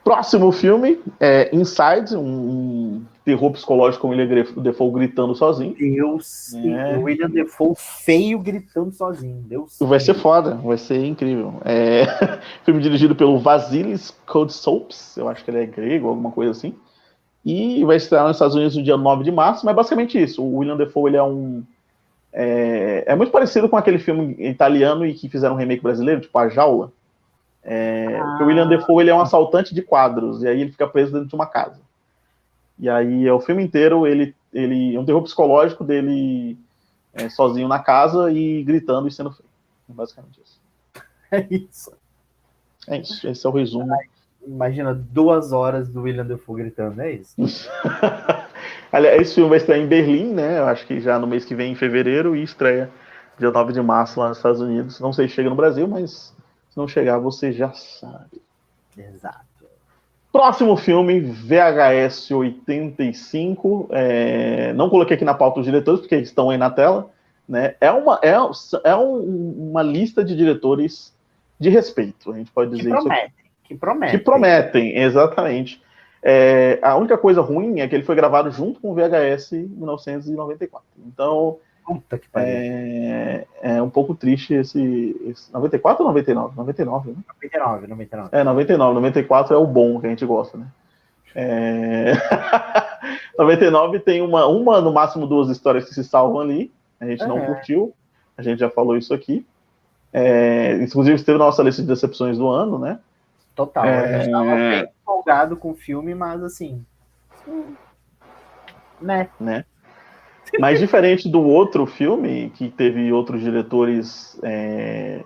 Próximo 0.05 0.51
filme 0.51 0.99
é 1.20 1.55
Inside, 1.55 2.16
um 2.16 3.03
terror 3.24 3.53
psicológico 3.53 4.03
com 4.03 4.09
William 4.09 4.45
Defoe 4.57 4.93
gritando 4.93 5.35
sozinho. 5.35 5.77
Deus, 5.79 6.53
é. 6.55 6.97
William 6.99 7.31
Defoe 7.31 7.74
feio 7.77 8.39
gritando 8.41 8.93
sozinho. 8.93 9.43
Deus. 9.47 9.77
Vai 9.81 10.01
ser 10.01 10.15
foda, 10.15 10.57
vai 10.57 10.77
ser 10.77 11.05
incrível. 11.05 11.55
É... 11.65 12.05
filme 12.65 12.83
dirigido 12.83 13.15
pelo 13.15 13.39
Vasilis 13.39 14.12
Kodsops, 14.27 15.16
eu 15.16 15.29
acho 15.29 15.45
que 15.45 15.51
ele 15.53 15.62
é 15.62 15.66
grego, 15.66 16.09
alguma 16.09 16.33
coisa 16.33 16.51
assim. 16.51 16.74
E 17.45 17.85
vai 17.85 17.97
estrear 17.97 18.27
nos 18.27 18.37
Estados 18.37 18.57
Unidos 18.57 18.77
no 18.77 18.83
dia 18.83 18.97
9 18.97 19.23
de 19.23 19.31
março, 19.31 19.65
mas 19.65 19.74
basicamente 19.74 20.20
isso. 20.20 20.43
O 20.43 20.59
William 20.59 20.77
Defoe 20.77 21.11
ele 21.11 21.16
é 21.16 21.23
um. 21.23 21.62
É, 22.33 23.05
é 23.07 23.15
muito 23.15 23.31
parecido 23.31 23.69
com 23.69 23.77
aquele 23.77 23.99
filme 23.99 24.35
italiano 24.39 25.07
e 25.07 25.12
que 25.15 25.29
fizeram 25.29 25.55
um 25.55 25.59
remake 25.59 25.83
brasileiro, 25.83 26.23
tipo 26.23 26.37
A 26.39 26.49
Jaula. 26.49 26.91
É, 27.64 28.18
ah. 28.18 28.39
O 28.40 28.47
William 28.47 28.68
Defoe 28.68 29.02
ele 29.02 29.10
é 29.10 29.14
um 29.14 29.20
assaltante 29.20 29.74
de 29.74 29.82
quadros, 29.82 30.43
e 30.43 30.48
aí 30.48 30.60
ele 30.60 30.72
fica 30.72 30.86
preso 30.86 31.12
dentro 31.12 31.28
de 31.28 31.34
uma 31.34 31.47
casa. 31.47 31.80
E 32.78 32.89
aí 32.89 33.26
é 33.26 33.32
o 33.32 33.40
filme 33.40 33.62
inteiro, 33.62 34.06
ele, 34.06 34.34
ele 34.52 34.94
é 34.94 34.98
um 34.98 35.05
terror 35.05 35.22
psicológico 35.22 35.84
dele 35.84 36.59
é, 37.14 37.28
sozinho 37.28 37.68
na 37.68 37.78
casa 37.78 38.32
e 38.32 38.62
gritando 38.64 39.06
e 39.06 39.12
sendo 39.12 39.30
feio. 39.30 39.48
É 39.89 39.93
basicamente 39.93 40.40
isso. 40.44 40.60
É 41.30 41.47
isso. 41.51 41.93
É 42.89 42.98
isso, 42.98 43.28
esse 43.28 43.47
é 43.47 43.48
o 43.48 43.52
resumo. 43.52 43.97
Imagina 44.44 44.93
duas 44.93 45.52
horas 45.52 45.89
do 45.89 46.02
William 46.02 46.26
Defoe 46.26 46.62
gritando, 46.62 47.01
é 47.01 47.12
isso? 47.12 47.70
Aliás, 48.90 49.22
esse 49.22 49.34
filme 49.36 49.48
vai 49.48 49.59
estrear 49.59 49.80
em 49.80 49.86
Berlim, 49.86 50.34
né? 50.34 50.59
Eu 50.59 50.66
acho 50.66 50.84
que 50.84 51.01
já 51.01 51.18
no 51.18 51.26
mês 51.26 51.44
que 51.44 51.55
vem, 51.55 51.72
em 51.72 51.76
fevereiro, 51.76 52.34
e 52.34 52.43
estreia 52.43 52.90
dia 53.39 53.51
9 53.51 53.72
de 53.72 53.80
março 53.80 54.18
lá 54.18 54.28
nos 54.28 54.39
Estados 54.39 54.60
Unidos. 54.60 54.98
Não 54.98 55.12
sei 55.12 55.28
se 55.28 55.34
chega 55.34 55.48
no 55.48 55.56
Brasil, 55.56 55.86
mas 55.86 56.34
se 56.73 56.78
não 56.78 56.89
chegar, 56.89 57.19
você 57.19 57.53
já 57.53 57.70
sabe. 57.73 58.40
Exato. 58.97 59.44
Próximo 60.32 60.74
filme, 60.74 61.20
VHS 61.20 62.31
85. 62.31 63.90
É... 63.93 64.73
Não 64.73 64.89
coloquei 64.89 65.16
aqui 65.16 65.24
na 65.24 65.35
pauta 65.35 65.61
os 65.61 65.66
diretores, 65.66 66.01
porque 66.01 66.15
eles 66.15 66.28
estão 66.28 66.49
aí 66.49 66.57
na 66.57 66.70
tela. 66.70 67.11
Né? 67.47 67.74
É, 67.78 67.90
uma, 67.90 68.19
é, 68.23 68.32
é 68.85 68.97
um, 68.97 69.69
uma 69.70 69.82
lista 69.82 70.24
de 70.24 70.35
diretores 70.35 71.15
de 71.61 71.69
respeito, 71.69 72.32
a 72.32 72.39
gente 72.39 72.51
pode 72.51 72.74
dizer 72.74 72.90
que 72.90 72.97
prometem, 72.97 73.24
isso. 73.27 73.35
Que 73.65 73.74
prometem. 73.74 74.19
Que 74.19 74.24
prometem, 74.24 74.99
exatamente. 74.99 75.82
É, 76.23 76.78
a 76.81 76.97
única 76.97 77.19
coisa 77.19 77.43
ruim 77.43 77.81
é 77.81 77.86
que 77.89 77.94
ele 77.94 78.05
foi 78.05 78.16
gravado 78.16 78.51
junto 78.51 78.81
com 78.81 78.93
o 78.93 78.94
VHS 78.94 79.53
em 79.53 79.66
1994. 79.66 80.86
Então, 81.07 81.59
Puta 81.85 82.19
que 82.19 82.29
pariu. 82.29 82.49
É, 82.49 83.47
é 83.61 83.83
um 83.83 83.91
pouco 83.91 84.15
triste 84.15 84.55
esse, 84.55 85.17
esse. 85.27 85.53
94 85.53 86.05
ou 86.05 86.09
99? 86.09 86.57
99, 86.57 87.11
né? 87.11 87.17
99, 87.29 87.87
99. 87.89 88.29
É, 88.33 88.45
99. 88.45 88.95
94 88.95 89.55
é 89.55 89.59
o 89.59 89.67
bom 89.67 90.01
que 90.01 90.07
a 90.07 90.11
gente 90.11 90.25
gosta, 90.25 90.57
né? 90.57 90.67
É... 91.35 92.13
99 93.37 94.01
tem 94.01 94.23
uma, 94.23 94.47
uma, 94.47 94.81
no 94.81 94.93
máximo 94.93 95.27
duas 95.27 95.49
histórias 95.49 95.85
que 95.87 95.95
se 95.95 96.05
salvam 96.05 96.41
ali. 96.41 96.73
A 97.01 97.07
gente 97.07 97.27
não 97.27 97.41
curtiu. 97.45 97.93
A 98.37 98.43
gente 98.43 98.61
já 98.61 98.71
falou 98.71 98.97
isso 98.97 99.13
aqui. 99.13 99.45
É, 100.13 100.75
inclusive, 100.75 101.17
esteve 101.17 101.39
na 101.39 101.47
nossa 101.47 101.63
lista 101.63 101.83
de 101.83 101.89
decepções 101.89 102.39
do 102.39 102.49
ano, 102.49 102.79
né? 102.79 103.01
Total. 103.55 103.85
É... 103.85 104.17
Eu 104.17 104.21
estava 104.21 104.55
bem 104.55 104.89
empolgado 105.03 105.57
com 105.57 105.71
o 105.71 105.75
filme, 105.75 106.15
mas 106.15 106.43
assim. 106.43 106.85
Né? 109.01 109.29
Né? 109.41 109.65
Mas 110.59 110.79
diferente 110.79 111.29
do 111.29 111.43
outro 111.43 111.87
filme, 111.87 112.51
que 112.55 112.69
teve 112.69 113.12
outros 113.12 113.41
diretores, 113.41 114.39
é, 114.43 115.23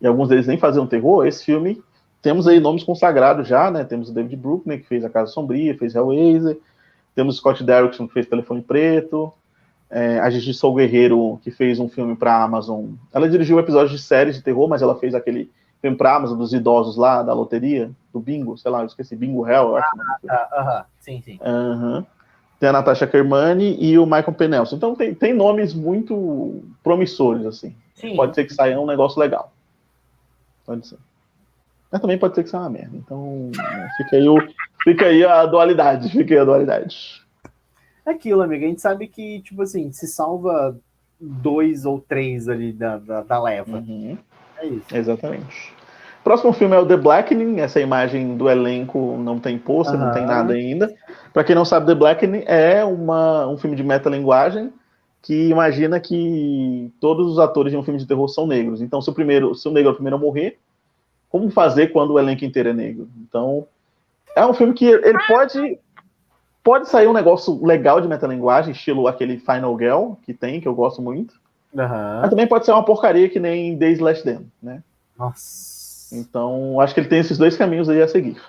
e 0.00 0.06
alguns 0.06 0.28
deles 0.28 0.46
nem 0.46 0.58
faziam 0.58 0.86
terror, 0.86 1.26
esse 1.26 1.44
filme 1.44 1.82
temos 2.22 2.46
aí 2.46 2.60
nomes 2.60 2.84
consagrados 2.84 3.48
já, 3.48 3.70
né? 3.70 3.82
Temos 3.82 4.10
o 4.10 4.14
David 4.14 4.36
Bruckner, 4.36 4.80
que 4.80 4.86
fez 4.86 5.04
A 5.04 5.10
Casa 5.10 5.32
Sombria, 5.32 5.76
fez 5.76 5.94
Hellraiser, 5.94 6.58
temos 7.14 7.36
o 7.36 7.38
Scott 7.38 7.64
Derrickson, 7.64 8.06
que 8.06 8.12
fez 8.12 8.26
Telefone 8.26 8.62
Preto, 8.62 9.32
é, 9.88 10.20
a 10.20 10.28
Gigi 10.30 10.52
Sou 10.52 10.74
Guerreiro, 10.74 11.40
que 11.42 11.50
fez 11.50 11.78
um 11.78 11.88
filme 11.88 12.14
para 12.14 12.34
a 12.34 12.44
Amazon. 12.44 12.90
Ela 13.12 13.28
dirigiu 13.28 13.58
episódios 13.58 13.98
de 13.98 14.06
séries 14.06 14.36
de 14.36 14.42
terror, 14.42 14.68
mas 14.68 14.82
ela 14.82 14.96
fez 14.96 15.14
aquele 15.14 15.50
filme 15.80 15.96
para 15.96 16.12
a 16.12 16.16
Amazon 16.16 16.38
dos 16.38 16.52
idosos 16.52 16.96
lá, 16.96 17.22
da 17.22 17.32
loteria, 17.32 17.90
do 18.12 18.20
Bingo, 18.20 18.56
sei 18.58 18.70
lá, 18.70 18.80
eu 18.80 18.86
esqueci, 18.86 19.16
Bingo 19.16 19.48
Hell, 19.48 19.68
eu 19.68 19.76
acho. 19.76 19.88
Ah, 19.98 20.16
tá, 20.26 20.48
aham, 20.52 20.84
sim, 21.00 21.22
sim. 21.22 21.38
Aham 21.42 22.06
tem 22.60 22.68
a 22.68 22.72
Natasha 22.72 23.06
Kermani 23.06 23.74
e 23.80 23.98
o 23.98 24.04
Michael 24.04 24.34
Penelson. 24.34 24.76
Então 24.76 24.94
tem, 24.94 25.14
tem 25.14 25.32
nomes 25.32 25.72
muito 25.72 26.62
promissores, 26.82 27.46
assim. 27.46 27.74
Sim. 27.94 28.14
Pode 28.14 28.34
ser 28.34 28.44
que 28.44 28.52
saia 28.52 28.78
um 28.78 28.86
negócio 28.86 29.18
legal. 29.18 29.50
Pode 30.66 30.86
ser. 30.86 30.98
Mas 31.90 32.02
também 32.02 32.18
pode 32.18 32.34
ser 32.34 32.44
que 32.44 32.50
saia 32.50 32.64
uma 32.64 32.70
merda. 32.70 32.94
Então 32.94 33.50
fica 33.96 34.16
aí, 34.16 34.28
o, 34.28 34.36
fica 34.84 35.06
aí 35.06 35.24
a 35.24 35.46
dualidade. 35.46 36.10
Fica 36.10 36.34
aí 36.34 36.40
a 36.40 36.44
dualidade. 36.44 37.22
É 38.04 38.10
aquilo, 38.10 38.42
amigo. 38.42 38.64
A 38.64 38.68
gente 38.68 38.82
sabe 38.82 39.08
que, 39.08 39.40
tipo 39.40 39.62
assim, 39.62 39.90
se 39.90 40.06
salva 40.06 40.76
dois 41.18 41.86
ou 41.86 41.98
três 41.98 42.46
ali 42.46 42.72
da, 42.74 42.98
da, 42.98 43.22
da 43.22 43.42
leva. 43.42 43.78
Uhum. 43.78 44.18
É 44.58 44.66
isso. 44.66 44.94
Exatamente. 44.94 45.72
Próximo 46.22 46.52
filme 46.52 46.76
é 46.76 46.78
o 46.78 46.86
The 46.86 46.96
Blackening. 46.96 47.60
Essa 47.60 47.80
imagem 47.80 48.36
do 48.36 48.48
elenco 48.48 49.16
não 49.18 49.38
tem 49.38 49.58
pôster, 49.58 49.98
uhum. 49.98 50.06
não 50.06 50.12
tem 50.12 50.26
nada 50.26 50.52
ainda. 50.52 50.94
Para 51.32 51.44
quem 51.44 51.54
não 51.54 51.64
sabe, 51.64 51.86
The 51.86 51.94
Blackening 51.94 52.44
é 52.46 52.84
uma, 52.84 53.46
um 53.46 53.56
filme 53.56 53.76
de 53.76 53.82
metalinguagem 53.82 54.72
que 55.22 55.48
imagina 55.48 56.00
que 56.00 56.92
todos 57.00 57.30
os 57.30 57.38
atores 57.38 57.72
de 57.72 57.76
um 57.76 57.82
filme 57.82 57.98
de 57.98 58.06
terror 58.06 58.28
são 58.28 58.46
negros. 58.46 58.80
Então, 58.80 59.02
se 59.02 59.10
o 59.10 59.12
primeiro, 59.12 59.54
se 59.54 59.68
o 59.68 59.70
negro 59.70 59.90
é 59.90 59.92
o 59.92 59.94
primeiro 59.94 60.16
a 60.16 60.18
morrer, 60.18 60.58
como 61.28 61.50
fazer 61.50 61.88
quando 61.88 62.12
o 62.12 62.18
elenco 62.18 62.44
inteiro 62.44 62.70
é 62.70 62.72
negro? 62.72 63.08
Então, 63.22 63.66
é 64.34 64.44
um 64.44 64.54
filme 64.54 64.72
que 64.72 64.86
ele 64.86 65.18
pode 65.26 65.78
pode 66.62 66.88
sair 66.88 67.06
um 67.06 67.12
negócio 67.12 67.64
legal 67.64 68.00
de 68.00 68.08
metalinguagem, 68.08 68.72
estilo 68.72 69.08
aquele 69.08 69.38
Final 69.38 69.78
Girl 69.78 70.12
que 70.22 70.34
tem, 70.34 70.60
que 70.60 70.68
eu 70.68 70.74
gosto 70.74 71.00
muito. 71.00 71.34
Uhum. 71.72 72.20
Mas 72.20 72.30
também 72.30 72.46
pode 72.46 72.64
ser 72.64 72.72
uma 72.72 72.84
porcaria 72.84 73.28
que 73.28 73.40
nem 73.40 73.76
Days 73.76 73.98
Last 73.98 74.24
Den, 74.24 74.46
né? 74.62 74.82
Nossa. 75.18 75.79
Então, 76.12 76.80
acho 76.80 76.94
que 76.94 77.00
ele 77.00 77.08
tem 77.08 77.20
esses 77.20 77.38
dois 77.38 77.56
caminhos 77.56 77.88
aí 77.88 78.02
a 78.02 78.08
seguir. 78.08 78.40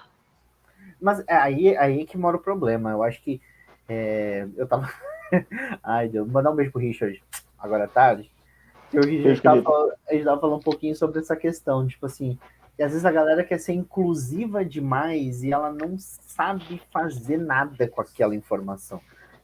Mas 1.02 1.24
é 1.28 1.36
aí, 1.36 1.78
aí 1.78 2.06
que 2.06 2.18
mora 2.18 2.38
o 2.38 2.42
problema. 2.42 2.92
Eu 2.92 3.04
acho 3.04 3.22
que 3.22 3.42
é, 3.90 4.48
eu 4.56 4.68
tava. 4.68 4.90
Ai, 5.84 6.08
Deus, 6.08 6.26
vou 6.26 6.34
mandar 6.34 6.52
um 6.52 6.56
beijo 6.56 6.72
pro 6.72 6.82
Richard 6.82 7.22
agora 7.58 7.86
à 7.86 7.88
tarde. 7.88 8.30
Que 8.90 9.00
hoje 9.00 9.20
a 9.20 9.30
gente, 9.30 9.42
tava 9.42 9.62
falando, 9.62 9.94
a 10.08 10.14
gente 10.14 10.24
tava 10.26 10.42
falando 10.42 10.60
um 10.60 10.64
pouquinho 10.64 10.96
sobre 10.96 11.20
essa 11.20 11.36
questão, 11.36 11.88
tipo 11.88 12.06
assim, 12.06 12.38
que 12.76 12.84
às 12.84 12.92
vezes 12.92 13.06
a 13.06 13.12
galera 13.12 13.44
quer 13.44 13.58
ser 13.58 13.74
inclusiva 13.74 14.66
demais 14.66 15.44
e 15.44 15.52
ela 15.52 15.72
não 15.72 15.96
sabe 15.98 16.82
fazer 16.92 17.38
nada 17.38 17.88
com 17.88 18.02
aquela 18.02 18.36
informação. 18.36 19.00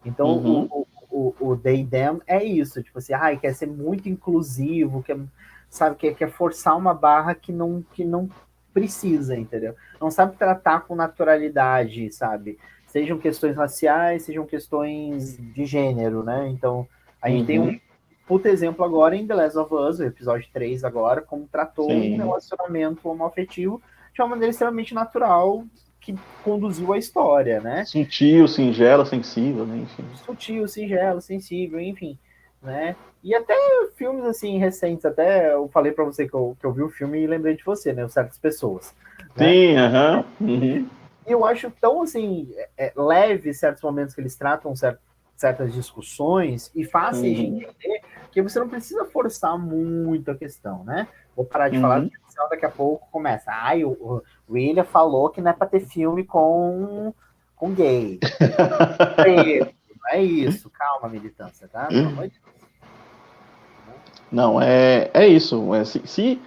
Então, 0.06 0.28
uhum. 0.28 0.68
o, 0.70 0.88
o, 1.10 1.36
o 1.40 1.58
They 1.58 1.86
Them 1.86 2.22
é 2.28 2.44
isso, 2.44 2.84
tipo 2.84 3.00
assim, 3.00 3.14
ai, 3.14 3.38
quer 3.38 3.54
ser 3.54 3.68
muito 3.68 4.10
inclusivo, 4.10 5.02
quer 5.02 5.18
sabe, 5.70 5.96
que 5.96 6.14
quer 6.14 6.32
forçar 6.32 6.78
uma 6.78 6.94
barra 6.94 7.36
que 7.36 7.52
não, 7.52 7.84
que 7.94 8.04
não 8.04 8.30
precisa, 8.74 9.36
entendeu? 9.36 9.76
Não 10.00 10.12
sabe 10.12 10.38
tratar 10.38 10.82
com 10.82 10.96
naturalidade, 10.96 12.12
sabe? 12.12 12.60
Sejam 12.86 13.18
questões 13.18 13.56
raciais, 13.56 14.24
sejam 14.24 14.46
questões 14.46 15.38
de 15.38 15.66
gênero, 15.66 16.24
né? 16.24 16.48
Então, 16.50 16.88
a 17.22 17.30
gente 17.30 17.42
uhum. 17.42 17.46
tem 17.46 17.60
um 17.60 17.80
puto 18.28 18.48
exemplo 18.48 18.86
agora 18.86 19.16
em 19.16 19.26
The 19.26 19.34
Last 19.34 19.58
of 19.58 19.74
Us, 19.74 20.00
o 20.00 20.04
episódio 20.04 20.48
3 20.54 20.84
agora, 20.84 21.22
como 21.22 21.48
tratou 21.48 21.90
Sim. 21.90 22.14
um 22.14 22.18
relacionamento 22.18 23.10
homoafetivo 23.10 23.82
de 24.14 24.22
uma 24.22 24.30
maneira 24.30 24.52
extremamente 24.52 24.94
natural, 24.94 25.64
que 26.00 26.16
conduziu 26.44 26.94
a 26.94 26.98
história, 26.98 27.60
né? 27.60 27.84
Sutil, 27.86 28.48
singelo, 28.48 29.06
sensível, 29.06 29.66
né? 29.66 29.78
Enfim. 29.78 30.06
Sutil, 30.26 30.68
singelo, 30.68 31.20
sensível, 31.20 31.80
enfim, 31.80 32.18
né? 32.62 32.96
E 33.24 33.36
até 33.36 33.56
filmes 33.96 34.26
assim 34.26 34.58
recentes, 34.58 35.06
até 35.06 35.54
eu 35.54 35.68
falei 35.70 35.92
para 35.92 36.06
você 36.06 36.28
que 36.28 36.34
eu, 36.34 36.56
que 36.60 36.66
eu 36.66 36.72
vi 36.72 36.82
o 36.82 36.90
filme 36.90 37.20
e 37.20 37.28
lembrei 37.28 37.56
de 37.56 37.64
você, 37.64 37.94
né? 37.94 38.08
Certas 38.08 38.38
pessoas. 38.38 38.94
Né? 39.36 39.46
Sim, 39.46 39.78
aham. 39.78 40.26
Uh 40.40 40.46
-huh. 40.46 40.50
uhum. 40.50 40.90
E 41.28 41.32
eu 41.32 41.46
acho 41.46 41.70
tão 41.82 42.02
assim 42.02 42.50
é, 42.56 42.88
é, 42.88 42.94
leve 42.96 43.54
certos 43.54 43.84
momentos 43.84 44.16
que 44.16 44.22
eles 44.22 44.36
tratam 44.36 44.74
certo, 44.76 45.02
certas 45.36 45.74
discussões 45.74 46.72
e 46.74 46.86
fáceis 46.86 47.38
uhum. 47.38 47.58
de 47.58 47.66
entender 47.66 48.02
que 48.32 48.42
você 48.42 48.60
não 48.60 48.70
precisa 48.70 49.04
forçar 49.06 49.58
muito 49.58 50.32
a 50.32 50.36
questão, 50.36 50.84
né? 50.84 51.08
Vou 51.36 51.46
parar 51.46 51.70
de 51.70 51.76
uhum. 51.76 51.82
falar 51.82 52.10
daqui 52.50 52.66
a 52.66 52.72
pouco 52.72 53.08
começa. 53.12 53.52
Ai, 53.52 53.84
o, 53.84 53.90
o 53.90 54.24
William 54.50 54.84
falou 54.84 55.30
que 55.30 55.42
não 55.42 55.52
é 55.52 55.54
para 55.54 55.68
ter 55.68 55.82
filme 55.82 56.24
com, 56.24 57.14
com 57.56 57.74
gay. 57.74 58.20
não 60.00 60.10
é 60.12 60.22
isso. 60.22 60.70
Calma, 60.70 61.10
militância, 61.10 61.68
tá? 61.68 61.88
Pelo 61.88 62.16
Não, 64.32 64.62
é, 64.62 65.10
é 65.14 65.28
isso. 65.28 65.74
É, 65.74 65.86
se, 65.86 66.02
se, 66.06 66.42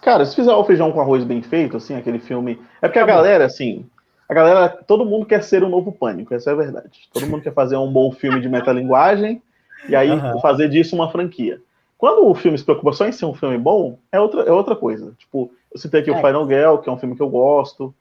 cara, 0.00 0.24
se 0.24 0.34
fizer 0.34 0.52
o 0.52 0.64
feijão 0.64 0.92
com 0.92 1.00
arroz 1.00 1.24
bem 1.24 1.42
feito, 1.42 1.76
assim, 1.76 1.94
aquele 1.94 2.18
filme. 2.18 2.58
É 2.80 2.88
porque 2.88 2.98
a 2.98 3.06
galera, 3.06 3.44
assim, 3.44 3.86
a 4.28 4.34
galera, 4.34 4.68
todo 4.68 5.04
mundo 5.04 5.26
quer 5.26 5.42
ser 5.42 5.62
o 5.62 5.66
um 5.66 5.70
novo 5.70 5.92
pânico, 5.92 6.34
essa 6.34 6.50
é 6.50 6.52
a 6.52 6.56
verdade. 6.56 7.08
Todo 7.12 7.26
mundo 7.26 7.42
quer 7.42 7.52
fazer 7.52 7.76
um 7.76 7.92
bom 7.92 8.10
filme 8.10 8.40
de 8.40 8.48
metalinguagem 8.48 9.40
e 9.88 9.94
aí 9.94 10.10
uhum. 10.10 10.40
fazer 10.40 10.68
disso 10.68 10.96
uma 10.96 11.10
franquia. 11.10 11.60
Quando 11.96 12.28
o 12.28 12.34
filme 12.34 12.58
se 12.58 12.64
preocupa 12.64 12.92
só 12.92 13.06
em 13.06 13.12
ser 13.12 13.24
um 13.24 13.34
filme 13.34 13.56
bom, 13.56 13.98
é 14.12 14.20
outra, 14.20 14.42
é 14.42 14.52
outra 14.52 14.76
coisa. 14.76 15.14
Tipo, 15.16 15.50
eu 15.72 15.78
citei 15.78 16.00
aqui 16.00 16.10
é. 16.10 16.12
o 16.12 16.16
Final 16.16 16.46
Girl, 16.46 16.76
que 16.78 16.88
é 16.88 16.92
um 16.92 16.98
filme 16.98 17.16
que 17.16 17.22
eu 17.22 17.28
gosto. 17.28 17.94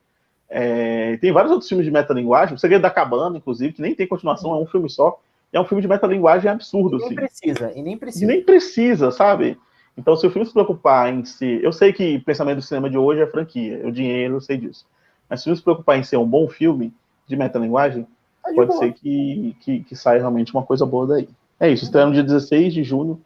É, 0.50 1.18
tem 1.18 1.32
vários 1.32 1.52
outros 1.52 1.70
filmes 1.70 1.86
de 1.86 1.92
metalinguagem. 1.92 2.56
O 2.56 2.60
Segredo 2.60 2.82
da 2.82 2.90
Cabana, 2.90 3.38
inclusive, 3.38 3.74
que 3.74 3.82
nem 3.82 3.96
tem 3.96 4.08
continuação, 4.08 4.54
é 4.54 4.58
um 4.58 4.66
filme 4.66 4.90
só. 4.90 5.20
É 5.56 5.60
um 5.60 5.66
filme 5.66 5.82
de 5.82 5.88
metalinguagem 5.88 6.52
absurdo. 6.52 6.98
E 6.98 7.00
nem 7.00 7.08
assim. 7.08 7.16
precisa, 7.16 7.72
e 7.74 7.82
nem 7.82 7.98
precisa. 7.98 8.24
E 8.26 8.28
nem 8.28 8.44
precisa, 8.44 9.12
sabe? 9.12 9.58
Então, 9.98 10.16
se 10.16 10.28
o 10.28 10.30
filme 10.30 10.46
se 10.46 10.52
preocupar 10.52 11.14
em 11.14 11.24
si. 11.24 11.60
Eu 11.64 11.72
sei 11.72 11.94
que 11.94 12.18
o 12.18 12.24
pensamento 12.24 12.58
do 12.58 12.62
cinema 12.62 12.90
de 12.90 12.98
hoje 12.98 13.22
é 13.22 13.28
franquia, 13.28 13.80
é 13.82 13.88
o 13.88 13.92
dinheiro, 13.92 14.36
eu 14.36 14.42
sei 14.42 14.58
disso. 14.58 14.86
Mas 15.30 15.40
se 15.40 15.44
o 15.44 15.46
filme 15.46 15.58
se 15.58 15.64
preocupar 15.64 15.98
em 15.98 16.04
ser 16.04 16.18
um 16.18 16.28
bom 16.28 16.48
filme 16.50 16.94
de 17.26 17.38
metalinguagem, 17.38 18.06
é 18.46 18.54
pode 18.54 18.68
boa. 18.68 18.80
ser 18.80 18.94
que, 18.94 19.56
que, 19.62 19.80
que 19.86 19.96
saia 19.96 20.20
realmente 20.20 20.54
uma 20.54 20.64
coisa 20.64 20.86
boa 20.86 21.08
daí. 21.08 21.30
É 21.58 21.70
isso, 21.70 21.86
estreia 21.86 22.06
no 22.06 22.14
dia 22.14 22.24
16 22.24 22.74
de 22.74 22.84
junho 22.84 23.22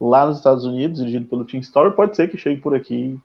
lá 0.00 0.26
nos 0.26 0.38
Estados 0.38 0.64
Unidos, 0.64 0.98
dirigido 0.98 1.26
pelo 1.26 1.44
Team 1.44 1.60
Story, 1.60 1.94
pode 1.94 2.16
ser 2.16 2.30
que 2.30 2.36
chegue 2.36 2.60
por 2.60 2.74
aqui, 2.74 3.18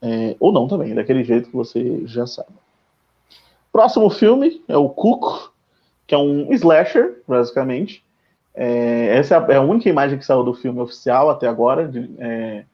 é, 0.00 0.36
ou 0.40 0.52
não 0.52 0.68
também, 0.68 0.94
daquele 0.94 1.24
jeito 1.24 1.48
que 1.48 1.56
você 1.56 2.02
já 2.06 2.26
sabe. 2.26 2.50
Próximo 3.72 4.08
filme 4.10 4.62
é 4.68 4.76
o 4.76 4.88
Cuco, 4.88 5.51
que 6.12 6.14
é 6.14 6.18
um 6.18 6.52
slasher, 6.52 7.22
basicamente. 7.26 8.04
É, 8.54 9.16
essa 9.16 9.36
é 9.36 9.56
a, 9.56 9.62
única 9.62 9.88
imagem 9.88 10.18
que 10.18 10.26
saiu 10.26 10.44
do 10.44 10.52
filme 10.52 10.78
oficial 10.78 11.30
até 11.30 11.48
agora. 11.48 11.88
De, 11.88 12.10
é, 12.18 12.64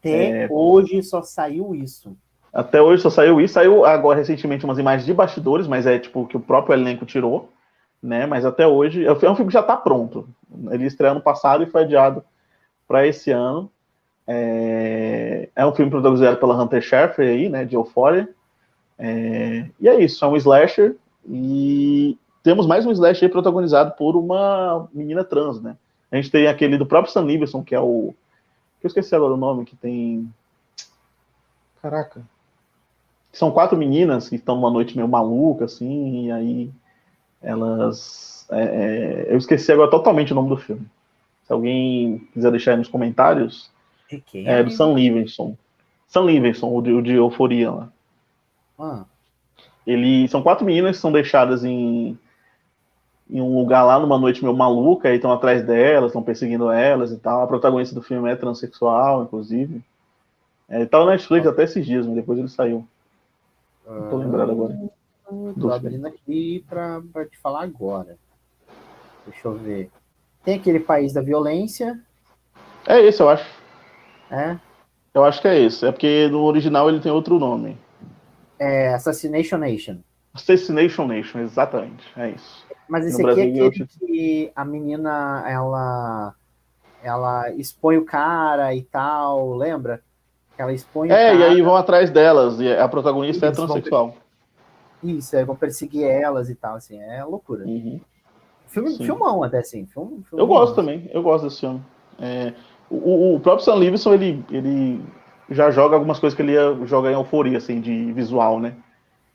até 0.00 0.42
é, 0.42 0.48
hoje 0.50 1.00
só 1.04 1.22
saiu 1.22 1.76
isso. 1.76 2.16
Até 2.52 2.82
hoje 2.82 3.00
só 3.00 3.08
saiu 3.08 3.40
isso. 3.40 3.54
Saiu 3.54 3.84
agora 3.84 4.18
recentemente 4.18 4.64
umas 4.64 4.80
imagens 4.80 5.06
de 5.06 5.14
bastidores, 5.14 5.68
mas 5.68 5.86
é 5.86 5.96
tipo 5.96 6.26
que 6.26 6.36
o 6.36 6.40
próprio 6.40 6.74
elenco 6.74 7.06
tirou, 7.06 7.52
né? 8.02 8.26
Mas 8.26 8.44
até 8.44 8.66
hoje 8.66 9.06
é 9.06 9.12
um 9.12 9.16
filme 9.16 9.46
que 9.46 9.52
já 9.52 9.60
está 9.60 9.76
pronto. 9.76 10.28
Ele 10.68 10.84
estreou 10.84 11.12
ano 11.12 11.20
passado 11.20 11.62
e 11.62 11.70
foi 11.70 11.82
adiado 11.82 12.24
para 12.88 13.06
esse 13.06 13.30
ano. 13.30 13.70
É, 14.26 15.48
é, 15.54 15.64
um 15.64 15.72
filme 15.72 15.88
protagonizado 15.88 16.38
pela 16.38 16.60
Hunter 16.60 16.82
Schafer 16.82 17.28
aí, 17.28 17.48
né, 17.48 17.64
de 17.64 17.76
Euphoria. 17.76 18.28
É, 18.98 19.66
e 19.78 19.88
é 19.88 20.02
isso, 20.02 20.24
é 20.24 20.28
um 20.28 20.36
slasher 20.36 20.96
e 21.24 22.18
temos 22.48 22.66
mais 22.66 22.86
um 22.86 22.90
slasher 22.90 23.30
protagonizado 23.30 23.92
por 23.92 24.16
uma 24.16 24.88
menina 24.90 25.22
trans, 25.22 25.60
né? 25.60 25.76
A 26.10 26.16
gente 26.16 26.30
tem 26.30 26.46
aquele 26.46 26.78
do 26.78 26.86
próprio 26.86 27.12
Sam 27.12 27.26
Livingston, 27.26 27.62
que 27.62 27.74
é 27.74 27.80
o... 27.80 28.14
eu 28.82 28.88
esqueci 28.88 29.14
agora 29.14 29.34
o 29.34 29.36
nome, 29.36 29.66
que 29.66 29.76
tem... 29.76 30.32
Caraca. 31.82 32.22
São 33.30 33.50
quatro 33.50 33.76
meninas 33.76 34.30
que 34.30 34.36
estão 34.36 34.56
numa 34.56 34.70
noite 34.70 34.96
meio 34.96 35.06
maluca, 35.06 35.66
assim, 35.66 36.24
e 36.24 36.32
aí 36.32 36.70
elas... 37.42 38.46
É, 38.50 38.62
é 38.62 39.26
eu 39.28 39.36
esqueci 39.36 39.70
agora 39.70 39.90
totalmente 39.90 40.32
o 40.32 40.34
nome 40.34 40.48
do 40.48 40.56
filme. 40.56 40.86
Se 41.44 41.52
alguém 41.52 42.26
quiser 42.32 42.50
deixar 42.50 42.70
aí 42.70 42.76
nos 42.78 42.88
comentários. 42.88 43.70
De 44.10 44.22
quem? 44.22 44.48
É 44.48 44.64
do 44.64 44.70
Sam 44.70 44.94
Livingston. 44.94 45.54
Sam 46.06 46.24
Livingston, 46.24 46.74
o 46.74 46.80
de, 46.80 46.92
o 46.94 47.02
de 47.02 47.12
Euforia 47.12 47.70
lá. 47.70 47.92
Ah. 48.78 49.04
Ele, 49.86 50.26
são 50.28 50.42
quatro 50.42 50.64
meninas 50.64 50.96
que 50.96 51.02
são 51.02 51.12
deixadas 51.12 51.62
em, 51.62 52.18
em 53.30 53.40
um 53.40 53.58
lugar 53.58 53.84
lá 53.84 53.98
numa 53.98 54.18
noite 54.18 54.42
meio 54.42 54.56
maluca, 54.56 55.10
e 55.10 55.16
estão 55.16 55.32
atrás 55.32 55.64
delas, 55.64 56.10
estão 56.10 56.22
perseguindo 56.22 56.70
elas 56.70 57.12
e 57.12 57.18
tal. 57.18 57.42
A 57.42 57.46
protagonista 57.46 57.94
do 57.94 58.02
filme 58.02 58.30
é 58.30 58.36
transexual, 58.36 59.22
inclusive. 59.22 59.82
É, 60.68 60.76
ele 60.76 60.86
tava 60.86 61.04
na 61.04 61.12
Netflix 61.12 61.46
ah. 61.46 61.50
até 61.50 61.64
esses 61.64 61.84
dias, 61.84 62.06
mas 62.06 62.14
depois 62.14 62.38
ele 62.38 62.48
saiu. 62.48 62.86
Não 63.86 64.10
tô 64.10 64.16
lembrado 64.16 64.52
agora. 64.52 64.78
Ah, 65.26 65.52
tô 65.58 65.72
abrindo 65.72 66.06
aqui 66.06 66.64
pra, 66.68 67.02
pra 67.12 67.26
te 67.26 67.38
falar 67.38 67.62
agora. 67.62 68.16
Deixa 69.26 69.48
eu 69.48 69.54
ver. 69.54 69.90
Tem 70.44 70.56
aquele 70.56 70.80
país 70.80 71.12
da 71.12 71.20
violência. 71.20 72.00
É 72.86 73.00
esse, 73.00 73.20
eu 73.22 73.28
acho. 73.28 73.46
É? 74.30 74.58
Eu 75.12 75.24
acho 75.24 75.40
que 75.40 75.48
é 75.48 75.58
esse. 75.58 75.86
É 75.86 75.92
porque 75.92 76.28
no 76.28 76.44
original 76.44 76.88
ele 76.88 77.00
tem 77.00 77.12
outro 77.12 77.38
nome. 77.38 77.76
É 78.58 78.94
Assassination 78.94 79.58
Nation. 79.58 79.98
Assassination 80.34 81.06
Nation, 81.06 81.40
exatamente. 81.40 82.06
É 82.16 82.30
isso. 82.30 82.66
Mas 82.88 83.06
esse 83.06 83.22
no 83.22 83.28
aqui 83.28 83.42
Brasil, 83.44 83.64
é 83.64 83.68
aquele 83.68 83.86
que 83.86 84.52
a 84.56 84.64
menina, 84.64 85.44
ela 85.46 86.34
ela 87.02 87.50
expõe 87.52 87.96
o 87.96 88.04
cara 88.04 88.74
e 88.74 88.82
tal, 88.82 89.54
lembra? 89.54 90.00
Ela 90.56 90.72
expõe 90.72 91.10
É, 91.10 91.36
e 91.36 91.44
aí 91.44 91.62
vão 91.62 91.76
atrás 91.76 92.10
delas, 92.10 92.60
e 92.60 92.72
a 92.72 92.88
protagonista 92.88 93.46
é 93.46 93.50
transexual. 93.52 94.16
Isso, 95.02 95.36
aí 95.36 95.44
vão 95.44 95.54
perseguir 95.54 96.04
elas 96.04 96.50
e 96.50 96.54
tal, 96.56 96.74
assim, 96.74 97.00
é 97.00 97.22
loucura. 97.22 97.64
Uhum. 97.64 98.00
Filme, 98.66 98.96
filmão 98.98 99.42
até, 99.42 99.58
assim. 99.58 99.86
Filme, 99.86 100.24
eu 100.32 100.46
gosto 100.46 100.74
também, 100.74 101.08
eu 101.12 101.22
gosto 101.22 101.44
desse 101.44 101.60
filme. 101.60 101.80
É, 102.18 102.52
o, 102.90 103.36
o, 103.36 103.40
próprio 103.40 103.64
Sam 103.64 103.76
Livingston, 103.76 104.14
ele, 104.14 104.44
ele 104.50 105.00
já 105.48 105.70
joga 105.70 105.94
algumas 105.94 106.18
coisas 106.18 106.36
que 106.36 106.42
ele 106.42 106.52
ia 106.52 106.74
jogar 106.84 107.10
em 107.10 107.14
euforia, 107.14 107.58
assim, 107.58 107.80
de 107.80 108.12
visual, 108.12 108.58
né? 108.58 108.74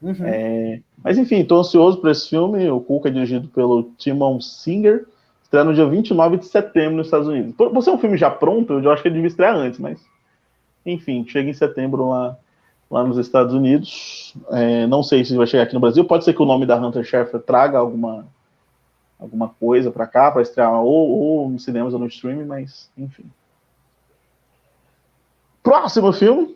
Uhum. 0.03 0.25
É, 0.25 0.81
mas 1.01 1.17
enfim, 1.17 1.37
estou 1.37 1.61
ansioso 1.61 1.99
para 1.99 2.11
esse 2.11 2.29
filme. 2.29 2.69
O 2.69 2.81
Cuca 2.81 3.07
é 3.07 3.11
dirigido 3.11 3.47
pelo 3.47 3.83
Timon 3.97 4.41
Singer, 4.41 5.05
estreia 5.41 5.63
no 5.63 5.73
dia 5.73 5.85
29 5.85 6.37
de 6.37 6.45
setembro 6.45 6.97
nos 6.97 7.07
Estados 7.07 7.27
Unidos. 7.27 7.55
Por, 7.55 7.71
por 7.71 7.81
ser 7.81 7.91
um 7.91 7.97
filme 7.97 8.17
já 8.17 8.29
pronto, 8.29 8.73
eu 8.73 8.91
acho 8.91 9.01
que 9.01 9.07
ele 9.07 9.15
devia 9.15 9.29
estrear 9.29 9.55
antes, 9.55 9.79
mas 9.79 9.99
enfim, 10.85 11.25
chega 11.25 11.49
em 11.49 11.53
setembro 11.53 12.09
lá, 12.09 12.37
lá 12.91 13.03
nos 13.03 13.17
Estados 13.17 13.53
Unidos. 13.53 14.35
É, 14.51 14.85
não 14.87 15.01
sei 15.01 15.23
se 15.23 15.37
vai 15.37 15.47
chegar 15.47 15.63
aqui 15.63 15.73
no 15.73 15.79
Brasil. 15.79 16.03
Pode 16.03 16.25
ser 16.25 16.33
que 16.33 16.41
o 16.41 16.45
nome 16.45 16.65
da 16.65 16.75
Hunter 16.75 17.03
Schafer 17.05 17.39
traga 17.39 17.77
alguma 17.77 18.25
alguma 19.17 19.47
coisa 19.47 19.89
para 19.89 20.05
cá, 20.05 20.29
para 20.29 20.41
estrear 20.41 20.73
ou, 20.81 21.09
ou 21.09 21.49
nos 21.49 21.63
cinemas 21.63 21.93
ou 21.93 21.99
no 21.99 22.07
streaming, 22.07 22.43
mas 22.43 22.91
enfim. 22.97 23.23
Próximo 25.61 26.11
filme, 26.11 26.53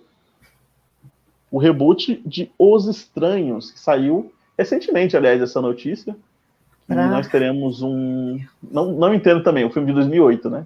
o 1.52 1.58
reboot 1.58 2.22
de 2.26 2.52
Os 2.58 2.88
Estranhos, 2.88 3.72
que 3.72 3.80
saiu 3.80 4.32
recentemente, 4.58 5.16
aliás, 5.16 5.42
essa 5.42 5.62
notícia. 5.62 6.16
Ah. 6.90 7.08
Nós 7.08 7.28
teremos 7.28 7.82
um. 7.82 8.40
Não, 8.64 8.94
não 8.94 9.14
entendo 9.14 9.44
também, 9.44 9.66
o 9.66 9.70
filme 9.70 9.88
de 9.88 9.94
2008, 9.94 10.50
né? 10.50 10.66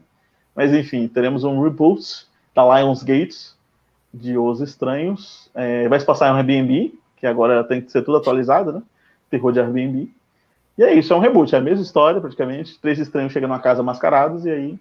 Mas 0.55 0.73
enfim, 0.73 1.07
teremos 1.07 1.43
um 1.43 1.61
reboot 1.61 2.27
da 2.53 2.79
Lionsgate 2.79 3.53
de 4.13 4.37
Os 4.37 4.61
Estranhos. 4.61 5.49
É, 5.55 5.87
vai 5.87 5.99
se 5.99 6.05
passar 6.05 6.29
em 6.29 6.33
um 6.33 6.35
Airbnb, 6.35 6.93
que 7.17 7.25
agora 7.25 7.63
tem 7.63 7.81
que 7.81 7.91
ser 7.91 8.03
tudo 8.03 8.17
atualizado, 8.17 8.71
né? 8.71 8.81
Terror 9.29 9.51
de 9.51 9.59
Airbnb. 9.59 10.11
E 10.77 10.83
é 10.83 10.93
isso, 10.93 11.13
é 11.13 11.15
um 11.15 11.19
reboot, 11.19 11.53
é 11.53 11.57
a 11.57 11.61
mesma 11.61 11.83
história, 11.83 12.21
praticamente. 12.21 12.79
Três 12.79 12.99
estranhos 12.99 13.33
chegam 13.33 13.49
numa 13.49 13.59
casa 13.59 13.83
mascarados, 13.83 14.45
e 14.45 14.51
aí. 14.51 14.79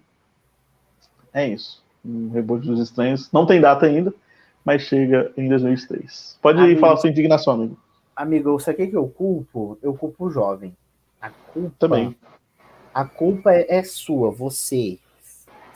É 1.33 1.47
isso. 1.47 1.83
Um 2.03 2.29
reboot 2.31 2.65
dos 2.67 2.79
estranhos. 2.79 3.31
Não 3.31 3.45
tem 3.45 3.61
data 3.61 3.85
ainda, 3.85 4.13
mas 4.63 4.83
chega 4.83 5.31
em 5.35 5.47
2003. 5.47 6.37
Pode 6.41 6.59
amigo, 6.59 6.79
falar 6.79 6.97
sua 6.97 7.09
indignação, 7.09 7.53
amigo. 7.53 7.77
Amigo, 8.15 8.59
sabe 8.59 8.83
o 8.83 8.89
que 8.89 8.95
eu 8.95 9.07
culpo? 9.07 9.77
Eu 9.81 9.93
culpo 9.93 10.25
o 10.25 10.29
jovem. 10.29 10.75
A 11.19 11.29
culpa. 11.29 11.75
Também. 11.79 12.15
A 12.93 13.05
culpa 13.05 13.53
é, 13.53 13.65
é 13.69 13.83
sua, 13.83 14.31
você. 14.31 14.99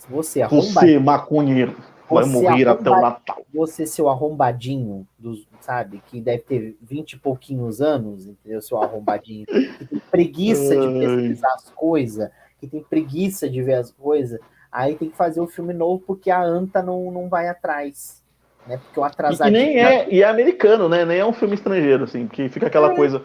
Você, 0.10 0.42
arromba... 0.42 0.64
Você, 0.64 1.00
maconheiro. 1.00 1.76
vai 2.10 2.26
morrer 2.26 2.68
até 2.68 2.90
o 2.90 3.02
Natal. 3.02 3.44
Você, 3.54 3.88
seu 3.88 4.08
arrombadinho, 4.08 5.08
dos, 5.18 5.48
sabe, 5.62 6.02
que 6.08 6.22
deve 6.22 6.44
ter 6.44 6.78
vinte 6.82 7.14
e 7.14 7.18
pouquinhos 7.18 7.82
anos, 7.82 8.28
entendeu? 8.28 8.62
Seu 8.62 8.78
arrombadinho, 8.78 9.46
que 9.46 9.86
tem 9.86 10.02
preguiça 10.12 10.76
de 10.76 10.88
pesquisar 11.00 11.54
as 11.56 11.70
coisas, 11.72 12.30
que 12.60 12.68
tem 12.68 12.84
preguiça 12.84 13.50
de 13.50 13.64
ver 13.64 13.76
as 13.76 13.92
coisas, 13.92 14.40
aí 14.72 14.96
tem 14.96 15.10
que 15.10 15.18
fazer 15.18 15.40
o 15.40 15.46
um 15.46 15.48
filme 15.48 15.74
novo 15.74 16.04
porque 16.06 16.30
a 16.30 16.44
Anta 16.44 16.84
não, 16.84 17.12
não 17.12 17.28
vai 17.28 17.48
atrás. 17.48 18.24
Né? 18.68 18.78
Porque 18.78 19.00
o 19.00 19.04
atrasadinho. 19.04 19.62
E, 19.62 19.66
nem 19.66 19.80
é, 19.80 20.14
e 20.14 20.22
é 20.22 20.28
americano, 20.28 20.90
né? 20.90 21.06
Nem 21.06 21.20
é 21.20 21.26
um 21.26 21.34
filme 21.34 21.56
estrangeiro, 21.56 22.04
assim, 22.04 22.28
porque 22.28 22.50
fica 22.50 22.68
aquela 22.68 22.94
é, 22.94 22.96
coisa. 22.96 23.24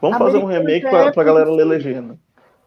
Vamos 0.00 0.18
fazer 0.18 0.38
um 0.38 0.46
remake 0.46 0.88
pra, 0.88 1.06
é 1.06 1.12
pra 1.12 1.24
galera 1.24 1.50
ler 1.50 1.64
legenda 1.64 2.18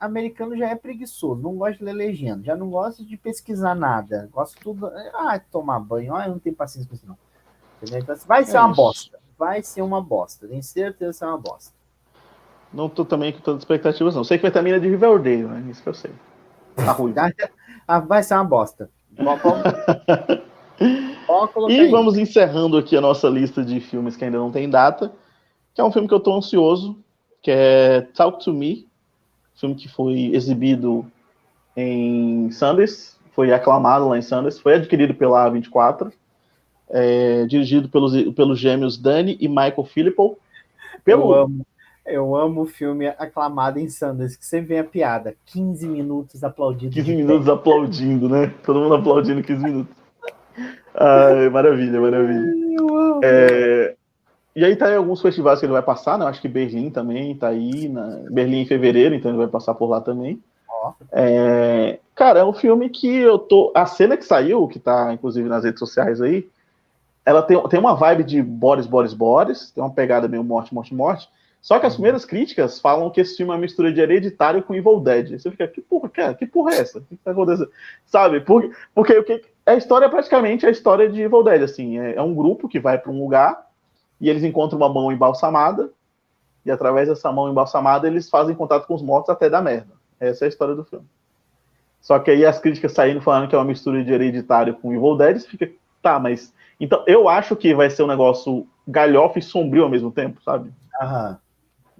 americano 0.05 0.57
já 0.57 0.69
é 0.69 0.75
preguiçoso, 0.75 1.41
não 1.41 1.55
gosta 1.55 1.77
de 1.77 1.85
ler 1.85 1.93
legenda, 1.93 2.43
já 2.43 2.55
não 2.55 2.69
gosta 2.69 3.03
de 3.03 3.15
pesquisar 3.17 3.73
nada, 3.73 4.29
gosta 4.31 4.59
tudo. 4.61 4.87
Ah, 5.13 5.39
tomar 5.51 5.79
banho, 5.79 6.15
ah, 6.15 6.25
eu 6.25 6.31
não 6.31 6.39
tenho 6.39 6.55
paciência 6.55 6.89
com 6.89 6.95
isso, 6.95 7.07
não. 7.07 7.17
Então, 7.81 8.13
assim, 8.13 8.27
vai 8.27 8.43
ser 8.43 8.57
é 8.57 8.59
uma 8.59 8.71
isso. 8.71 8.75
bosta. 8.75 9.19
Vai 9.37 9.63
ser 9.63 9.81
uma 9.81 10.01
bosta. 10.01 10.47
Tenho 10.47 10.63
certeza 10.63 11.11
que 11.11 11.17
ser 11.17 11.25
uma 11.25 11.37
bosta. 11.37 11.73
Não 12.73 12.89
tô 12.89 13.05
também 13.05 13.31
com 13.31 13.39
tantas 13.39 13.61
expectativas, 13.61 14.15
não. 14.15 14.23
Sei 14.23 14.37
que 14.37 14.41
vai 14.41 14.51
ter 14.51 14.59
a 14.59 14.61
mina 14.61 14.79
de 14.79 14.87
Riverdale, 14.87 15.43
né? 15.43 15.65
Isso 15.69 15.83
que 15.83 15.89
eu 15.89 15.93
sei. 15.93 16.11
Tá 16.75 16.91
ruim. 16.91 17.13
ah, 17.87 17.99
vai 17.99 18.23
ser 18.23 18.35
uma 18.35 18.45
bosta. 18.45 18.89
e 20.79 21.79
aí. 21.79 21.89
vamos 21.89 22.17
encerrando 22.17 22.77
aqui 22.77 22.95
a 22.97 23.01
nossa 23.01 23.27
lista 23.27 23.63
de 23.63 23.79
filmes 23.79 24.15
que 24.15 24.25
ainda 24.25 24.37
não 24.37 24.51
tem 24.51 24.69
data, 24.69 25.11
que 25.73 25.81
é 25.81 25.83
um 25.83 25.91
filme 25.91 26.07
que 26.07 26.13
eu 26.13 26.19
tô 26.19 26.33
ansioso, 26.35 26.97
que 27.41 27.51
é 27.51 28.01
Talk 28.13 28.43
to 28.43 28.53
Me, 28.53 28.87
filme 29.55 29.75
que 29.75 29.87
foi 29.87 30.31
exibido 30.33 31.05
em 31.75 32.51
Sundance, 32.51 33.15
foi 33.31 33.51
aclamado 33.51 34.07
lá 34.07 34.17
em 34.17 34.21
Sundance, 34.21 34.61
foi 34.61 34.75
adquirido 34.75 35.13
pela 35.13 35.49
A24, 35.49 36.11
é, 36.89 37.45
dirigido 37.45 37.89
pelos, 37.89 38.13
pelos 38.33 38.59
gêmeos 38.59 38.97
Dani 38.97 39.37
e 39.39 39.47
Michael 39.47 39.85
Philippou. 39.85 40.37
Pelo... 41.03 41.33
Eu 41.33 41.41
amo, 41.41 41.67
eu 42.05 42.35
amo 42.35 42.61
o 42.61 42.65
filme 42.65 43.07
aclamado 43.07 43.79
em 43.79 43.89
Sundance, 43.89 44.37
que 44.37 44.45
sempre 44.45 44.69
vem 44.69 44.79
a 44.79 44.83
piada, 44.83 45.35
15 45.45 45.87
minutos 45.87 46.43
aplaudindo. 46.43 46.93
15 46.93 47.15
minutos 47.15 47.49
aplaudindo, 47.49 48.29
né? 48.29 48.53
Todo 48.63 48.79
mundo 48.79 48.95
aplaudindo 48.95 49.41
15 49.41 49.63
minutos. 49.63 50.02
Ai, 50.95 51.49
maravilha, 51.49 51.99
maravilha. 51.99 52.53
É, 53.23 53.95
e 54.55 54.63
aí 54.63 54.75
tá 54.75 54.91
em 54.91 54.95
alguns 54.95 55.21
festivais 55.21 55.59
que 55.59 55.65
ele 55.65 55.73
vai 55.73 55.81
passar, 55.81 56.17
né? 56.17 56.25
Eu 56.25 56.29
acho 56.29 56.41
que 56.41 56.47
Berlim 56.47 56.89
também 56.89 57.35
tá 57.35 57.47
aí, 57.47 57.89
na 57.89 58.21
Berlim 58.29 58.61
em 58.61 58.65
fevereiro, 58.65 59.15
então 59.15 59.31
ele 59.31 59.37
vai 59.37 59.47
passar 59.47 59.73
por 59.73 59.87
lá 59.87 59.99
também. 59.99 60.41
É... 61.11 61.99
Cara, 62.13 62.39
é 62.39 62.45
um 62.45 62.53
filme 62.53 62.89
que 62.89 63.07
eu 63.07 63.39
tô. 63.39 63.71
A 63.73 63.85
cena 63.85 64.15
que 64.15 64.25
saiu, 64.25 64.67
que 64.67 64.79
tá 64.79 65.11
inclusive 65.13 65.49
nas 65.49 65.63
redes 65.63 65.79
sociais 65.79 66.21
aí, 66.21 66.47
ela 67.25 67.41
tem, 67.41 67.59
tem 67.67 67.79
uma 67.79 67.95
vibe 67.95 68.23
de 68.23 68.41
Boris, 68.41 68.85
Boris, 68.85 69.13
Boris, 69.13 69.71
tem 69.71 69.83
uma 69.83 69.89
pegada 69.89 70.27
meio 70.27 70.43
morte, 70.43 70.73
morte, 70.73 70.93
morte. 70.93 71.27
Só 71.61 71.79
que 71.79 71.85
as 71.85 71.93
uhum. 71.93 71.99
primeiras 71.99 72.25
críticas 72.25 72.79
falam 72.79 73.09
que 73.09 73.21
esse 73.21 73.37
filme 73.37 73.51
é 73.51 73.55
uma 73.55 73.61
mistura 73.61 73.91
de 73.91 74.01
hereditário 74.01 74.61
com 74.61 74.75
Evil 74.75 74.99
Dead. 74.99 75.39
Você 75.39 75.49
fica, 75.49 75.65
que 75.65 75.81
porra, 75.81 76.09
cara, 76.09 76.33
que 76.33 76.45
porra 76.45 76.73
é 76.73 76.79
essa? 76.79 76.99
O 76.99 77.01
que 77.01 77.15
tá 77.15 77.31
acontecendo? 77.31 77.71
Sabe? 78.05 78.41
Porque, 78.41 78.71
porque 78.93 79.17
o 79.17 79.23
que. 79.23 79.41
A 79.65 79.75
história 79.75 80.05
é 80.05 80.09
praticamente 80.09 80.65
a 80.65 80.69
história 80.69 81.09
de 81.09 81.21
Evil 81.21 81.43
Dead, 81.43 81.63
assim. 81.63 81.99
É, 81.99 82.15
é 82.15 82.21
um 82.21 82.35
grupo 82.35 82.67
que 82.67 82.79
vai 82.79 82.97
para 82.97 83.11
um 83.11 83.21
lugar 83.21 83.67
e 84.19 84.29
eles 84.29 84.43
encontram 84.43 84.77
uma 84.77 84.87
mão 84.87 85.11
embalsamada, 85.11 85.91
e 86.65 86.71
através 86.71 87.09
dessa 87.09 87.29
mão 87.31 87.49
embalsamada 87.49 88.07
eles 88.07 88.29
fazem 88.29 88.55
contato 88.55 88.87
com 88.87 88.93
os 88.93 89.01
mortos 89.01 89.29
até 89.29 89.49
dar 89.49 89.61
merda. 89.61 89.93
Essa 90.17 90.45
é 90.45 90.47
a 90.47 90.49
história 90.49 90.75
do 90.75 90.85
filme. 90.85 91.05
Só 91.99 92.17
que 92.19 92.31
aí 92.31 92.45
as 92.45 92.59
críticas 92.59 92.93
saindo 92.93 93.21
falando 93.21 93.49
que 93.49 93.55
é 93.55 93.57
uma 93.57 93.65
mistura 93.65 94.03
de 94.03 94.11
hereditário 94.11 94.75
com 94.75 94.93
Evil 94.93 95.17
Dead, 95.17 95.39
você 95.39 95.47
fica, 95.47 95.69
tá, 96.01 96.19
mas. 96.19 96.53
Então, 96.79 97.03
eu 97.05 97.27
acho 97.27 97.55
que 97.55 97.73
vai 97.73 97.89
ser 97.89 98.03
um 98.03 98.07
negócio 98.07 98.67
galhofa 98.87 99.39
e 99.39 99.41
sombrio 99.41 99.83
ao 99.83 99.89
mesmo 99.89 100.11
tempo, 100.11 100.41
sabe? 100.41 100.71
Aham. 101.01 101.37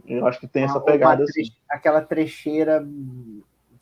Eu 0.05 0.27
acho 0.27 0.39
que 0.39 0.47
tem 0.47 0.63
essa 0.63 0.79
pegada 0.79 1.23
assim. 1.23 1.43
Aquela 1.69 2.01
trecheira, 2.01 2.85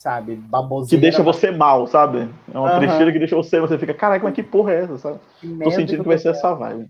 sabe, 0.02 0.36
baboseira. 0.36 0.90
Que 0.90 1.00
deixa 1.00 1.22
você 1.22 1.52
mal, 1.52 1.86
sabe? 1.86 2.28
É 2.52 2.58
uma 2.58 2.76
trecheira 2.80 3.12
que 3.12 3.20
deixa 3.20 3.36
você, 3.36 3.60
você 3.60 3.78
fica, 3.78 3.94
caraca, 3.94 4.24
mas 4.24 4.34
que 4.34 4.42
porra 4.42 4.72
é 4.72 4.84
essa, 4.84 4.98
sabe? 4.98 5.20
Tô 5.64 5.70
sentindo 5.70 6.02
que 6.02 6.10
vai 6.10 6.18
ser 6.18 6.30
essa 6.30 6.56
vibe. 6.56 6.90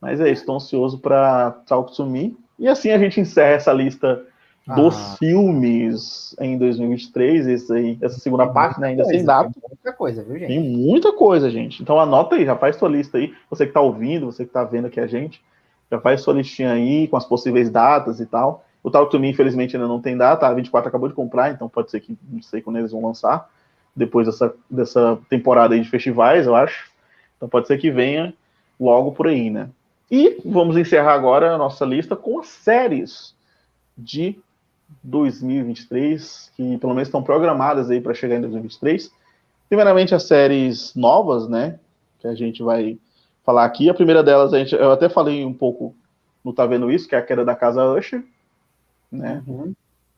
Mas 0.00 0.20
é 0.20 0.30
isso, 0.30 0.42
estou 0.42 0.54
ansioso 0.54 1.00
para 1.00 1.50
Talk 1.66 1.92
to 1.96 2.06
Me. 2.06 2.36
E 2.56 2.68
assim 2.68 2.92
a 2.92 2.98
gente 2.98 3.20
encerra 3.20 3.54
essa 3.54 3.72
lista 3.72 4.24
dos 4.64 4.94
ah. 4.96 5.16
filmes 5.18 6.36
em 6.40 6.56
2023, 6.56 7.48
esse 7.48 7.72
aí, 7.72 7.98
essa 8.00 8.20
segunda 8.20 8.44
tem 8.44 8.54
parte, 8.54 8.80
né, 8.80 8.88
ainda 8.90 9.02
coisa, 9.02 9.18
sem 9.18 9.26
data. 9.26 9.50
Tem 9.50 9.62
muita 9.68 9.92
coisa, 9.92 10.22
viu, 10.22 10.38
gente? 10.38 10.48
Tem 10.48 10.60
muita 10.60 11.12
coisa, 11.12 11.50
gente. 11.50 11.82
Então 11.82 11.98
anota 11.98 12.36
aí, 12.36 12.44
já 12.44 12.54
faz 12.54 12.76
sua 12.76 12.88
lista 12.88 13.18
aí. 13.18 13.34
Você 13.50 13.64
que 13.64 13.70
está 13.70 13.80
ouvindo, 13.80 14.26
você 14.26 14.44
que 14.44 14.50
está 14.50 14.62
vendo 14.62 14.86
aqui 14.86 15.00
a 15.00 15.08
gente, 15.08 15.42
já 15.90 15.98
faz 15.98 16.20
sua 16.20 16.34
listinha 16.34 16.70
aí 16.70 17.08
com 17.08 17.16
as 17.16 17.24
possíveis 17.24 17.68
datas 17.68 18.20
e 18.20 18.26
tal. 18.26 18.64
O 18.82 18.90
Talk 18.90 19.10
to 19.10 19.18
Me, 19.18 19.30
infelizmente, 19.30 19.76
ainda 19.76 19.86
não 19.86 20.00
tem 20.00 20.16
data. 20.16 20.46
A 20.46 20.54
24 20.54 20.88
acabou 20.88 21.08
de 21.08 21.14
comprar, 21.14 21.50
então 21.50 21.68
pode 21.68 21.90
ser 21.90 22.00
que 22.00 22.16
não 22.28 22.42
sei 22.42 22.60
quando 22.60 22.78
eles 22.78 22.90
vão 22.90 23.04
lançar. 23.04 23.48
Depois 23.94 24.26
dessa, 24.26 24.54
dessa 24.68 25.18
temporada 25.28 25.78
de 25.78 25.88
festivais, 25.88 26.46
eu 26.46 26.56
acho. 26.56 26.90
Então 27.36 27.48
pode 27.48 27.66
ser 27.66 27.78
que 27.78 27.90
venha 27.90 28.34
logo 28.80 29.12
por 29.12 29.28
aí, 29.28 29.50
né? 29.50 29.68
E 30.10 30.40
vamos 30.44 30.76
encerrar 30.76 31.14
agora 31.14 31.54
a 31.54 31.58
nossa 31.58 31.84
lista 31.84 32.16
com 32.16 32.40
as 32.40 32.48
séries 32.48 33.34
de 33.96 34.36
2023, 35.02 36.52
que 36.56 36.78
pelo 36.78 36.94
menos 36.94 37.08
estão 37.08 37.22
programadas 37.22 37.90
aí 37.90 38.00
para 38.00 38.14
chegar 38.14 38.36
em 38.36 38.40
2023. 38.40 39.10
Primeiramente, 39.68 40.14
as 40.14 40.24
séries 40.24 40.94
novas, 40.94 41.48
né? 41.48 41.78
Que 42.18 42.26
a 42.26 42.34
gente 42.34 42.62
vai 42.62 42.98
falar 43.44 43.64
aqui. 43.64 43.88
A 43.88 43.94
primeira 43.94 44.22
delas, 44.22 44.52
a 44.52 44.58
gente, 44.58 44.74
eu 44.74 44.92
até 44.92 45.08
falei 45.08 45.44
um 45.44 45.54
pouco 45.54 45.94
no 46.44 46.52
Tá 46.52 46.66
Vendo 46.66 46.90
Isso, 46.90 47.08
que 47.08 47.14
é 47.14 47.18
a 47.18 47.22
queda 47.22 47.44
da 47.44 47.54
Casa 47.54 47.84
Usher, 47.84 48.22
né? 49.12 49.42
Uhum. 49.46 49.74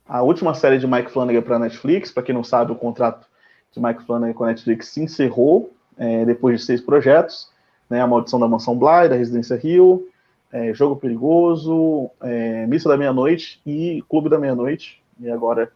A 0.07 0.23
última 0.23 0.55
série 0.55 0.79
de 0.79 0.87
Mike 0.87 1.11
Flanagan 1.11 1.43
para 1.43 1.59
Netflix, 1.59 2.12
para 2.12 2.23
quem 2.23 2.35
não 2.35 2.45
sabe, 2.45 2.73
o 2.73 2.77
contrato 2.77 3.27
de 3.73 3.81
Mike 3.81 4.05
Flanagan 4.05 4.33
com 4.33 4.45
a 4.45 4.49
Netflix 4.49 4.89
se 4.89 5.03
encerrou 5.03 5.73
é, 5.97 6.25
depois 6.25 6.61
de 6.61 6.66
seis 6.66 6.81
projetos 6.81 7.53
né, 7.89 8.01
A 8.01 8.07
Maldição 8.07 8.41
da 8.41 8.49
Mansão 8.49 8.77
Bly, 8.77 9.09
da 9.09 9.16
Residência 9.16 9.57
Rio, 9.57 10.09
é, 10.53 10.73
Jogo 10.73 10.97
Perigoso, 10.97 12.11
é, 12.21 12.66
Missa 12.66 12.89
da 12.89 12.97
Meia-Noite 12.97 13.61
e 13.66 14.03
Clube 14.09 14.29
da 14.29 14.39
Meia-Noite. 14.39 15.03
E 15.21 15.31
agora 15.31 15.71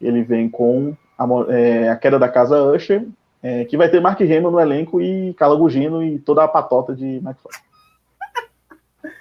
ele 0.00 0.22
vem 0.22 0.48
com 0.48 0.96
a, 1.18 1.26
é, 1.48 1.88
a 1.88 1.96
Queda 1.96 2.18
da 2.18 2.28
Casa 2.28 2.62
Usher, 2.62 3.06
é, 3.42 3.64
que 3.64 3.76
vai 3.76 3.88
ter 3.88 4.00
Mark 4.00 4.20
Hamill 4.20 4.50
no 4.50 4.60
elenco 4.60 5.00
e 5.00 5.34
Carla 5.34 5.56
Gugino 5.56 6.02
e 6.02 6.18
toda 6.18 6.44
a 6.44 6.48
patota 6.48 6.94
de 6.94 7.16
McFly. 7.16 7.52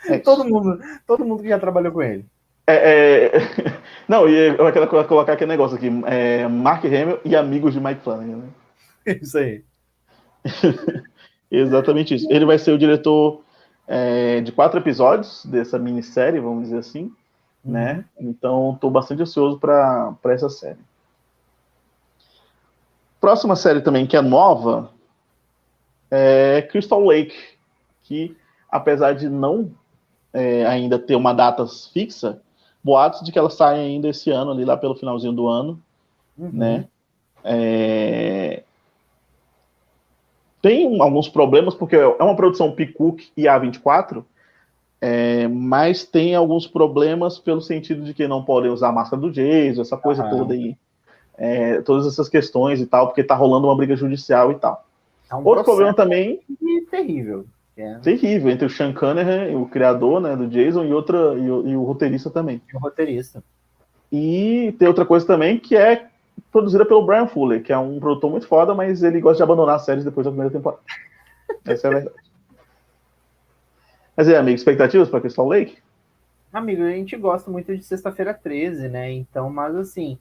É 0.07 0.17
todo 0.17 0.43
mundo, 0.43 0.79
todo 1.05 1.23
mundo 1.23 1.43
que 1.43 1.49
já 1.49 1.59
trabalhou 1.59 1.91
com 1.91 2.01
ele. 2.01 2.25
É, 2.73 3.25
é... 3.25 3.31
Não, 4.07 4.27
e 4.27 4.49
eu 4.49 4.71
quero 4.71 5.05
colocar 5.07 5.33
aquele 5.33 5.51
negócio 5.51 5.77
aqui: 5.77 5.89
é, 6.05 6.47
Mark 6.47 6.83
Hamill 6.85 7.19
e 7.23 7.35
amigos 7.35 7.73
de 7.73 7.79
Mike 7.79 8.01
Flanagan, 8.01 8.37
né? 8.37 8.49
Isso 9.21 9.37
aí. 9.37 9.63
Exatamente 11.51 12.15
isso. 12.15 12.27
Ele 12.31 12.45
vai 12.45 12.57
ser 12.57 12.71
o 12.71 12.77
diretor 12.77 13.41
é, 13.85 14.39
de 14.39 14.53
quatro 14.53 14.79
episódios 14.79 15.45
dessa 15.45 15.77
minissérie, 15.77 16.39
vamos 16.39 16.63
dizer 16.63 16.77
assim, 16.77 17.11
uhum. 17.65 17.73
né? 17.73 18.05
Então, 18.17 18.71
estou 18.73 18.89
bastante 18.89 19.21
ansioso 19.21 19.59
para 19.59 20.15
essa 20.25 20.49
série. 20.49 20.79
Próxima 23.19 23.55
série 23.57 23.81
também 23.81 24.07
que 24.07 24.15
é 24.15 24.21
nova 24.21 24.91
é 26.09 26.61
Crystal 26.71 27.03
Lake, 27.03 27.37
que 28.03 28.35
apesar 28.69 29.13
de 29.13 29.29
não 29.29 29.71
é, 30.33 30.65
ainda 30.65 30.97
ter 30.97 31.15
uma 31.15 31.33
data 31.33 31.65
fixa, 31.93 32.41
boatos 32.83 33.21
de 33.21 33.31
que 33.31 33.39
ela 33.39 33.49
sai 33.49 33.79
ainda 33.79 34.09
esse 34.09 34.29
ano, 34.31 34.51
ali 34.51 34.65
lá 34.65 34.75
pelo 34.75 34.95
finalzinho 34.95 35.33
do 35.33 35.47
ano, 35.47 35.79
uhum. 36.37 36.49
né? 36.51 36.85
É, 37.43 38.63
tem 40.61 41.01
alguns 41.01 41.27
problemas, 41.27 41.73
porque 41.73 41.95
é 41.95 42.05
uma 42.05 42.35
produção 42.35 42.71
Picook 42.71 43.31
e 43.35 43.43
A24, 43.43 44.23
é, 45.01 45.47
mas 45.47 46.03
tem 46.03 46.35
alguns 46.35 46.67
problemas 46.67 47.39
pelo 47.39 47.61
sentido 47.61 48.03
de 48.03 48.13
que 48.13 48.27
não 48.27 48.43
podem 48.43 48.69
usar 48.69 48.89
a 48.89 48.93
máscara 48.93 49.21
do 49.21 49.31
Jason, 49.31 49.81
essa 49.81 49.97
coisa 49.97 50.23
ah, 50.23 50.29
toda 50.29 50.53
aí. 50.53 50.77
É, 51.37 51.81
todas 51.81 52.05
essas 52.05 52.29
questões 52.29 52.79
e 52.79 52.85
tal, 52.85 53.07
porque 53.07 53.23
tá 53.23 53.33
rolando 53.33 53.65
uma 53.65 53.75
briga 53.75 53.95
judicial 53.95 54.51
e 54.51 54.55
tal. 54.55 54.85
É 55.31 55.35
um 55.35 55.43
Outro 55.43 55.63
problema 55.63 55.93
também. 55.93 56.39
Terrível. 56.91 57.45
É. 57.81 57.97
Terrível, 57.99 58.51
entre 58.51 58.67
o 58.67 58.69
Sean 58.69 58.93
Cunningham, 58.93 59.59
o 59.59 59.67
criador 59.67 60.21
né, 60.21 60.35
do 60.35 60.47
Jason, 60.47 60.85
e, 60.85 60.93
outra, 60.93 61.17
e 61.33 61.49
o, 61.49 61.67
e 61.67 61.75
o 61.75 61.83
roteirista 61.83 62.29
também. 62.29 62.61
E 62.71 62.77
o 62.77 62.79
roteirista. 62.79 63.43
E 64.11 64.75
tem 64.77 64.87
outra 64.87 65.03
coisa 65.03 65.25
também 65.25 65.57
que 65.57 65.75
é 65.75 66.07
produzida 66.51 66.85
pelo 66.85 67.03
Brian 67.03 67.25
Fuller, 67.25 67.63
que 67.63 67.73
é 67.73 67.77
um 67.77 67.99
produtor 67.99 68.29
muito 68.29 68.47
foda, 68.47 68.75
mas 68.75 69.01
ele 69.01 69.19
gosta 69.19 69.37
de 69.37 69.43
abandonar 69.43 69.77
as 69.77 69.85
séries 69.85 70.05
depois 70.05 70.25
da 70.25 70.31
primeira 70.31 70.53
temporada. 70.53 70.81
Essa 71.65 71.87
é 71.87 71.89
a 71.89 71.93
verdade. 71.93 72.15
Mas 74.15 74.29
é, 74.29 74.37
amigo, 74.37 74.55
expectativas 74.55 75.09
para 75.09 75.21
Crystal 75.21 75.47
Lake? 75.47 75.79
Amigo, 76.53 76.83
a 76.83 76.91
gente 76.91 77.17
gosta 77.17 77.49
muito 77.49 77.75
de 77.75 77.81
Sexta-feira 77.81 78.31
13, 78.31 78.89
né? 78.89 79.11
Então, 79.11 79.49
mas 79.49 79.75
assim, 79.75 80.19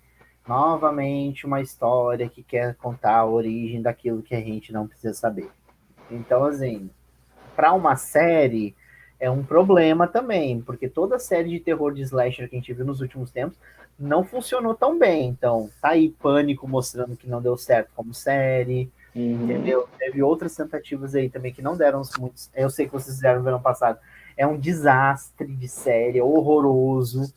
novamente 0.48 1.44
uma 1.44 1.60
história 1.60 2.26
que 2.26 2.42
quer 2.42 2.74
contar 2.76 3.16
a 3.16 3.26
origem 3.26 3.82
daquilo 3.82 4.22
que 4.22 4.34
a 4.34 4.40
gente 4.40 4.72
não 4.72 4.86
precisa 4.86 5.12
saber. 5.12 5.50
Então, 6.10 6.44
assim, 6.44 6.88
para 7.54 7.72
uma 7.72 7.96
série 7.96 8.74
é 9.18 9.30
um 9.30 9.42
problema 9.42 10.06
também, 10.06 10.62
porque 10.62 10.88
toda 10.88 11.18
série 11.18 11.50
de 11.50 11.60
terror 11.60 11.92
de 11.92 12.02
slasher 12.02 12.48
que 12.48 12.56
a 12.56 12.58
gente 12.58 12.72
viu 12.72 12.86
nos 12.86 13.02
últimos 13.02 13.30
tempos 13.30 13.58
não 13.98 14.24
funcionou 14.24 14.74
tão 14.74 14.98
bem. 14.98 15.28
Então, 15.28 15.68
tá 15.80 15.90
aí 15.90 16.08
Pânico 16.08 16.66
mostrando 16.66 17.16
que 17.16 17.28
não 17.28 17.42
deu 17.42 17.56
certo 17.58 17.90
como 17.94 18.14
série, 18.14 18.90
uhum. 19.14 19.44
entendeu? 19.44 19.86
Teve 19.98 20.22
outras 20.22 20.56
tentativas 20.56 21.14
aí 21.14 21.28
também 21.28 21.52
que 21.52 21.60
não 21.60 21.76
deram 21.76 22.00
muitos. 22.18 22.50
Eu 22.54 22.70
sei 22.70 22.86
que 22.86 22.92
vocês 22.92 23.16
fizeram 23.16 23.42
no 23.42 23.48
ano 23.48 23.60
passado. 23.60 23.98
É 24.36 24.46
um 24.46 24.56
desastre 24.56 25.46
de 25.46 25.68
série, 25.68 26.18
é 26.18 26.24
horroroso. 26.24 27.30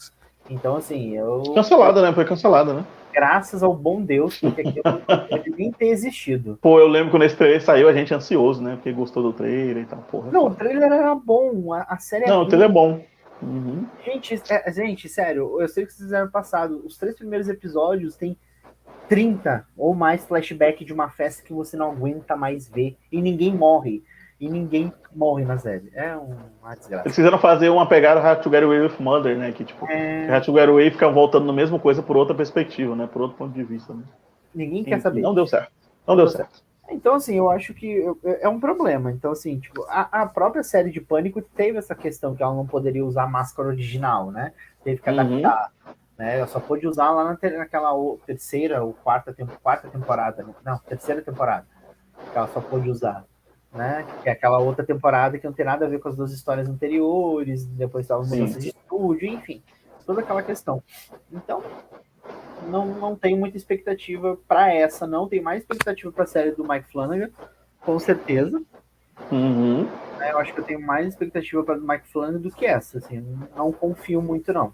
Então, 0.50 0.78
assim, 0.78 1.18
eu. 1.18 1.44
Cancelada, 1.54 2.02
né? 2.02 2.14
Foi 2.14 2.24
cancelada, 2.24 2.74
né? 2.74 2.86
Graças 3.14 3.62
ao 3.62 3.74
bom 3.74 4.02
Deus, 4.02 4.40
porque 4.40 4.62
aquilo 4.62 4.84
não 4.84 5.56
nem 5.56 5.72
ter 5.72 5.88
existido. 5.88 6.58
Pô, 6.62 6.80
eu 6.80 6.88
lembro 6.88 7.12
quando 7.12 7.24
esse 7.24 7.36
trailer 7.36 7.62
saiu, 7.62 7.88
a 7.88 7.94
gente 7.94 8.14
ansioso, 8.14 8.62
né? 8.62 8.76
Porque 8.76 8.92
gostou 8.92 9.22
do 9.22 9.34
trailer 9.34 9.84
e 9.84 9.86
tal. 9.86 10.00
Porra, 10.00 10.32
não, 10.32 10.48
o 10.48 10.56
trailer 10.56 10.92
era 10.92 11.14
bom, 11.14 11.74
a, 11.74 11.84
a 11.84 11.98
série 12.00 12.26
Não, 12.26 12.42
é 12.42 12.44
o 12.44 12.48
trailer 12.48 12.70
é 12.70 12.74
bom. 12.74 13.04
Uhum. 13.42 13.86
Gente, 14.06 14.42
é, 14.50 14.72
gente, 14.72 15.10
sério, 15.10 15.62
eu 15.62 15.68
sei 15.68 15.86
que 15.86 15.94
vocês 15.94 16.06
fizeram 16.06 16.30
passado. 16.30 16.82
Os 16.86 16.98
três 16.98 17.16
primeiros 17.16 17.48
episódios 17.50 18.16
tem 18.16 18.38
30 19.10 19.68
ou 19.78 19.94
mais 19.94 20.26
flashback 20.26 20.84
de 20.84 20.94
uma 20.94 21.10
festa 21.10 21.44
que 21.44 21.54
você 21.54 21.76
não 21.78 21.92
aguenta 21.92 22.36
mais 22.36 22.68
ver 22.68 22.98
e 23.12 23.22
ninguém 23.22 23.54
morre. 23.54 24.04
E 24.44 24.50
ninguém 24.50 24.92
morre 25.16 25.46
na 25.46 25.58
série. 25.58 25.90
É 25.94 26.18
uma 26.18 26.76
desgraça. 26.76 27.08
Eles 27.08 27.16
quiseram 27.16 27.40
fazer 27.40 27.70
uma 27.70 27.88
pegada 27.88 28.20
How 28.20 28.42
to 28.42 28.50
Get 28.50 28.62
Away 28.62 28.82
with 28.82 28.96
Mother, 29.00 29.38
né? 29.38 29.54
Que 29.54 29.64
tipo, 29.64 29.90
é... 29.90 30.28
How 30.30 30.42
to 30.42 30.52
Get 30.52 30.68
Away 30.68 30.92
fica 30.92 31.10
voltando 31.10 31.46
na 31.46 31.54
mesma 31.54 31.80
coisa 31.80 32.04
por 32.04 32.18
outra 32.18 32.36
perspectiva, 32.36 32.94
né? 32.94 33.08
Por 33.08 33.22
outro 33.22 33.38
ponto 33.38 33.54
de 33.54 33.64
vista. 33.64 33.94
Né? 33.94 34.04
Ninguém 34.54 34.84
quer 34.84 35.00
saber. 35.00 35.22
Não 35.22 35.34
deu 35.34 35.48
certo. 35.48 35.72
Não, 36.06 36.14
não 36.14 36.26
deu 36.26 36.28
certo. 36.28 36.58
certo. 36.58 36.64
Então, 36.90 37.16
assim, 37.16 37.38
eu 37.38 37.50
acho 37.50 37.74
que 37.74 38.04
é 38.42 38.50
um 38.50 38.60
problema. 38.60 39.14
Então, 39.14 39.32
assim, 39.32 39.58
tipo, 39.62 39.86
a, 39.88 40.24
a, 40.24 40.26
própria 40.26 40.62
série 40.62 40.92
de 40.92 41.00
Pânico 41.00 41.42
teve 41.42 41.78
essa 41.78 41.96
questão 41.96 42.36
que 42.36 42.44
ela 42.44 42.54
não 42.54 42.68
poderia 42.68 43.06
usar 43.06 43.24
a 43.24 43.30
máscara 43.30 43.70
original, 43.70 44.30
né? 44.30 44.52
Teve 44.84 45.02
que 45.02 45.10
uhum. 45.10 45.20
adaptar. 45.22 45.72
Uhum. 45.88 45.94
Né? 46.18 46.40
Ela 46.40 46.48
só 46.48 46.60
pôde 46.60 46.86
usar 46.86 47.12
lá 47.12 47.24
na, 47.24 47.50
naquela 47.58 47.94
terceira 48.26 48.84
ou 48.84 48.92
quarta, 48.92 49.34
quarta 49.64 49.88
temporada. 49.88 50.44
Né? 50.44 50.54
Não, 50.66 50.78
terceira 50.80 51.22
temporada. 51.22 51.66
Que 52.30 52.38
ela 52.38 52.48
só 52.48 52.60
pôde 52.60 52.90
usar. 52.90 53.24
Né? 53.74 54.06
Que 54.22 54.30
é 54.30 54.32
aquela 54.32 54.60
outra 54.60 54.86
temporada 54.86 55.38
que 55.40 55.46
não 55.46 55.54
tem 55.54 55.66
nada 55.66 55.86
a 55.86 55.90
ver 55.90 56.00
com 56.00 56.08
as 56.08 56.16
duas 56.16 56.32
histórias 56.32 56.70
anteriores, 56.70 57.66
depois 57.66 58.06
estava 58.06 58.24
mudança 58.24 58.60
de 58.60 58.70
estúdio, 58.70 59.28
enfim. 59.28 59.64
Toda 60.06 60.22
aquela 60.22 60.44
questão. 60.44 60.84
Então, 61.32 61.64
não, 62.68 62.86
não 62.86 63.16
tenho 63.16 63.38
muita 63.38 63.58
expectativa 63.58 64.38
para 64.48 64.74
essa, 64.74 65.08
não. 65.08 65.28
Tenho 65.28 65.44
mais 65.44 65.62
expectativa 65.62 66.12
para 66.12 66.24
a 66.24 66.28
série 66.28 66.52
do 66.52 66.68
Mike 66.68 66.92
Flanagan, 66.92 67.30
com 67.82 67.98
certeza. 68.00 68.62
Uhum. 69.32 69.88
É, 70.20 70.32
eu 70.32 70.40
acho 70.40 70.54
que 70.54 70.60
eu 70.60 70.64
tenho 70.64 70.82
mais 70.82 71.08
expectativa 71.08 71.64
para 71.64 71.78
o 71.78 71.82
Mike 71.82 72.08
Flanagan 72.08 72.40
do 72.40 72.52
que 72.52 72.66
essa. 72.66 73.00
Assim, 73.00 73.26
não 73.56 73.72
confio 73.72 74.22
muito, 74.22 74.54
não. 74.54 74.74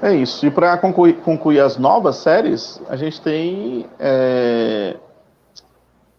É 0.00 0.14
isso. 0.14 0.46
E 0.46 0.50
para 0.50 0.78
concluir, 0.78 1.14
concluir, 1.20 1.60
as 1.60 1.76
novas 1.76 2.16
séries, 2.16 2.80
a 2.88 2.96
gente 2.96 3.20
tem 3.20 3.86
é... 3.98 4.96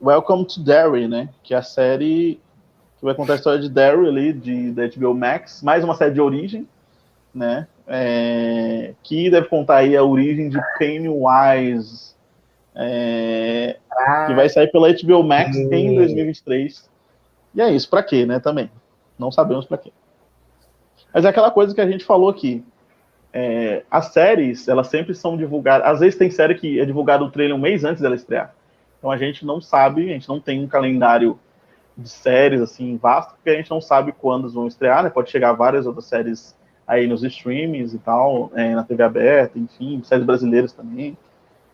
Welcome 0.01 0.45
to 0.45 0.63
Derry, 0.63 1.07
né? 1.07 1.30
Que 1.43 1.53
é 1.53 1.57
a 1.57 1.63
série 1.63 2.39
que 2.97 3.05
vai 3.05 3.13
contar 3.15 3.34
a 3.34 3.35
história 3.38 3.59
de 3.59 3.69
Derry 3.69 4.07
ali, 4.07 4.34
de, 4.34 4.71
da 4.71 4.88
HBO 4.88 5.13
Max. 5.13 5.61
Mais 5.61 5.84
uma 5.84 5.95
série 5.95 6.13
de 6.13 6.21
origem, 6.21 6.67
né? 7.34 7.67
é, 7.89 8.93
que 9.01 9.31
deve 9.31 9.47
contar 9.47 9.77
aí 9.77 9.97
a 9.97 10.03
origem 10.03 10.47
de 10.47 10.59
Pennywise, 10.77 12.13
é, 12.76 13.77
ah, 13.91 14.27
que 14.27 14.35
vai 14.35 14.47
sair 14.47 14.71
pela 14.71 14.93
HBO 14.93 15.23
Max 15.23 15.55
sim. 15.55 15.73
em 15.73 15.95
2023. 15.95 16.88
E 17.55 17.61
é 17.61 17.71
isso, 17.71 17.89
para 17.89 18.03
quê, 18.03 18.27
né? 18.27 18.39
Também. 18.39 18.69
Não 19.17 19.31
sabemos 19.31 19.65
para 19.65 19.80
quê. 19.80 19.91
Mas 21.11 21.26
é 21.26 21.30
aquela 21.30 21.49
coisa 21.49 21.73
que 21.73 21.81
a 21.81 21.89
gente 21.89 22.05
falou 22.05 22.30
aqui. 22.30 22.63
É, 23.34 23.84
as 23.89 24.13
séries, 24.13 24.67
elas 24.67 24.88
sempre 24.88 25.15
são 25.15 25.35
divulgadas. 25.35 25.88
Às 25.88 25.99
vezes 25.99 26.17
tem 26.17 26.30
série 26.30 26.55
que 26.55 26.80
é 26.80 26.85
divulgada 26.85 27.23
o 27.23 27.31
trailer 27.31 27.55
um 27.55 27.59
mês 27.59 27.84
antes 27.84 28.01
dela 28.03 28.15
estrear. 28.15 28.53
Então 28.99 29.09
a 29.09 29.17
gente 29.17 29.45
não 29.45 29.59
sabe, 29.59 30.09
a 30.09 30.13
gente 30.13 30.30
não 30.30 30.39
tem 30.39 30.63
um 30.63 30.67
calendário 30.67 31.39
de 31.97 32.09
séries 32.09 32.61
assim 32.61 32.97
vasto, 32.97 33.34
porque 33.35 33.49
a 33.49 33.55
gente 33.55 33.71
não 33.71 33.81
sabe 33.81 34.11
quando 34.11 34.49
vão 34.49 34.67
estrear, 34.67 35.03
né? 35.03 35.09
Pode 35.09 35.31
chegar 35.31 35.53
várias 35.53 35.88
outras 35.88 36.05
séries 36.05 36.55
aí 36.85 37.07
nos 37.07 37.23
streamings 37.23 37.93
e 37.93 37.99
tal, 37.99 38.51
é, 38.55 38.73
na 38.73 38.84
TV 38.84 39.03
aberta, 39.03 39.57
enfim, 39.57 40.01
séries 40.03 40.26
brasileiras 40.26 40.73
também. 40.73 41.17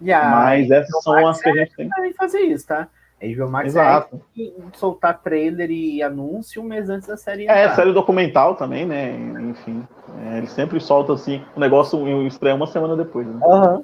Yeah, 0.02 0.30
Mas 0.30 0.70
essas 0.70 1.04
são 1.04 1.28
as 1.28 1.42
que 1.42 1.50
a 1.50 1.54
gente 1.54 1.76
tem. 1.76 1.90
Também 1.90 2.14
fazer 2.14 2.42
isso, 2.42 2.68
tá? 2.68 2.90
A 3.22 3.26
HBO 3.26 3.50
Max 3.50 3.68
Exato. 3.68 4.22
É 4.38 4.52
soltar 4.74 5.22
trailer 5.22 5.72
e 5.72 6.04
anúncio 6.04 6.62
um 6.62 6.66
mês 6.66 6.90
antes 6.90 7.08
da 7.08 7.16
série. 7.16 7.48
É, 7.48 7.74
série 7.74 7.94
documental 7.94 8.56
também, 8.56 8.86
né? 8.86 9.16
Enfim. 9.42 9.88
É, 10.22 10.38
ele 10.40 10.48
sempre 10.48 10.80
solta 10.82 11.14
assim, 11.14 11.42
o 11.56 11.60
negócio 11.60 12.28
estreia 12.28 12.56
uma 12.56 12.68
semana 12.68 12.96
depois. 12.98 13.26
Né? 13.26 13.40
Uhum. 13.42 13.82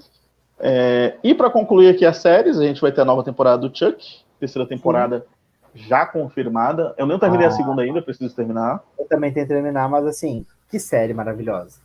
É, 0.63 1.15
e 1.23 1.33
para 1.33 1.49
concluir 1.49 1.89
aqui 1.89 2.05
as 2.05 2.17
séries, 2.17 2.59
a 2.59 2.63
gente 2.63 2.79
vai 2.79 2.91
ter 2.91 3.01
a 3.01 3.05
nova 3.05 3.23
temporada 3.23 3.67
do 3.67 3.75
Chuck, 3.75 4.19
terceira 4.39 4.67
temporada 4.67 5.25
Sim. 5.73 5.87
já 5.87 6.05
confirmada. 6.05 6.93
Eu 6.97 7.07
não 7.07 7.17
terminei 7.17 7.47
ah. 7.47 7.49
a 7.49 7.51
segunda 7.51 7.81
ainda, 7.81 8.01
preciso 8.01 8.35
terminar. 8.35 8.83
Eu 8.97 9.05
também 9.05 9.33
tenho 9.33 9.47
que 9.47 9.53
terminar, 9.53 9.89
mas 9.89 10.05
assim, 10.05 10.45
que 10.69 10.79
série 10.79 11.13
maravilhosa. 11.13 11.79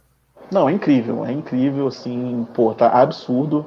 Não, 0.53 0.69
é 0.69 0.73
incrível, 0.73 1.25
é 1.25 1.33
incrível, 1.33 1.89
assim, 1.89 2.47
pô, 2.55 2.75
tá 2.75 2.89
absurdo. 2.89 3.65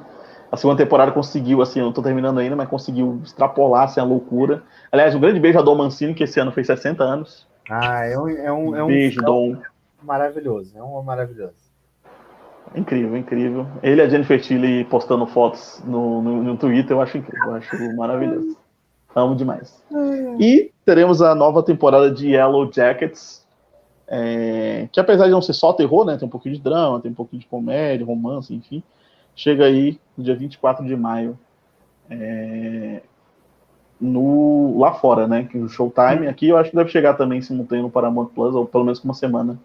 A 0.50 0.56
segunda 0.56 0.82
temporada 0.82 1.12
conseguiu, 1.12 1.60
assim, 1.60 1.80
eu 1.80 1.86
não 1.86 1.92
tô 1.92 2.02
terminando 2.02 2.38
ainda, 2.38 2.56
mas 2.56 2.68
conseguiu 2.68 3.20
extrapolar, 3.24 3.84
assim, 3.84 4.00
a 4.00 4.04
loucura. 4.04 4.62
Aliás, 4.90 5.14
um 5.14 5.20
grande 5.20 5.40
beijo 5.40 5.58
a 5.58 5.62
Dom 5.62 5.74
Mancini, 5.76 6.14
que 6.14 6.24
esse 6.24 6.40
ano 6.40 6.52
fez 6.52 6.68
60 6.68 7.02
anos. 7.02 7.46
Ah, 7.68 8.06
é 8.06 8.18
um... 8.18 8.28
É 8.28 8.52
um, 8.52 8.76
é 8.76 8.82
um 8.82 8.86
beijo, 8.86 9.20
Dom. 9.20 9.56
Maravilhoso, 10.02 10.72
é 10.76 10.82
um 10.82 11.02
maravilhoso. 11.02 11.69
Incrível, 12.74 13.16
incrível. 13.16 13.66
Ele 13.82 14.00
e 14.00 14.04
a 14.04 14.08
Jennifer 14.08 14.40
Tilly 14.40 14.84
postando 14.84 15.26
fotos 15.26 15.82
no, 15.84 16.22
no, 16.22 16.42
no 16.42 16.56
Twitter, 16.56 16.96
eu 16.96 17.00
acho 17.00 17.18
incrível, 17.18 17.48
eu 17.48 17.54
acho 17.56 17.96
maravilhoso. 17.96 18.56
Amo 19.14 19.34
demais. 19.34 19.82
E 20.38 20.70
teremos 20.84 21.20
a 21.20 21.34
nova 21.34 21.62
temporada 21.62 22.10
de 22.10 22.30
Yellow 22.30 22.70
Jackets, 22.72 23.44
é, 24.06 24.88
que 24.92 25.00
apesar 25.00 25.24
de 25.24 25.32
não 25.32 25.42
ser 25.42 25.52
só 25.52 25.72
terror, 25.72 26.04
né, 26.04 26.16
tem 26.16 26.26
um 26.26 26.30
pouquinho 26.30 26.54
de 26.54 26.60
drama, 26.60 27.00
tem 27.00 27.10
um 27.10 27.14
pouquinho 27.14 27.40
de 27.40 27.46
comédia, 27.48 28.06
romance, 28.06 28.54
enfim, 28.54 28.82
chega 29.34 29.64
aí 29.64 29.98
no 30.16 30.22
dia 30.22 30.36
24 30.36 30.84
de 30.84 30.96
maio 30.96 31.38
é, 32.08 33.02
no, 34.00 34.78
lá 34.78 34.94
fora, 34.94 35.26
né, 35.26 35.44
que 35.44 35.58
o 35.58 35.68
Showtime, 35.68 36.28
aqui 36.28 36.48
eu 36.48 36.56
acho 36.56 36.70
que 36.70 36.76
deve 36.76 36.90
chegar 36.90 37.14
também 37.14 37.42
simultâneo 37.42 37.84
no 37.84 37.90
Paramount 37.90 38.26
Plus, 38.26 38.54
ou 38.54 38.64
pelo 38.64 38.84
menos 38.84 39.00
com 39.00 39.08
uma 39.08 39.14
semana 39.14 39.58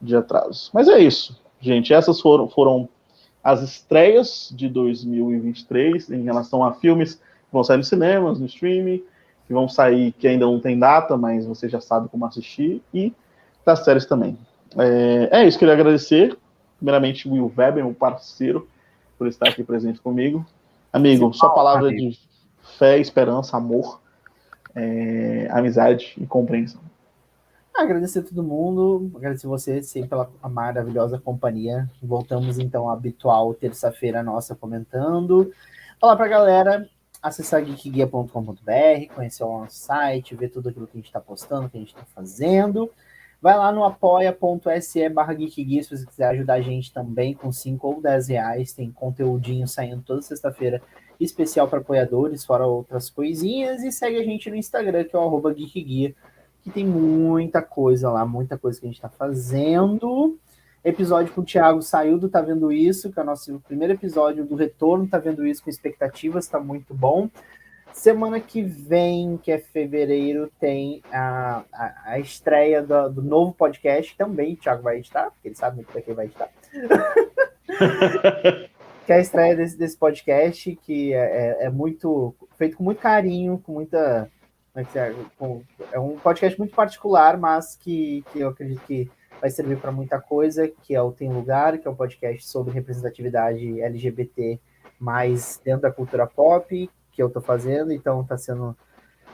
de 0.00 0.16
atraso. 0.16 0.70
Mas 0.72 0.88
é 0.88 0.98
isso, 0.98 1.40
gente, 1.60 1.92
essas 1.92 2.20
foram, 2.20 2.48
foram 2.48 2.88
as 3.42 3.62
estreias 3.62 4.52
de 4.54 4.68
2023 4.68 6.10
em 6.10 6.22
relação 6.22 6.64
a 6.64 6.72
filmes 6.72 7.14
que 7.14 7.52
vão 7.52 7.64
sair 7.64 7.78
nos 7.78 7.88
cinemas, 7.88 8.38
no 8.38 8.46
streaming, 8.46 9.02
que 9.46 9.52
vão 9.52 9.68
sair, 9.68 10.12
que 10.12 10.28
ainda 10.28 10.44
não 10.44 10.60
tem 10.60 10.78
data, 10.78 11.16
mas 11.16 11.46
você 11.46 11.68
já 11.68 11.80
sabe 11.80 12.08
como 12.08 12.26
assistir, 12.26 12.82
e 12.92 13.12
das 13.64 13.84
séries 13.84 14.06
também. 14.06 14.36
É, 14.76 15.40
é 15.40 15.46
isso, 15.46 15.58
queria 15.58 15.74
agradecer, 15.74 16.36
primeiramente, 16.76 17.26
o 17.26 17.32
Will 17.32 17.52
Weber, 17.56 17.84
meu 17.84 17.94
parceiro, 17.94 18.68
por 19.16 19.26
estar 19.26 19.48
aqui 19.48 19.64
presente 19.64 20.00
comigo. 20.00 20.44
Amigo, 20.92 21.32
Sim, 21.32 21.38
sua 21.38 21.50
palavra 21.50 21.88
amigo. 21.88 22.10
de 22.10 22.18
fé, 22.78 22.98
esperança, 22.98 23.56
amor, 23.56 24.00
é, 24.74 25.48
amizade 25.50 26.14
e 26.18 26.26
compreensão. 26.26 26.80
Agradecer 27.78 28.18
a 28.18 28.22
todo 28.22 28.42
mundo, 28.42 29.08
agradecer 29.14 29.46
você 29.46 29.80
sempre 29.84 30.08
pela 30.08 30.28
maravilhosa 30.50 31.16
companhia. 31.16 31.88
Voltamos 32.02 32.58
então 32.58 32.90
à 32.90 32.92
habitual 32.92 33.54
terça-feira 33.54 34.20
nossa 34.20 34.56
comentando. 34.56 35.52
Falar 36.00 36.16
pra 36.16 36.26
galera 36.26 36.88
acessar 37.22 37.64
geekguia.com.br, 37.64 39.14
conhecer 39.14 39.44
o 39.44 39.60
nosso 39.60 39.76
site, 39.76 40.34
ver 40.34 40.48
tudo 40.48 40.70
aquilo 40.70 40.88
que 40.88 40.96
a 40.96 40.98
gente 40.98 41.06
está 41.06 41.20
postando, 41.20 41.70
que 41.70 41.76
a 41.76 41.80
gente 41.80 41.94
está 41.94 42.04
fazendo. 42.14 42.90
Vai 43.40 43.56
lá 43.56 43.70
no 43.70 43.84
apoia.se 43.84 45.08
barra 45.10 45.34
geekguia 45.34 45.80
se 45.80 45.96
você 45.96 46.04
quiser 46.04 46.30
ajudar 46.30 46.54
a 46.54 46.60
gente 46.60 46.92
também 46.92 47.32
com 47.32 47.52
5 47.52 47.86
ou 47.86 48.02
10 48.02 48.26
reais. 48.26 48.72
Tem 48.72 48.90
conteúdinho 48.90 49.68
saindo 49.68 50.02
toda 50.02 50.20
sexta-feira 50.20 50.82
especial 51.20 51.68
para 51.68 51.78
apoiadores, 51.78 52.44
fora 52.44 52.66
outras 52.66 53.08
coisinhas. 53.08 53.84
E 53.84 53.92
segue 53.92 54.16
a 54.16 54.24
gente 54.24 54.50
no 54.50 54.56
Instagram, 54.56 55.04
que 55.04 55.14
é 55.14 55.18
o 55.18 55.22
arroba 55.22 55.54
geekguia, 55.54 56.12
que 56.68 56.74
tem 56.74 56.86
muita 56.86 57.62
coisa 57.62 58.10
lá, 58.10 58.26
muita 58.26 58.58
coisa 58.58 58.78
que 58.78 58.86
a 58.86 58.88
gente 58.88 58.98
está 58.98 59.08
fazendo. 59.08 60.38
Episódio 60.84 61.32
com 61.32 61.40
o 61.40 61.44
Thiago 61.44 61.82
saiu 61.82 62.18
do 62.18 62.28
Tá 62.28 62.40
Vendo 62.40 62.70
Isso, 62.70 63.10
que 63.10 63.18
é 63.18 63.22
o 63.22 63.26
nosso 63.26 63.58
primeiro 63.66 63.94
episódio 63.94 64.44
do 64.44 64.54
retorno, 64.54 65.08
Tá 65.08 65.18
Vendo 65.18 65.46
Isso 65.46 65.64
com 65.64 65.70
expectativas, 65.70 66.44
está 66.44 66.60
muito 66.60 66.94
bom. 66.94 67.28
Semana 67.92 68.38
que 68.38 68.62
vem, 68.62 69.38
que 69.38 69.50
é 69.50 69.58
fevereiro, 69.58 70.52
tem 70.60 71.02
a, 71.10 71.64
a, 71.72 71.94
a 72.12 72.18
estreia 72.20 72.82
do, 72.82 73.08
do, 73.08 73.22
novo 73.22 73.52
podcast 73.54 74.16
também. 74.16 74.52
O 74.52 74.56
Thiago 74.56 74.82
vai 74.82 74.98
editar, 74.98 75.30
porque 75.30 75.48
ele 75.48 75.56
sabe 75.56 75.76
muito 75.76 75.90
para 75.90 76.02
quem 76.02 76.14
vai 76.14 76.26
editar. 76.26 76.50
que 79.04 79.12
é 79.12 79.16
a 79.16 79.20
estreia 79.20 79.56
desse, 79.56 79.76
desse 79.76 79.96
podcast, 79.96 80.78
que 80.84 81.12
é, 81.12 81.18
é, 81.62 81.64
é, 81.64 81.70
muito 81.70 82.34
feito 82.56 82.76
com 82.76 82.84
muito 82.84 83.00
carinho, 83.00 83.58
com 83.58 83.72
muita 83.72 84.30
é, 84.98 85.14
é 85.92 85.98
um 85.98 86.16
podcast 86.18 86.58
muito 86.58 86.74
particular, 86.74 87.36
mas 87.36 87.76
que, 87.76 88.24
que 88.32 88.40
eu 88.40 88.48
acredito 88.48 88.80
que 88.86 89.10
vai 89.40 89.50
servir 89.50 89.78
para 89.78 89.92
muita 89.92 90.20
coisa, 90.20 90.68
que 90.68 90.94
é 90.94 91.00
o 91.00 91.12
Tem 91.12 91.32
Lugar, 91.32 91.78
que 91.78 91.86
é 91.86 91.90
um 91.90 91.94
podcast 91.94 92.46
sobre 92.46 92.72
representatividade 92.72 93.80
LGBT 93.80 94.58
mais 94.98 95.60
dentro 95.64 95.82
da 95.82 95.92
cultura 95.92 96.26
pop, 96.26 96.90
que 97.12 97.22
eu 97.22 97.28
estou 97.28 97.42
fazendo, 97.42 97.92
então 97.92 98.22
está 98.22 98.36
sendo 98.36 98.76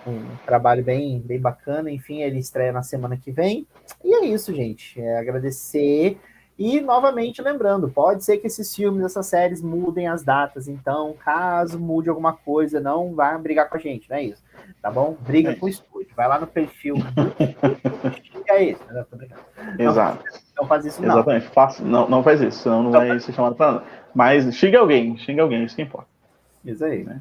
um 0.06 0.36
trabalho 0.44 0.84
bem, 0.84 1.20
bem 1.20 1.40
bacana. 1.40 1.90
Enfim, 1.90 2.20
ele 2.20 2.38
estreia 2.38 2.72
na 2.72 2.82
semana 2.82 3.16
que 3.16 3.30
vem. 3.30 3.66
E 4.02 4.14
é 4.14 4.26
isso, 4.26 4.54
gente. 4.54 5.00
É 5.00 5.18
agradecer. 5.18 6.18
E 6.58 6.80
novamente 6.80 7.42
lembrando, 7.42 7.88
pode 7.88 8.24
ser 8.24 8.38
que 8.38 8.46
esses 8.46 8.74
filmes, 8.74 9.04
essas 9.04 9.26
séries 9.26 9.60
mudem 9.60 10.06
as 10.06 10.22
datas. 10.22 10.68
Então, 10.68 11.14
caso 11.24 11.78
mude 11.78 12.08
alguma 12.08 12.32
coisa, 12.32 12.80
não 12.80 13.14
vá 13.14 13.36
brigar 13.36 13.68
com 13.68 13.76
a 13.76 13.80
gente, 13.80 14.08
não 14.08 14.16
é 14.16 14.22
isso. 14.22 14.42
Tá 14.80 14.90
bom? 14.90 15.16
Briga 15.20 15.50
é 15.50 15.54
com 15.54 15.66
o 15.66 15.68
estúdio. 15.68 16.10
Vai 16.14 16.28
lá 16.28 16.38
no 16.38 16.46
perfil 16.46 16.96
é 18.54 18.64
isso. 18.64 18.80
Né? 18.90 19.04
Exato. 19.78 20.24
Não, 20.24 20.62
não 20.62 20.68
faz 20.68 20.84
isso, 20.84 21.02
não. 21.02 21.14
Exatamente. 21.14 21.46
Faça, 21.48 21.82
não, 21.82 22.08
não 22.08 22.22
faz 22.22 22.40
isso, 22.40 22.62
senão 22.62 22.82
não, 22.82 22.90
não 22.90 23.06
vai 23.06 23.20
ser 23.20 23.32
chamado 23.32 23.56
para 23.56 23.72
nada. 23.72 23.84
Mas 24.14 24.54
xinga 24.54 24.78
alguém, 24.78 25.16
xinga 25.18 25.42
alguém, 25.42 25.64
isso 25.64 25.76
que 25.76 25.82
importa. 25.82 26.08
Isso 26.64 26.84
aí. 26.84 27.04
Né? 27.04 27.20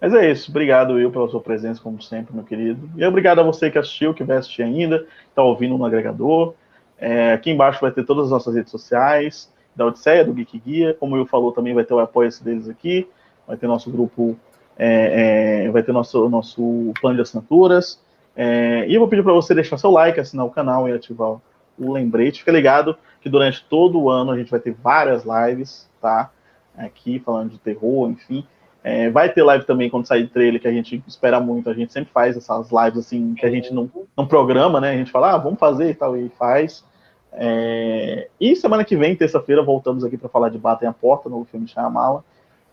Mas 0.00 0.14
é 0.14 0.30
isso. 0.30 0.50
Obrigado, 0.50 0.94
Will, 0.94 1.12
pela 1.12 1.28
sua 1.28 1.40
presença, 1.40 1.80
como 1.80 2.00
sempre, 2.02 2.34
meu 2.34 2.44
querido. 2.44 2.90
E 2.96 3.04
obrigado 3.04 3.40
a 3.40 3.44
você 3.44 3.70
que 3.70 3.78
assistiu, 3.78 4.14
que 4.14 4.24
vai 4.24 4.38
assistir 4.38 4.62
ainda, 4.62 5.06
está 5.28 5.42
ouvindo 5.42 5.76
no 5.76 5.84
agregador. 5.84 6.54
É, 7.02 7.32
aqui 7.32 7.50
embaixo 7.50 7.80
vai 7.80 7.90
ter 7.90 8.04
todas 8.04 8.26
as 8.26 8.30
nossas 8.30 8.54
redes 8.54 8.70
sociais, 8.70 9.52
da 9.74 9.84
Odisseia, 9.84 10.24
do 10.24 10.32
Geek 10.32 10.56
Guia. 10.60 10.94
Como 10.94 11.16
Will 11.16 11.26
falou, 11.26 11.50
também 11.50 11.74
vai 11.74 11.82
ter 11.82 11.92
o 11.92 11.98
apoio-se 11.98 12.44
deles 12.44 12.68
aqui. 12.68 13.08
Vai 13.44 13.56
ter 13.56 13.66
nosso 13.66 13.90
grupo, 13.90 14.38
é, 14.78 15.64
é, 15.64 15.70
vai 15.72 15.82
ter 15.82 15.90
nosso, 15.90 16.28
nosso 16.28 16.92
plano 17.00 17.16
de 17.16 17.22
assinaturas. 17.22 18.00
É, 18.36 18.86
e 18.86 18.94
eu 18.94 19.00
vou 19.00 19.08
pedir 19.08 19.24
para 19.24 19.32
você 19.32 19.52
deixar 19.52 19.78
seu 19.78 19.90
like, 19.90 20.20
assinar 20.20 20.46
o 20.46 20.50
canal 20.50 20.88
e 20.88 20.92
ativar 20.92 21.40
o 21.76 21.92
lembrete. 21.92 22.38
Fica 22.38 22.52
ligado 22.52 22.96
que 23.20 23.28
durante 23.28 23.64
todo 23.68 23.98
o 23.98 24.08
ano 24.08 24.30
a 24.30 24.38
gente 24.38 24.52
vai 24.52 24.60
ter 24.60 24.72
várias 24.72 25.24
lives, 25.24 25.90
tá? 26.00 26.30
Aqui 26.78 27.18
falando 27.18 27.50
de 27.50 27.58
terror, 27.58 28.10
enfim. 28.10 28.46
É, 28.84 29.10
vai 29.10 29.28
ter 29.28 29.42
live 29.42 29.64
também 29.64 29.90
quando 29.90 30.06
sair 30.06 30.28
trailer, 30.28 30.60
que 30.60 30.68
a 30.68 30.72
gente 30.72 31.02
espera 31.08 31.40
muito. 31.40 31.68
A 31.68 31.74
gente 31.74 31.92
sempre 31.92 32.12
faz 32.12 32.36
essas 32.36 32.70
lives 32.70 32.98
assim, 33.06 33.34
que 33.34 33.44
a 33.44 33.50
gente 33.50 33.74
não, 33.74 33.90
não 34.16 34.24
programa, 34.24 34.80
né? 34.80 34.90
A 34.90 34.96
gente 34.96 35.10
fala, 35.10 35.32
ah, 35.32 35.38
vamos 35.38 35.58
fazer 35.58 35.90
e 35.90 35.94
tal, 35.94 36.16
e 36.16 36.28
faz. 36.38 36.84
É... 37.32 38.28
E 38.40 38.54
semana 38.56 38.84
que 38.84 38.96
vem, 38.96 39.16
terça-feira, 39.16 39.62
voltamos 39.62 40.04
aqui 40.04 40.16
para 40.16 40.28
falar 40.28 40.48
de 40.48 40.58
Batem 40.58 40.88
a 40.88 40.92
Porta, 40.92 41.28
no 41.28 41.44
filme 41.44 41.66
de 41.66 41.72
Shyamala. 41.72 42.24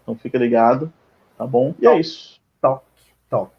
Então 0.01 0.15
fica 0.15 0.37
ligado, 0.37 0.91
tá 1.37 1.45
bom? 1.45 1.73
E 1.79 1.87
é 1.87 1.99
isso. 1.99 2.39
Toque, 2.61 2.83
toque. 3.29 3.53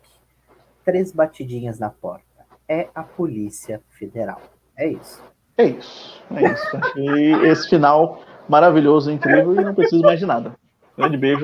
Três 0.84 1.12
batidinhas 1.12 1.78
na 1.78 1.90
porta. 1.90 2.24
É 2.68 2.88
a 2.94 3.02
Polícia 3.02 3.80
Federal. 3.88 4.40
É 4.76 4.88
isso. 4.88 5.22
É 5.56 5.64
isso. 5.64 6.22
É 6.34 6.52
isso. 6.52 6.76
Achei 6.76 7.32
esse 7.48 7.68
final 7.68 8.22
maravilhoso, 8.48 9.10
incrível 9.10 9.54
e 9.54 9.64
não 9.64 9.74
preciso 9.74 10.02
mais 10.02 10.18
de 10.18 10.26
nada. 10.26 10.54
Grande 10.96 11.16
beijo. 11.16 11.38